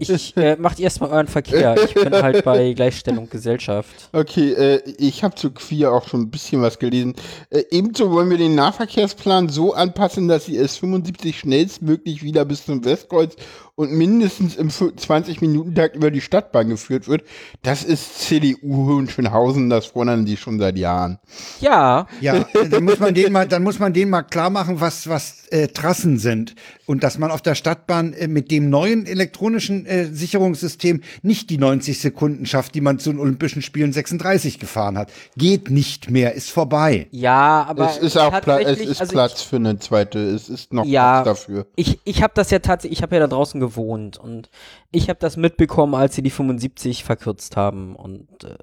ich 0.00 0.36
äh, 0.36 0.56
macht 0.56 0.80
erstmal 0.80 1.10
euren 1.10 1.26
Verkehr. 1.26 1.76
Ich 1.84 1.94
bin 1.94 2.12
halt 2.12 2.44
bei 2.44 2.72
Gleichstellung 2.74 3.28
Gesellschaft. 3.28 4.08
Okay, 4.12 4.52
äh, 4.52 4.82
ich 4.98 5.22
habe 5.22 5.34
zu 5.34 5.50
Queer 5.50 5.92
auch 5.92 6.08
schon 6.08 6.22
ein 6.22 6.30
bisschen 6.30 6.62
was 6.62 6.78
gelesen. 6.78 7.14
Äh, 7.50 7.64
ebenso 7.70 8.10
wollen 8.10 8.30
wir 8.30 8.38
den 8.38 8.54
Nahverkehrsplan 8.54 9.48
so 9.48 9.74
anpassen, 9.74 10.28
dass 10.28 10.46
die 10.46 10.58
S75 10.58 11.34
schnellstmöglich 11.34 12.22
wieder 12.22 12.44
bis 12.44 12.64
zum 12.64 12.84
Westkreuz 12.84 13.36
und 13.80 13.92
mindestens 13.92 14.56
im 14.56 14.68
20-Minuten-Takt 14.68 15.96
über 15.96 16.10
die 16.10 16.20
Stadtbahn 16.20 16.68
geführt 16.68 17.08
wird. 17.08 17.22
Das 17.62 17.82
ist 17.82 18.20
CDU 18.20 18.88
Hohenschönhausen, 18.88 19.70
das 19.70 19.86
fordern 19.86 20.26
die 20.26 20.36
schon 20.36 20.58
seit 20.58 20.76
Jahren. 20.76 21.18
Ja, 21.62 22.06
Ja, 22.20 22.44
dann 22.70 22.84
muss 22.84 23.00
man 23.00 23.14
denen 23.14 23.32
mal, 23.32 23.48
dann 23.48 23.62
muss 23.62 23.78
man 23.78 23.94
denen 23.94 24.10
mal 24.10 24.22
klar 24.22 24.50
machen, 24.50 24.82
was, 24.82 25.08
was 25.08 25.46
äh, 25.48 25.68
Trassen 25.68 26.18
sind. 26.18 26.54
Und 26.84 27.02
dass 27.04 27.16
man 27.16 27.30
auf 27.30 27.40
der 27.40 27.54
Stadtbahn 27.54 28.12
äh, 28.12 28.28
mit 28.28 28.50
dem 28.50 28.68
neuen 28.68 29.06
elektronischen 29.06 29.86
äh, 29.86 30.06
Sicherungssystem 30.12 31.00
nicht 31.22 31.48
die 31.48 31.56
90 31.56 32.00
Sekunden 32.00 32.44
schafft, 32.44 32.74
die 32.74 32.82
man 32.82 32.98
zu 32.98 33.10
den 33.12 33.18
Olympischen 33.18 33.62
Spielen 33.62 33.94
36 33.94 34.58
gefahren 34.58 34.98
hat. 34.98 35.10
Geht 35.38 35.70
nicht 35.70 36.10
mehr, 36.10 36.34
ist 36.34 36.50
vorbei. 36.50 37.06
ja, 37.12 37.64
aber 37.66 37.88
es 37.88 37.96
ist 37.96 38.18
auch 38.18 38.42
Pla 38.42 38.60
es 38.60 38.78
ist 38.80 39.00
also 39.00 39.12
Platz 39.12 39.40
für 39.40 39.56
eine 39.56 39.78
zweite. 39.78 40.18
Es 40.18 40.50
ist 40.50 40.74
noch 40.74 40.84
Ja. 40.84 41.22
Platz 41.22 41.40
dafür. 41.46 41.66
Ich, 41.76 41.98
ich 42.04 42.22
habe 42.22 42.32
das 42.34 42.50
ja 42.50 42.58
tatsächlich, 42.58 42.98
ich 42.98 43.02
habe 43.02 43.14
ja 43.14 43.20
da 43.20 43.26
draußen 43.28 43.58
gewohnt 43.58 43.69
und 44.18 44.50
ich 44.92 45.08
habe 45.08 45.18
das 45.20 45.36
mitbekommen, 45.36 45.94
als 45.94 46.14
sie 46.14 46.22
die 46.22 46.30
75 46.30 47.04
verkürzt 47.04 47.56
haben 47.56 47.94
und 47.96 48.44
äh, 48.44 48.54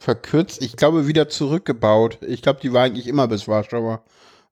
Verkürzt, 0.00 0.62
ich 0.62 0.76
glaube 0.76 1.06
wieder 1.06 1.28
zurückgebaut. 1.30 2.18
Ich 2.26 2.42
glaube, 2.42 2.60
die 2.60 2.72
war 2.74 2.82
eigentlich 2.82 3.06
immer 3.06 3.26
bis 3.26 3.48
Warschauer. 3.48 4.02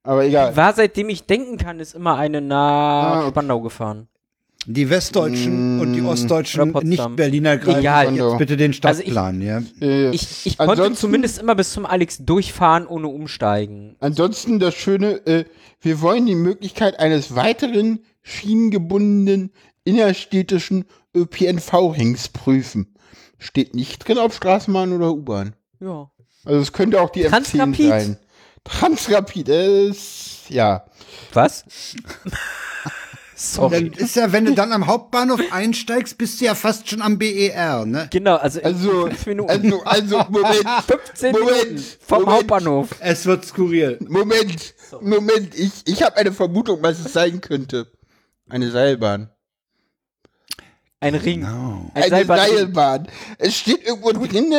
Aber 0.03 0.25
egal. 0.25 0.57
war 0.57 0.73
seitdem 0.73 1.11
ich 1.11 1.27
denken 1.27 1.59
kann, 1.59 1.79
ist 1.79 1.95
immer 1.95 2.17
eine 2.17 2.41
nach 2.41 2.57
Ah, 2.59 3.21
okay. 3.21 3.29
Spandau 3.31 3.61
gefahren. 3.61 4.09
Die 4.65 4.89
Westdeutschen 4.91 5.81
und 5.81 5.93
die 5.93 6.03
Ostdeutschen. 6.03 6.73
Nicht-Berliner 6.85 7.59
greifen 7.59 7.81
Egal. 7.81 8.15
jetzt 8.15 8.39
bitte 8.39 8.57
den 8.57 8.71
Also 8.83 9.03
ich- 9.03 9.11
Stadtplan, 9.13 9.43
ja. 9.43 9.61
Ich, 10.13 10.47
ich 10.47 10.57
konnte 10.57 10.93
zumindest 10.95 11.39
immer 11.41 11.55
bis 11.57 11.73
zum 11.73 11.85
Alex 11.85 12.19
durchfahren, 12.25 12.87
ohne 12.87 13.09
umsteigen. 13.09 13.97
Ansonsten 14.01 14.59
das 14.61 14.75
Schöne, 14.75 15.15
äh, 15.27 15.45
wir 15.81 16.01
wollen 16.01 16.27
die 16.27 16.37
Möglichkeit 16.37 16.99
eines 17.01 17.35
weiteren 17.35 18.05
schienengebundenen 18.23 19.51
innerstädtischen 19.85 20.85
ÖPNV-Rings 21.15 22.29
prüfen. 22.31 22.95
Steht 23.39 23.75
nicht 23.75 24.07
drin, 24.07 24.19
ob 24.19 24.33
Straßenbahn 24.33 24.93
oder 24.93 25.13
U-Bahn. 25.13 25.55
Ja. 25.81 26.11
Also 26.45 26.61
es 26.61 26.73
könnte 26.73 27.01
auch 27.01 27.11
die 27.11 27.27
M10 27.27 27.31
Transrapid? 27.31 27.89
sein. 27.89 28.17
Transrapid, 28.65 29.49
ist, 29.49 30.49
ja. 30.49 30.85
Was? 31.33 31.65
Dann 33.35 33.71
Sorry. 33.71 33.93
ist 33.97 34.15
ja, 34.15 34.31
wenn 34.31 34.45
du 34.45 34.55
dann 34.55 34.71
am 34.73 34.87
Hauptbahnhof 34.87 35.41
einsteigst, 35.51 36.17
bist 36.17 36.41
du 36.41 36.45
ja 36.45 36.55
fast 36.55 36.89
schon 36.89 37.03
am 37.03 37.19
BER, 37.19 37.85
ne? 37.87 38.07
Genau, 38.13 38.37
also, 38.37 38.63
Also, 38.63 39.07
fünf 39.09 39.27
Minuten. 39.27 39.51
also, 39.51 39.83
also, 39.83 40.19
Moment, 40.29 40.65
15 40.87 41.33
Moment, 41.33 41.65
Minuten 41.65 41.85
vom 42.07 42.19
Moment. 42.21 42.37
Hauptbahnhof. 42.39 42.89
Es 43.01 43.27
wird 43.27 43.45
skurril. 43.45 43.99
Moment, 44.09 44.75
Moment, 45.01 45.59
ich, 45.59 45.73
ich 45.87 46.05
habe 46.05 46.19
eine 46.19 46.31
Vermutung, 46.33 46.83
was 46.83 47.01
es 47.05 47.13
sein 47.13 47.41
könnte. 47.41 47.91
Eine 48.49 48.71
Seilbahn. 48.71 49.29
Ein 51.03 51.15
Ring. 51.17 51.41
Genau. 51.41 51.91
Ein 51.95 52.13
eine. 52.13 52.25
Seilbahn. 52.27 53.09
Es 53.39 53.57
steht 53.57 53.85
irgendwo 53.87 54.13
drin, 54.13 54.53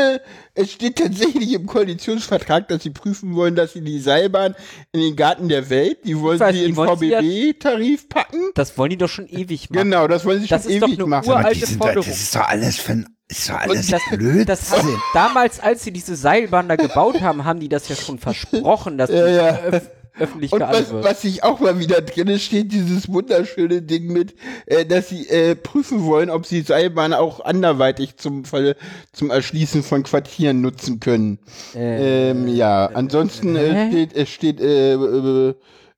es 0.55 0.71
steht 0.71 0.97
tatsächlich 0.97 1.53
im 1.53 1.65
Koalitionsvertrag, 1.65 2.67
dass 2.67 2.83
sie 2.83 2.89
prüfen 2.89 3.33
wollen, 3.35 3.55
dass 3.55 3.73
sie 3.73 3.81
die 3.81 3.99
Seilbahn 3.99 4.53
in 4.91 4.99
den 5.01 5.15
Garten 5.15 5.47
der 5.49 5.69
Welt, 5.69 5.99
die 6.05 6.19
wollen 6.19 6.39
weiß, 6.39 6.53
sie 6.53 6.63
die 6.65 6.69
in 6.69 6.75
ja- 6.75 6.85
VBB-Tarif 6.85 8.09
packen. 8.09 8.39
Das 8.55 8.77
wollen 8.77 8.89
die 8.91 8.97
doch 8.97 9.07
schon 9.09 9.27
ewig 9.27 9.69
machen. 9.69 9.83
Genau, 9.89 10.07
das 10.07 10.25
wollen 10.25 10.41
sie 10.41 10.47
Das 10.47 10.63
schon 10.63 10.71
ist 10.73 10.81
doch 10.81 10.87
ewig 10.89 10.99
eine 10.99 11.07
machen. 11.07 11.31
Aber 11.31 11.53
die 11.53 11.59
sind 11.61 11.79
da, 11.81 11.85
Forderung. 11.85 12.09
das 12.09 12.19
ist 12.21 12.35
doch 12.35 12.47
alles 12.49 12.77
für 12.77 12.91
ein, 12.91 13.07
ist 13.29 13.49
doch 13.49 13.55
alles 13.59 13.87
Das, 13.87 14.01
Blödsinn. 14.11 14.45
das 14.45 14.71
hat, 14.71 14.85
damals, 15.13 15.59
als 15.59 15.83
sie 15.83 15.91
diese 15.91 16.15
Seilbahn 16.15 16.67
da 16.67 16.75
gebaut 16.75 17.21
haben, 17.21 17.45
haben 17.45 17.59
die 17.61 17.69
das 17.69 17.87
ja 17.87 17.95
schon 17.95 18.19
versprochen, 18.19 18.97
dass 18.97 19.09
die 19.09 19.15
Ja, 19.15 19.27
ja. 19.27 19.59
Öf 19.71 19.89
öffentlich 20.19 20.51
Und 20.51 20.61
was, 20.61 20.91
wird. 20.91 21.03
was 21.03 21.21
sich 21.21 21.43
auch 21.43 21.59
mal 21.59 21.79
wieder 21.79 22.01
drin 22.01 22.37
steht, 22.39 22.71
dieses 22.71 23.11
wunderschöne 23.11 23.81
Ding 23.81 24.11
mit, 24.13 24.35
äh, 24.65 24.85
dass 24.85 25.09
sie 25.09 25.27
äh, 25.27 25.55
prüfen 25.55 26.03
wollen, 26.05 26.29
ob 26.29 26.45
sie 26.45 26.61
Seilbahn 26.61 27.13
auch 27.13 27.43
anderweitig 27.43 28.17
zum 28.17 28.45
Fall, 28.45 28.75
zum 29.11 29.31
Erschließen 29.31 29.83
von 29.83 30.03
Quartieren 30.03 30.61
nutzen 30.61 30.99
können. 30.99 31.39
Äh, 31.75 32.31
ähm, 32.31 32.47
ja, 32.47 32.87
ansonsten 32.93 33.55
äh, 33.55 33.89
steht, 33.89 34.13
es 34.15 34.29
steht, 34.29 34.61
äh, 34.61 34.93
äh, 34.93 35.49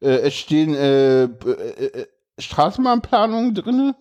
äh, 0.02 0.08
es 0.08 0.34
stehen 0.34 0.74
äh, 0.76 1.24
äh, 1.24 1.28
äh, 1.28 2.06
Straßenbahnplanungen 2.40 3.54
drinne. 3.54 3.96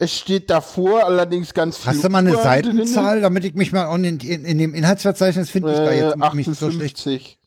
Es 0.00 0.16
steht 0.16 0.48
davor 0.48 1.04
allerdings 1.04 1.54
ganz 1.54 1.76
viel. 1.78 1.86
Hast 1.86 2.04
du 2.04 2.08
mal 2.08 2.18
eine 2.18 2.30
drinne. 2.30 2.42
Seitenzahl, 2.44 3.20
damit 3.20 3.44
ich 3.44 3.54
mich 3.54 3.72
mal 3.72 3.92
in, 3.96 4.20
in, 4.20 4.44
in 4.44 4.58
dem 4.58 4.72
Inhaltsverzeichnis 4.74 5.50
finde 5.50 5.72
ich 5.72 5.78
da 5.78 5.90
Äh, 5.90 6.00
jetzt 6.06 6.16
noch 6.16 6.34
nicht 6.34 6.54
so 6.54 6.70
schlecht. 6.70 7.37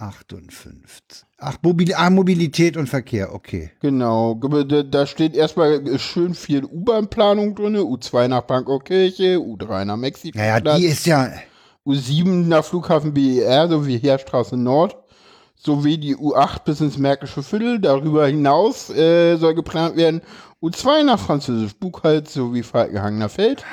58. 0.00 0.50
58. 0.50 1.26
Ach, 1.38 1.56
Mobil 1.62 1.94
ah, 1.94 2.10
Mobilität 2.10 2.76
und 2.76 2.88
Verkehr, 2.88 3.34
okay. 3.34 3.70
Genau, 3.80 4.34
ge- 4.36 4.84
da- 4.88 5.06
steht 5.06 5.34
erstmal 5.34 5.98
schön 5.98 6.34
viel 6.34 6.64
U-Bahn-Planung 6.64 7.54
drin, 7.54 7.76
U2 7.76 8.28
nach 8.28 8.46
Pankow-Kirche, 8.46 9.36
U3 9.38 9.84
nach 9.84 9.96
Mexiko, 9.96 10.38
Naja, 10.38 10.60
die 10.60 10.84
ist 10.86 11.06
ja, 11.06 11.30
U7 11.86 12.46
nach 12.46 12.64
Flughafen 12.64 13.14
BER 13.14 13.68
sowie 13.68 13.98
Heerstraße 13.98 14.56
Nord 14.56 14.96
sowie 15.62 15.98
die 15.98 16.16
U8 16.16 16.64
bis 16.64 16.80
ins 16.80 16.96
Märkische 16.96 17.42
Viertel. 17.42 17.78
Darüber 17.80 18.26
hinaus 18.26 18.88
äh, 18.90 19.36
soll 19.36 19.54
geplant 19.54 19.96
werden 19.96 20.22
U2 20.62 21.04
nach 21.04 21.18
Französisch 21.18 21.74
Buchholz 21.76 22.32
sowie 22.32 22.62
Falkenhagener 22.62 23.28
Feld. 23.28 23.64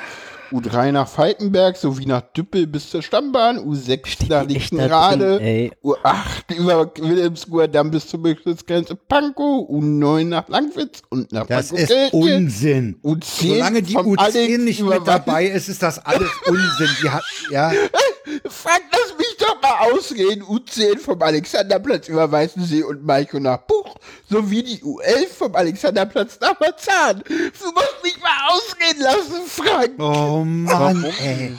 U3 0.52 0.92
nach 0.92 1.08
Falkenberg 1.08 1.76
sowie 1.76 2.06
nach 2.06 2.22
Düppel 2.32 2.66
bis 2.66 2.90
zur 2.90 3.02
Stammbahn, 3.02 3.58
U6 3.58 4.06
Steht 4.06 4.30
nach 4.30 4.46
Lichtenrade, 4.46 5.36
drin, 5.38 5.46
ey? 5.46 5.72
U8 5.82 6.54
über 6.56 6.90
Wilhelmsruher 6.98 7.68
Damm 7.68 7.90
bis 7.90 8.06
zur 8.06 8.22
Bezirksgrenze 8.22 8.96
Pankow, 8.96 9.68
U9 9.68 10.24
nach 10.24 10.48
Langwitz 10.48 11.02
und 11.10 11.32
nach 11.32 11.46
Das 11.46 11.72
ist. 11.72 11.92
Unsinn. 12.12 12.98
U10 13.02 13.48
Solange 13.48 13.82
die 13.82 13.92
vom 13.92 14.06
U10 14.06 14.18
Alex 14.18 14.58
nicht 14.58 14.82
mit 14.82 15.06
dabei 15.06 15.46
ist, 15.46 15.68
ist 15.68 15.82
das 15.82 15.98
alles 16.04 16.30
Unsinn. 16.46 16.88
Die 17.02 17.10
hat, 17.10 17.24
ja, 17.50 17.72
Frank, 18.50 18.82
lass 18.90 19.16
mich 19.18 19.36
doch 19.38 19.60
mal 19.62 19.90
ausreden. 19.92 20.42
U10 20.42 20.98
vom 20.98 21.20
Alexanderplatz 21.22 22.08
über 22.08 22.30
Weißensee 22.30 22.82
und 22.82 23.04
Malchow 23.04 23.40
nach 23.40 23.58
Buch, 23.58 23.96
sowie 24.28 24.62
die 24.62 24.82
U11 24.82 25.28
vom 25.36 25.54
Alexanderplatz 25.54 26.38
nach 26.40 26.58
Marzahn. 26.60 27.22
Du 27.26 27.72
musst 27.72 27.96
mich 28.02 28.18
mal 28.20 28.48
ausreden 28.50 29.02
lassen, 29.02 29.46
Frank. 29.46 29.94
oh 29.98 30.44
Mann, 30.44 31.04
ey. 31.20 31.56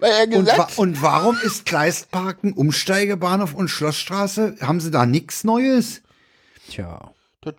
Weil 0.00 0.10
er 0.10 0.38
Und, 0.38 0.46
wa 0.46 0.52
gesagt 0.52 0.78
und 0.78 1.02
warum 1.02 1.38
ist 1.42 1.64
Kleistparken, 1.64 2.52
Umsteigebahnhof 2.52 3.54
und 3.54 3.68
Schlossstraße? 3.68 4.56
Haben 4.60 4.80
sie 4.80 4.90
da 4.90 5.06
nichts 5.06 5.44
Neues? 5.44 6.02
Tja. 6.68 7.11
Das 7.44 7.54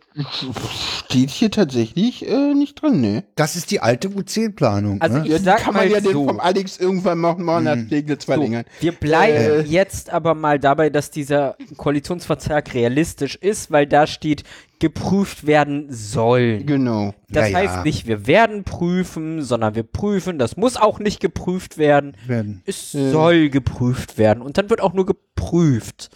steht 1.05 1.30
hier 1.30 1.51
tatsächlich 1.51 2.26
äh, 2.27 2.53
nicht 2.53 2.81
drin, 2.81 3.01
ne? 3.01 3.23
Das 3.35 3.57
ist 3.57 3.69
die 3.69 3.81
alte 3.81 4.07
U10-Planung. 4.07 5.01
Also 5.01 5.18
ne? 5.19 5.27
ich 5.27 5.41
sag 5.41 5.60
Kann 5.60 5.73
mal 5.73 5.84
man 5.84 5.91
ja 5.93 5.99
den 5.99 6.14
so. 6.14 6.26
vom 6.26 6.39
Alex 6.39 6.77
irgendwann 6.77 7.18
machen, 7.19 7.43
mal 7.43 7.61
nach 7.61 7.76
Tegel 7.89 8.18
zwei 8.18 8.35
So, 8.35 8.41
Längern. 8.41 8.64
wir 8.80 8.93
bleiben 8.93 9.35
Äh. 9.35 9.61
jetzt 9.64 10.10
aber 10.10 10.35
mal 10.35 10.57
dabei, 10.57 10.89
dass 10.89 11.11
dieser 11.11 11.57
Koalitionsvertrag 11.76 12.73
realistisch 12.73 13.35
ist, 13.35 13.72
weil 13.72 13.85
da 13.85 14.07
steht, 14.07 14.43
geprüft 14.80 15.45
werden 15.47 15.88
sollen. 15.89 16.65
Genau. 16.65 17.14
Das 17.30 17.49
Ja, 17.51 17.60
ja. 17.60 17.69
heißt 17.69 17.85
nicht, 17.85 18.07
wir 18.07 18.27
werden 18.27 18.64
prüfen, 18.64 19.41
sondern 19.41 19.76
wir 19.76 19.84
prüfen. 19.84 20.39
Das 20.39 20.57
muss 20.57 20.76
auch 20.77 20.99
nicht 20.99 21.19
geprüft 21.19 21.77
werden. 21.77 22.15
Werden. 22.27 22.61
Es 22.65 22.91
soll 22.91 23.49
geprüft 23.49 24.18
werden. 24.18 24.41
Und 24.41 24.57
dann 24.57 24.69
wird 24.69 24.81
auch 24.81 24.93
nur 24.93 25.05
geprüft. 25.05 26.10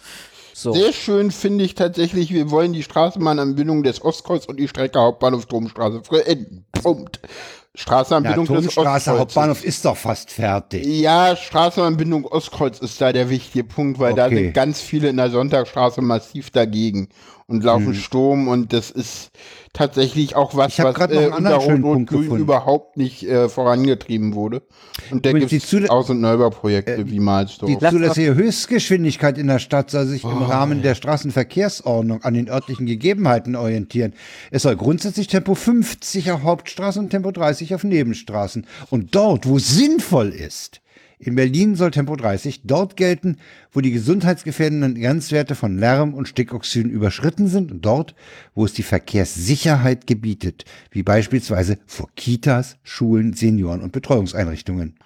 So. 0.60 0.72
Sehr 0.72 0.92
schön 0.92 1.30
finde 1.30 1.64
ich 1.64 1.76
tatsächlich, 1.76 2.32
wir 2.32 2.50
wollen 2.50 2.72
die 2.72 2.82
Straßenbahnanbindung 2.82 3.84
des 3.84 4.04
Ostkreuz 4.04 4.44
und 4.46 4.56
die 4.58 4.66
Strecke 4.66 4.98
Hauptbahnhof 4.98 5.46
Domstraße 5.46 6.02
vollenden. 6.02 6.64
Punkt. 6.72 7.20
Ja, 7.22 7.28
Straßenanbindung 7.76 8.46
des 8.46 8.56
Turmstraße, 8.56 8.88
Ostkreuzes. 8.90 9.20
Hauptbahnhof 9.20 9.64
ist 9.64 9.84
doch 9.84 9.96
fast 9.96 10.32
fertig. 10.32 10.84
Ja, 10.84 11.36
Straßenanbindung 11.36 12.24
Ostkreuz 12.24 12.80
ist 12.80 13.00
da 13.00 13.12
der 13.12 13.30
wichtige 13.30 13.62
Punkt, 13.62 14.00
weil 14.00 14.14
da 14.14 14.26
Okay. 14.26 14.34
sind 14.46 14.54
ganz 14.54 14.80
viele 14.80 15.10
in 15.10 15.16
der 15.16 15.30
Sonntagsstraße 15.30 16.02
massiv 16.02 16.50
dagegen 16.50 17.08
und 17.48 17.64
laufen 17.64 17.94
Sturm 17.94 18.46
und 18.46 18.74
das 18.74 18.90
ist 18.90 19.30
tatsächlich 19.72 20.36
auch 20.36 20.54
was, 20.54 20.76
Hm. 20.76 20.86
Ich 20.90 20.98
was 20.98 21.10
äh, 21.10 21.28
unter 21.28 21.54
Rot 21.56 21.68
und 21.82 22.06
Grün 22.06 22.22
gefunden. 22.22 22.42
überhaupt 22.42 22.96
nicht 22.98 23.22
äh, 23.22 23.48
vorangetrieben 23.48 24.34
wurde. 24.34 24.62
Und 25.10 25.24
da 25.24 25.32
gibt 25.32 25.50
es 25.52 25.88
Aus- 25.88 26.10
und 26.10 26.20
Neubauprojekte 26.20 27.08
wie 27.10 27.20
Malsdorf. 27.20 27.70
Die 27.70 27.78
zulässige 27.78 28.34
Höchstgeschwindigkeit 28.34 29.38
in 29.38 29.46
der 29.46 29.60
Stadt 29.60 29.90
soll 29.90 30.06
sich 30.06 30.24
Oh. 30.26 30.30
im 30.30 30.42
Rahmen 30.42 30.82
der 30.82 30.94
Straßenverkehrsordnung 30.94 32.22
an 32.22 32.34
den 32.34 32.50
örtlichen 32.50 32.84
Gegebenheiten 32.84 33.56
orientieren. 33.56 34.12
Es 34.50 34.62
soll 34.62 34.76
grundsätzlich 34.76 35.28
Tempo 35.28 35.54
50 35.54 36.30
auf 36.32 36.42
Hauptstraßen 36.42 37.02
und 37.02 37.10
Tempo 37.10 37.30
30 37.30 37.74
auf 37.74 37.82
Nebenstraßen. 37.82 38.66
Und 38.90 39.14
dort, 39.14 39.46
wo 39.48 39.56
es 39.56 39.68
sinnvoll 39.74 40.28
ist, 40.30 40.82
in 41.18 41.34
Berlin 41.34 41.74
soll 41.74 41.90
Tempo 41.90 42.14
30 42.14 42.62
dort 42.64 42.96
gelten, 42.96 43.38
wo 43.72 43.80
die 43.80 43.90
gesundheitsgefährdenden 43.90 44.94
Grenzwerte 44.94 45.54
von 45.54 45.78
Lärm 45.78 46.14
und 46.14 46.28
Stickoxiden 46.28 46.90
überschritten 46.90 47.48
sind 47.48 47.72
und 47.72 47.82
dort, 47.82 48.14
wo 48.54 48.64
es 48.64 48.72
die 48.72 48.84
Verkehrssicherheit 48.84 50.06
gebietet, 50.06 50.64
wie 50.90 51.02
beispielsweise 51.02 51.78
vor 51.86 52.08
Kitas, 52.14 52.76
Schulen, 52.84 53.32
Senioren- 53.32 53.82
und 53.82 53.92
Betreuungseinrichtungen. 53.92 54.96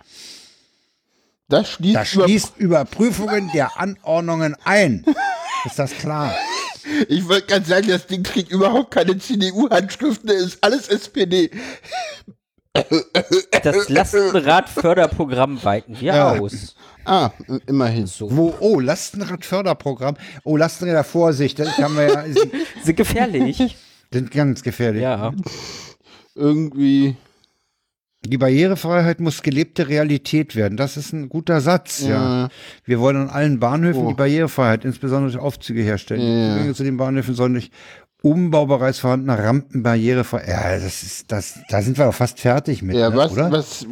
Das 1.48 1.70
schließt, 1.70 1.97
Das 1.97 2.09
schließt 2.09 2.59
Überprüfungen 2.59 3.51
der 3.52 3.78
Anordnungen 3.78 4.55
ein. 4.64 5.05
Ist 5.64 5.78
das 5.78 5.93
klar? 5.93 6.34
Ich 7.09 7.28
wollte 7.28 7.47
gerade 7.47 7.64
sagen, 7.64 7.89
das 7.89 8.06
Ding 8.06 8.22
kriegt 8.22 8.51
überhaupt 8.51 8.90
keine 8.90 9.16
CDU-Handschriften, 9.16 10.30
ist 10.30 10.59
alles 10.62 10.89
SPD. 10.89 11.51
Das 13.62 13.88
Lastenradförderprogramm 13.88 15.62
weiten 15.62 15.96
wir 16.00 16.14
Ja. 16.14 16.32
aus. 16.38 16.74
Ah, 17.04 17.30
immerhin. 17.66 18.06
So. 18.06 18.34
Wo, 18.34 18.54
oh, 18.60 18.80
Lastenradförderprogramm. 18.80 20.16
Oh, 20.44 20.56
Lastenräder 20.56 21.04
Vorsicht. 21.04 21.58
Das 21.58 21.76
haben 21.78 21.96
wir 21.96 22.08
ja, 22.08 22.22
sind, 22.32 22.52
Sind 22.82 22.96
gefährlich. 22.96 23.76
sind 24.10 24.30
ganz 24.30 24.62
gefährlich. 24.62 25.02
ja. 25.02 25.32
Irgendwie. 26.34 27.16
Die 28.24 28.38
Barrierefreiheit 28.38 29.18
muss 29.20 29.42
gelebte 29.42 29.88
Realität 29.88 30.54
werden. 30.54 30.76
Das 30.76 30.96
ist 30.96 31.12
ein 31.12 31.28
guter 31.28 31.60
Satz, 31.60 32.02
ja. 32.02 32.42
Ja. 32.44 32.48
Wir 32.84 33.00
wollen 33.00 33.16
an 33.16 33.28
allen 33.28 33.58
Bahnhöfen 33.58 34.04
Oh. 34.04 34.08
die 34.08 34.14
Barrierefreiheit, 34.14 34.84
insbesondere 34.84 35.32
durch 35.32 35.42
Aufzüge 35.42 35.82
herstellen. 35.82 36.20
Ja. 36.22 36.46
Die 36.48 36.52
Zugänge 36.58 36.74
zu 36.74 36.84
den 36.84 36.96
Bahnhöfen 36.96 37.34
sollen 37.34 37.54
durch 37.54 37.70
Umbau 38.22 38.66
bereits 38.66 39.00
vorhandener 39.00 39.38
Rampen 39.42 39.82
barrierefrei. 39.82 40.44
Ja, 40.48 40.78
das 40.78 41.02
ist, 41.02 41.32
das, 41.32 41.58
da 41.68 41.82
sind 41.82 41.98
wir 41.98 42.06
doch 42.06 42.14
fast 42.14 42.40
fertig 42.40 42.82
mit, 42.82 42.96
Ja, 42.96 43.10
ne, 43.10 43.16
was, 43.16 43.32
oder? 43.32 43.50
was, 43.50 43.86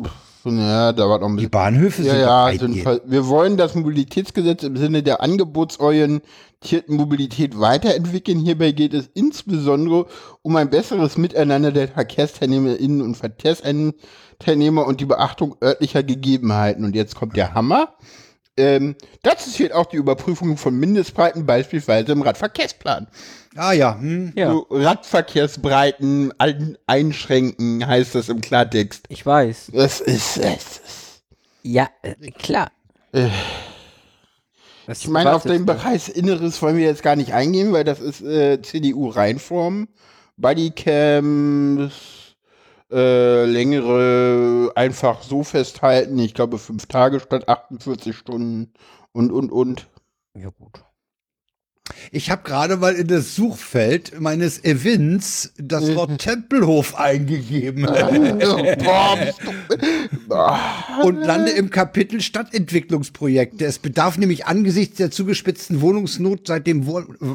ja, 0.44 0.93
da 0.93 1.09
war 1.09 1.19
noch 1.19 1.27
ein 1.28 1.32
Die 1.32 1.36
bisschen. 1.36 1.51
Bahnhöfe 1.51 2.02
Ja, 2.02 2.12
sind 2.12 2.20
ja, 2.20 2.51
doch 2.52 2.59
sind 2.59 3.11
wir 3.11 3.27
wollen 3.27 3.57
das 3.57 3.74
Mobilitätsgesetz 3.74 4.62
im 4.62 4.77
Sinne 4.77 5.02
der 5.02 5.20
angebotsorientierten 5.20 6.97
Mobilität 6.97 7.59
weiterentwickeln. 7.59 8.39
Hierbei 8.39 8.73
geht 8.73 8.94
es 8.94 9.11
insbesondere 9.15 10.07
um 10.43 10.57
ein 10.57 10.70
besseres 10.70 11.19
Miteinander 11.19 11.73
der 11.73 11.89
VerkehrsteilnehmerInnen 11.89 13.02
und 13.02 13.16
Verkehrsteilnehmer 13.16 14.86
und 14.86 15.01
die 15.01 15.07
Beachtung 15.07 15.57
örtlicher 15.62 16.02
Gegebenheiten. 16.02 16.85
Und 16.85 16.94
jetzt 16.94 17.16
kommt 17.16 17.36
der 17.36 17.52
Hammer. 17.55 17.94
Ähm, 18.57 18.97
dazu 19.23 19.51
zählt 19.51 19.73
auch 19.73 19.86
die 19.86 19.97
Überprüfung 19.97 20.57
von 20.57 20.74
Mindestbreiten, 20.78 21.47
beispielsweise 21.47 22.12
im 22.12 22.23
Radverkehrsplan. 22.23 23.09
Ah 23.57 23.73
ja, 23.73 23.99
hm. 23.99 24.33
Ja, 24.37 24.53
So 24.53 24.67
Radverkehrsbreiten 24.71 26.33
ein, 26.39 26.79
einschränken, 26.87 27.87
heißt 27.87 28.15
das 28.15 28.29
im 28.29 28.41
Klartext. 28.41 29.07
ich 29.09 29.27
weiß. 29.27 29.71
Das 29.73 30.01
ist, 30.01 30.37
ist 30.37 31.23
Ja, 31.63 31.89
äh, 32.03 32.15
klar. 32.31 32.71
Was 34.87 35.03
Ich 35.03 35.09
meine, 35.09 35.35
auf 35.35 35.43
den? 35.43 35.67
Bereich 35.67 36.09
Inneres 36.09 36.63
wollen 36.63 36.77
wir 36.77 36.85
jetzt 36.85 37.03
gar 37.03 37.17
nicht 37.17 37.33
eingehen, 37.35 37.73
weil 37.73 37.85
das 37.85 38.01
ist 38.01 38.23
äh, 38.23 38.63
CDU-Reinform. 38.63 39.89
Bodycams, 40.37 41.93
äh, 42.91 43.45
längere 43.45 44.73
einfach 44.75 45.23
so 45.23 45.43
festhalten. 45.43 46.19
Ich 46.19 46.35
glaube, 46.35 46.59
fünf 46.59 46.87
Tage 46.87 47.21
statt 47.21 47.49
48 47.49 48.17
Stunden 48.17 48.73
und, 49.13 49.31
und, 49.33 49.53
und. 49.53 49.87
Ja, 50.35 50.51
gut. 50.51 50.85
Ich 52.12 52.31
habe 52.31 52.43
gerade 52.43 52.77
mal 52.77 52.95
in 52.95 53.07
das 53.07 53.35
Suchfeld 53.35 54.21
meines 54.21 54.65
Events 54.65 55.53
das 55.59 55.95
Wort 55.95 56.19
Tempelhof 56.21 56.97
eingegeben 56.97 57.87
Boah. 60.27 60.59
und 61.05 61.17
lande 61.17 61.53
im 61.53 61.71
Kapitel 61.71 62.21
Stadtentwicklungsprojekte. 62.21 63.65
Es 63.65 63.79
bedarf 63.79 64.19
nämlich 64.19 64.47
angesichts 64.47 64.97
der 64.97 65.11
zugespitzten 65.11 65.81
Wohnungsnot 65.81 66.47
seit 66.47 66.67
dem 66.67 66.87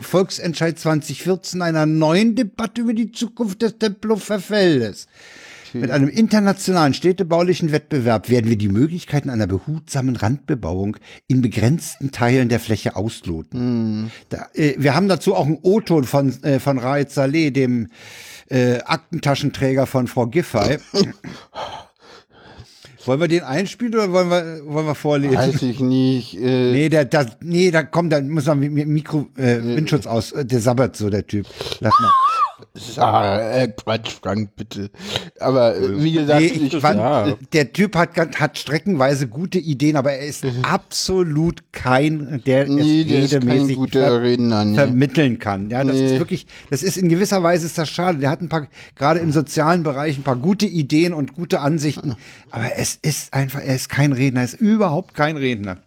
Volksentscheid 0.01 0.77
2014 0.77 1.61
einer 1.61 1.85
neuen 1.85 2.35
Debatte 2.35 2.81
über 2.81 2.93
die 2.93 3.11
Zukunft 3.11 3.61
des 3.61 3.77
Tempelhofer 3.77 4.39
Feldes. 4.39 5.07
Mit 5.81 5.91
einem 5.91 6.09
internationalen 6.09 6.93
städtebaulichen 6.93 7.71
Wettbewerb 7.71 8.29
werden 8.29 8.49
wir 8.49 8.57
die 8.57 8.69
Möglichkeiten 8.69 9.29
einer 9.29 9.47
behutsamen 9.47 10.15
Randbebauung 10.15 10.97
in 11.27 11.41
begrenzten 11.41 12.11
Teilen 12.11 12.49
der 12.49 12.59
Fläche 12.59 12.95
ausloten. 12.95 14.11
Da, 14.29 14.47
äh, 14.53 14.75
wir 14.77 14.95
haben 14.95 15.07
dazu 15.07 15.35
auch 15.35 15.45
einen 15.45 15.59
O-Ton 15.61 16.03
von, 16.05 16.43
äh, 16.43 16.59
von 16.59 16.79
Raed 16.79 17.11
Saleh, 17.11 17.51
dem 17.51 17.87
äh, 18.49 18.79
Aktentaschenträger 18.85 19.85
von 19.85 20.07
Frau 20.07 20.27
Giffey. 20.27 20.77
wollen 23.05 23.19
wir 23.19 23.27
den 23.27 23.43
einspielen 23.43 23.93
oder 23.93 24.11
wollen 24.11 24.29
wir, 24.29 24.61
wollen 24.65 24.87
wir 24.87 24.95
vorlesen? 24.95 25.37
Weiß 25.37 25.61
ich 25.61 25.79
nicht. 25.79 26.35
Äh, 26.39 26.71
Nee, 26.71 26.89
der, 26.89 27.05
da, 27.05 27.25
nee, 27.41 27.71
da 27.71 27.83
kommt, 27.83 28.13
da 28.13 28.21
muss 28.21 28.45
man 28.45 28.59
mit 28.59 28.71
mit 28.71 28.87
Mikro, 28.87 29.27
äh, 29.37 29.61
Windschutz 29.63 30.07
aus, 30.07 30.31
äh, 30.31 30.45
der 30.45 30.59
sabbert 30.59 30.95
so, 30.95 31.09
der 31.09 31.25
Typ. 31.25 31.45
Lass 31.79 31.93
mal. 31.99 32.11
ah, 32.97 33.39
äh, 33.39 33.67
Quatsch, 33.69 34.11
Frank, 34.21 34.55
bitte. 34.55 34.89
Aber 35.39 35.75
äh, 35.75 36.03
wie 36.03 36.11
gesagt, 36.13 36.41
Nee, 36.41 36.47
ich, 36.47 36.75
fand, 36.77 36.99
ja. 36.99 37.33
der 37.53 37.71
Typ 37.73 37.95
hat, 37.95 38.17
hat 38.17 38.57
streckenweise 38.57 39.27
gute 39.27 39.59
Ideen, 39.59 39.95
aber 39.95 40.13
er 40.13 40.25
ist 40.25 40.45
absolut 40.63 41.63
kein, 41.71 42.41
der 42.45 42.67
Mhm. 42.67 42.75
nee, 42.75 43.01
es 43.03 43.31
ist 43.31 43.33
redemäßig 43.33 43.77
ver 43.91 44.21
Redner. 44.21 44.65
Nee. 44.65 44.75
vermitteln 44.75 45.39
kann. 45.39 45.69
Ja, 45.69 45.83
das 45.83 45.95
ist 45.95 46.11
Nee. 46.13 46.19
wirklich, 46.19 46.47
das 46.69 46.83
ist 46.83 46.97
in 46.97 47.09
gewisser 47.09 47.43
Weise 47.43 47.65
ist 47.65 47.77
das 47.77 47.89
schade. 47.89 48.19
Der 48.19 48.29
hat 48.29 48.41
ein 48.41 48.49
paar, 48.49 48.67
gerade 48.95 49.19
im 49.19 49.31
sozialen 49.31 49.83
Bereich, 49.83 50.17
ein 50.17 50.23
paar 50.23 50.35
gute 50.35 50.65
Ideen 50.65 51.13
und 51.13 51.33
gute 51.35 51.59
Ansichten, 51.61 52.15
aber 52.51 52.77
es 52.77 52.97
ist 53.01 53.33
einfach, 53.33 53.61
er 53.61 53.75
ist 53.75 53.89
kein 53.89 54.11
Redner, 54.13 54.41
er 54.41 54.45
ist 54.45 54.53
überhaupt 54.61 55.13
kein 55.13 55.37
Redner. 55.37 55.77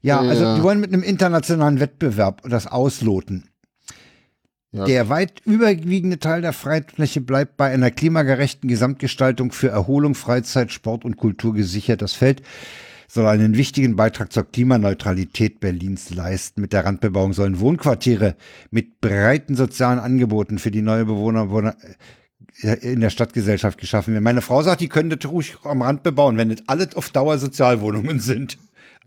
Ja, 0.00 0.20
also 0.20 0.54
die 0.56 0.62
wollen 0.62 0.80
mit 0.80 0.92
einem 0.92 1.02
internationalen 1.02 1.80
Wettbewerb 1.80 2.42
das 2.48 2.66
ausloten. 2.66 3.44
Ja. 4.72 4.84
Der 4.84 5.08
weit 5.08 5.40
überwiegende 5.46 6.18
Teil 6.18 6.42
der 6.42 6.52
Freifläche 6.52 7.22
bleibt 7.22 7.56
bei 7.56 7.70
einer 7.70 7.90
klimagerechten 7.90 8.68
Gesamtgestaltung 8.68 9.50
für 9.50 9.68
Erholung, 9.68 10.14
Freizeit, 10.14 10.72
Sport 10.72 11.06
und 11.06 11.16
Kultur 11.16 11.54
gesichert. 11.54 12.02
Das 12.02 12.12
Feld 12.12 12.42
soll 13.06 13.26
einen 13.26 13.56
wichtigen 13.56 13.96
Beitrag 13.96 14.30
zur 14.30 14.44
Klimaneutralität 14.44 15.60
Berlins 15.60 16.10
leisten. 16.10 16.60
Mit 16.60 16.74
der 16.74 16.84
Randbebauung 16.84 17.32
sollen 17.32 17.60
Wohnquartiere 17.60 18.36
mit 18.70 19.00
breiten 19.00 19.56
sozialen 19.56 19.98
Angeboten 19.98 20.58
für 20.58 20.70
die 20.70 20.82
neue 20.82 21.06
Bewohner 21.06 21.74
äh, 22.60 22.74
in 22.92 23.00
der 23.00 23.08
Stadtgesellschaft 23.08 23.78
geschaffen 23.78 24.12
werden. 24.12 24.24
Meine 24.24 24.42
Frau 24.42 24.62
sagt, 24.62 24.82
die 24.82 24.88
können 24.88 25.08
das 25.08 25.30
ruhig 25.30 25.56
am 25.64 25.80
Rand 25.80 26.02
bebauen, 26.02 26.36
wenn 26.36 26.48
nicht 26.48 26.64
alle 26.66 26.86
auf 26.94 27.08
Dauer 27.08 27.38
Sozialwohnungen 27.38 28.20
sind. 28.20 28.58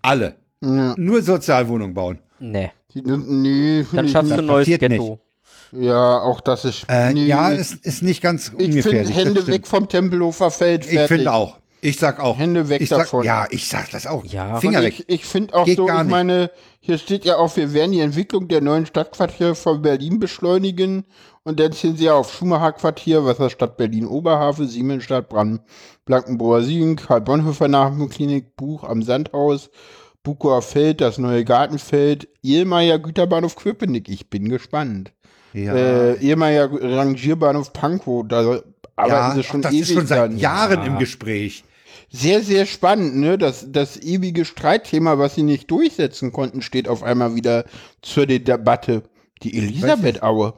Alle. 0.02 0.38
Ja. 0.62 0.96
Nur 0.98 1.22
Sozialwohnungen 1.22 1.94
bauen. 1.94 2.18
Nee. 2.40 2.72
Die, 2.96 3.04
nee 3.04 3.86
Dann 3.92 4.08
schaffst 4.08 4.32
du 4.32 4.40
ein 4.40 4.46
neues 4.48 4.68
Ghetto. 4.68 4.88
Nicht. 4.88 5.31
Ja, 5.72 6.20
auch 6.20 6.42
das 6.42 6.66
ist. 6.66 6.86
Äh, 6.90 7.14
ja, 7.14 7.50
ist, 7.50 7.86
ist 7.86 8.04
nicht 8.04 8.22
ganz 8.22 8.48
ich 8.48 8.54
ungefährlich. 8.54 9.10
Ich 9.10 9.16
finde 9.16 9.40
Hände 9.40 9.48
weg 9.48 9.68
vom 9.68 9.88
Tempelhofer 9.88 10.52
Feld. 10.52 10.86
Fertig. 10.86 11.02
Ich 11.02 11.08
finde 11.08 11.34
auch. 11.34 11.58
Ich 11.84 11.98
sag 11.98 12.20
auch. 12.20 12.38
Hände 12.38 12.70
weg 12.70 12.82
ich 12.82 12.90
davon. 12.90 13.22
Sag, 13.22 13.26
ja, 13.26 13.48
ich 13.50 13.68
sag 13.68 13.90
das 13.90 14.06
auch. 14.06 14.24
Ja. 14.24 14.60
Finger 14.60 14.84
weg. 14.84 15.00
Ich, 15.00 15.10
ich 15.10 15.26
finde 15.26 15.56
auch 15.56 15.66
Geht 15.66 15.78
so, 15.78 15.90
ich 15.90 16.04
meine, 16.04 16.52
hier 16.80 17.00
steht 17.00 17.26
ja 17.26 17.38
auch, 17.38 17.56
wir 17.56 17.74
werden 17.74 17.92
die 17.92 18.02
Entwicklung 18.02 18.48
der 18.48 18.62
neuen 18.62 18.86
Stadtquartiere 18.86 19.56
von 19.56 19.82
Berlin 19.82 20.20
beschleunigen. 20.20 21.06
Und 21.44 21.60
dann 21.60 21.72
sind 21.72 21.98
sie 21.98 22.06
ja 22.06 22.14
auf 22.14 22.32
Schumacher 22.34 22.74
Quartier, 22.74 23.26
Wasserstadt 23.26 23.78
Berlin 23.78 24.06
Oberhavel, 24.06 24.68
Siemensstadt, 24.68 25.28
Brand, 25.28 25.62
Blankenburger 26.06 26.64
Siegen, 26.64 26.98
Karl 26.98 27.22
Bonhoeffer 27.22 27.68
Nachwuchsklinik, 27.68 28.56
Buch 28.56 28.84
am 28.84 29.02
Sandhaus, 29.02 29.72
Bukower 30.22 30.62
Feld, 30.62 31.02
das 31.02 31.18
neue 31.18 31.44
Gartenfeld, 31.44 32.28
Ehlmeier 32.44 33.00
Güterbahnhof 33.00 33.56
Köpenick. 33.56 34.08
Ich 34.08 34.30
bin 34.30 34.50
gespannt. 34.50 35.14
Ja. 35.54 35.76
Äh, 35.76 36.18
ehemaliger 36.20 36.70
Rangierbahnhof 36.72 37.74
Pankow, 37.74 38.26
da 38.28 38.62
arbeiten 38.96 39.36
sie 39.36 39.44
schon 39.44 39.62
ach, 39.62 39.70
das 39.70 39.74
ewig 39.74 39.82
ist 39.82 39.94
schon 39.94 40.08
seit 40.08 40.34
Jahren 40.34 40.80
ja. 40.80 40.86
im 40.86 40.98
Gespräch. 40.98 41.64
Sehr, 42.10 42.42
sehr 42.42 42.66
spannend, 42.66 43.16
ne? 43.16 43.38
Das, 43.38 43.68
das 43.72 43.98
ewige 43.98 44.44
Streitthema, 44.44 45.18
was 45.18 45.36
sie 45.36 45.44
nicht 45.44 45.72
durchsetzen 45.72 46.34
konnten, 46.34 46.62
steht 46.62 46.90
auf 46.90 47.04
einmal 47.04 47.36
wieder 47.36 47.66
zur 48.02 48.26
Debatte. 48.26 49.04
Die 49.44 49.58
Elisabeth-Aue. 49.58 50.54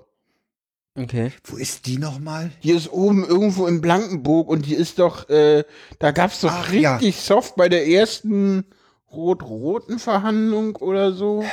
Okay. 0.95 1.31
Wo 1.45 1.57
ist 1.57 1.87
die 1.87 1.97
nochmal? 1.97 2.51
Die 2.63 2.71
ist 2.71 2.91
oben 2.91 3.25
irgendwo 3.25 3.65
in 3.65 3.81
Blankenburg 3.81 4.47
und 4.47 4.65
die 4.65 4.75
ist 4.75 4.99
doch, 4.99 5.27
äh, 5.29 5.63
da 5.99 6.11
gab's 6.11 6.41
doch 6.41 6.51
Ach, 6.51 6.71
richtig 6.71 7.15
ja. 7.15 7.21
soft 7.21 7.55
bei 7.55 7.67
der 7.67 7.87
ersten 7.87 8.65
rot-roten 9.11 9.97
Verhandlung 9.99 10.75
oder 10.75 11.13
so. 11.13 11.43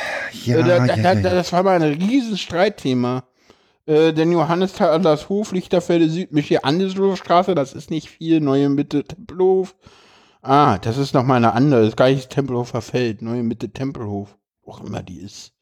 Ja, 0.44 0.58
äh, 0.58 0.62
da, 0.62 0.86
da, 0.86 0.94
ja, 0.96 1.14
da, 1.14 1.30
das 1.30 1.52
war 1.52 1.62
mal 1.62 1.80
ein 1.80 1.94
riesen 1.94 2.36
Streitthema. 2.36 3.24
Äh, 3.86 4.12
denn 4.12 4.32
Johannisthal, 4.32 5.00
das 5.00 5.28
Hof, 5.28 5.52
Lichterfelde 5.52 6.08
Süd, 6.08 6.32
Michi 6.32 6.58
Andersdorfstraße, 6.62 7.54
das 7.54 7.72
ist 7.72 7.90
nicht 7.90 8.08
viel, 8.08 8.40
Neue 8.40 8.68
Mitte, 8.68 9.04
Tempelhof. 9.04 9.74
Ah, 10.42 10.78
das 10.78 10.96
ist 10.96 11.14
nochmal 11.14 11.38
eine 11.38 11.52
andere, 11.52 11.80
das 11.80 11.90
ist 11.90 11.96
gar 11.96 12.08
nicht 12.08 12.30
Tempelhofer 12.30 12.82
Feld, 12.82 13.22
Neue 13.22 13.42
Mitte, 13.42 13.70
Tempelhof. 13.70 14.36
Wo 14.62 14.72
auch 14.72 14.84
immer 14.84 15.02
die 15.02 15.20
ist. 15.20 15.52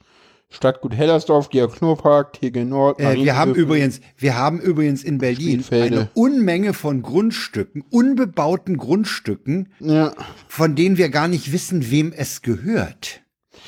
Stadtgut 0.51 0.95
Hellersdorf, 0.95 1.49
Diakonurpark, 1.51 2.33
Tegel 2.33 2.65
Nord. 2.65 2.99
Äh, 3.01 3.17
wir 3.17 3.37
haben 3.37 3.55
übrigens, 3.55 4.01
wir 4.17 4.37
haben 4.37 4.61
übrigens 4.61 5.05
in 5.05 5.19
Berlin 5.19 5.63
eine 5.71 6.09
Unmenge 6.15 6.73
von 6.73 7.03
Grundstücken, 7.03 7.85
unbebauten 7.91 8.79
Grundstücken, 8.79 9.69
ja. 9.79 10.15
von 10.49 10.75
denen 10.75 10.97
wir 10.97 11.11
gar 11.11 11.29
nicht 11.29 11.53
wissen, 11.53 11.91
wem 11.91 12.13
es 12.17 12.41
gehört. 12.41 13.21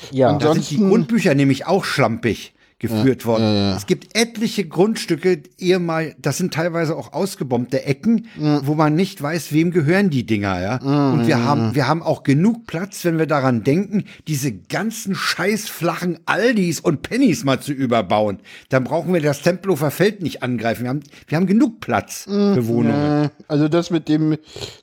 Ja. 0.09 0.31
Und 0.31 0.43
da 0.43 0.53
sind 0.53 0.71
die 0.71 0.77
Grundbücher 0.77 1.35
nämlich 1.35 1.67
auch 1.67 1.85
schlampig 1.85 2.55
geführt 2.81 3.21
ja, 3.21 3.27
worden. 3.27 3.43
Ja, 3.43 3.53
ja. 3.53 3.77
Es 3.77 3.85
gibt 3.85 4.17
etliche 4.17 4.67
Grundstücke, 4.67 5.43
ehemal, 5.59 6.15
das 6.19 6.37
sind 6.37 6.53
teilweise 6.53 6.97
auch 6.97 7.13
ausgebombte 7.13 7.85
Ecken, 7.85 8.27
wo 8.63 8.73
man 8.73 8.95
nicht 8.95 9.21
weiß, 9.21 9.53
wem 9.53 9.69
gehören 9.69 10.09
die 10.09 10.25
Dinger, 10.25 10.59
ja. 10.59 10.77
Und 11.11 11.27
wir 11.27 11.45
haben, 11.45 11.75
wir 11.75 11.87
haben 11.87 12.01
auch 12.01 12.23
genug 12.23 12.65
Platz, 12.65 13.05
wenn 13.05 13.19
wir 13.19 13.27
daran 13.27 13.63
denken, 13.63 14.05
diese 14.27 14.51
ganzen 14.51 15.13
scheiß 15.13 15.69
flachen 15.69 16.19
Aldis 16.25 16.79
und 16.79 17.03
Pennys 17.03 17.43
mal 17.43 17.59
zu 17.59 17.71
überbauen. 17.71 18.39
Dann 18.69 18.83
brauchen 18.83 19.13
wir 19.13 19.21
das 19.21 19.43
Tempelhofer 19.43 19.91
Feld 19.91 20.23
nicht 20.23 20.41
angreifen. 20.41 20.83
Wir 20.83 20.89
haben, 20.89 21.03
wir 21.27 21.35
haben 21.35 21.47
genug 21.47 21.81
Platz 21.81 22.23
für 22.23 22.67
Wohnungen. 22.67 23.29
Also 23.47 23.67
das 23.67 23.91
mit 23.91 24.09
dem, 24.09 24.37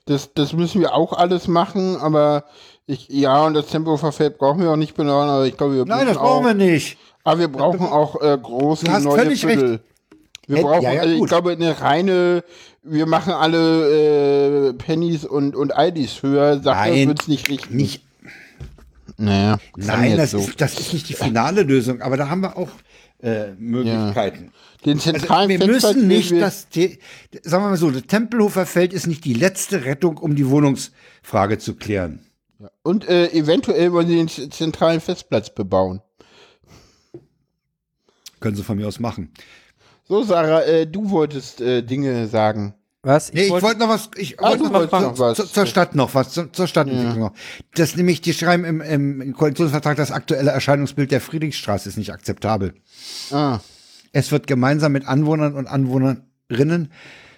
das, 0.05 0.33
das 0.33 0.53
müssen 0.53 0.79
wir 0.79 0.93
auch 0.93 1.11
alles 1.11 1.49
machen, 1.49 1.97
aber 1.97 2.45
ich, 2.89 3.07
ja, 3.09 3.45
und 3.45 3.53
das 3.53 3.67
Tempelhofer 3.67 4.11
Feld 4.11 4.39
brauchen 4.39 4.61
wir 4.61 4.71
auch 4.71 4.75
nicht 4.75 4.95
benennen, 4.95 5.29
aber 5.29 5.45
ich 5.45 5.55
glaube, 5.55 5.75
wir 5.75 5.85
Nein, 5.85 6.07
das 6.07 6.17
brauchen 6.17 6.45
wir 6.45 6.53
nicht. 6.55 6.97
Aber 7.23 7.39
wir 7.39 7.47
brauchen 7.47 7.85
auch 7.85 8.21
äh, 8.21 8.37
große 8.41 8.85
du 8.85 8.91
hast 8.91 9.03
neue 9.03 9.19
völlig 9.19 9.41
Viertel. 9.41 9.71
Recht. 9.71 9.83
Wir 10.47 10.63
brauchen, 10.63 10.81
ja, 10.81 10.93
ja, 10.93 11.01
also 11.01 11.15
ich 11.15 11.25
glaube, 11.25 11.51
eine 11.51 11.79
reine, 11.79 12.43
wir 12.81 13.05
machen 13.05 13.33
alle 13.33 14.69
äh, 14.69 14.73
Pennies 14.73 15.23
und, 15.23 15.55
und 15.55 15.75
Aldis 15.75 16.23
höher, 16.23 16.59
sagt 16.59 16.65
Nein, 16.65 17.07
wird's 17.07 17.27
nicht 17.27 17.49
richtig. 17.49 17.69
Nicht, 17.69 18.03
naja, 19.17 19.59
Nein, 19.75 20.17
das, 20.17 20.31
so. 20.31 20.39
ist, 20.39 20.59
das 20.59 20.79
ist 20.79 20.93
nicht 20.93 21.07
die 21.07 21.13
finale 21.13 21.61
Lösung, 21.63 22.01
aber 22.01 22.17
da 22.17 22.29
haben 22.29 22.41
wir 22.41 22.57
auch 22.57 22.69
äh, 23.21 23.51
Möglichkeiten. 23.59 24.45
Ja. 24.45 24.85
Den 24.85 24.97
also, 24.97 25.11
zentralen 25.11 25.51
also, 25.51 25.67
wir 25.67 25.73
müssen 25.73 26.07
nicht 26.07 26.31
wir 26.31 26.39
das, 26.39 26.67
sagen 27.43 27.63
wir 27.63 27.69
mal 27.69 27.77
so, 27.77 27.91
das 27.91 28.03
Tempelhofer 28.03 28.65
Feld 28.65 28.93
ist 28.93 29.07
nicht 29.07 29.25
die 29.25 29.33
letzte 29.33 29.85
Rettung, 29.85 30.17
um 30.17 30.35
die 30.35 30.49
Wohnungsfrage 30.49 31.57
zu 31.57 31.75
klären. 31.75 32.25
Und 32.81 33.07
äh, 33.07 33.27
eventuell 33.33 33.91
wollen 33.91 34.07
sie 34.07 34.15
den 34.15 34.51
zentralen 34.51 34.99
Festplatz 34.99 35.53
bebauen. 35.53 36.01
Können 38.39 38.55
sie 38.55 38.63
von 38.63 38.77
mir 38.77 38.87
aus 38.87 38.99
machen. 38.99 39.31
So, 40.07 40.23
Sarah, 40.23 40.63
äh, 40.63 40.87
du 40.87 41.09
wolltest 41.09 41.61
äh, 41.61 41.83
Dinge 41.83 42.27
sagen. 42.27 42.73
Was? 43.01 43.29
Ich 43.29 43.35
nee, 43.35 43.41
ich 43.43 43.49
wollte 43.51 43.65
wollt 43.65 43.79
noch 43.79 43.87
was, 43.87 44.09
ich 44.17 44.39
ah, 44.39 44.49
wollte 44.49 44.63
noch, 44.63 44.91
noch 44.91 45.19
was. 45.19 45.37
Zur, 45.37 45.47
zur 45.47 45.65
Stadt 45.65 45.95
noch 45.95 46.15
was, 46.15 46.31
zur, 46.31 46.51
zur 46.51 46.67
Stadtentwicklung 46.67 47.21
ja. 47.21 47.29
noch. 47.29 47.33
Das 47.75 47.95
nämlich, 47.95 48.19
die 48.19 48.33
schreiben 48.33 48.65
im, 48.65 48.81
im 48.81 49.33
Koalitionsvertrag, 49.33 49.95
das 49.95 50.11
aktuelle 50.11 50.51
Erscheinungsbild 50.51 51.11
der 51.11 51.21
Friedrichstraße 51.21 51.87
ist 51.87 51.97
nicht 51.97 52.11
akzeptabel. 52.11 52.73
Ah. 53.31 53.59
Es 54.11 54.31
wird 54.33 54.47
gemeinsam 54.47 54.91
mit 54.91 55.07
Anwohnern 55.07 55.53
und 55.53 55.67
Anwohnerinnen 55.67 56.91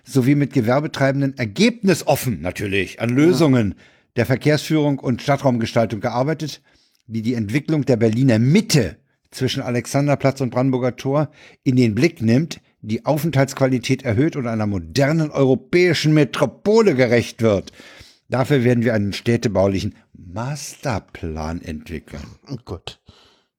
sowie 0.03 0.33
mit 0.33 0.53
Gewerbetreibenden 0.53 1.37
ergebnisoffen 1.37 2.41
natürlich 2.41 2.99
an 2.99 3.09
Lösungen 3.09 3.75
ja. 3.77 3.83
der 4.15 4.25
Verkehrsführung 4.25 4.97
und 4.97 5.21
Stadtraumgestaltung 5.21 5.99
gearbeitet, 5.99 6.61
die 7.05 7.21
die 7.21 7.35
Entwicklung 7.35 7.85
der 7.85 7.97
Berliner 7.97 8.39
Mitte 8.39 8.97
zwischen 9.31 9.63
Alexanderplatz 9.63 10.41
und 10.41 10.51
Brandenburger 10.51 10.95
Tor 10.95 11.29
in 11.63 11.75
den 11.75 11.95
Blick 11.95 12.21
nimmt, 12.21 12.61
die 12.81 13.05
Aufenthaltsqualität 13.05 14.03
erhöht 14.03 14.35
und 14.35 14.47
einer 14.47 14.67
modernen 14.67 15.31
europäischen 15.31 16.13
Metropole 16.13 16.95
gerecht 16.95 17.41
wird. 17.41 17.71
Dafür 18.29 18.63
werden 18.63 18.83
wir 18.83 18.93
einen 18.93 19.13
städtebaulichen 19.13 19.95
Masterplan 20.13 21.61
entwickeln. 21.61 22.23
Oh 22.49 22.57
Gott. 22.63 22.99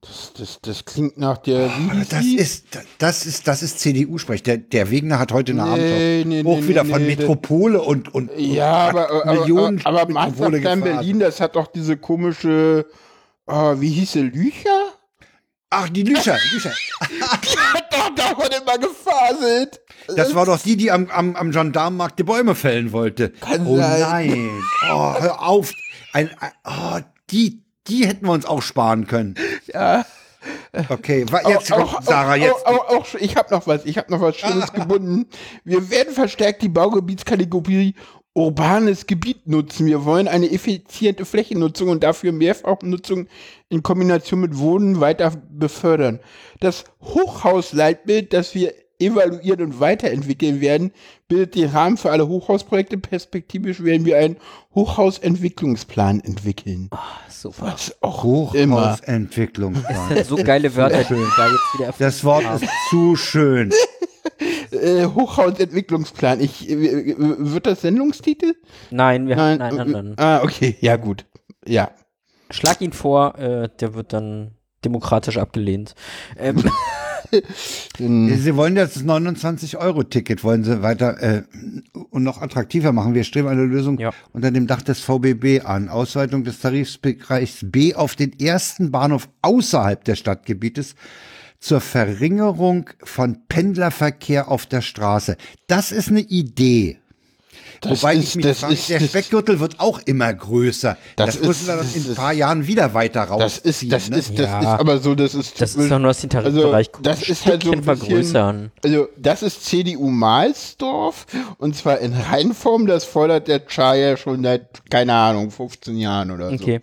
Das, 0.00 0.32
das, 0.36 0.58
das 0.62 0.84
klingt 0.84 1.16
nach 1.16 1.38
der. 1.38 1.68
Wie 1.68 2.04
das 2.04 2.24
ist, 2.24 2.64
das 2.98 3.24
ist, 3.24 3.46
das 3.46 3.62
ist 3.62 3.78
CDU-Sprech. 3.78 4.42
Der, 4.42 4.56
der 4.56 4.90
Wegner 4.90 5.20
hat 5.20 5.30
heute 5.30 5.52
eine 5.52 5.62
nee, 5.62 5.70
Abend 5.70 6.28
nee, 6.28 6.40
auch 6.40 6.60
nee, 6.60 6.68
wieder 6.68 6.84
von 6.84 7.06
Metropole 7.06 7.80
und, 7.80 8.12
und, 8.12 8.30
ja, 8.36 8.88
und 8.88 8.96
aber, 8.96 9.32
Millionen 9.32 9.78
aber, 9.84 10.00
aber, 10.00 10.20
aber 10.20 10.32
Masterplan 10.32 10.80
Berlin, 10.80 11.20
das 11.20 11.40
hat 11.40 11.54
doch 11.54 11.68
diese 11.68 11.96
komische, 11.96 12.86
oh, 13.46 13.80
wie 13.80 13.90
hieß 13.90 14.12
sie, 14.12 14.22
Lücher? 14.22 14.91
Ach, 15.74 15.88
die 15.88 16.02
Lüscher, 16.02 16.36
Lüscher. 16.52 16.72
die 17.00 17.58
hat 17.58 17.90
doch 17.90 18.14
davon 18.14 18.46
immer 18.46 18.76
gefaselt. 18.76 19.80
Das 20.14 20.34
war 20.34 20.44
doch 20.44 20.60
die, 20.60 20.76
die 20.76 20.90
am, 20.90 21.08
am, 21.08 21.34
am 21.34 21.50
Gendarmenmarkt 21.50 22.18
die 22.18 22.24
Bäume 22.24 22.54
fällen 22.54 22.92
wollte. 22.92 23.30
Kann 23.30 23.66
oh 23.66 23.78
sein. 23.78 24.00
nein. 24.00 24.50
Oh, 24.90 25.14
hör 25.18 25.42
auf. 25.42 25.72
Ein, 26.12 26.30
ein, 26.40 26.50
oh, 26.64 27.00
die, 27.30 27.62
die 27.86 28.06
hätten 28.06 28.26
wir 28.26 28.32
uns 28.32 28.44
auch 28.44 28.60
sparen 28.60 29.06
können. 29.06 29.34
Ja. 29.72 30.04
Okay, 30.90 31.24
jetzt 31.48 31.72
auch, 31.72 31.92
kommt 31.94 32.04
Sarah, 32.04 32.36
jetzt. 32.36 32.66
Auch, 32.66 32.88
auch, 32.88 32.88
auch, 32.90 33.14
ich 33.14 33.36
habe 33.36 33.54
noch 33.54 33.66
was, 33.66 33.86
ich 33.86 33.96
habe 33.96 34.10
noch 34.10 34.20
was 34.20 34.36
Schönes 34.36 34.72
gebunden. 34.74 35.26
Wir 35.64 35.88
werden 35.88 36.12
verstärkt 36.12 36.60
die 36.60 36.68
Baugebietskategorie 36.68 37.94
urbanes 38.34 39.06
Gebiet 39.06 39.46
nutzen. 39.46 39.86
Wir 39.86 40.04
wollen 40.04 40.28
eine 40.28 40.50
effiziente 40.50 41.24
Flächennutzung 41.24 41.88
und 41.88 42.02
dafür 42.02 42.32
Mehrfachnutzung 42.32 43.26
in 43.68 43.82
Kombination 43.82 44.40
mit 44.40 44.58
Wohnen 44.58 45.00
weiter 45.00 45.32
befördern. 45.50 46.20
Das 46.60 46.84
Hochhausleitbild, 47.02 48.32
das 48.32 48.54
wir 48.54 48.72
evaluieren 48.98 49.62
und 49.62 49.80
weiterentwickeln 49.80 50.60
werden, 50.60 50.92
bildet 51.28 51.54
den 51.56 51.70
Rahmen 51.70 51.96
für 51.96 52.10
alle 52.10 52.28
Hochhausprojekte. 52.28 52.98
Perspektivisch 52.98 53.82
werden 53.82 54.06
wir 54.06 54.16
einen 54.16 54.36
Hochhausentwicklungsplan 54.74 56.20
entwickeln. 56.20 56.88
Oh, 56.92 56.98
super. 57.28 57.72
Was 57.72 57.96
auch 58.00 58.22
Hochhausentwicklungsplan. 58.22 60.08
Das 60.08 60.08
sind 60.28 60.38
so 60.38 60.44
geile 60.44 60.74
Wörter, 60.74 61.04
die 61.04 61.14
da 61.36 61.46
jetzt 61.48 61.78
wieder 61.78 61.94
Das 61.98 62.24
Wort 62.24 62.44
ist 62.62 62.70
zu 62.90 63.16
schön. 63.16 63.72
äh, 64.72 65.06
Hochhausentwicklungsplan. 65.06 66.40
Ich, 66.40 66.68
äh, 66.68 67.14
wird 67.18 67.66
das 67.66 67.82
Sendungstitel? 67.82 68.54
Nein, 68.90 69.28
wir 69.28 69.36
nein, 69.36 69.58
nein, 69.58 69.76
nein, 69.76 69.90
nein. 69.90 70.14
Ah, 70.16 70.42
okay, 70.42 70.76
ja 70.80 70.96
gut. 70.96 71.26
Ja. 71.66 71.90
schlag 72.50 72.80
ihn 72.80 72.92
vor, 72.92 73.38
äh, 73.38 73.68
der 73.80 73.94
wird 73.94 74.12
dann 74.12 74.52
demokratisch 74.84 75.38
abgelehnt. 75.38 75.94
Ähm, 76.38 76.62
Sie 77.98 78.56
wollen 78.56 78.74
das 78.74 79.02
29-Euro-Ticket, 79.04 80.44
wollen 80.44 80.64
Sie 80.64 80.82
weiter 80.82 81.22
äh, 81.22 81.42
und 82.10 82.24
noch 82.24 82.42
attraktiver 82.42 82.92
machen. 82.92 83.14
Wir 83.14 83.24
streben 83.24 83.48
eine 83.48 83.64
Lösung 83.64 83.98
Ja. 83.98 84.10
unter 84.32 84.50
dem 84.50 84.66
Dach 84.66 84.82
des 84.82 85.00
VBB 85.00 85.64
an. 85.64 85.88
Ausweitung 85.88 86.44
des 86.44 86.60
Tarifbereichs 86.60 87.60
B 87.62 87.94
auf 87.94 88.16
den 88.16 88.38
ersten 88.38 88.90
Bahnhof 88.90 89.28
außerhalb 89.40 90.04
des 90.04 90.18
Stadtgebietes 90.18 90.94
zur 91.62 91.80
Verringerung 91.80 92.90
von 93.02 93.38
Pendlerverkehr 93.48 94.48
auf 94.50 94.66
der 94.66 94.82
Straße. 94.82 95.36
Das 95.68 95.92
ist 95.92 96.08
eine 96.08 96.20
Idee. 96.20 96.98
Das 97.80 98.02
Wobei 98.02 98.14
ist- 98.14 98.24
ich 98.24 98.34
mich 98.36 98.44
das 98.46 98.58
frage, 98.60 98.74
ist- 98.74 98.88
der 98.90 99.00
Speckgürtel 99.00 99.58
wird 99.58 99.80
auch 99.80 100.00
immer 100.04 100.32
größer. 100.32 100.96
Das 101.16 101.38
Das, 101.38 101.46
müssen 101.46 101.66
wir 101.66 101.76
dann 101.76 101.86
in 101.94 102.08
ein 102.10 102.14
paar 102.14 102.32
Jahren 102.32 102.66
wieder 102.66 102.94
weiter 102.94 103.22
rausziehen. 103.22 103.62
Das 103.64 103.82
ist, 103.82 103.92
das 103.92 104.10
ne? 104.10 104.18
ist, 104.18 104.30
das 104.38 104.46
Ja. 104.46 104.60
ist 104.60 104.66
aber 104.80 104.98
so, 104.98 105.14
das 105.16 105.34
ist. 105.34 105.60
das 105.60 105.74
ist 105.74 105.90
doch 105.90 105.98
nur, 105.98 106.08
dass 106.08 106.20
den 106.20 106.30
Tarifbereich 106.30 106.88
also, 106.90 107.02
das 107.02 107.28
ist 107.28 107.44
halt 107.46 107.62
so 107.64 107.70
ein 107.72 107.78
Stückchen 107.78 107.94
bisschen, 107.94 108.08
vergrößern. 108.08 108.72
Also, 108.84 109.08
das 109.16 109.42
ist 109.42 109.64
CDU 109.64 110.10
Mahlsdorf 110.10 111.26
und 111.58 111.76
zwar 111.76 111.98
in 111.98 112.12
Reinform, 112.12 112.86
das 112.86 113.04
fordert 113.04 113.48
der 113.48 113.60
Chaya 113.66 114.16
schon 114.16 114.42
seit, 114.44 114.88
keine 114.90 115.14
Ahnung, 115.14 115.50
15 115.50 115.96
Jahren 115.96 116.30
oder 116.30 116.48
so. 116.50 116.54
Okay. 116.54 116.80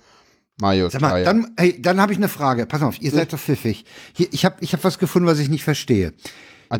Mario 0.59 0.89
Sag 0.89 1.01
mal, 1.01 1.09
Chaya. 1.11 1.25
dann, 1.25 1.53
hey, 1.57 1.81
dann 1.81 1.99
habe 2.01 2.11
ich 2.11 2.17
eine 2.17 2.27
Frage. 2.29 2.65
Pass 2.65 2.81
auf, 2.81 3.01
ihr 3.01 3.11
seid 3.11 3.31
doch 3.33 3.39
pfiffig. 3.39 3.85
Hier, 4.13 4.27
ich 4.31 4.45
habe 4.45 4.55
ich 4.61 4.73
hab 4.73 4.83
was 4.83 4.99
gefunden, 4.99 5.27
was 5.27 5.39
ich 5.39 5.49
nicht 5.49 5.63
verstehe. 5.63 6.13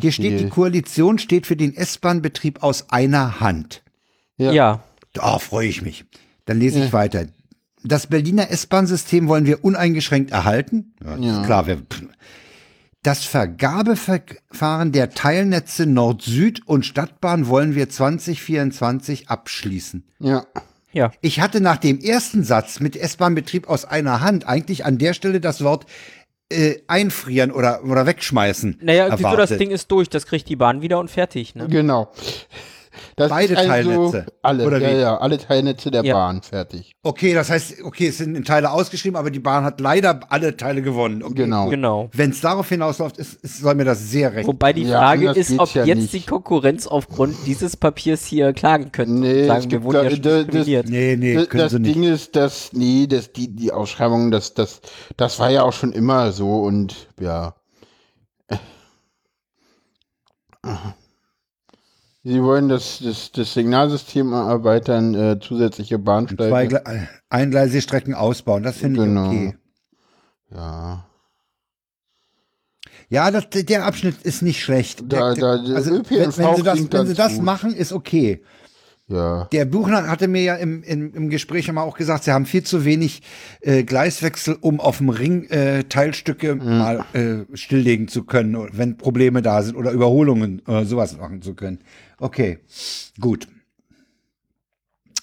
Hier 0.00 0.12
steht, 0.12 0.38
die. 0.40 0.48
Koalition 0.48 1.18
steht 1.18 1.46
für 1.46 1.56
den 1.56 1.74
S-Bahn-Betrieb 1.76 2.62
aus 2.62 2.90
einer 2.90 3.40
Hand. 3.40 3.82
Ja. 4.36 4.52
Ja. 4.52 4.84
Da 5.12 5.38
freue 5.38 5.66
ich 5.68 5.82
mich. 5.82 6.04
Dann 6.44 6.58
lese 6.60 6.84
ich 6.84 6.92
weiter. 6.92 7.26
Das 7.82 8.06
Berliner 8.06 8.50
S-Bahn-System 8.50 9.26
wollen 9.28 9.46
wir 9.46 9.64
uneingeschränkt 9.64 10.30
erhalten. 10.30 10.94
Ja, 11.02 11.16
das 11.16 11.24
Ja. 11.26 11.42
klar. 11.44 11.66
Wir, 11.66 11.82
das 13.02 13.24
Vergabeverfahren 13.24 14.92
der 14.92 15.10
Teilnetze 15.10 15.86
Nord-Süd 15.86 16.66
und 16.66 16.84
Stadtbahn 16.84 17.46
wollen 17.48 17.74
wir 17.74 17.88
2024 17.88 19.28
abschließen. 19.28 20.04
ja. 20.20 20.44
Ja. 20.92 21.12
Ich 21.20 21.40
hatte 21.40 21.60
nach 21.60 21.76
dem 21.76 22.00
ersten 22.00 22.42
Satz 22.42 22.80
mit 22.80 22.96
S-Bahn-Betrieb 22.96 23.68
aus 23.68 23.84
einer 23.84 24.20
Hand 24.20 24.46
eigentlich 24.46 24.84
an 24.84 24.98
der 24.98 25.14
Stelle 25.14 25.40
das 25.40 25.62
Wort 25.62 25.86
äh, 26.50 26.76
einfrieren 26.88 27.52
oder, 27.52 27.84
oder 27.84 28.06
wegschmeißen. 28.06 28.80
Naja, 28.82 29.06
wieso 29.06 29.22
das 29.22 29.32
erwartet. 29.32 29.60
Ding 29.60 29.70
ist 29.70 29.90
durch, 29.90 30.08
das 30.08 30.26
kriegt 30.26 30.48
die 30.48 30.56
Bahn 30.56 30.82
wieder 30.82 30.98
und 30.98 31.10
fertig, 31.10 31.54
ne? 31.54 31.68
Genau. 31.68 32.12
Das 33.16 33.30
Beide 33.30 33.52
ist 33.54 33.58
also 33.58 33.70
Teilnetze, 33.90 34.26
Alle, 34.42 34.66
oder 34.66 34.78
ja, 34.78 34.90
wie? 34.96 35.00
ja, 35.00 35.16
alle 35.18 35.38
Teilnetze 35.38 35.90
der 35.90 36.04
Ja. 36.04 36.14
Bahn, 36.14 36.42
fertig. 36.42 36.92
Okay, 37.02 37.34
das 37.34 37.50
heißt, 37.50 37.82
okay, 37.84 38.08
es 38.08 38.18
sind 38.18 38.34
in 38.34 38.44
Teile 38.44 38.70
ausgeschrieben, 38.70 39.16
aber 39.16 39.30
die 39.30 39.38
Bahn 39.40 39.64
hat 39.64 39.80
leider 39.80 40.20
alle 40.28 40.56
Teile 40.56 40.82
gewonnen. 40.82 41.22
Okay, 41.22 41.34
Genau. 41.34 41.64
gut. 41.64 41.70
Genau. 41.72 42.08
Wenn 42.12 42.30
es 42.30 42.40
darauf 42.40 42.68
hinausläuft, 42.68 43.18
ist, 43.18 43.34
ist, 43.42 43.58
soll 43.60 43.74
mir 43.74 43.84
das 43.84 44.10
sehr 44.10 44.34
recht. 44.34 44.46
Wobei 44.46 44.72
die 44.72 44.82
Ja, 44.84 44.98
Frage 44.98 45.30
ist, 45.30 45.58
ob 45.58 45.74
ja 45.74 45.84
jetzt 45.84 45.98
nicht. 46.00 46.12
die 46.14 46.20
Konkurrenz 46.30 46.86
aufgrund 46.86 47.36
dieses 47.46 47.76
Papiers 47.76 48.24
hier 48.26 48.52
klagen 48.52 48.92
könnte. 48.92 49.12
Nee, 49.12 49.46
sagen, 49.46 49.70
wir 49.70 49.82
wurden 49.82 50.04
ja 50.04 50.10
schon 50.10 50.22
das- 50.22 50.46
das- 50.46 50.66
nee, 50.88 51.16
nee, 51.18 51.34
das 51.34 51.48
können 51.48 51.62
das 51.62 51.72
sie 51.72 51.78
nicht. 51.78 51.94
Ding 51.94 52.02
ist, 52.04 52.36
dass, 52.36 52.72
nee, 52.72 53.06
das, 53.06 53.32
die, 53.32 53.48
die 53.54 53.72
Ausschreibung, 53.72 54.30
das, 54.30 54.54
das, 54.54 54.80
das 55.16 55.38
war 55.38 55.50
ja 55.50 55.62
auch 55.62 55.72
schon 55.72 55.92
immer 55.92 56.32
so 56.32 56.62
und 56.62 57.08
ja. 57.20 57.54
Sie 62.22 62.42
wollen 62.42 62.68
das, 62.68 63.00
das, 63.02 63.32
das 63.32 63.54
Signalsystem 63.54 64.32
erweitern, 64.32 65.14
äh, 65.14 65.38
zusätzliche 65.40 65.96
Zwei 65.96 66.02
Bahnsteige. 66.04 66.76
Gle- 66.84 66.94
äh, 67.02 67.06
eingleisige 67.30 67.80
Strecken 67.80 68.14
ausbauen, 68.14 68.62
das 68.62 68.76
finde 68.76 69.04
Genau. 69.04 69.30
ich 69.32 69.38
okay. 69.48 69.56
Ja. 70.52 71.06
Ja, 73.08 73.30
das, 73.30 73.48
der 73.50 73.86
Abschnitt 73.86 74.22
ist 74.22 74.42
nicht 74.42 74.62
schlecht. 74.62 75.02
Da- 75.08 75.34
da- 75.34 75.52
also, 75.74 75.90
wenn, 75.92 76.00
ÖPNV 76.00 76.38
wenn 76.38 76.56
sie 76.56 76.62
das, 76.62 76.92
wenn 76.92 77.06
sie 77.06 77.14
das 77.14 77.34
gut. 77.36 77.42
machen, 77.42 77.74
ist 77.74 77.92
okay. 77.92 78.42
Ja. 79.08 79.46
Der 79.50 79.64
Buchner 79.64 80.06
hatte 80.06 80.28
mir 80.28 80.42
ja 80.42 80.54
im, 80.54 80.84
im, 80.84 81.12
im 81.14 81.30
Gespräch 81.30 81.66
immer 81.66 81.82
auch 81.82 81.96
gesagt, 81.96 82.22
sie 82.22 82.30
haben 82.30 82.46
viel 82.46 82.62
zu 82.62 82.84
wenig 82.84 83.22
äh, 83.60 83.82
Gleiswechsel, 83.82 84.56
um 84.60 84.78
auf 84.78 84.98
dem 84.98 85.08
Ring 85.08 85.46
äh, 85.50 85.82
Teilstücke 85.84 86.54
mal 86.54 87.04
äh, 87.12 87.38
stilllegen 87.56 88.06
zu 88.06 88.22
können, 88.22 88.68
wenn 88.72 88.96
Probleme 88.98 89.42
da 89.42 89.62
sind 89.64 89.74
oder 89.74 89.90
Überholungen 89.90 90.62
oder 90.68 90.84
sowas 90.84 91.16
machen 91.18 91.42
zu 91.42 91.54
können. 91.54 91.80
Okay, 92.20 92.58
gut. 93.18 93.48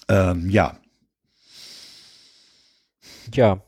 Ähm, 0.08 0.50
ja, 0.50 0.78
Ja. 3.34 3.62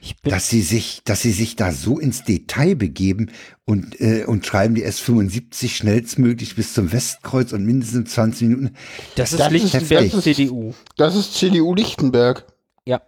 Ich 0.00 0.20
bin, 0.20 0.30
dass 0.32 0.50
sie 0.50 0.60
sich, 0.60 1.00
dass 1.04 1.22
sie 1.22 1.32
sich 1.32 1.56
da 1.56 1.72
so 1.72 1.98
ins 1.98 2.24
Detail 2.24 2.74
begeben 2.76 3.30
und 3.64 3.98
äh, 4.02 4.24
und 4.26 4.44
schreiben 4.44 4.74
die 4.74 4.84
S75 4.84 5.70
schnellstmöglich 5.70 6.54
bis 6.56 6.74
zum 6.74 6.92
Westkreuz 6.92 7.54
und 7.54 7.64
mindestens 7.64 8.12
20 8.12 8.48
Minuten. 8.48 8.76
das 9.16 9.32
ist 9.32 9.38
das 9.40 9.46
ist- 9.46 9.52
Lichtenberg 9.62 10.04
das 10.10 10.14
ist- 10.14 10.24
CDU. 10.24 10.74
Das 10.98 11.16
ist 11.16 11.32
CDU 11.32 11.74
Lichtenberg. 11.74 12.44
Ja. 12.84 13.00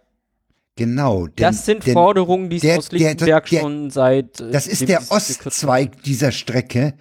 Genau. 0.75 1.27
denn- 1.27 1.33
Das 1.35 1.65
sind 1.67 1.85
denn- 1.85 1.93
Forderungen, 1.93 2.49
die 2.49 2.55
es 2.55 2.61
der- 2.63 2.77
aus 2.79 2.89
der- 2.89 2.97
Lichtenberg 2.99 3.45
der- 3.47 3.61
schon 3.61 3.91
seit. 3.91 4.39
äh, 4.41 4.49
Das 4.49 4.65
ist 4.65 4.89
der 4.89 5.03
Ostzweig 5.11 6.01
dieser 6.01 6.31
Strecke. 6.31 6.95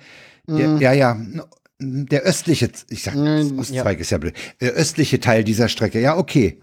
Der, 0.46 0.68
Mhm. 0.68 0.80
Ja, 0.80 0.92
ja. 0.92 1.16
Der 1.78 2.22
östliche, 2.22 2.70
ich 2.88 3.02
sag, 3.02 3.14
Mhm, 3.14 3.58
Ostzweig 3.58 4.00
ist 4.00 4.10
ja 4.10 4.18
blöd. 4.18 4.34
Der 4.60 4.72
östliche 4.72 5.20
Teil 5.20 5.44
dieser 5.44 5.68
Strecke. 5.68 6.00
Ja, 6.00 6.16
okay. 6.16 6.60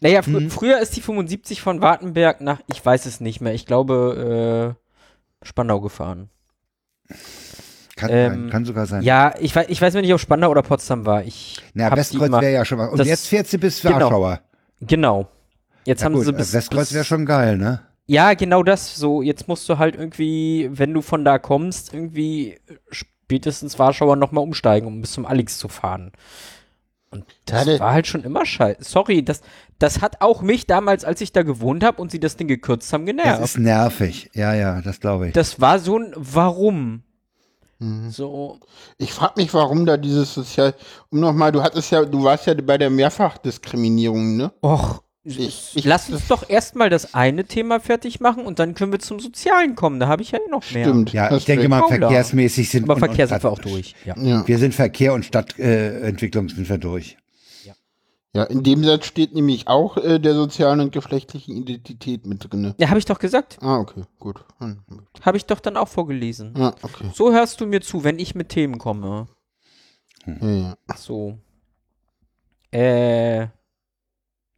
Naja, 0.00 0.22
fr 0.22 0.30
Mhm. 0.30 0.50
früher 0.50 0.78
ist 0.78 0.96
die 0.96 1.00
75 1.00 1.60
von 1.60 1.80
Wartenberg 1.82 2.40
nach, 2.40 2.60
ich 2.66 2.84
weiß 2.84 3.06
es 3.06 3.20
nicht 3.20 3.40
mehr, 3.40 3.52
ich 3.54 3.66
glaube, 3.66 4.76
äh, 5.42 5.46
Spandau 5.46 5.80
gefahren. 5.80 6.30
Kann, 7.96 8.10
Ähm, 8.10 8.30
sein, 8.32 8.50
kann 8.50 8.64
sogar 8.66 8.86
sein. 8.86 9.02
Ja, 9.02 9.34
ich 9.40 9.54
weiß, 9.56 9.66
ich 9.70 9.80
weiß 9.80 9.94
nicht, 9.94 10.12
ob 10.12 10.20
Spandau 10.20 10.50
oder 10.50 10.62
Potsdam 10.62 11.06
war. 11.06 11.22
Ich 11.24 11.58
Na, 11.72 11.94
Westkreuz 11.96 12.30
wäre 12.30 12.52
ja 12.52 12.64
schon 12.64 12.78
mal. 12.78 12.88
Und 12.88 12.98
das- 12.98 13.08
jetzt 13.08 13.26
fährt 13.26 13.46
sie 13.46 13.56
bis 13.58 13.80
genau. 13.80 13.94
Warschauer. 14.00 14.40
Genau. 14.82 15.28
Jetzt 15.84 16.00
Ja, 16.00 16.06
haben 16.06 16.14
gut, 16.14 16.26
sie 16.26 16.32
bis, 16.32 16.52
Westkreuz 16.52 16.92
wäre 16.92 17.04
schon 17.04 17.24
geil, 17.24 17.56
ne? 17.56 17.80
Ja, 18.06 18.34
genau 18.34 18.62
das. 18.62 18.96
So, 18.96 19.22
jetzt 19.22 19.48
musst 19.48 19.66
du 19.68 19.78
halt 19.78 19.96
irgendwie, 19.96 20.68
wenn 20.72 20.92
du 20.92 21.00
von 21.00 21.24
da 21.24 21.38
kommst, 21.38 21.94
irgendwie 21.94 22.58
spätestens 23.26 23.76
Warschauer 23.78 24.14
nochmal 24.14 24.44
umsteigen, 24.44 24.86
um 24.86 25.00
bis 25.00 25.10
zum 25.12 25.26
Alex 25.26 25.58
zu 25.58 25.66
fahren. 25.68 26.12
Und 27.10 27.24
das 27.46 27.66
war 27.80 27.92
halt 27.92 28.06
schon 28.06 28.22
immer 28.22 28.46
scheiße. 28.46 28.84
Sorry, 28.84 29.24
das, 29.24 29.40
das 29.80 30.00
hat 30.00 30.20
auch 30.20 30.42
mich 30.42 30.66
damals, 30.66 31.04
als 31.04 31.20
ich 31.20 31.32
da 31.32 31.42
gewohnt 31.42 31.82
habe 31.82 32.00
und 32.00 32.10
sie 32.12 32.20
das 32.20 32.36
Ding 32.36 32.46
gekürzt 32.46 32.92
haben, 32.92 33.04
Das 33.04 33.16
genervt. 33.16 33.44
ist 33.44 33.58
nervig. 33.58 34.30
Ja, 34.34 34.54
ja, 34.54 34.80
das 34.80 35.00
glaube 35.00 35.28
ich. 35.28 35.32
Das 35.32 35.60
war 35.60 35.78
so 35.80 35.98
ein 35.98 36.12
Warum. 36.14 37.02
Mhm. 37.80 38.10
So, 38.10 38.60
Ich 38.98 39.12
frage 39.12 39.34
mich, 39.36 39.52
warum 39.54 39.86
da 39.86 39.96
dieses 39.96 40.32
Sozial. 40.34 40.74
Um 41.10 41.18
nochmal, 41.20 41.50
du 41.52 41.62
hattest 41.62 41.90
ja, 41.90 42.04
du 42.04 42.22
warst 42.22 42.46
ja 42.46 42.54
bei 42.54 42.78
der 42.78 42.90
Mehrfachdiskriminierung, 42.90 44.36
ne? 44.36 44.52
och, 44.62 45.02
Ich- 45.28 45.72
ich- 45.74 45.84
lass 45.84 46.08
uns 46.08 46.28
doch 46.28 46.48
erstmal 46.48 46.88
das 46.88 47.12
eine 47.14 47.44
Thema 47.44 47.80
fertig 47.80 48.20
machen 48.20 48.46
und 48.46 48.60
dann 48.60 48.74
können 48.74 48.92
wir 48.92 49.00
zum 49.00 49.18
Sozialen 49.18 49.74
kommen. 49.74 49.98
Da 49.98 50.06
habe 50.06 50.22
ich 50.22 50.30
ja 50.30 50.38
eh 50.38 50.48
noch 50.50 50.62
mehr. 50.72 50.84
Stimmt. 50.84 51.12
Ja, 51.12 51.36
ich 51.36 51.44
denke 51.44 51.68
mal, 51.68 51.82
verkehrsmäßig 51.88 52.70
sind 52.70 52.84
Aber 52.84 52.94
und- 52.94 53.00
Verkehr 53.00 53.26
sind 53.26 53.42
wir 53.42 53.50
auch 53.50 53.58
durch. 53.58 53.94
Ja. 54.04 54.16
Ja. 54.18 54.46
Wir 54.46 54.58
sind 54.58 54.72
Verkehr 54.74 55.12
und 55.14 55.24
Stadtentwicklung 55.24 56.48
sind 56.48 56.68
wir 56.68 56.78
durch. 56.78 57.16
ja, 58.34 58.44
in 58.44 58.62
dem 58.62 58.84
Satz 58.84 59.06
steht 59.06 59.34
nämlich 59.34 59.66
auch 59.66 59.96
äh, 59.96 60.20
der 60.20 60.34
sozialen 60.34 60.80
und 60.80 60.92
geschlechtlichen 60.92 61.56
Identität 61.56 62.26
mit 62.26 62.52
drin. 62.52 62.74
Ja, 62.76 62.90
habe 62.90 62.98
ich 62.98 63.06
doch 63.06 63.18
gesagt. 63.18 63.56
Ah, 63.62 63.78
okay, 63.78 64.02
gut. 64.18 64.44
Hm. 64.58 64.82
Habe 65.22 65.38
ich 65.38 65.46
doch 65.46 65.58
dann 65.58 65.76
auch 65.78 65.88
vorgelesen. 65.88 66.52
Ja, 66.56 66.74
okay. 66.82 67.10
So 67.14 67.32
hörst 67.32 67.60
du 67.62 67.66
mir 67.66 67.80
zu, 67.80 68.04
wenn 68.04 68.18
ich 68.18 68.34
mit 68.34 68.50
Themen 68.50 68.76
komme. 68.78 69.26
Ja, 70.26 70.48
ja. 70.50 70.76
So. 70.96 71.38
Äh. 72.70 73.46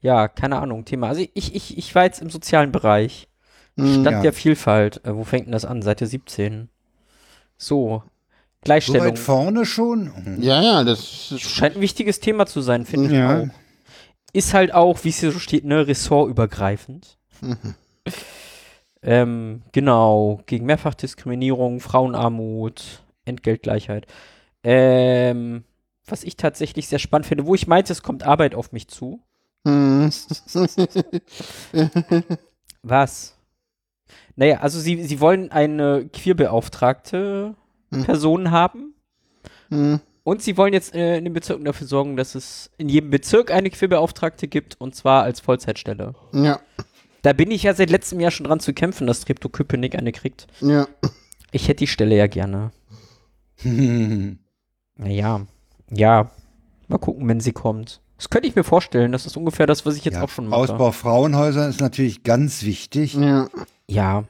Ja, 0.01 0.29
keine 0.29 0.59
Ahnung, 0.61 0.85
Thema. 0.85 1.09
Also 1.09 1.23
ich, 1.35 1.55
ich, 1.55 1.77
ich 1.77 1.95
war 1.95 2.05
jetzt 2.05 2.23
im 2.23 2.31
sozialen 2.31 2.73
Bereich. 2.73 3.29
Hm, 3.77 4.01
Stadt 4.01 4.13
ja. 4.13 4.23
der 4.23 4.33
Vielfalt. 4.33 5.05
Äh, 5.05 5.15
wo 5.15 5.25
fängt 5.25 5.47
denn 5.47 5.53
das 5.53 5.65
an? 5.65 5.83
Seite 5.83 6.07
17. 6.07 6.69
So. 7.57 8.03
So 8.03 8.03
Gleichstellung. 8.63 9.07
weit 9.07 9.19
vorne 9.19 9.65
schon? 9.65 10.13
Mhm. 10.25 10.43
ja, 10.43 10.61
ja, 10.63 10.85
das 10.85 11.31
ist, 11.33 11.41
Scheint 11.41 11.77
ein 11.77 11.81
wichtiges 11.81 12.19
Thema 12.21 12.47
zu 12.47 12.61
sein, 12.61 12.87
finde 12.87 13.07
ich 13.07 13.13
Ja. 13.13 13.41
auch. 13.43 13.49
Ist 14.33 14.53
halt 14.53 14.75
auch, 14.75 15.05
wie 15.05 15.09
es 15.11 15.21
hier 15.21 15.31
so 15.33 15.39
steht, 15.39 15.65
ne, 15.65 15.87
ressortübergreifend. 15.87 17.19
Mhm. 17.41 17.75
Ähm, 19.03 19.63
genau, 19.73 20.41
gegen 20.47 20.67
Mehrfachdiskriminierung, 20.67 21.81
Frauenarmut, 21.81 23.05
Entgeltgleichheit. 23.25 24.07
Ähm, 24.65 25.65
was 26.05 26.25
ich 26.25 26.37
tatsächlich 26.37 26.89
sehr 26.89 26.99
spannend 26.99 27.27
finde, 27.27 27.47
wo 27.47 27.55
ich 27.55 27.69
meinte, 27.69 27.93
es 27.93 28.03
kommt 28.03 28.25
Arbeit 28.25 28.55
auf 28.55 28.73
mich 28.73 28.89
zu. 28.89 29.21
Hm. 29.69 30.11
Was? 32.83 33.35
Naja, 34.37 34.59
also 34.61 34.81
sie, 34.81 35.03
sie 35.05 35.21
wollen 35.21 35.51
eine 35.51 36.09
queerbeauftragte 36.13 37.55
Hm. 37.91 38.05
Person 38.05 38.51
haben. 38.51 38.95
Hm. 39.71 40.01
Und 40.25 40.43
sie 40.43 40.57
wollen 40.57 40.75
jetzt 40.75 40.95
äh, 40.95 41.17
in 41.17 41.25
den 41.25 41.33
Bezirken 41.33 41.65
dafür 41.65 41.87
sorgen, 41.87 42.17
dass 42.17 42.35
es 42.35 42.71
in 42.77 42.89
jedem 42.89 43.11
Bezirk 43.11 43.51
eine 43.51 43.71
Queerbeauftragte 43.71 44.47
gibt 44.47 44.79
und 44.79 44.95
zwar 44.95 45.23
als 45.23 45.41
Vollzeitstelle. 45.41 46.15
Ja. 46.33 46.61
Da 47.23 47.33
bin 47.33 47.51
ich 47.51 47.63
ja 47.63 47.73
seit 47.75 47.91
letztem 47.91 48.21
Jahr 48.21 48.31
schon 48.31 48.45
dran 48.47 48.61
zu 48.61 48.75
kämpfen, 48.75 49.07
dass 49.07 49.25
Treptow-Köpenick 49.25 49.97
eine 49.97 50.13
kriegt. 50.13 50.47
Ja. 50.61 50.87
Ich 51.51 51.69
hätte 51.69 51.79
die 51.79 51.87
Stelle 51.87 52.17
ja 52.17 52.27
gerne. 52.27 52.73
Naja, 55.01 55.47
ja. 55.93 56.31
Mal 56.89 56.99
gucken, 56.99 57.29
wenn 57.29 57.39
sie 57.39 57.53
kommt. 57.53 58.01
Das 58.19 58.31
könnte 58.31 58.49
ich 58.49 58.57
mir 58.57 58.65
vorstellen. 58.65 59.13
Das 59.13 59.27
ist 59.27 59.37
ungefähr 59.37 59.67
das, 59.67 59.87
was 59.87 59.97
ich 59.97 60.05
jetzt 60.05 60.15
ja, 60.15 60.23
auch 60.23 60.29
schon 60.29 60.49
mache. 60.49 60.61
Ausbau 60.61 60.93
Frauenhäusern 60.93 61.71
ist 61.71 61.81
natürlich 61.81 62.25
ganz 62.25 62.65
wichtig. 62.65 63.15
Ja. 63.15 63.49
Ja. 63.87 64.25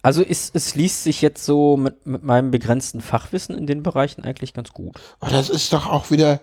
Also 0.00 0.22
es, 0.22 0.50
es 0.54 0.74
liest 0.74 1.04
sich 1.04 1.20
jetzt 1.20 1.44
so 1.44 1.76
mit, 1.76 2.06
mit 2.06 2.22
meinem 2.22 2.50
begrenzten 2.50 3.02
Fachwissen 3.02 3.56
in 3.56 3.66
den 3.66 3.82
Bereichen 3.82 4.24
eigentlich 4.24 4.54
ganz 4.54 4.72
gut. 4.72 4.98
Oh, 5.20 5.26
das 5.30 5.50
ist 5.50 5.72
doch 5.74 5.86
auch 5.86 6.10
wieder. 6.10 6.40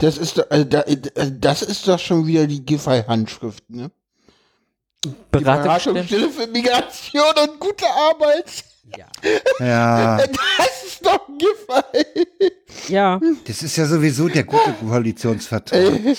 Das 0.00 0.16
ist 0.16 0.38
doch, 0.38 0.50
äh, 0.50 0.64
da, 0.64 0.80
äh, 0.82 0.96
das 1.30 1.60
ist 1.60 1.86
doch 1.86 1.98
schon 1.98 2.26
wieder 2.26 2.46
die 2.46 2.64
Giffey-Handschrift, 2.64 3.68
ne? 3.68 3.90
Beratungsstelle 5.30 6.30
für 6.30 6.46
Migration 6.46 7.34
und 7.42 7.60
gute 7.60 7.84
Arbeit. 7.86 8.64
Ja. 8.96 9.06
Ja, 9.58 10.16
Das 10.26 10.84
ist 10.86 11.04
doch 11.06 11.26
Giffey. 11.38 12.52
ja. 12.88 13.20
das 13.46 13.62
ist 13.62 13.76
ja 13.76 13.84
sowieso 13.86 14.28
der 14.28 14.44
gute 14.44 14.72
Koalitionsvertrag. 14.80 15.76
Äh, 16.06 16.14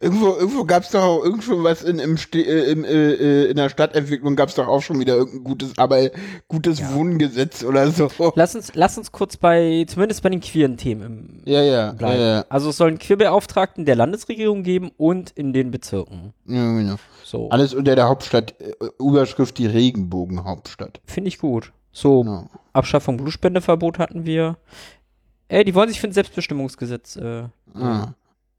irgendwo 0.00 0.34
irgendwo 0.34 0.64
gab 0.64 0.82
es 0.82 0.90
doch 0.90 1.02
auch 1.02 1.24
irgendwo 1.24 1.62
was 1.62 1.82
in, 1.82 1.98
im 1.98 2.16
Ste 2.16 2.40
äh, 2.40 2.70
im, 2.70 2.84
äh, 2.84 2.88
äh, 3.12 3.50
in 3.50 3.56
der 3.56 3.68
Stadtentwicklung 3.68 4.36
gab 4.36 4.48
es 4.48 4.54
doch 4.54 4.66
auch 4.68 4.80
schon 4.82 4.98
wieder 5.00 5.16
irgendein 5.16 5.44
gutes, 5.44 5.72
aber 5.76 6.10
gutes 6.48 6.92
Wohngesetz 6.92 7.62
oder 7.64 7.90
so. 7.90 8.08
Lass 8.34 8.54
uns, 8.54 8.72
lass 8.74 8.96
uns 8.98 9.12
kurz 9.12 9.36
bei, 9.36 9.84
zumindest 9.88 10.22
bei 10.22 10.28
den 10.30 10.40
queeren 10.40 10.76
Themen 10.76 11.42
Ja, 11.44 11.62
ja, 11.62 11.72
ja, 11.72 11.92
bleiben. 11.92 12.20
ja, 12.22 12.44
Also 12.48 12.70
es 12.70 12.76
soll 12.76 12.88
einen 12.88 12.98
Queerbeauftragten 12.98 13.84
der 13.84 13.96
Landesregierung 13.96 14.62
geben 14.62 14.90
und 14.96 15.30
in 15.30 15.52
den 15.52 15.70
Bezirken. 15.70 16.32
ja, 16.46 16.72
genau. 16.72 16.96
So. 17.24 17.50
Alles 17.50 17.74
unter 17.74 17.94
der 17.94 18.08
Hauptstadt, 18.08 18.54
äh, 18.60 18.72
Überschrift 18.98 19.58
die 19.58 19.66
Regenbogenhauptstadt. 19.66 21.00
Finde 21.06 21.28
ich 21.28 21.38
gut. 21.38 21.72
So, 21.98 22.22
Genau. 22.22 22.48
Abschaffung 22.72 23.16
Blutspendeverbot 23.16 23.98
hatten 23.98 24.24
wir. 24.24 24.56
Ey, 25.48 25.64
die 25.64 25.74
wollen 25.74 25.88
sich 25.88 26.00
für 26.00 26.06
ein 26.06 26.12
Selbstbestimmungsgesetz 26.12 27.16
äh, 27.16 27.44
Ah. 27.74 28.14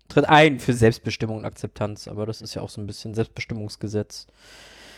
tritt 0.10 0.28
ein 0.28 0.60
für 0.60 0.74
Selbstbestimmung 0.74 1.38
und 1.40 1.45
Akzeptanz, 1.45 2.07
aber 2.07 2.26
das 2.26 2.41
ist 2.41 2.56
ja 2.56 2.61
auch 2.61 2.70
so 2.70 2.82
ein 2.82 2.88
bisschen 2.88 3.14
Selbstbestimmungsgesetz. 3.14 4.28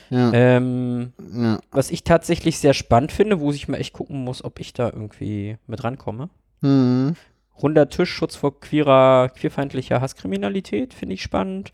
Ja, 0.09 0.31
Ähm, 0.33 1.13
ja. 1.33 1.59
was 1.71 1.91
ich 1.91 2.03
tatsächlich 2.03 2.57
sehr 2.59 2.73
spannend 2.73 3.11
finde, 3.11 3.39
wo 3.39 3.51
ich 3.51 3.67
mal 3.67 3.77
echt 3.77 3.93
gucken 3.93 4.23
muss, 4.23 4.43
ob 4.43 4.59
ich 4.59 4.73
da 4.73 4.87
irgendwie 4.87 5.57
mit 5.67 5.83
rankomme. 5.83 6.29
Mhm. 6.61 7.15
Runder 7.61 7.89
Tisch, 7.89 8.11
Schutz 8.11 8.35
vor 8.35 8.59
queerer, 8.59 9.29
queerfeindlicher 9.29 10.01
Hasskriminalität, 10.01 10.93
finde 10.93 11.13
ich 11.15 11.21
spannend. 11.21 11.71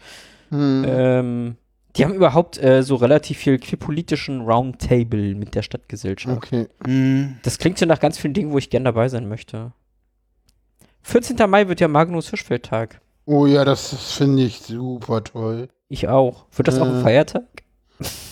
Mhm. 0.49 0.85
Ähm, 0.87 1.55
die 1.97 2.05
haben 2.05 2.13
überhaupt 2.13 2.61
äh, 2.61 2.83
so 2.83 2.95
relativ 2.95 3.37
viel 3.37 3.57
queerpolitischen 3.59 4.41
Roundtable 4.41 5.35
mit 5.35 5.55
der 5.55 5.61
Stadtgesellschaft. 5.63 6.37
Okay. 6.37 6.67
Hm. 6.85 7.37
Das 7.43 7.57
klingt 7.57 7.77
so 7.77 7.85
nach 7.85 7.99
ganz 7.99 8.17
vielen 8.17 8.33
Dingen, 8.33 8.51
wo 8.51 8.57
ich 8.57 8.69
gern 8.69 8.83
dabei 8.83 9.09
sein 9.09 9.27
möchte. 9.27 9.71
14. 11.03 11.37
Mai 11.49 11.67
wird 11.67 11.79
ja 11.79 11.87
Magnus 11.87 12.29
Hirschfeld-Tag. 12.29 12.99
Oh 13.25 13.45
ja, 13.45 13.65
das, 13.65 13.91
das 13.91 14.13
finde 14.13 14.43
ich 14.43 14.59
super 14.59 15.23
toll. 15.23 15.69
Ich 15.89 16.07
auch. 16.07 16.45
Wird 16.55 16.67
das 16.67 16.79
auch 16.79 16.87
ein 16.87 16.99
Äh. 16.99 17.03
Feiertag? 17.03 17.43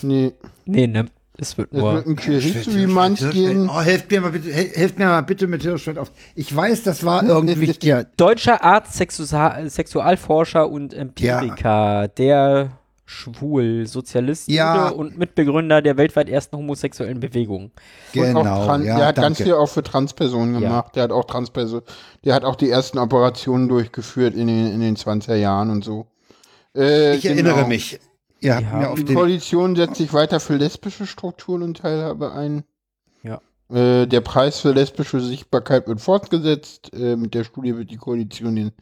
Nee, 0.02 0.32
Nee, 0.64 0.86
ne? 0.86 1.06
Es 1.38 1.58
wird 1.58 1.70
es 1.72 1.78
nur. 1.78 1.94
wird 1.94 2.06
ein 2.06 2.16
Hirschfeld, 2.18 2.64
Kirchensremand 2.64 3.18
Hirschfeld. 3.18 3.46
gehen. 3.46 3.68
Oh, 3.68 3.80
helft 3.80 4.10
mir 4.10 4.20
mal 4.22 4.30
bitte, 4.30 4.50
hel- 4.52 4.70
helft 4.74 4.98
mir 4.98 5.04
mal 5.06 5.20
bitte 5.22 5.46
mit 5.46 5.62
Hirschfeld 5.62 5.98
auf. 5.98 6.10
Ich 6.34 6.54
weiß, 6.54 6.82
das 6.82 7.04
war 7.04 7.22
irgendwie 7.26 7.74
Deutscher 8.16 8.62
Arzt, 8.64 8.94
Sexua 8.94 9.68
Sexualforscher 9.68 10.68
und 10.70 10.94
Empiriker, 10.94 12.08
der 12.08 12.70
schwul, 13.06 13.86
Sozialist 13.86 14.48
Ja. 14.48 14.88
Und 14.88 15.16
Mitbegründer 15.16 15.80
der 15.80 15.96
weltweit 15.96 16.28
ersten 16.28 16.56
homosexuellen 16.56 17.20
Bewegung. 17.20 17.70
Genau, 18.12 18.44
ja, 18.44 18.78
der 18.78 19.06
hat 19.06 19.16
ganz 19.16 19.38
danke. 19.38 19.44
viel 19.44 19.54
auch 19.54 19.68
für 19.68 19.82
Transpersonen 19.84 20.54
Ja. 20.54 20.60
gemacht. 20.60 20.96
Der 20.96 21.04
hat 21.04 21.12
auch 21.12 21.24
Transpersonen, 21.24 21.84
der 22.24 22.34
hat 22.34 22.44
auch 22.44 22.56
die 22.56 22.68
ersten 22.68 22.98
Operationen 22.98 23.68
durchgeführt 23.68 24.34
in 24.34 24.48
den, 24.48 24.66
in 24.72 24.80
den 24.80 24.96
20er 24.96 25.36
Jahren 25.36 25.70
und 25.70 25.84
so. 25.84 26.06
Äh, 26.76 27.14
Ich 27.16 27.22
genau. 27.22 27.34
erinnere 27.34 27.66
mich. 27.68 28.00
Ja, 28.40 28.94
Die 28.94 29.14
Koalition 29.14 29.76
setzt 29.76 29.96
sich 29.96 30.12
weiter 30.12 30.40
für 30.40 30.56
lesbische 30.56 31.06
Strukturen 31.06 31.62
und 31.62 31.78
Teilhabe 31.78 32.32
ein. 32.32 32.64
Ja. 33.22 33.40
Äh, 33.72 34.06
der 34.06 34.20
Preis 34.20 34.60
für 34.60 34.72
lesbische 34.72 35.20
Sichtbarkeit 35.20 35.88
wird 35.88 36.00
fortgesetzt. 36.00 36.92
Äh, 36.92 37.16
mit 37.16 37.34
der 37.34 37.44
Studie 37.44 37.76
wird 37.76 37.90
die 37.90 37.96
Koalition 37.96 38.56
den 38.56 38.72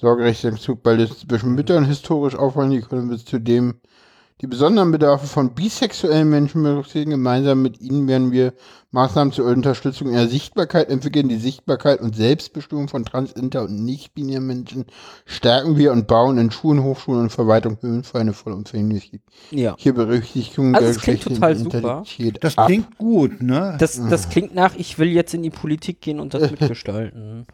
Sorgerechtsentzug 0.00 0.82
bei 0.82 0.94
lesbischen 0.94 1.54
Müttern 1.54 1.84
historisch 1.84 2.34
aufräumen. 2.34 2.70
Die 2.70 2.80
können 2.80 3.08
bis 3.10 3.24
zudem 3.24 3.74
die 4.40 4.46
besonderen 4.46 4.90
Bedarfe 4.90 5.26
von 5.26 5.54
bisexuellen 5.54 6.30
Menschen 6.30 6.62
berücksichtigen. 6.62 7.10
Gemeinsam 7.10 7.60
mit 7.60 7.78
ihnen 7.82 8.08
werden 8.08 8.32
wir 8.32 8.54
Maßnahmen 8.90 9.34
zur 9.34 9.44
Unterstützung 9.44 10.10
ihrer 10.10 10.28
Sichtbarkeit 10.28 10.88
entwickeln. 10.88 11.28
Die 11.28 11.36
Sichtbarkeit 11.36 12.00
und 12.00 12.16
Selbstbestimmung 12.16 12.88
von 12.88 13.04
trans-, 13.04 13.32
inter- 13.32 13.64
und 13.64 13.84
nicht-binären 13.84 14.46
Menschen 14.46 14.86
stärken 15.26 15.76
wir 15.76 15.92
und 15.92 16.06
bauen 16.06 16.38
in 16.38 16.50
Schulen, 16.50 16.82
Hochschulen 16.82 17.20
und 17.24 17.30
Verwaltung 17.30 17.76
Höhen 17.82 18.02
für 18.02 18.18
eine 18.18 18.32
vollumfängliche 18.32 19.20
Ja. 19.50 19.74
hier 19.78 19.92
Berücksichtigung 19.92 20.74
Also 20.74 20.90
der 20.90 21.02
klingt 21.02 21.22
total 21.22 21.56
super. 21.56 22.04
Das 22.40 22.56
ab. 22.56 22.66
klingt 22.66 22.96
gut, 22.96 23.42
ne? 23.42 23.76
Das, 23.78 24.00
das 24.08 24.30
klingt 24.30 24.54
nach, 24.54 24.74
ich 24.74 24.98
will 24.98 25.08
jetzt 25.08 25.34
in 25.34 25.42
die 25.42 25.50
Politik 25.50 26.00
gehen 26.00 26.18
und 26.18 26.32
das 26.32 26.50
mitgestalten. 26.50 27.46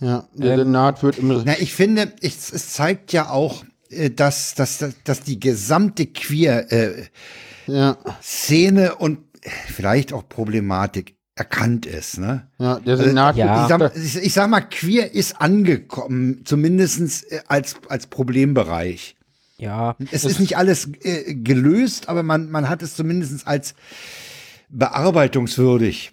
Ja, 0.00 0.28
der 0.34 0.52
Ähm, 0.52 0.58
Senat 0.58 1.02
wird 1.02 1.18
im 1.18 1.42
Na, 1.44 1.58
ich 1.58 1.74
finde, 1.74 2.12
ich, 2.20 2.36
es 2.36 2.72
zeigt 2.72 3.12
ja 3.12 3.30
auch, 3.30 3.64
äh, 3.90 4.10
dass, 4.10 4.54
dass, 4.54 4.84
dass 5.04 5.22
die 5.22 5.40
gesamte 5.40 6.06
Queer-Szene 6.06 8.82
ja, 8.82 8.92
und 8.92 9.18
vielleicht 9.66 10.12
auch 10.12 10.28
Problematik 10.28 11.16
erkannt 11.34 11.86
ist, 11.86 12.18
ne? 12.18 12.48
ja, 12.58 12.80
der 12.80 12.96
Senat 12.96 13.36
ja. 13.36 13.62
Ich, 13.62 13.68
sag, 13.68 13.96
ich, 13.96 14.16
ich 14.16 14.32
sag 14.32 14.50
mal, 14.50 14.60
Queer 14.60 15.14
ist 15.14 15.40
angekommen, 15.40 16.42
zumindestens 16.44 17.22
äh, 17.22 17.40
als, 17.46 17.76
als 17.88 18.08
Problembereich. 18.08 19.14
Ja. 19.56 19.96
Es 20.12 20.24
ist 20.24 20.40
nicht 20.40 20.56
alles 20.56 20.88
äh, 21.02 21.34
gelöst, 21.34 22.08
aber 22.08 22.22
man, 22.22 22.50
man 22.50 22.68
hat 22.68 22.82
es 22.82 22.94
zumindest 22.94 23.46
als 23.46 23.74
bearbeitungswürdig. 24.68 26.12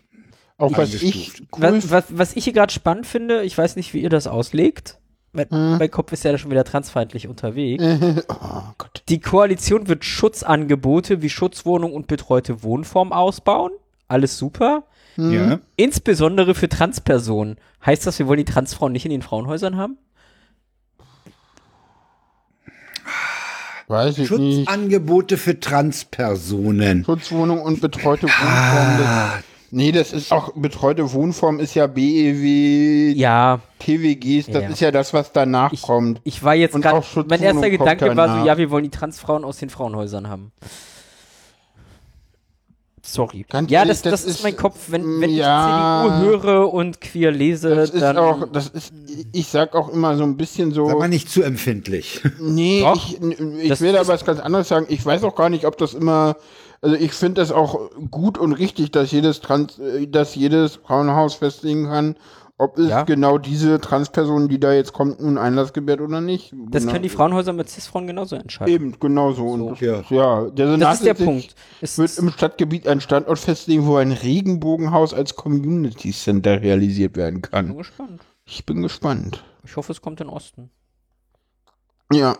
Auch 0.57 0.77
was 0.77 0.93
ich 0.93 1.41
cool 1.51 1.61
Was, 1.61 1.89
was, 1.89 2.05
was 2.09 2.35
ich 2.35 2.45
hier 2.45 2.53
gerade 2.53 2.71
spannend 2.71 3.07
finde, 3.07 3.43
ich 3.43 3.57
weiß 3.57 3.75
nicht, 3.75 3.93
wie 3.93 4.01
ihr 4.01 4.09
das 4.09 4.27
auslegt. 4.27 4.97
Mein, 5.33 5.47
mein 5.49 5.91
Kopf 5.91 6.13
ist 6.13 6.23
ja 6.23 6.37
schon 6.37 6.49
wieder 6.49 6.63
transfeindlich 6.63 7.27
unterwegs. 7.27 7.83
oh 8.29 8.61
Gott. 8.77 9.03
Die 9.09 9.19
Koalition 9.19 9.89
wird 9.89 10.05
Schutzangebote 10.05 11.21
wie 11.21 11.29
Schutzwohnung 11.29 11.91
und 11.91 12.07
betreute 12.07 12.63
Wohnform 12.63 13.11
ausbauen. 13.11 13.71
Alles 14.07 14.37
super. 14.37 14.83
Ja. 15.17 15.59
Insbesondere 15.75 16.55
für 16.55 16.69
Transpersonen. 16.69 17.57
Heißt 17.85 18.07
das, 18.07 18.19
wir 18.19 18.27
wollen 18.27 18.37
die 18.37 18.45
Transfrauen 18.45 18.93
nicht 18.93 19.05
in 19.05 19.11
den 19.11 19.21
Frauenhäusern 19.21 19.75
haben? 19.75 19.97
Weiß 23.87 24.17
ich 24.17 24.29
nicht. 24.31 24.67
Schutzangebote 24.67 25.37
für 25.37 25.59
Transpersonen. 25.59 27.03
Schutzwohnung 27.05 27.61
und 27.61 27.81
betreute 27.81 28.27
Wohnform. 28.27 28.47
Ah, 28.47 29.39
nee, 29.75 29.91
das 29.91 30.13
ist 30.13 30.31
auch, 30.31 30.51
betreute 30.55 31.11
Wohnform 31.13 31.59
ist 31.59 31.73
ja 31.75 31.87
BEW, 31.87 33.13
Ja, 33.15 33.59
TWGs, 33.79 34.47
das 34.47 34.63
Ja. 34.63 34.69
ist 34.69 34.79
ja 34.79 34.91
das, 34.91 35.13
was 35.13 35.31
danach 35.31 35.71
ich, 35.73 35.81
kommt. 35.83 36.21
ich 36.23 36.41
war 36.43 36.55
jetzt 36.55 36.79
gerade, 36.81 37.03
mein 37.27 37.41
erster 37.41 37.69
Gedanke 37.69 38.15
war 38.17 38.39
so, 38.39 38.45
ja, 38.45 38.57
wir 38.57 38.71
wollen 38.71 38.83
die 38.85 38.89
Transfrauen 38.89 39.43
aus 39.43 39.57
den 39.57 39.69
Frauenhäusern 39.69 40.27
haben. 40.29 40.51
Sorry. 43.07 43.45
Ganz 43.47 43.69
ja, 43.69 43.85
das, 43.85 44.01
das, 44.01 44.11
das 44.11 44.23
ist 44.23 44.37
ist- 44.37 44.43
mein 44.43 44.55
Kopf. 44.57 44.85
Wenn, 44.87 45.21
wenn 45.21 45.29
ja. 45.29 46.05
ich 46.05 46.11
CDU 46.11 46.41
höre 46.43 46.73
und 46.73 47.01
queer 47.01 47.29
lese, 47.31 47.75
Das 47.75 47.91
ist 47.91 48.01
dann. 48.01 48.17
auch, 48.17 48.47
das 48.51 48.69
ist, 48.69 48.91
ich 49.31 49.47
sag 49.47 49.75
auch 49.75 49.89
immer 49.89 50.17
so 50.17 50.23
ein 50.23 50.37
bisschen 50.37 50.71
so. 50.71 50.87
Sag 50.87 50.97
mal 50.97 51.07
nicht 51.07 51.29
zu 51.29 51.43
empfindlich. 51.43 52.21
Nee, 52.39 52.81
Doch. 52.81 52.95
ich, 52.95 53.21
ich 53.61 53.69
Das 53.69 53.81
will 53.81 53.95
aber 53.95 54.07
was 54.07 54.25
ganz 54.25 54.39
anderes 54.39 54.67
sagen. 54.69 54.87
Ich 54.89 55.05
weiß 55.05 55.23
auch 55.23 55.35
gar 55.35 55.49
nicht, 55.49 55.65
ob 55.65 55.77
das 55.77 55.93
immer, 55.93 56.35
also 56.81 56.95
ich 56.95 57.13
finde 57.13 57.41
das 57.41 57.51
auch 57.51 57.89
gut 58.11 58.37
und 58.37 58.53
richtig, 58.53 58.91
dass 58.91 59.11
jedes 59.11 59.41
Trans, 59.41 59.79
äh, 59.79 60.07
dass 60.07 60.35
jedes 60.35 60.75
Frauenhaus 60.75 61.35
festlegen 61.35 61.85
kann, 61.85 62.15
ob 62.57 62.77
es 62.77 62.89
Ja. 62.89 63.03
genau 63.03 63.37
diese 63.37 63.81
Transperson, 63.81 64.47
die 64.47 64.61
da 64.61 64.71
jetzt 64.71 64.93
kommt, 64.93 65.19
nun 65.19 65.37
Einlass 65.37 65.73
gewährt 65.73 65.99
oder 65.99 66.21
nicht. 66.21 66.53
das 66.69 66.83
genau, 66.83 66.93
können 66.93 67.03
die 67.03 67.09
Frauenhäuser 67.09 67.51
mit 67.51 67.69
Cis-Frauen 67.69 68.07
genauso 68.07 68.37
entscheiden. 68.37 68.73
Eben, 68.73 68.95
genau 68.99 69.33
so. 69.33 69.45
Und 69.47 69.81
Ja. 69.81 70.03
ja. 70.09 70.49
der 70.49 70.67
Senat 70.71 70.81
Das 70.91 70.99
ist 70.99 71.05
der 71.05 71.13
Punkt. 71.15 71.53
Es 71.81 71.97
wird 71.97 72.17
im 72.17 72.29
Stadtgebiet 72.31 72.87
ein 72.87 73.01
Standort 73.01 73.39
festlegen, 73.39 73.85
wo 73.87 73.97
ein 73.97 74.13
Regenbogenhaus 74.13 75.13
als 75.13 75.35
Community 75.35 76.11
Center 76.13 76.61
realisiert 76.61 77.17
werden 77.17 77.41
bin 77.41 77.51
kann. 77.51 77.75
gespannt. 77.77 78.21
Ich 78.45 78.65
bin 78.65 78.81
gespannt. 78.81 79.43
Ich 79.65 79.75
hoffe, 79.75 79.91
es 79.91 80.01
kommt 80.01 80.21
in 80.21 80.29
Osten. 80.29 80.69
Ja, 82.13 82.37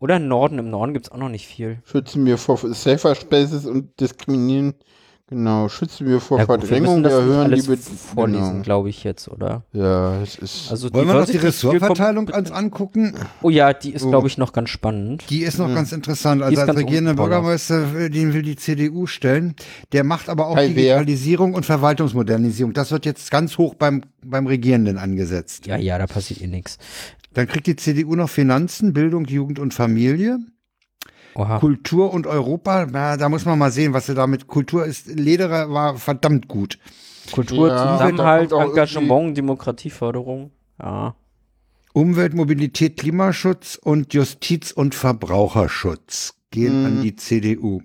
Oder 0.00 0.16
im 0.16 0.28
Norden. 0.28 0.58
Im 0.58 0.70
Norden 0.70 0.92
gibt 0.92 1.06
es 1.06 1.12
auch 1.12 1.16
noch 1.16 1.28
nicht 1.28 1.46
viel. 1.46 1.82
schützen 1.84 2.24
wir 2.24 2.38
vor 2.38 2.56
Safer 2.56 3.14
Spaces 3.14 3.66
und 3.66 3.98
diskriminieren 4.00 4.74
Genau, 5.30 5.68
schützen 5.68 6.06
wir 6.06 6.20
vor 6.20 6.38
Ja, 6.38 6.46
gut, 6.46 6.62
wir 6.62 6.68
Verdrängung, 6.68 7.02
müssen 7.02 7.02
das 7.02 7.12
wir 7.12 7.20
nicht 7.20 7.28
erhöhen 7.28 7.52
alles 7.52 7.66
die 7.66 7.96
vorlesen, 7.96 8.50
genau. 8.50 8.62
glaube 8.62 8.88
ich 8.88 9.04
jetzt, 9.04 9.28
oder? 9.28 9.62
Ja, 9.74 10.22
es 10.22 10.36
ist. 10.36 10.70
Also 10.70 10.90
Wollen 10.94 11.06
wir 11.06 11.14
noch 11.14 11.26
die 11.26 11.36
Ressortverteilung 11.36 12.28
uns 12.28 12.50
angucken? 12.50 13.14
Oh 13.42 13.50
ja, 13.50 13.74
die 13.74 13.92
ist, 13.92 14.08
glaube 14.08 14.28
ich, 14.28 14.38
noch 14.38 14.54
ganz 14.54 14.70
spannend. 14.70 15.24
Die 15.28 15.40
ist 15.40 15.58
noch 15.58 15.72
ganz 15.74 15.92
interessant. 15.92 16.42
Also 16.42 16.58
als 16.58 16.74
regierender. 16.74 17.14
Bürgermeister, 17.14 18.08
den 18.08 18.32
will 18.32 18.40
die 18.40 18.56
CDU 18.56 19.06
stellen. 19.06 19.54
Der 19.92 20.02
macht 20.02 20.30
aber 20.30 20.46
auch 20.46 20.56
wer? 20.56 20.68
Digitalisierung 20.68 21.52
und 21.52 21.66
Verwaltungsmodernisierung. 21.66 22.72
Das 22.72 22.90
wird 22.90 23.04
jetzt 23.04 23.30
ganz 23.30 23.58
hoch 23.58 23.74
beim, 23.74 24.04
beim 24.24 24.46
Regierenden 24.46 24.96
angesetzt. 24.96 25.66
Ja, 25.66 25.76
ja, 25.76 25.98
da 25.98 26.06
passiert 26.06 26.40
eh 26.40 26.46
nichts. 26.46 26.78
Dann 27.34 27.46
kriegt 27.46 27.66
die 27.66 27.76
CDU 27.76 28.14
noch 28.14 28.30
Finanzen, 28.30 28.94
Bildung, 28.94 29.26
Jugend 29.26 29.58
und 29.58 29.74
Familie. 29.74 30.38
Oha. 31.38 31.58
Kultur 31.60 32.12
und 32.12 32.26
Europa, 32.26 32.86
na, 32.90 33.16
da 33.16 33.28
muss 33.28 33.44
man 33.44 33.58
mal 33.58 33.70
sehen, 33.70 33.92
was 33.92 34.06
sie 34.06 34.14
damit. 34.14 34.48
Kultur 34.48 34.84
ist, 34.84 35.06
Lederer 35.06 35.70
war 35.70 35.96
verdammt 35.96 36.48
gut. 36.48 36.78
Kultur, 37.30 37.68
Ja, 37.68 37.96
Zusammenhalt, 37.98 38.50
Engagement, 38.52 39.36
Demokratieförderung. 39.36 40.50
Ja. 40.82 41.14
Umwelt, 41.92 42.34
Mobilität, 42.34 42.96
Klimaschutz 42.96 43.76
und 43.80 44.14
Justiz 44.14 44.72
und 44.72 44.94
Verbraucherschutz 44.96 46.34
gehen 46.50 46.80
Mhm. 46.80 46.86
an 46.86 47.02
die 47.02 47.14
CDU. 47.14 47.82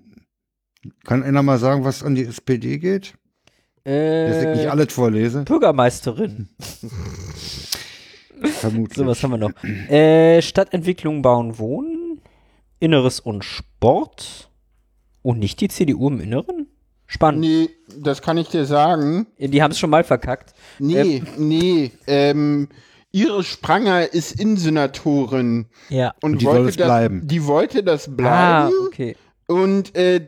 Kann 1.04 1.22
einer 1.22 1.42
mal 1.42 1.58
sagen, 1.58 1.84
was 1.84 2.02
an 2.02 2.14
die 2.16 2.24
SPD 2.24 2.78
geht? 2.78 3.14
Dass 3.84 4.42
ich 4.42 4.48
nicht 4.48 4.64
Äh, 4.64 4.68
alles 4.68 4.92
vorlese. 4.92 5.42
Bürgermeisterin. 5.44 6.48
Vermutlich. 8.42 8.96
So, 8.98 9.06
was 9.06 9.22
haben 9.22 9.30
wir 9.32 9.38
noch? 9.38 9.52
Äh, 9.90 10.42
Stadtentwicklung, 10.42 11.22
Bauen, 11.22 11.58
Wohnen, 11.58 11.93
Inneres 12.80 13.20
und 13.20 13.44
Sport. 13.44 14.50
Und 15.22 15.38
nicht 15.38 15.60
die 15.60 15.68
CDU 15.68 16.08
im 16.08 16.20
Inneren? 16.20 16.66
Spannend. 17.06 17.40
Nee, 17.40 17.70
das 17.98 18.20
kann 18.22 18.36
ich 18.38 18.48
dir 18.48 18.64
sagen. 18.66 19.26
Die 19.38 19.62
haben 19.62 19.70
es 19.70 19.78
schon 19.78 19.90
mal 19.90 20.04
verkackt. 20.04 20.52
Nee, 20.78 21.22
nee. 21.38 21.92
Ähm, 22.06 22.68
Iris 23.12 23.46
Spranger 23.46 24.12
ist 24.12 24.38
Innensenatorin 24.40 25.66
Ja. 25.88 26.14
und, 26.22 26.32
Und 26.32 26.42
die 26.42 26.46
wollte 26.46 26.64
das, 26.66 26.76
bleiben. 26.76 27.26
Die 27.26 27.46
wollte 27.46 27.82
das 27.82 28.08
Ah, 28.08 28.12
bleiben. 28.12 28.74
okay. 28.86 29.16
Und 29.46 29.94
äh, 29.96 30.26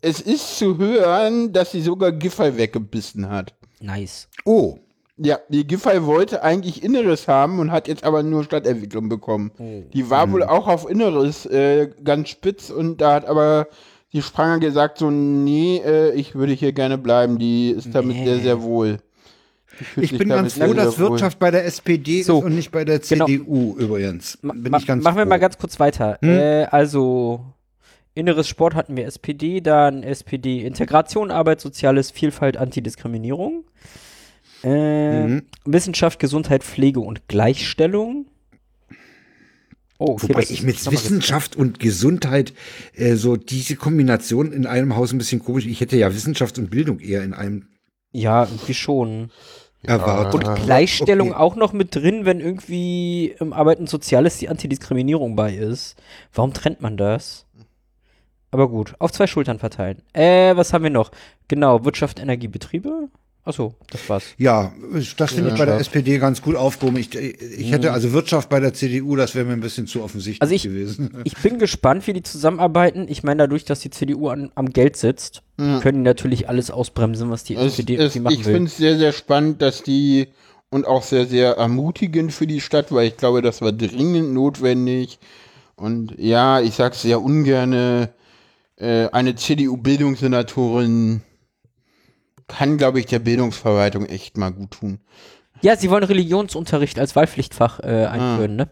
es 0.00 0.20
ist 0.20 0.58
zu 0.58 0.76
hören, 0.78 1.52
dass 1.52 1.72
sie 1.72 1.80
sogar 1.80 2.12
Giffey 2.12 2.56
weggebissen 2.56 3.28
hat. 3.28 3.54
Nice. 3.80 4.28
Oh, 4.44 4.78
Ja, 5.18 5.38
die 5.48 5.66
Giffey 5.66 6.04
wollte 6.04 6.42
eigentlich 6.42 6.82
Inneres 6.84 7.26
haben 7.26 7.58
und 7.58 7.72
hat 7.72 7.88
jetzt 7.88 8.04
aber 8.04 8.22
nur 8.22 8.44
Stadtentwicklung 8.44 9.08
bekommen. 9.08 9.50
Die 9.94 10.10
war 10.10 10.30
wohl 10.30 10.42
auch 10.42 10.68
auf 10.68 10.88
Inneres 10.88 11.46
äh, 11.46 11.88
ganz 12.04 12.28
spitz 12.28 12.68
und 12.68 13.00
da 13.00 13.14
hat 13.14 13.26
aber 13.26 13.68
die 14.12 14.20
Spranger 14.20 14.60
gesagt 14.60 14.98
so, 14.98 15.10
nee, 15.10 15.78
äh, 15.84 16.12
ich 16.12 16.34
würde 16.34 16.52
hier 16.52 16.72
gerne 16.72 16.98
bleiben. 16.98 17.38
Die 17.38 17.70
ist 17.70 17.94
damit 17.94 18.16
Nee. 18.16 18.24
sehr, 18.26 18.38
sehr 18.40 18.62
wohl. 18.62 18.98
Ich 19.96 20.10
sich 20.10 20.18
bin 20.18 20.28
ganz 20.28 20.54
froh, 20.54 20.72
dass 20.74 20.98
wohl. 20.98 21.10
Wirtschaft 21.10 21.38
bei 21.38 21.50
der 21.50 21.64
SPD 21.64 22.22
So. 22.22 22.38
ist 22.38 22.44
und 22.44 22.54
nicht 22.54 22.70
bei 22.70 22.84
der 22.84 22.98
Genau. 22.98 23.26
CDU 23.26 23.74
übrigens. 23.78 24.38
Ma 24.42 24.52
Bin 24.54 24.70
ma 24.70 24.78
ich 24.78 24.86
ganz 24.86 25.02
machen 25.02 25.16
wir 25.16 25.22
froh. 25.24 25.28
mal 25.30 25.38
ganz 25.38 25.56
kurz 25.58 25.78
weiter. 25.80 26.18
Äh, 26.22 26.64
also, 26.66 27.40
Inneres 28.14 28.48
Sport 28.48 28.74
hatten 28.74 28.96
wir 28.96 29.06
SPD, 29.06 29.60
dann 29.60 30.02
SPD 30.02 30.64
Integration, 30.64 31.30
Arbeit, 31.30 31.60
Soziales, 31.60 32.10
Vielfalt, 32.10 32.56
Antidiskriminierung. 32.56 33.64
Äh, 34.66 35.26
Mhm. 35.26 35.42
Wissenschaft, 35.64 36.18
Gesundheit, 36.18 36.64
Pflege 36.64 37.00
und 37.00 37.28
Gleichstellung. 37.28 38.26
Oh, 39.98 40.12
okay, 40.12 40.28
Wobei 40.28 40.42
ich 40.42 40.62
mit 40.62 40.84
Wissenschaft 40.90 41.56
und 41.56 41.78
Gesundheit 41.78 42.52
äh, 42.94 43.14
so 43.14 43.36
diese 43.36 43.76
Kombination 43.76 44.52
in 44.52 44.66
einem 44.66 44.94
Haus 44.96 45.12
ein 45.12 45.18
bisschen 45.18 45.42
komisch. 45.42 45.66
Ich 45.66 45.80
hätte 45.80 45.96
ja 45.96 46.12
Wissenschaft 46.12 46.58
und 46.58 46.68
Bildung 46.70 46.98
eher 47.00 47.22
in 47.22 47.32
einem 47.32 47.66
Ja, 48.12 48.44
irgendwie 48.44 48.74
schon. 48.74 49.30
erwartet. 49.84 50.34
Und 50.34 50.48
Ah, 50.48 50.54
Gleichstellung 50.54 51.30
okay. 51.30 51.38
auch 51.38 51.54
noch 51.56 51.72
mit 51.72 51.94
drin, 51.94 52.24
wenn 52.26 52.40
irgendwie 52.40 53.34
im 53.40 53.52
Arbeit 53.52 53.78
und 53.78 53.88
Soziales 53.88 54.36
die 54.38 54.48
Antidiskriminierung 54.48 55.34
bei 55.36 55.54
ist. 55.54 55.96
Warum 56.34 56.52
trennt 56.52 56.82
man 56.82 56.96
das? 56.96 57.46
Aber 58.50 58.68
gut, 58.68 58.94
auf 58.98 59.12
zwei 59.12 59.26
Schultern 59.26 59.58
verteilen. 59.58 60.02
Äh, 60.12 60.56
was 60.56 60.72
haben 60.72 60.82
wir 60.84 60.90
noch? 60.90 61.10
Genau, 61.48 61.84
Wirtschaft, 61.84 62.18
Energie, 62.18 62.48
Betriebe. 62.48 63.08
Achso, 63.46 63.74
das 63.90 64.06
war's. 64.10 64.24
Ja, 64.38 64.72
das 65.16 65.32
finde 65.32 65.50
ich 65.52 65.56
bei 65.58 65.64
der 65.64 65.74
Ja. 65.76 65.80
SPD 65.80 66.18
ganz 66.18 66.42
gut 66.42 66.56
aufgehoben. 66.56 66.96
Ich, 66.98 67.14
ich 67.14 67.70
hätte 67.70 67.92
also 67.92 68.12
Wirtschaft 68.12 68.48
bei 68.48 68.58
der 68.60 68.74
CDU, 68.74 69.14
das 69.16 69.34
wäre 69.36 69.44
mir 69.46 69.52
ein 69.52 69.60
bisschen 69.60 69.86
zu 69.86 70.02
offensichtlich 70.02 70.42
Also 70.42 70.52
ich- 70.54 70.64
gewesen. 70.64 71.10
Ich 71.24 71.36
bin 71.36 71.58
gespannt, 71.60 72.06
wie 72.08 72.12
die 72.12 72.22
zusammenarbeiten. 72.24 73.06
Ich 73.08 73.22
meine, 73.22 73.44
dadurch, 73.44 73.64
dass 73.64 73.78
die 73.80 73.90
CDU 73.90 74.28
an, 74.28 74.50
am 74.56 74.70
Geld 74.70 74.96
sitzt, 74.96 75.42
Ja. 75.60 75.78
können 75.80 75.98
die 75.98 76.04
natürlich 76.04 76.48
alles 76.48 76.70
ausbremsen, 76.72 77.30
was 77.30 77.44
die 77.44 77.54
Es, 77.54 77.78
SPD 77.78 77.94
es, 77.96 78.16
machen 78.16 78.34
ich 78.34 78.44
will. 78.44 78.54
finde 78.54 78.68
es 78.68 78.76
sehr, 78.76 78.98
sehr 78.98 79.12
spannend, 79.12 79.62
dass 79.62 79.82
die 79.84 80.26
und 80.68 80.84
auch 80.84 81.04
sehr, 81.04 81.26
sehr 81.26 81.52
ermutigend 81.52 82.32
für 82.32 82.48
die 82.48 82.60
Stadt, 82.60 82.90
weil 82.90 83.06
ich 83.06 83.16
glaube, 83.16 83.40
das 83.42 83.62
war 83.62 83.70
dringend 83.70 84.34
notwendig. 84.34 85.20
Und 85.76 86.14
ja, 86.18 86.60
ich 86.60 86.74
sag's 86.74 87.02
sehr 87.02 87.22
ungerne, 87.22 88.08
äh, 88.76 89.06
eine 89.12 89.36
CDU-Bildungssenatorin 89.36 91.20
kann, 92.48 92.76
glaube 92.78 93.00
ich, 93.00 93.06
der 93.06 93.18
Bildungsverwaltung 93.18 94.06
echt 94.06 94.36
mal 94.36 94.50
gut 94.52 94.72
tun. 94.72 94.98
Ja, 95.62 95.74
sie 95.74 95.88
wollen 95.88 96.04
Religionsunterricht 96.04 96.98
als 96.98 97.16
Wahlpflichtfach 97.16 97.80
äh, 97.80 98.04
einführen, 98.04 98.56
ne? 98.56 98.68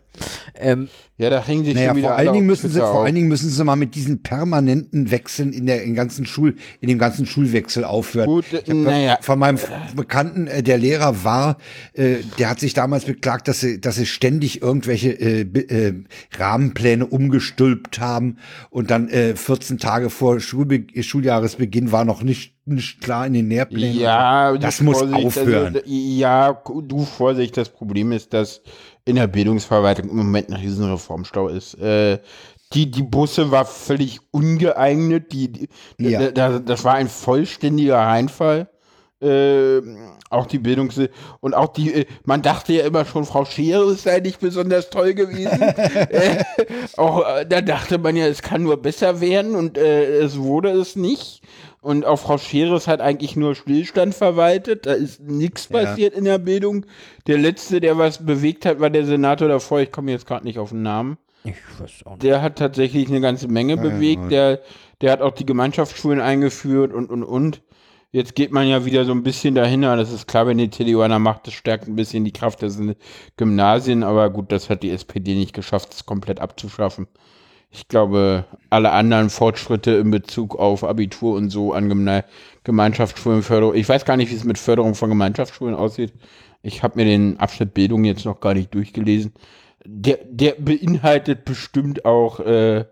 Ähm, 0.54 0.88
Ja, 1.16 1.30
da 1.30 1.42
hängen 1.42 1.64
sich 1.64 1.74
Naja, 1.74 1.88
schon 1.88 1.96
wieder 1.96 2.08
vor 2.08 2.16
alle 2.18 2.28
allen 2.28 2.34
Dingen 2.34 2.44
auf 2.44 2.50
müssen 2.50 2.68
sie, 2.68 2.74
Twitter 2.74 2.86
vor 2.88 2.98
auf. 3.00 3.04
allen 3.06 3.14
Dingen 3.14 3.28
müssen 3.28 3.48
sie 3.48 3.64
mal 3.64 3.76
mit 3.76 3.94
diesen 3.94 4.22
permanenten 4.22 5.10
Wechseln 5.10 5.54
in 5.54 5.64
der 5.64 5.82
in 5.82 5.94
ganzen 5.94 6.26
Schul, 6.26 6.56
in 6.80 6.88
dem 6.90 6.98
ganzen 6.98 7.24
Schulwechsel 7.24 7.84
aufhören. 7.84 8.26
Gut, 8.26 8.44
naja. 8.68 9.16
Von 9.22 9.38
meinem 9.38 9.58
Bekannten, 9.96 10.46
äh, 10.46 10.62
der 10.62 10.76
Lehrer 10.76 11.24
war, 11.24 11.56
äh, 11.94 12.16
der 12.38 12.50
hat 12.50 12.60
sich 12.60 12.74
damals 12.74 13.06
beklagt, 13.06 13.48
dass 13.48 13.60
sie, 13.60 13.80
dass 13.80 13.96
sie 13.96 14.04
ständig 14.04 14.60
irgendwelche 14.60 15.12
äh, 15.12 15.40
äh, 15.40 15.94
Rahmenpläne 16.36 17.06
umgestülpt 17.06 17.98
haben 17.98 18.36
und 18.68 18.90
dann 18.90 19.08
äh, 19.08 19.36
14 19.36 19.78
Tage 19.78 20.10
vor 20.10 20.38
Schulbe 20.38 20.84
Schuljahresbeginn 21.02 21.92
war 21.92 22.04
noch 22.04 22.22
nicht, 22.22 22.53
nicht 22.66 23.00
klar 23.00 23.26
in 23.26 23.34
den 23.34 23.48
Lehrplänen. 23.48 23.98
Ja, 23.98 24.56
das 24.56 24.80
muss 24.80 24.98
Vorsicht, 24.98 25.26
aufhören. 25.26 25.76
Also, 25.76 25.86
ja, 25.86 26.52
du 26.82 27.04
Vorsicht, 27.04 27.56
das 27.56 27.68
Problem 27.68 28.12
ist, 28.12 28.32
dass 28.32 28.62
in 29.04 29.16
der 29.16 29.26
Bildungsverwaltung 29.26 30.08
im 30.08 30.16
Moment 30.16 30.48
ein 30.48 30.56
Riesenreformstau 30.56 31.48
ist. 31.48 31.74
Äh, 31.74 32.18
die, 32.72 32.90
die 32.90 33.02
Busse 33.02 33.50
war 33.50 33.64
völlig 33.66 34.20
ungeeignet. 34.30 35.32
Die, 35.32 35.52
die, 35.52 35.68
Ja. 35.98 36.30
da, 36.30 36.58
das 36.58 36.84
war 36.84 36.94
ein 36.94 37.08
vollständiger 37.08 37.98
Reinfall. 37.98 38.68
Äh, 39.20 39.80
auch 40.28 40.46
die 40.46 40.58
Bildungs 40.58 41.00
und 41.40 41.54
auch 41.54 41.68
die, 41.68 41.94
äh, 41.94 42.06
man 42.24 42.42
dachte 42.42 42.72
ja 42.74 42.84
immer 42.84 43.04
schon, 43.04 43.24
Frau 43.24 43.44
Scherer 43.44 43.94
sei 43.94 44.20
nicht 44.20 44.40
besonders 44.40 44.90
toll 44.90 45.14
gewesen. 45.14 45.62
äh, 45.62 46.44
auch 46.96 47.24
äh, 47.26 47.46
da 47.46 47.60
dachte 47.62 47.98
man 47.98 48.16
ja, 48.16 48.26
es 48.26 48.42
kann 48.42 48.64
nur 48.64 48.76
besser 48.82 49.20
werden 49.20 49.54
und 49.54 49.78
äh, 49.78 50.18
es 50.18 50.36
wurde 50.38 50.70
es 50.70 50.96
nicht. 50.96 51.42
Und 51.84 52.06
auch 52.06 52.18
Frau 52.18 52.38
Scheres 52.38 52.88
hat 52.88 53.02
eigentlich 53.02 53.36
nur 53.36 53.54
Stillstand 53.54 54.14
verwaltet. 54.14 54.86
Da 54.86 54.94
ist 54.94 55.20
nichts 55.20 55.68
Ja. 55.70 55.80
passiert 55.84 56.14
in 56.14 56.24
der 56.24 56.38
Bildung. 56.38 56.86
Der 57.26 57.36
letzte, 57.36 57.78
der 57.78 57.98
was 57.98 58.24
bewegt 58.24 58.64
hat, 58.64 58.80
war 58.80 58.88
der 58.88 59.04
Senator 59.04 59.48
davor. 59.48 59.80
Ich 59.80 59.92
komme 59.92 60.10
jetzt 60.10 60.26
gerade 60.26 60.46
nicht 60.46 60.58
auf 60.58 60.70
den 60.70 60.80
Namen. 60.80 61.18
ich 61.44 61.52
weiß 61.78 62.06
auch 62.06 62.12
nicht. 62.12 62.22
Der 62.22 62.40
hat 62.40 62.56
tatsächlich 62.56 63.08
eine 63.08 63.20
ganze 63.20 63.48
Menge 63.48 63.76
bewegt. 63.76 64.32
Der, 64.32 64.62
der 65.02 65.12
hat 65.12 65.20
auch 65.20 65.32
die 65.34 65.44
Gemeinschaftsschulen 65.44 66.22
eingeführt 66.22 66.94
und, 66.94 67.10
und, 67.10 67.22
und. 67.22 67.60
Jetzt 68.12 68.34
geht 68.34 68.50
man 68.50 68.66
ja 68.66 68.86
wieder 68.86 69.04
so 69.04 69.12
ein 69.12 69.22
bisschen 69.22 69.54
dahinter. 69.54 69.94
Das 69.96 70.10
ist 70.10 70.26
klar, 70.26 70.46
wenn 70.46 70.56
die 70.56 70.70
der 70.70 71.18
Macht 71.18 71.48
ist, 71.48 71.54
stärkt 71.54 71.86
ein 71.86 71.96
bisschen 71.96 72.24
die 72.24 72.32
Kraft 72.32 72.62
der 72.62 72.70
Gymnasien. 73.36 74.04
Aber 74.04 74.30
gut, 74.30 74.50
das 74.52 74.70
hat 74.70 74.82
die 74.82 74.90
SPD 74.90 75.34
nicht 75.34 75.52
geschafft, 75.52 75.92
es 75.92 76.06
komplett 76.06 76.40
abzuschaffen. 76.40 77.08
Ich 77.74 77.88
glaube, 77.88 78.44
alle 78.70 78.92
anderen 78.92 79.30
Fortschritte 79.30 79.90
in 79.96 80.12
Bezug 80.12 80.54
auf 80.54 80.84
Abitur 80.84 81.34
und 81.34 81.50
so 81.50 81.72
an 81.72 82.22
Gemeinschaftsschulenförderung. 82.62 83.74
Ich 83.74 83.88
weiß 83.88 84.04
gar 84.04 84.16
nicht, 84.16 84.30
wie 84.30 84.36
es 84.36 84.44
mit 84.44 84.58
Förderung 84.58 84.94
von 84.94 85.08
Gemeinschaftsschulen 85.08 85.74
aussieht. 85.74 86.12
Ich 86.62 86.84
habe 86.84 86.94
mir 86.96 87.04
den 87.04 87.40
Abschnitt 87.40 87.74
Bildung 87.74 88.04
jetzt 88.04 88.24
noch 88.26 88.38
gar 88.38 88.54
nicht 88.54 88.72
durchgelesen. 88.72 89.32
Der, 89.84 90.18
der 90.24 90.52
beinhaltet 90.52 91.44
bestimmt 91.44 92.04
auch, 92.04 92.38
äh, 92.38 92.84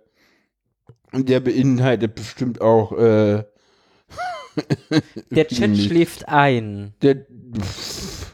der 1.13 1.41
beinhaltet 1.41 2.17
bestimmt 2.17 2.61
auch, 2.61 2.91
äh, 2.91 3.45
Der 5.31 5.47
Chat 5.47 5.79
schläft 5.79 6.29
ein. 6.29 6.93
der, 7.03 7.25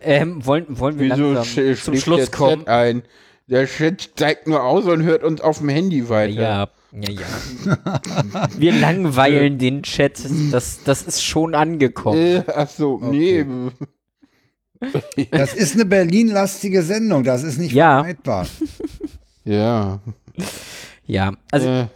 Ähm, 0.00 0.44
wollen, 0.46 0.80
wollen 0.80 0.98
wir 0.98 1.10
wieso 1.10 1.32
langsam 1.34 1.76
zum 1.76 1.96
Schluss 1.96 2.30
der 2.30 2.30
kommen? 2.30 2.64
Chat 2.64 2.68
ein? 2.68 3.02
Der 3.48 3.66
Chat 3.66 4.10
zeigt 4.16 4.46
nur 4.46 4.62
aus 4.62 4.84
und 4.84 5.02
hört 5.02 5.24
uns 5.24 5.40
auf 5.40 5.58
dem 5.58 5.70
Handy 5.70 6.08
weiter. 6.08 6.32
Ja, 6.32 6.68
ja, 6.92 7.10
ja. 7.10 8.00
Wir 8.58 8.72
langweilen 8.72 9.58
den 9.58 9.82
Chat. 9.82 10.20
Das, 10.50 10.82
das 10.84 11.02
ist 11.02 11.24
schon 11.24 11.54
angekommen. 11.54 12.18
Äh, 12.18 12.42
ach 12.54 12.68
so, 12.68 12.98
nee. 13.02 13.44
Das 15.30 15.54
ist 15.54 15.74
eine 15.74 15.86
Berlin-lastige 15.86 16.82
Sendung, 16.82 17.24
das 17.24 17.42
ist 17.42 17.58
nicht 17.58 17.72
Ja. 17.72 17.96
vermeidbar. 17.98 18.46
Ja. 19.44 19.98
Ja, 21.06 21.32
also 21.50 21.68
äh, 21.68 21.86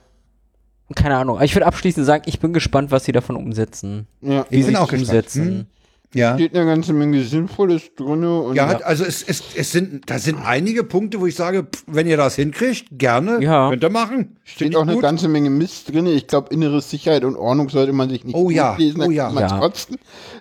keine 0.95 1.16
Ahnung. 1.16 1.41
Ich 1.43 1.55
würde 1.55 1.66
abschließend 1.66 2.05
sagen, 2.07 2.24
ich 2.27 2.41
bin 2.41 2.53
gespannt, 2.53 2.91
was 2.91 3.05
sie 3.05 3.12
davon 3.12 3.37
umsetzen. 3.37 4.09
Ja. 4.20 4.47
Wir 4.49 4.65
sind 4.65 4.74
sie 4.74 4.81
auch 4.81 4.91
es 4.91 4.99
gespannt. 5.01 5.09
umsetzen. 5.11 5.45
Hm? 5.45 5.66
Ja. 6.14 6.34
steht 6.34 6.55
eine 6.55 6.66
ganze 6.66 6.93
Menge 6.93 7.22
Sinnvolles 7.24 7.94
drin. 7.97 8.24
Und 8.24 8.55
Ja, 8.55 8.66
also 8.80 9.05
es, 9.05 9.22
es, 9.22 9.43
es 9.56 9.72
sind, 9.72 10.10
da 10.10 10.18
sind 10.18 10.39
einige 10.44 10.84
Punkte, 10.84 11.20
wo 11.20 11.26
ich 11.26 11.34
sage, 11.34 11.64
pff, 11.64 11.84
wenn 11.86 12.06
ihr 12.06 12.16
das 12.16 12.36
hinkriegt, 12.36 12.86
gerne, 12.93 13.43
Ja. 13.43 13.70
könnt 13.70 13.82
ihr 13.82 13.90
machen. 13.90 14.36
steht 14.44 14.76
auch 14.76 14.82
eine 14.82 14.94
gut. 14.94 15.02
ganze 15.02 15.28
Menge 15.28 15.51
Mist 15.51 15.93
drin. 15.93 16.06
Ich 16.06 16.26
glaube, 16.26 16.52
innere 16.52 16.80
Sicherheit 16.82 17.24
und 17.24 17.36
Ordnung 17.36 17.68
sollte 17.70 17.93
man 17.93 18.10
sich 18.10 18.24
nicht 18.24 18.34
Oh 18.34 18.51
ja, 18.51 18.76
da 18.78 19.05
oh 19.06 19.10
ja. 19.10 19.30
Ja. 19.32 19.70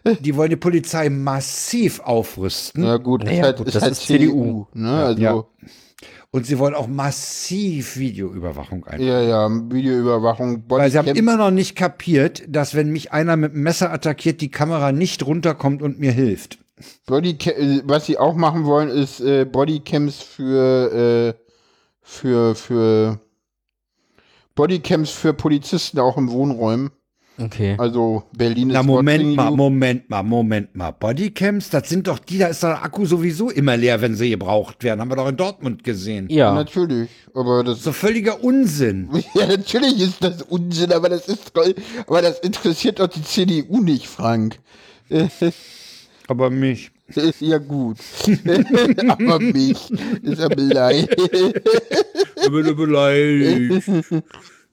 Die 0.20 0.36
wollen 0.36 0.50
die 0.50 0.56
Polizei 0.56 1.10
massiv 1.10 2.00
aufrüsten 2.02 2.84
Ja 2.84 2.98
gut, 2.98 3.24
Naja, 3.24 3.38
ist 3.40 3.44
halt, 3.46 3.58
gut, 3.58 3.68
ist 3.68 3.76
das 3.76 3.84
halt 3.84 3.92
ist 3.94 4.08
CDU. 4.08 4.66
Ne? 4.74 4.92
Also, 4.92 5.22
Ja. 5.22 5.44
Und 6.32 6.46
sie 6.46 6.58
wollen 6.60 6.76
auch 6.76 6.88
massiv 6.88 7.98
Videoüberwachung 7.98 8.86
einführen. 8.86 9.08
ja, 9.08 9.22
ja, 9.22 9.50
Videoüberwachung. 9.50 10.64
Weil 10.70 10.90
sie 10.90 10.98
haben 10.98 11.08
Bodycam- 11.10 11.18
immer 11.18 11.38
noch 11.38 11.52
nicht 11.52 11.76
kapiert, 11.76 12.44
dass 12.48 12.74
wenn 12.74 12.90
mich 12.90 13.12
einer 13.12 13.36
mit 13.36 13.54
dem 13.54 13.64
Messer 13.64 13.92
attackiert, 13.92 14.42
die 14.42 14.50
Kamera 14.52 14.92
nicht 14.92 15.26
runterkommt 15.26 15.82
und 15.82 16.00
mir 16.00 16.12
hilft. 16.12 16.58
Bodyca 17.06 17.52
äh, 17.52 17.82
was 17.86 18.06
sie 18.06 18.18
auch 18.18 18.34
machen 18.36 18.66
wollen, 18.66 18.90
ist 18.90 19.20
äh, 19.20 19.46
Bodycams 19.46 20.22
für, 20.22 21.36
äh, 21.38 21.52
für, 22.02 22.56
für 22.56 23.20
Bodycams 24.56 25.10
für 25.12 25.34
Polizisten 25.34 26.00
auch 26.00 26.18
im 26.18 26.32
Wohnräumen. 26.32 26.92
Okay. 27.44 27.76
Also 27.78 28.24
Berlin 28.36 28.70
ist 28.70 28.74
Na, 28.76 28.84
Moment 28.84 29.36
mal. 29.36 29.52
Moment 29.52 30.10
mal, 30.10 30.24
Moment 30.24 30.76
mal. 30.76 30.92
Bodycams, 30.92 31.70
das 31.70 31.90
sind 31.90 32.08
doch 32.08 32.20
die, 32.20 32.38
da 32.38 32.48
ist 32.48 32.64
der 32.64 32.84
Akku 32.84 33.06
sowieso 33.06 33.50
immer 33.50 33.78
leer, 33.78 34.02
wenn 34.02 34.16
sie 34.16 34.30
gebraucht 34.30 34.84
werden. 34.84 35.02
Haben 35.02 35.10
wir 35.10 35.16
doch 35.16 35.28
in 35.28 35.38
Dortmund 35.38 35.84
gesehen. 35.84 36.28
Ja. 36.30 36.54
Natürlich, 36.54 37.10
aber 37.34 37.64
das 37.64 37.84
So 37.84 37.92
völliger 37.92 38.44
Unsinn. 38.44 39.10
ja 39.36 39.48
natürlich 39.48 40.00
ist 40.00 40.24
das 40.24 40.42
Unsinn, 40.44 40.92
aber 40.92 41.10
das 41.10 41.28
ist 41.28 41.52
aber 42.08 42.22
das 42.22 42.40
interessiert 42.40 43.00
doch 43.00 43.08
die 43.08 43.24
CDU 43.24 43.82
nicht, 43.82 44.08
Frank. 44.08 44.60
Aber 46.28 46.50
mich. 46.50 46.92
Ist 47.08 47.42
ja 47.42 47.58
gut. 47.58 47.98
aber 49.06 49.40
mich 49.40 49.92
ist 50.24 50.40
er 50.40 50.48
beleidigt. 50.48 51.14
Ich 51.20 52.50
bin 52.50 52.76
beleidigt. 52.76 53.90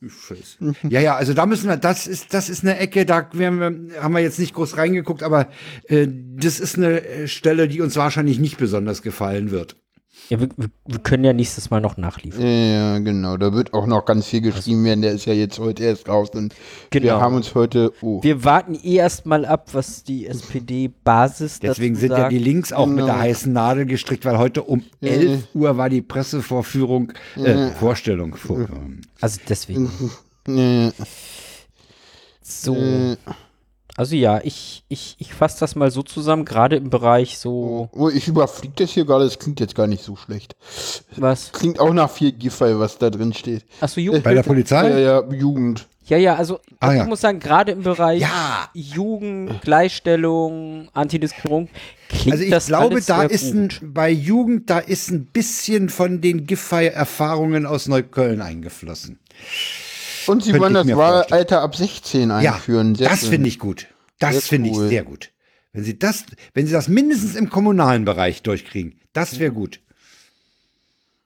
Scheiße. 0.06 0.74
Ja, 0.88 1.00
ja, 1.00 1.16
also 1.16 1.34
da 1.34 1.44
müssen 1.46 1.68
wir, 1.68 1.76
das 1.76 2.06
ist, 2.06 2.32
das 2.32 2.48
ist 2.48 2.62
eine 2.62 2.78
Ecke, 2.78 3.04
da 3.04 3.28
werden 3.32 3.90
wir, 3.90 4.02
haben 4.02 4.14
wir 4.14 4.20
jetzt 4.20 4.38
nicht 4.38 4.54
groß 4.54 4.76
reingeguckt, 4.76 5.22
aber 5.22 5.48
äh, 5.88 6.06
das 6.08 6.60
ist 6.60 6.76
eine 6.76 7.04
äh, 7.04 7.28
Stelle, 7.28 7.66
die 7.66 7.80
uns 7.80 7.96
wahrscheinlich 7.96 8.38
nicht 8.38 8.58
besonders 8.58 9.02
gefallen 9.02 9.50
wird. 9.50 9.76
Ja 10.28 10.40
wir, 10.40 10.48
wir- 10.56 10.70
wir 10.86 10.98
können 11.00 11.24
ja 11.24 11.32
nächstes 11.32 11.70
Mal 11.70 11.80
noch 11.80 11.96
nachliefern. 11.96 12.42
Ja, 12.46 12.98
genau. 12.98 13.36
Da 13.36 13.52
wird 13.52 13.72
auch 13.74 13.86
noch 13.86 14.04
ganz 14.04 14.26
viel 14.26 14.40
geschrieben 14.40 14.84
werden. 14.84 15.02
Der 15.02 15.12
ist 15.12 15.24
ja 15.26 15.32
jetzt 15.32 15.58
heute 15.58 15.84
erst 15.84 16.08
raus 16.08 16.30
und 16.34 16.54
wir 16.90 17.00
Genau. 17.00 17.20
haben 17.20 17.34
uns 17.36 17.54
heute. 17.54 17.92
Oh. 18.02 18.22
Wir 18.22 18.44
warten 18.44 18.74
eh 18.82 18.96
erstmal 18.96 19.44
ab, 19.44 19.68
was 19.72 20.04
die 20.04 20.26
SPD-Basis 20.26 21.60
Deswegen 21.60 21.94
dazu 21.94 22.00
sind 22.00 22.10
ja 22.12 22.16
sagt. 22.18 22.32
die 22.32 22.38
Links 22.38 22.72
auch 22.72 22.86
mit 22.86 22.98
der 22.98 23.06
Genau. 23.06 23.18
heißen 23.18 23.52
Nadel 23.52 23.86
gestrickt, 23.86 24.24
weil 24.24 24.38
heute 24.38 24.62
um 24.62 24.82
11 25.00 25.48
Uhr 25.54 25.76
war 25.76 25.88
die 25.88 26.02
Pressevorführung, 26.02 27.12
äh, 27.36 27.70
Vorstellung. 27.72 28.34
Vor, 28.36 28.66
Also 29.20 29.40
deswegen. 29.48 29.90
Nee, 30.46 30.90
So. 32.42 32.74
Also 33.98 34.14
ja, 34.14 34.40
ich, 34.44 34.84
ich, 34.88 35.16
ich 35.18 35.34
fasse 35.34 35.58
das 35.58 35.74
mal 35.74 35.90
so 35.90 36.04
zusammen, 36.04 36.44
gerade 36.44 36.76
im 36.76 36.88
Bereich 36.88 37.36
so, 37.36 37.88
oh, 37.90 38.08
ich 38.08 38.28
überfliege 38.28 38.74
das 38.76 38.90
hier 38.92 39.04
gerade. 39.04 39.24
Das 39.24 39.40
klingt 39.40 39.58
jetzt 39.58 39.74
gar 39.74 39.88
nicht 39.88 40.04
so 40.04 40.14
schlecht. 40.14 40.54
was? 41.16 41.50
Klingt 41.50 41.80
auch 41.80 41.92
nach 41.92 42.08
viel 42.08 42.30
Giffey, 42.30 42.78
was 42.78 42.98
da 42.98 43.10
drin 43.10 43.32
steht. 43.34 43.64
Achso, 43.80 44.00
Jugend. 44.00 44.22
bei 44.22 44.34
der 44.34 44.42
Ja, 44.44 44.46
Polizei? 44.46 45.00
ja, 45.00 45.24
Jugend. 45.32 45.88
Ja, 46.06 46.16
ja, 46.16 46.36
also 46.36 46.60
Ah, 46.78 46.92
ich 46.92 46.98
ja. 46.98 47.04
muss 47.06 47.20
sagen, 47.22 47.40
gerade 47.40 47.72
im 47.72 47.82
Bereich 47.82 48.20
Ja. 48.20 48.70
Jugend, 48.72 49.60
Gleichstellung, 49.62 50.88
Antidiskriminierung, 50.94 51.68
klingt 52.08 52.32
Also 52.32 52.44
ich 52.44 52.50
das 52.50 52.66
glaube, 52.68 52.94
alles 52.94 53.06
da 53.06 53.18
sehr 53.22 53.30
ist 53.32 53.52
ein, 53.52 53.68
bei 53.82 54.10
Jugend, 54.10 54.70
da 54.70 54.78
ist 54.78 55.10
ein 55.10 55.24
bisschen 55.26 55.88
von 55.88 56.20
den 56.20 56.46
Giffey-Erfahrungen 56.46 57.66
aus 57.66 57.88
Neukölln 57.88 58.40
eingeflossen. 58.42 59.18
Und 60.28 60.42
sie 60.42 60.58
wollen 60.58 60.74
das 60.74 60.86
Wahlalter 60.86 61.62
ab 61.62 61.74
16 61.74 62.30
einführen. 62.30 62.94
Ja, 62.94 63.08
das 63.08 63.26
finde 63.26 63.48
ich 63.48 63.58
gut. 63.58 63.86
Das 64.18 64.46
finde 64.46 64.70
cool. 64.70 64.84
ich 64.84 64.90
sehr 64.90 65.04
gut. 65.04 65.30
Wenn 65.72 65.84
Sie 65.84 65.98
das, 65.98 66.24
wenn 66.54 66.66
Sie 66.66 66.72
das 66.72 66.88
mindestens 66.88 67.36
im 67.36 67.50
kommunalen 67.50 68.04
Bereich 68.04 68.42
durchkriegen, 68.42 69.00
das 69.12 69.38
wäre 69.38 69.52
gut. 69.52 69.80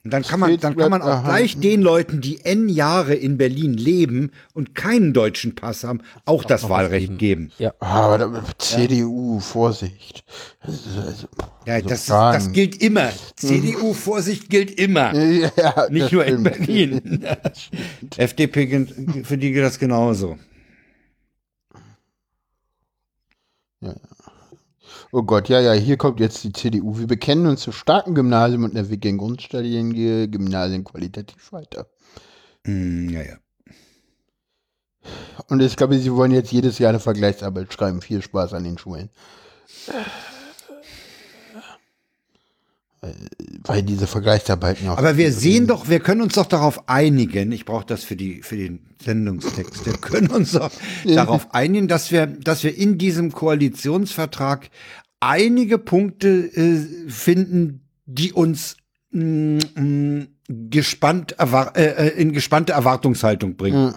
Und 0.04 0.12
dann 0.12 0.24
kann 0.24 0.40
man, 0.40 0.56
dann 0.58 0.76
kann 0.76 0.90
man 0.90 1.00
auch 1.00 1.22
gleich 1.22 1.60
den 1.60 1.80
Leuten, 1.80 2.20
die 2.20 2.40
n 2.44 2.68
Jahre 2.68 3.14
in 3.14 3.38
Berlin 3.38 3.74
leben 3.74 4.32
und 4.52 4.74
keinen 4.74 5.12
deutschen 5.12 5.54
Pass 5.54 5.84
haben, 5.84 6.00
auch 6.24 6.42
das 6.42 6.68
Wahlrecht 6.68 7.18
geben. 7.18 7.52
Ja, 7.58 7.72
Aber 7.78 8.18
da, 8.18 8.42
CDU, 8.58 9.38
Vorsicht. 9.38 10.24
Also, 10.60 11.28
Ja, 11.66 11.80
das, 11.80 12.06
das 12.06 12.50
gilt 12.50 12.82
immer. 12.82 13.10
CDU, 13.36 13.92
Vorsicht 13.94 14.50
gilt 14.50 14.72
immer. 14.72 15.14
Ja, 15.56 15.86
Nicht 15.88 16.10
nur 16.10 16.24
in 16.24 16.40
stimmt. 16.40 16.66
Berlin. 16.66 17.24
FDP, 18.16 18.66
gilt- 18.66 19.24
für 19.24 19.38
die 19.38 19.52
geht 19.52 19.62
das 19.62 19.78
genauso. 19.78 20.36
Oh 25.14 25.22
Gott, 25.24 25.50
ja, 25.50 25.60
ja, 25.60 25.72
hier 25.74 25.98
kommt 25.98 26.20
jetzt 26.20 26.42
die 26.42 26.52
CDU. 26.52 26.98
Wir 26.98 27.06
bekennen 27.06 27.46
uns 27.46 27.60
zu 27.60 27.70
starken 27.70 28.14
Gymnasien 28.14 28.64
und 28.64 28.74
entwickeln 28.74 29.18
grundständige 29.18 30.26
Gymnasien 30.26 30.84
qualitativ 30.84 31.52
weiter. 31.52 31.86
Hm, 32.64 33.10
ja, 33.10 33.20
ja. 33.20 33.36
Und 35.48 35.60
ich 35.60 35.76
glaube, 35.76 35.98
sie 35.98 36.14
wollen 36.14 36.32
jetzt 36.32 36.50
jedes 36.50 36.78
Jahr 36.78 36.88
eine 36.88 36.98
Vergleichsarbeit 36.98 37.70
schreiben. 37.74 38.00
Viel 38.00 38.22
Spaß 38.22 38.54
an 38.54 38.64
den 38.64 38.78
Schulen. 38.78 39.10
Weil- 43.02 43.14
Weil 43.64 43.82
diese 43.82 44.06
Vergleichsarbeiten 44.06 44.88
auch. 44.88 44.96
Aber 44.96 45.16
wir 45.16 45.32
sehen 45.32 45.66
doch, 45.66 45.88
wir 45.88 45.98
können 46.00 46.22
uns 46.22 46.34
doch 46.34 46.46
darauf 46.46 46.88
einigen, 46.88 47.50
ich 47.52 47.64
brauche 47.64 47.84
das 47.84 48.04
für, 48.04 48.14
die, 48.16 48.42
für 48.42 48.56
den 48.56 48.80
Sendungstext, 49.04 49.84
wir 49.86 49.94
können 49.94 50.28
uns 50.28 50.52
doch 50.52 50.70
darauf 51.04 51.52
einigen, 51.52 51.88
dass 51.88 52.12
wir, 52.12 52.26
dass 52.26 52.62
wir 52.62 52.76
in 52.76 52.98
diesem 52.98 53.32
Koalitionsvertrag 53.32 54.70
einige 55.20 55.78
Punkte 55.78 56.28
äh, 56.28 57.08
finden, 57.10 57.88
die 58.06 58.32
uns 58.32 58.76
mm, 59.10 59.58
mm, 59.74 60.26
gespannt 60.70 61.36
äh, 61.38 61.82
äh, 61.82 62.08
in 62.20 62.32
gespannte 62.32 62.72
Erwartungshaltung 62.72 63.56
bringen. 63.56 63.94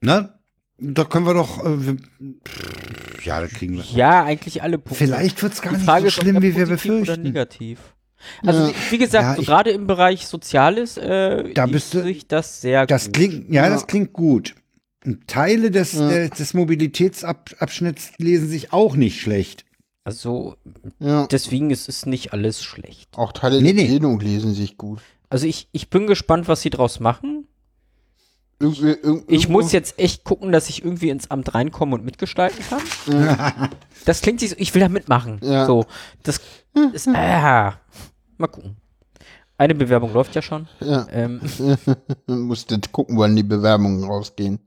Ne? 0.00 0.32
Da 0.80 1.04
können 1.04 1.26
wir 1.26 1.34
doch, 1.34 1.64
äh, 1.64 1.86
wir, 1.86 1.96
pff, 2.46 3.24
ja, 3.26 3.40
da 3.40 3.46
kriegen 3.46 3.76
wir. 3.76 3.84
ja, 3.94 4.24
eigentlich 4.24 4.62
alle 4.62 4.78
Punkte. 4.78 5.04
Vielleicht 5.04 5.42
wird's 5.42 5.60
gar 5.60 5.72
Die 5.74 5.78
nicht 5.78 5.86
so 5.86 5.92
ob 5.92 6.10
schlimm, 6.10 6.36
wie 6.42 6.56
wir 6.56 6.66
positiv 6.66 6.90
Oder 6.90 6.96
befürchten. 6.98 7.22
negativ. 7.22 7.78
Also, 8.44 8.64
Ja. 8.68 8.72
wie 8.90 8.98
gesagt, 8.98 9.24
Ja, 9.24 9.36
so 9.36 9.42
gerade 9.42 9.70
im 9.70 9.86
Bereich 9.86 10.26
Soziales 10.26 10.96
äh, 10.98 11.52
Da 11.54 11.66
bist 11.66 11.94
du- 11.94 12.02
sich 12.02 12.26
das 12.28 12.60
sehr 12.60 12.86
Das 12.86 13.06
gut. 13.06 13.14
klingt, 13.14 13.50
ja, 13.50 13.68
das 13.68 13.86
klingt 13.86 14.12
gut. 14.12 14.54
Teile 15.26 15.70
des, 15.70 15.94
äh, 15.98 16.28
des 16.28 16.52
Mobilitätsabschnitts 16.54 18.12
lesen 18.18 18.48
sich 18.48 18.72
auch 18.72 18.96
nicht 18.96 19.20
schlecht. 19.20 19.64
Also, 20.04 20.56
Ja. 20.98 21.26
deswegen 21.26 21.70
ist 21.70 21.88
es 21.88 22.06
nicht 22.06 22.32
alles 22.32 22.62
schlecht. 22.62 23.10
Auch 23.16 23.32
Teile 23.32 23.60
Nee, 23.62 23.72
der 23.72 23.84
nee. 23.84 23.88
Bildung 23.90 24.20
lesen 24.20 24.54
sich 24.54 24.76
gut. 24.76 25.00
Also, 25.28 25.46
ich, 25.46 25.68
ich 25.72 25.88
bin 25.90 26.06
gespannt, 26.06 26.48
was 26.48 26.62
sie 26.62 26.70
draus 26.70 27.00
machen. 27.00 27.39
Irgendwie, 28.60 28.92
irg- 28.92 29.24
Ich 29.28 29.48
muss 29.48 29.72
jetzt 29.72 29.98
echt 29.98 30.22
gucken, 30.24 30.52
dass 30.52 30.68
ich 30.68 30.84
irgendwie 30.84 31.08
ins 31.08 31.30
Amt 31.30 31.54
reinkomme 31.54 31.94
und 31.94 32.04
mitgestalten 32.04 32.62
kann. 32.68 33.70
Das 34.04 34.20
klingt 34.20 34.40
sich 34.40 34.50
so, 34.50 34.56
ich 34.58 34.74
will 34.74 34.80
da 34.82 34.88
mitmachen. 34.90 35.40
Ja. 35.42 35.64
So, 35.66 35.86
das 36.22 36.40
ist, 36.92 37.08
ah, 37.08 37.74
mal 38.36 38.46
gucken. 38.48 38.76
Eine 39.56 39.74
Bewerbung 39.74 40.12
läuft 40.12 40.34
ja 40.34 40.42
schon. 40.42 40.68
Ja. 40.80 41.06
Ähm, 41.10 41.40
musste 42.26 42.78
gucken, 42.92 43.18
wann 43.18 43.34
die 43.34 43.42
Bewerbungen 43.42 44.04
rausgehen. 44.04 44.58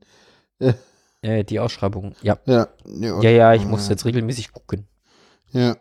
äh, 1.21 1.43
die 1.43 1.59
Ausschreibung, 1.59 2.15
ja. 2.21 2.37
Ja, 2.45 2.67
ja, 2.85 3.21
Ja, 3.21 3.53
ich 3.53 3.65
muss 3.65 3.89
jetzt 3.89 4.05
regelmäßig 4.05 4.51
gucken. 4.53 4.87
Ja. 5.51 5.75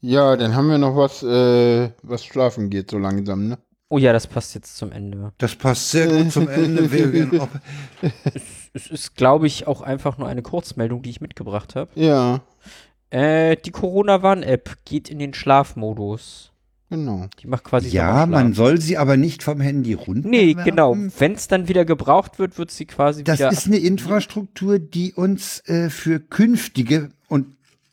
Ja, 0.00 0.36
dann 0.36 0.54
haben 0.54 0.68
wir 0.68 0.78
noch 0.78 0.96
was, 0.96 1.22
äh, 1.22 1.90
was 2.02 2.24
schlafen 2.24 2.70
geht 2.70 2.90
so 2.90 2.98
langsam, 2.98 3.48
ne? 3.48 3.58
Oh 3.92 3.98
ja, 3.98 4.14
das 4.14 4.26
passt 4.26 4.54
jetzt 4.54 4.76
zum 4.78 4.90
Ende. 4.90 5.32
Das 5.36 5.54
passt 5.54 5.90
sehr 5.90 6.06
gut 6.06 6.32
zum 6.32 6.48
Ende. 6.48 6.90
Wir 6.90 7.10
gehen 7.10 7.38
auf- 7.38 7.48
Es 8.72 8.86
ist, 8.86 9.16
glaube 9.16 9.46
ich, 9.46 9.66
auch 9.66 9.82
einfach 9.82 10.16
nur 10.16 10.28
eine 10.28 10.40
Kurzmeldung, 10.40 11.02
die 11.02 11.10
ich 11.10 11.20
mitgebracht 11.20 11.74
habe. 11.76 11.90
Ja, 11.94 12.40
Äh, 13.10 13.56
die 13.56 13.70
Corona-Warn-App 13.70 14.78
geht 14.86 15.10
in 15.10 15.18
den 15.18 15.34
Schlafmodus. 15.34 16.52
genau. 16.88 17.26
Die 17.40 17.46
macht 17.46 17.64
quasi 17.64 17.88
Ja, 17.90 18.24
man 18.24 18.54
soll 18.54 18.80
sie 18.80 18.96
aber 18.96 19.18
nicht 19.18 19.42
vom 19.42 19.60
Handy 19.60 19.92
runter. 19.92 20.26
Nee, 20.26 20.54
genau. 20.54 20.96
Wenn 21.18 21.32
es 21.32 21.46
dann 21.48 21.68
wieder 21.68 21.84
gebraucht 21.84 22.38
wird, 22.38 22.56
wird 22.56 22.70
sie 22.70 22.86
quasi 22.86 23.24
Das 23.24 23.38
wieder. 23.40 23.50
ist 23.52 23.66
eine 23.66 23.76
Infrastruktur, 23.76 24.78
die 24.78 25.12
uns 25.12 25.60
äh, 25.68 25.90
für 25.90 26.18
künftige, 26.20 27.10
und 27.28 27.46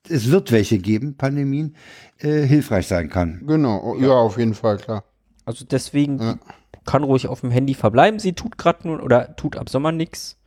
es 0.07 0.31
wird 0.31 0.53
welche 0.53 0.77
geben, 0.79 1.15
Pandemien, 1.17 1.75
äh, 2.19 2.43
hilfreich 2.45 2.87
sein 2.87 3.09
kann. 3.09 3.41
Genau, 3.45 3.97
ja. 3.99 4.11
auf 4.13 4.37
jeden 4.37 4.53
Fall, 4.53 4.77
klar. 4.77 5.03
Also 5.49 5.65
deswegen 5.65 6.19
Ja. 6.19 6.39
kann 6.85 7.03
ruhig 7.03 7.27
auf 7.27 7.41
dem 7.41 7.49
Handy 7.49 7.73
verbleiben. 7.73 8.19
Sie 8.19 8.33
tut 8.33 8.57
gerade 8.59 8.87
nun 8.87 8.99
oder 9.01 9.35
tut 9.35 9.57
ab 9.57 9.67
Sommer 9.67 9.91
nichts. 9.91 10.37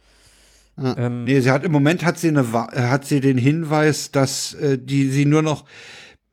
Ja. 0.81 0.97
Ähm, 0.97 1.25
nee, 1.25 1.41
sie 1.41 1.51
hat 1.51 1.65
im 1.65 1.73
Moment 1.73 2.05
hat 2.05 2.19
sie 2.19 2.29
eine 2.29 2.51
hat 2.53 3.05
sie 3.05 3.21
den 3.21 3.37
Hinweis, 3.37 4.13
dass 4.13 4.55
äh, 4.55 4.79
die 4.79 5.11
sie 5.11 5.27
nur 5.27 5.43
noch 5.43 5.65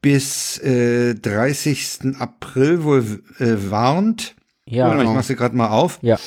bis 0.03 0.59
äh, 0.59 1.15
30. 1.15 2.15
April 2.19 2.83
wohl 2.83 3.23
äh, 3.39 3.55
warnt. 3.71 4.35
Ja. 4.65 4.95
Ich 5.01 5.09
mache 5.09 5.23
sie 5.23 5.35
gerade 5.35 5.57
mal 5.57 5.69
auf. 5.69 5.97
Ja. 6.03 6.19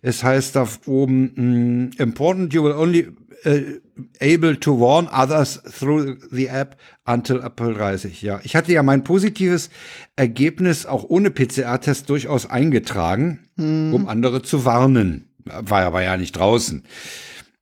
Es 0.00 0.24
heißt 0.24 0.56
da 0.56 0.66
oben, 0.86 1.32
mm, 1.36 1.90
important, 2.00 2.54
you 2.54 2.64
will 2.64 2.72
only 2.72 3.08
uh, 3.46 3.80
able 4.20 4.58
to 4.58 4.78
warn 4.78 5.08
others 5.08 5.60
through 5.62 6.16
the 6.30 6.48
app 6.48 6.76
until 7.04 7.40
April 7.42 7.74
30. 7.74 8.22
Ja, 8.22 8.40
ich 8.42 8.56
hatte 8.56 8.72
ja 8.72 8.82
mein 8.82 9.04
positives 9.04 9.70
Ergebnis 10.16 10.86
auch 10.86 11.04
ohne 11.08 11.30
PCR-Test 11.30 12.08
durchaus 12.08 12.46
eingetragen, 12.46 13.40
hm. 13.56 13.94
um 13.94 14.08
andere 14.08 14.42
zu 14.42 14.64
warnen. 14.64 15.30
War 15.44 15.82
aber 15.82 16.02
ja 16.02 16.16
nicht 16.16 16.32
draußen. 16.32 16.84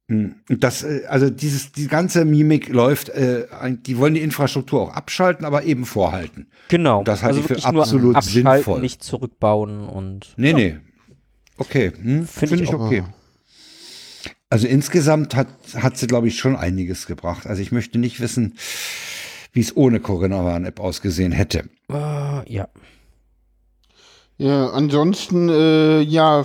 Hm. 0.09 0.37
Das, 0.49 0.83
äh, 0.83 1.03
also 1.09 1.29
dieses, 1.31 1.73
die 1.73 1.87
ganze 1.87 2.25
Mimik 2.25 2.69
läuft, 2.69 3.11
äh, 3.11 3.47
die 3.71 3.99
wollen 3.99 4.15
die 4.15 4.23
Infrastruktur 4.23 4.81
auch 4.81 4.95
abschalten, 4.95 5.45
aber 5.45 5.65
eben 5.65 5.85
vorhalten. 5.85 6.49
Genau. 6.69 7.05
Das 7.05 7.23
halte 7.23 7.39
also 7.39 7.55
ich 7.55 7.63
für 7.63 7.69
absolut 7.69 8.23
sinnvoll. 8.23 8.81
Nicht 8.81 9.05
zurückbauen 9.05 9.87
und. 9.87 10.35
Nee, 10.37 10.51
ja. 10.51 10.57
nee. 10.57 10.77
Okay, 11.59 11.91
hm, 11.91 12.27
finde 12.27 12.27
find 12.27 12.53
ich, 12.63 12.69
ich 12.69 12.75
okay. 12.75 13.03
Also 14.51 14.67
insgesamt 14.67 15.35
hat, 15.35 15.49
hat 15.75 15.99
sie, 15.99 16.07
glaube 16.07 16.29
ich, 16.29 16.39
schon 16.39 16.57
einiges 16.57 17.07
gebracht. 17.07 17.47
Also 17.47 17.61
ich 17.61 17.71
möchte 17.71 17.99
nicht 17.99 18.21
wissen, 18.21 18.55
wie 19.53 19.61
es 19.61 19.77
ohne 19.77 20.01
Corinna 20.01 20.45
Warn-App 20.45 20.81
ausgesehen 20.81 21.33
hätte. 21.33 21.69
Uh, 21.91 22.43
ja. 22.47 22.69
Ja, 24.39 24.69
ansonsten, 24.71 25.49
äh, 25.49 26.01
ja, 26.01 26.45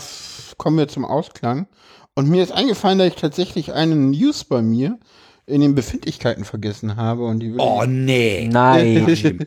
kommen 0.57 0.77
wir 0.77 0.87
zum 0.87 1.05
Ausklang. 1.05 1.67
Und 2.15 2.29
mir 2.29 2.43
ist 2.43 2.51
eingefallen, 2.51 2.99
dass 2.99 3.07
ich 3.07 3.15
tatsächlich 3.15 3.73
einen 3.73 4.11
News 4.11 4.43
bei 4.43 4.61
mir 4.61 4.99
in 5.45 5.61
den 5.61 5.75
Befindlichkeiten 5.75 6.43
vergessen 6.43 6.95
habe. 6.95 7.25
Und 7.25 7.39
die 7.39 7.53
oh, 7.57 7.85
nee. 7.85 8.47
Nein. 8.51 9.45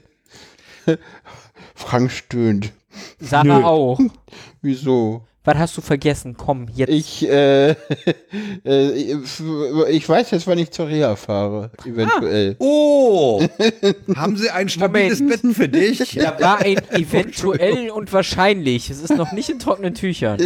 Frank 1.75 2.11
stöhnt. 2.11 2.73
Sarah 3.21 3.59
Nö. 3.59 3.65
auch. 3.65 4.01
Wieso? 4.63 5.27
Was 5.47 5.59
hast 5.59 5.77
du 5.77 5.81
vergessen? 5.81 6.37
Komm, 6.37 6.67
jetzt. 6.75 6.91
Ich, 6.91 7.29
äh, 7.29 7.71
äh, 8.65 9.17
ich 9.91 10.09
weiß 10.09 10.33
jetzt, 10.33 10.49
wann 10.49 10.59
ich 10.59 10.73
zur 10.73 10.89
Reha 10.89 11.15
fahre, 11.15 11.71
eventuell. 11.85 12.55
Ah. 12.55 12.57
Oh! 12.59 13.41
Haben 14.17 14.37
Sie 14.37 14.51
ein 14.51 14.69
stabiles 14.77 15.25
Bett 15.25 15.41
für 15.55 15.69
dich? 15.69 16.19
Da 16.27 16.41
war 16.41 16.59
ein 16.59 16.79
eventuell 16.91 17.91
und 17.91 18.13
wahrscheinlich. 18.13 18.91
Es 18.91 19.01
ist 19.01 19.17
noch 19.17 19.31
nicht 19.31 19.49
in 19.49 19.61
trockenen 19.61 19.95
Tüchern. 19.95 20.41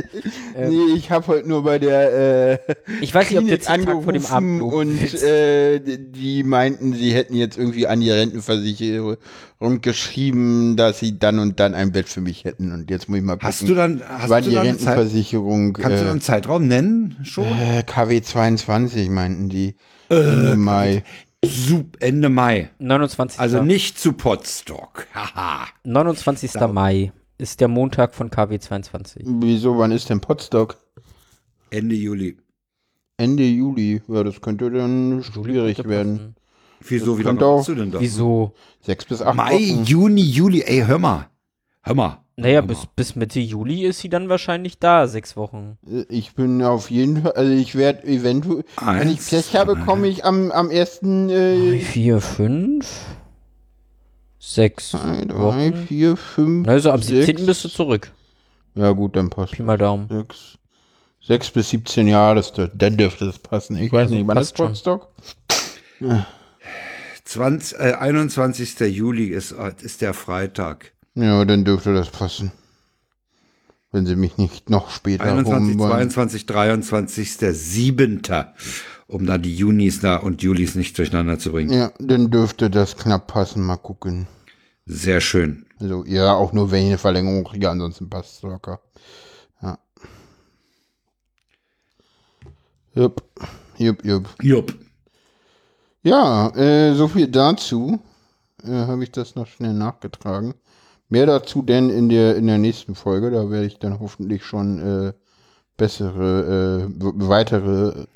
Ähm, 0.55 0.69
nee, 0.69 0.95
ich 0.97 1.11
habe 1.11 1.27
heute 1.29 1.49
nur 1.49 1.65
bei 1.65 1.79
der, 1.79 2.59
äh, 2.69 2.75
Ich 3.01 3.15
weiß 3.15 3.31
nicht, 3.31 3.39
ob 3.39 3.47
der 3.47 3.61
Tag 3.61 3.81
vor 3.81 4.13
dem 4.13 4.27
Abend 4.27 4.63
Und, 4.63 5.15
äh, 5.23 5.81
die 5.81 6.43
meinten, 6.43 6.93
sie 6.93 7.15
hätten 7.15 7.35
jetzt 7.35 7.57
irgendwie 7.57 7.87
an 7.87 8.01
die 8.01 8.11
Rentenversicherung 8.11 9.17
geschrieben, 9.61 10.77
dass 10.77 10.99
sie 10.99 11.19
dann 11.19 11.39
und 11.39 11.61
dann 11.61 11.75
ein 11.75 11.93
Bett 11.93 12.09
für 12.09 12.21
mich 12.21 12.45
hätten. 12.45 12.73
Und 12.73 12.91
jetzt 12.91 13.09
muss 13.09 13.19
ich 13.19 13.25
mal 13.25 13.35
gucken. 13.35 13.49
Hast 13.49 13.69
du 13.69 13.75
dann, 13.75 14.03
hast 14.07 14.31
du 14.31 14.41
die 14.41 14.55
dann 14.55 14.67
Rentenversicherung. 14.67 15.75
Zeit, 15.75 15.85
kannst 15.85 16.01
äh, 16.01 16.05
du 16.05 16.11
einen 16.11 16.21
Zeitraum 16.21 16.67
nennen 16.67 17.17
schon? 17.25 17.45
Äh, 17.45 17.83
KW 17.85 18.23
22 18.23 19.11
meinten 19.11 19.49
die. 19.49 19.77
Äh, 20.09 20.15
Ende 20.15 20.57
Mai. 20.57 21.05
Ende 22.01 22.29
Mai. 22.31 22.71
29. 22.79 23.39
Also 23.39 23.63
nicht 23.63 23.99
zu 23.99 24.15
Potstock. 24.15 25.07
Haha. 25.15 25.67
29. 25.85 26.53
Da. 26.53 26.69
Mai 26.69 27.13
ist 27.37 27.61
der 27.61 27.69
Montag 27.69 28.15
von 28.15 28.31
KW 28.31 28.59
22. 28.59 29.25
Wieso, 29.27 29.79
wann 29.79 29.93
ist 29.93 30.09
denn 30.09 30.21
Potstock? 30.21 30.79
Ende 31.71 31.95
Juli. 31.95 32.37
Ende 33.19 33.45
Juli, 33.45 34.01
ja, 34.09 34.25
das 34.25 34.41
könnte 34.41 34.71
dann 34.71 35.23
schwierig 35.23 35.87
werden. 35.87 36.35
Wieso, 36.81 37.19
wie 37.19 37.23
lange 37.23 37.39
brauchst 37.39 37.69
du 37.69 37.75
denn 37.75 37.91
da? 37.91 38.01
Wieso? 38.01 38.53
Sechs 38.81 39.05
bis 39.05 39.23
acht 39.23 39.37
Mai, 39.37 39.53
Wochen. 39.53 39.85
Juni, 39.85 40.23
Juli, 40.23 40.63
ey, 40.63 40.85
hör 40.87 40.99
mal. 40.99 41.29
Hör 41.83 41.95
mal. 41.95 42.25
Naja, 42.37 42.63
bis, 42.63 42.87
bis 42.97 43.17
Mitte 43.17 43.39
Juli 43.39 43.85
ist 43.85 44.01
sie 44.01 44.09
dann 44.09 44.31
wahrscheinlich 44.31 44.79
da, 44.79 45.07
sechs 45.07 45.37
Wochen. 45.37 45.77
Äh, 45.87 46.05
ich 46.09 46.35
bin 46.35 46.63
auf 46.63 46.91
jeden 46.91 47.23
Fall, 47.23 47.33
also 47.33 47.53
ich 47.53 47.75
werde 47.75 48.05
eventuell, 48.05 48.65
Eins, 48.77 49.01
wenn 49.01 49.11
ich 49.11 49.27
Pech 49.29 49.57
habe, 49.57 49.77
komme 49.77 50.09
ich 50.09 50.25
am, 50.25 50.51
am 50.51 50.71
ersten. 50.71 51.29
Äh, 51.29 51.79
vier, 51.81 52.23
fünf, 52.23 52.87
sechs. 54.39 54.93
Drei, 54.93 55.29
Wochen. 55.35 55.87
vier, 55.87 56.17
fünf. 56.17 56.67
Also 56.67 56.91
am 56.93 57.03
17. 57.03 57.45
bist 57.45 57.65
du 57.65 57.69
zurück. 57.69 58.11
Ja, 58.75 58.93
gut, 58.93 59.17
dann 59.17 59.29
passt. 59.29 59.53
Pi 59.53 59.63
mal 59.63 59.77
Daumen. 59.77 60.09
Sechs, 60.09 60.59
sechs 61.21 61.51
bis 61.51 61.69
17 61.71 62.09
Jahre, 62.09 62.37
das, 62.37 62.53
dann 62.75 62.97
dürfte 62.97 63.27
das 63.27 63.39
passen. 63.39 63.77
Ich 63.77 63.93
weiß 63.93 64.03
also 64.03 64.15
nicht, 64.15 64.27
wann 64.27 64.39
ist 64.39 64.55
Potsdok? 64.55 65.09
Ja. 66.01 66.27
20, 67.31 67.79
äh, 67.79 67.93
21. 67.93 68.81
Juli 68.81 69.27
ist, 69.27 69.55
ist 69.83 70.01
der 70.01 70.15
Freitag. 70.15 70.93
Ja, 71.15 71.45
dann 71.45 71.65
dürfte 71.65 71.95
das 71.95 72.11
passen. 72.11 72.51
Wenn 73.93 74.05
sie 74.05 74.17
mich 74.17 74.37
nicht 74.37 74.69
noch 74.69 74.91
später 74.91 75.25
21, 75.25 75.77
22, 75.77 76.47
23. 76.47 77.37
7. 77.53 78.23
Um 79.07 79.27
da 79.27 79.39
die 79.39 79.55
Junis 79.55 80.01
da 80.01 80.17
und 80.17 80.43
Julis 80.43 80.75
nicht 80.75 80.99
durcheinander 80.99 81.39
zu 81.39 81.53
bringen. 81.53 81.73
Ja, 81.73 81.93
dann 82.01 82.33
dürfte 82.33 82.69
das 82.69 82.97
knapp 82.97 83.29
passen. 83.29 83.63
Mal 83.63 83.77
gucken. 83.77 84.27
Sehr 84.87 85.21
schön. 85.21 85.67
Also, 85.79 86.05
ja, 86.07 86.35
auch 86.35 86.53
nur 86.53 86.73
wenn 86.73 86.83
ich 86.83 86.89
eine 86.89 86.99
Verlängerung 86.99 87.45
kriege, 87.45 87.71
ansonsten 87.71 88.11
passt 88.11 88.39
es 88.39 88.43
locker. 88.43 88.81
Ja. 89.63 89.79
Jupp. 92.95 93.23
Jupp, 93.79 94.05
jupp. 94.05 94.29
Jupp. 94.43 94.75
Ja, 96.03 96.49
äh, 96.57 96.95
so 96.95 97.09
viel 97.09 97.29
dazu. 97.29 98.01
Äh, 98.65 98.71
Habe 98.71 99.03
ich 99.05 99.13
das 99.13 99.35
noch 99.35 99.47
schnell 99.47 99.75
nachgetragen. 99.75 100.55
Mehr 101.09 101.27
dazu 101.27 101.63
denn 101.63 101.91
in 101.91 102.09
der, 102.09 102.37
in 102.37 102.47
der 102.47 102.59
nächsten 102.59 102.95
Folge. 102.95 103.31
Da 103.31 103.51
werde 103.51 103.67
ich 103.67 103.79
dann 103.79 104.01
hoffentlich 104.01 104.45
schon 104.45 105.09
äh, 105.09 105.13
bessere, 105.77 106.89
äh, 106.89 107.03
weitere 107.29 108.07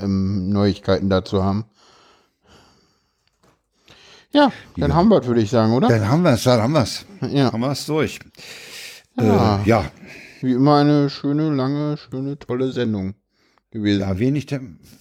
ähm, 0.00 0.50
Neuigkeiten 0.50 1.10
dazu 1.10 1.42
haben. 1.42 1.64
Ja, 4.30 4.52
dann 4.76 4.90
ja. 4.90 4.96
haben 4.96 5.08
wir 5.08 5.20
es, 5.20 5.26
würde 5.26 5.40
ich 5.40 5.50
sagen, 5.50 5.72
oder? 5.72 5.88
Dann 5.88 6.08
haben 6.08 6.22
wir 6.22 6.32
es, 6.32 6.44
dann 6.44 6.60
haben 6.60 6.72
wir 6.72 6.82
es. 6.82 7.06
Ja. 7.32 7.50
Haben 7.52 7.60
wir 7.60 7.70
es 7.70 7.86
durch. 7.86 8.20
Ja. 9.18 9.60
Äh, 9.62 9.68
ja. 9.68 9.84
Wie 10.40 10.52
immer 10.52 10.76
eine 10.76 11.10
schöne, 11.10 11.50
lange, 11.54 11.96
schöne, 11.96 12.38
tolle 12.38 12.70
Sendung 12.70 13.14
gewesen. 13.70 14.02
Ja, 14.02 14.18
wenig, 14.18 14.46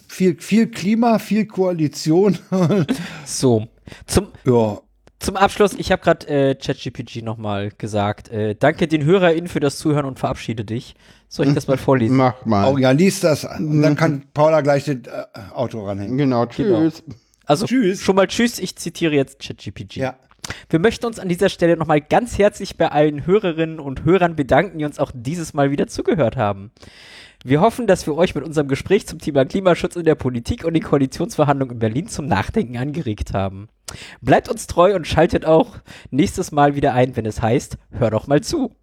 viel, 0.07 0.39
viel 0.39 0.67
Klima, 0.67 1.19
viel 1.19 1.45
Koalition. 1.45 2.37
so, 3.25 3.67
zum, 4.05 4.27
ja. 4.45 4.79
zum 5.19 5.35
Abschluss, 5.35 5.73
ich 5.73 5.91
habe 5.91 6.01
gerade 6.01 6.27
äh, 6.27 6.55
ChatGPG 6.55 7.21
nochmal 7.21 7.71
gesagt. 7.77 8.29
Äh, 8.29 8.55
danke 8.55 8.87
den 8.87 9.03
HörerInnen 9.03 9.47
für 9.47 9.59
das 9.59 9.77
Zuhören 9.77 10.05
und 10.05 10.19
verabschiede 10.19 10.65
dich. 10.65 10.95
Soll 11.29 11.47
ich 11.47 11.53
das 11.53 11.67
mal 11.67 11.77
vorlesen? 11.77 12.15
Mach 12.17 12.45
mal. 12.45 12.71
Oh 12.71 12.77
ja, 12.77 12.91
lies 12.91 13.19
das. 13.19 13.43
Und 13.43 13.81
dann 13.81 13.95
kann 13.95 14.23
Paula 14.33 14.61
gleich 14.61 14.85
das 14.85 14.95
äh, 14.95 15.53
Auto 15.53 15.85
ranhängen. 15.85 16.17
Genau, 16.17 16.45
tschüss. 16.45 17.03
Genau. 17.03 17.17
Also 17.45 17.65
tschüss. 17.65 18.01
schon 18.01 18.15
mal 18.15 18.27
tschüss, 18.27 18.59
ich 18.59 18.75
zitiere 18.75 19.15
jetzt 19.15 19.39
ChatGPG. 19.39 19.99
Ja. 19.99 20.15
Wir 20.69 20.79
möchten 20.79 21.05
uns 21.05 21.19
an 21.19 21.29
dieser 21.29 21.49
Stelle 21.49 21.77
nochmal 21.77 22.01
ganz 22.01 22.37
herzlich 22.37 22.77
bei 22.77 22.89
allen 22.89 23.25
Hörerinnen 23.25 23.79
und 23.79 24.05
Hörern 24.05 24.35
bedanken, 24.35 24.79
die 24.79 24.85
uns 24.85 24.99
auch 24.99 25.11
dieses 25.13 25.53
Mal 25.53 25.71
wieder 25.71 25.87
zugehört 25.87 26.37
haben. 26.37 26.71
Wir 27.47 27.61
hoffen, 27.61 27.87
dass 27.87 28.05
wir 28.05 28.17
euch 28.17 28.35
mit 28.35 28.43
unserem 28.43 28.67
Gespräch 28.67 29.07
zum 29.07 29.19
Thema 29.19 29.45
Klimaschutz 29.45 29.95
in 29.95 30.03
der 30.03 30.15
Politik 30.15 30.65
und 30.65 30.73
den 30.73 30.83
Koalitionsverhandlungen 30.83 31.75
in 31.75 31.79
Berlin 31.79 32.09
zum 32.09 32.25
Nachdenken 32.25 32.75
angeregt 32.75 33.31
haben. 33.31 33.69
Bleibt 34.19 34.49
uns 34.49 34.67
treu 34.67 34.93
und 34.93 35.07
schaltet 35.07 35.45
auch 35.45 35.77
nächstes 36.11 36.51
Mal 36.51 36.75
wieder 36.75 36.93
ein, 36.93 37.15
wenn 37.15 37.25
es 37.25 37.41
heißt, 37.41 37.77
hör 37.91 38.11
doch 38.11 38.27
mal 38.27 38.41
zu. 38.41 38.75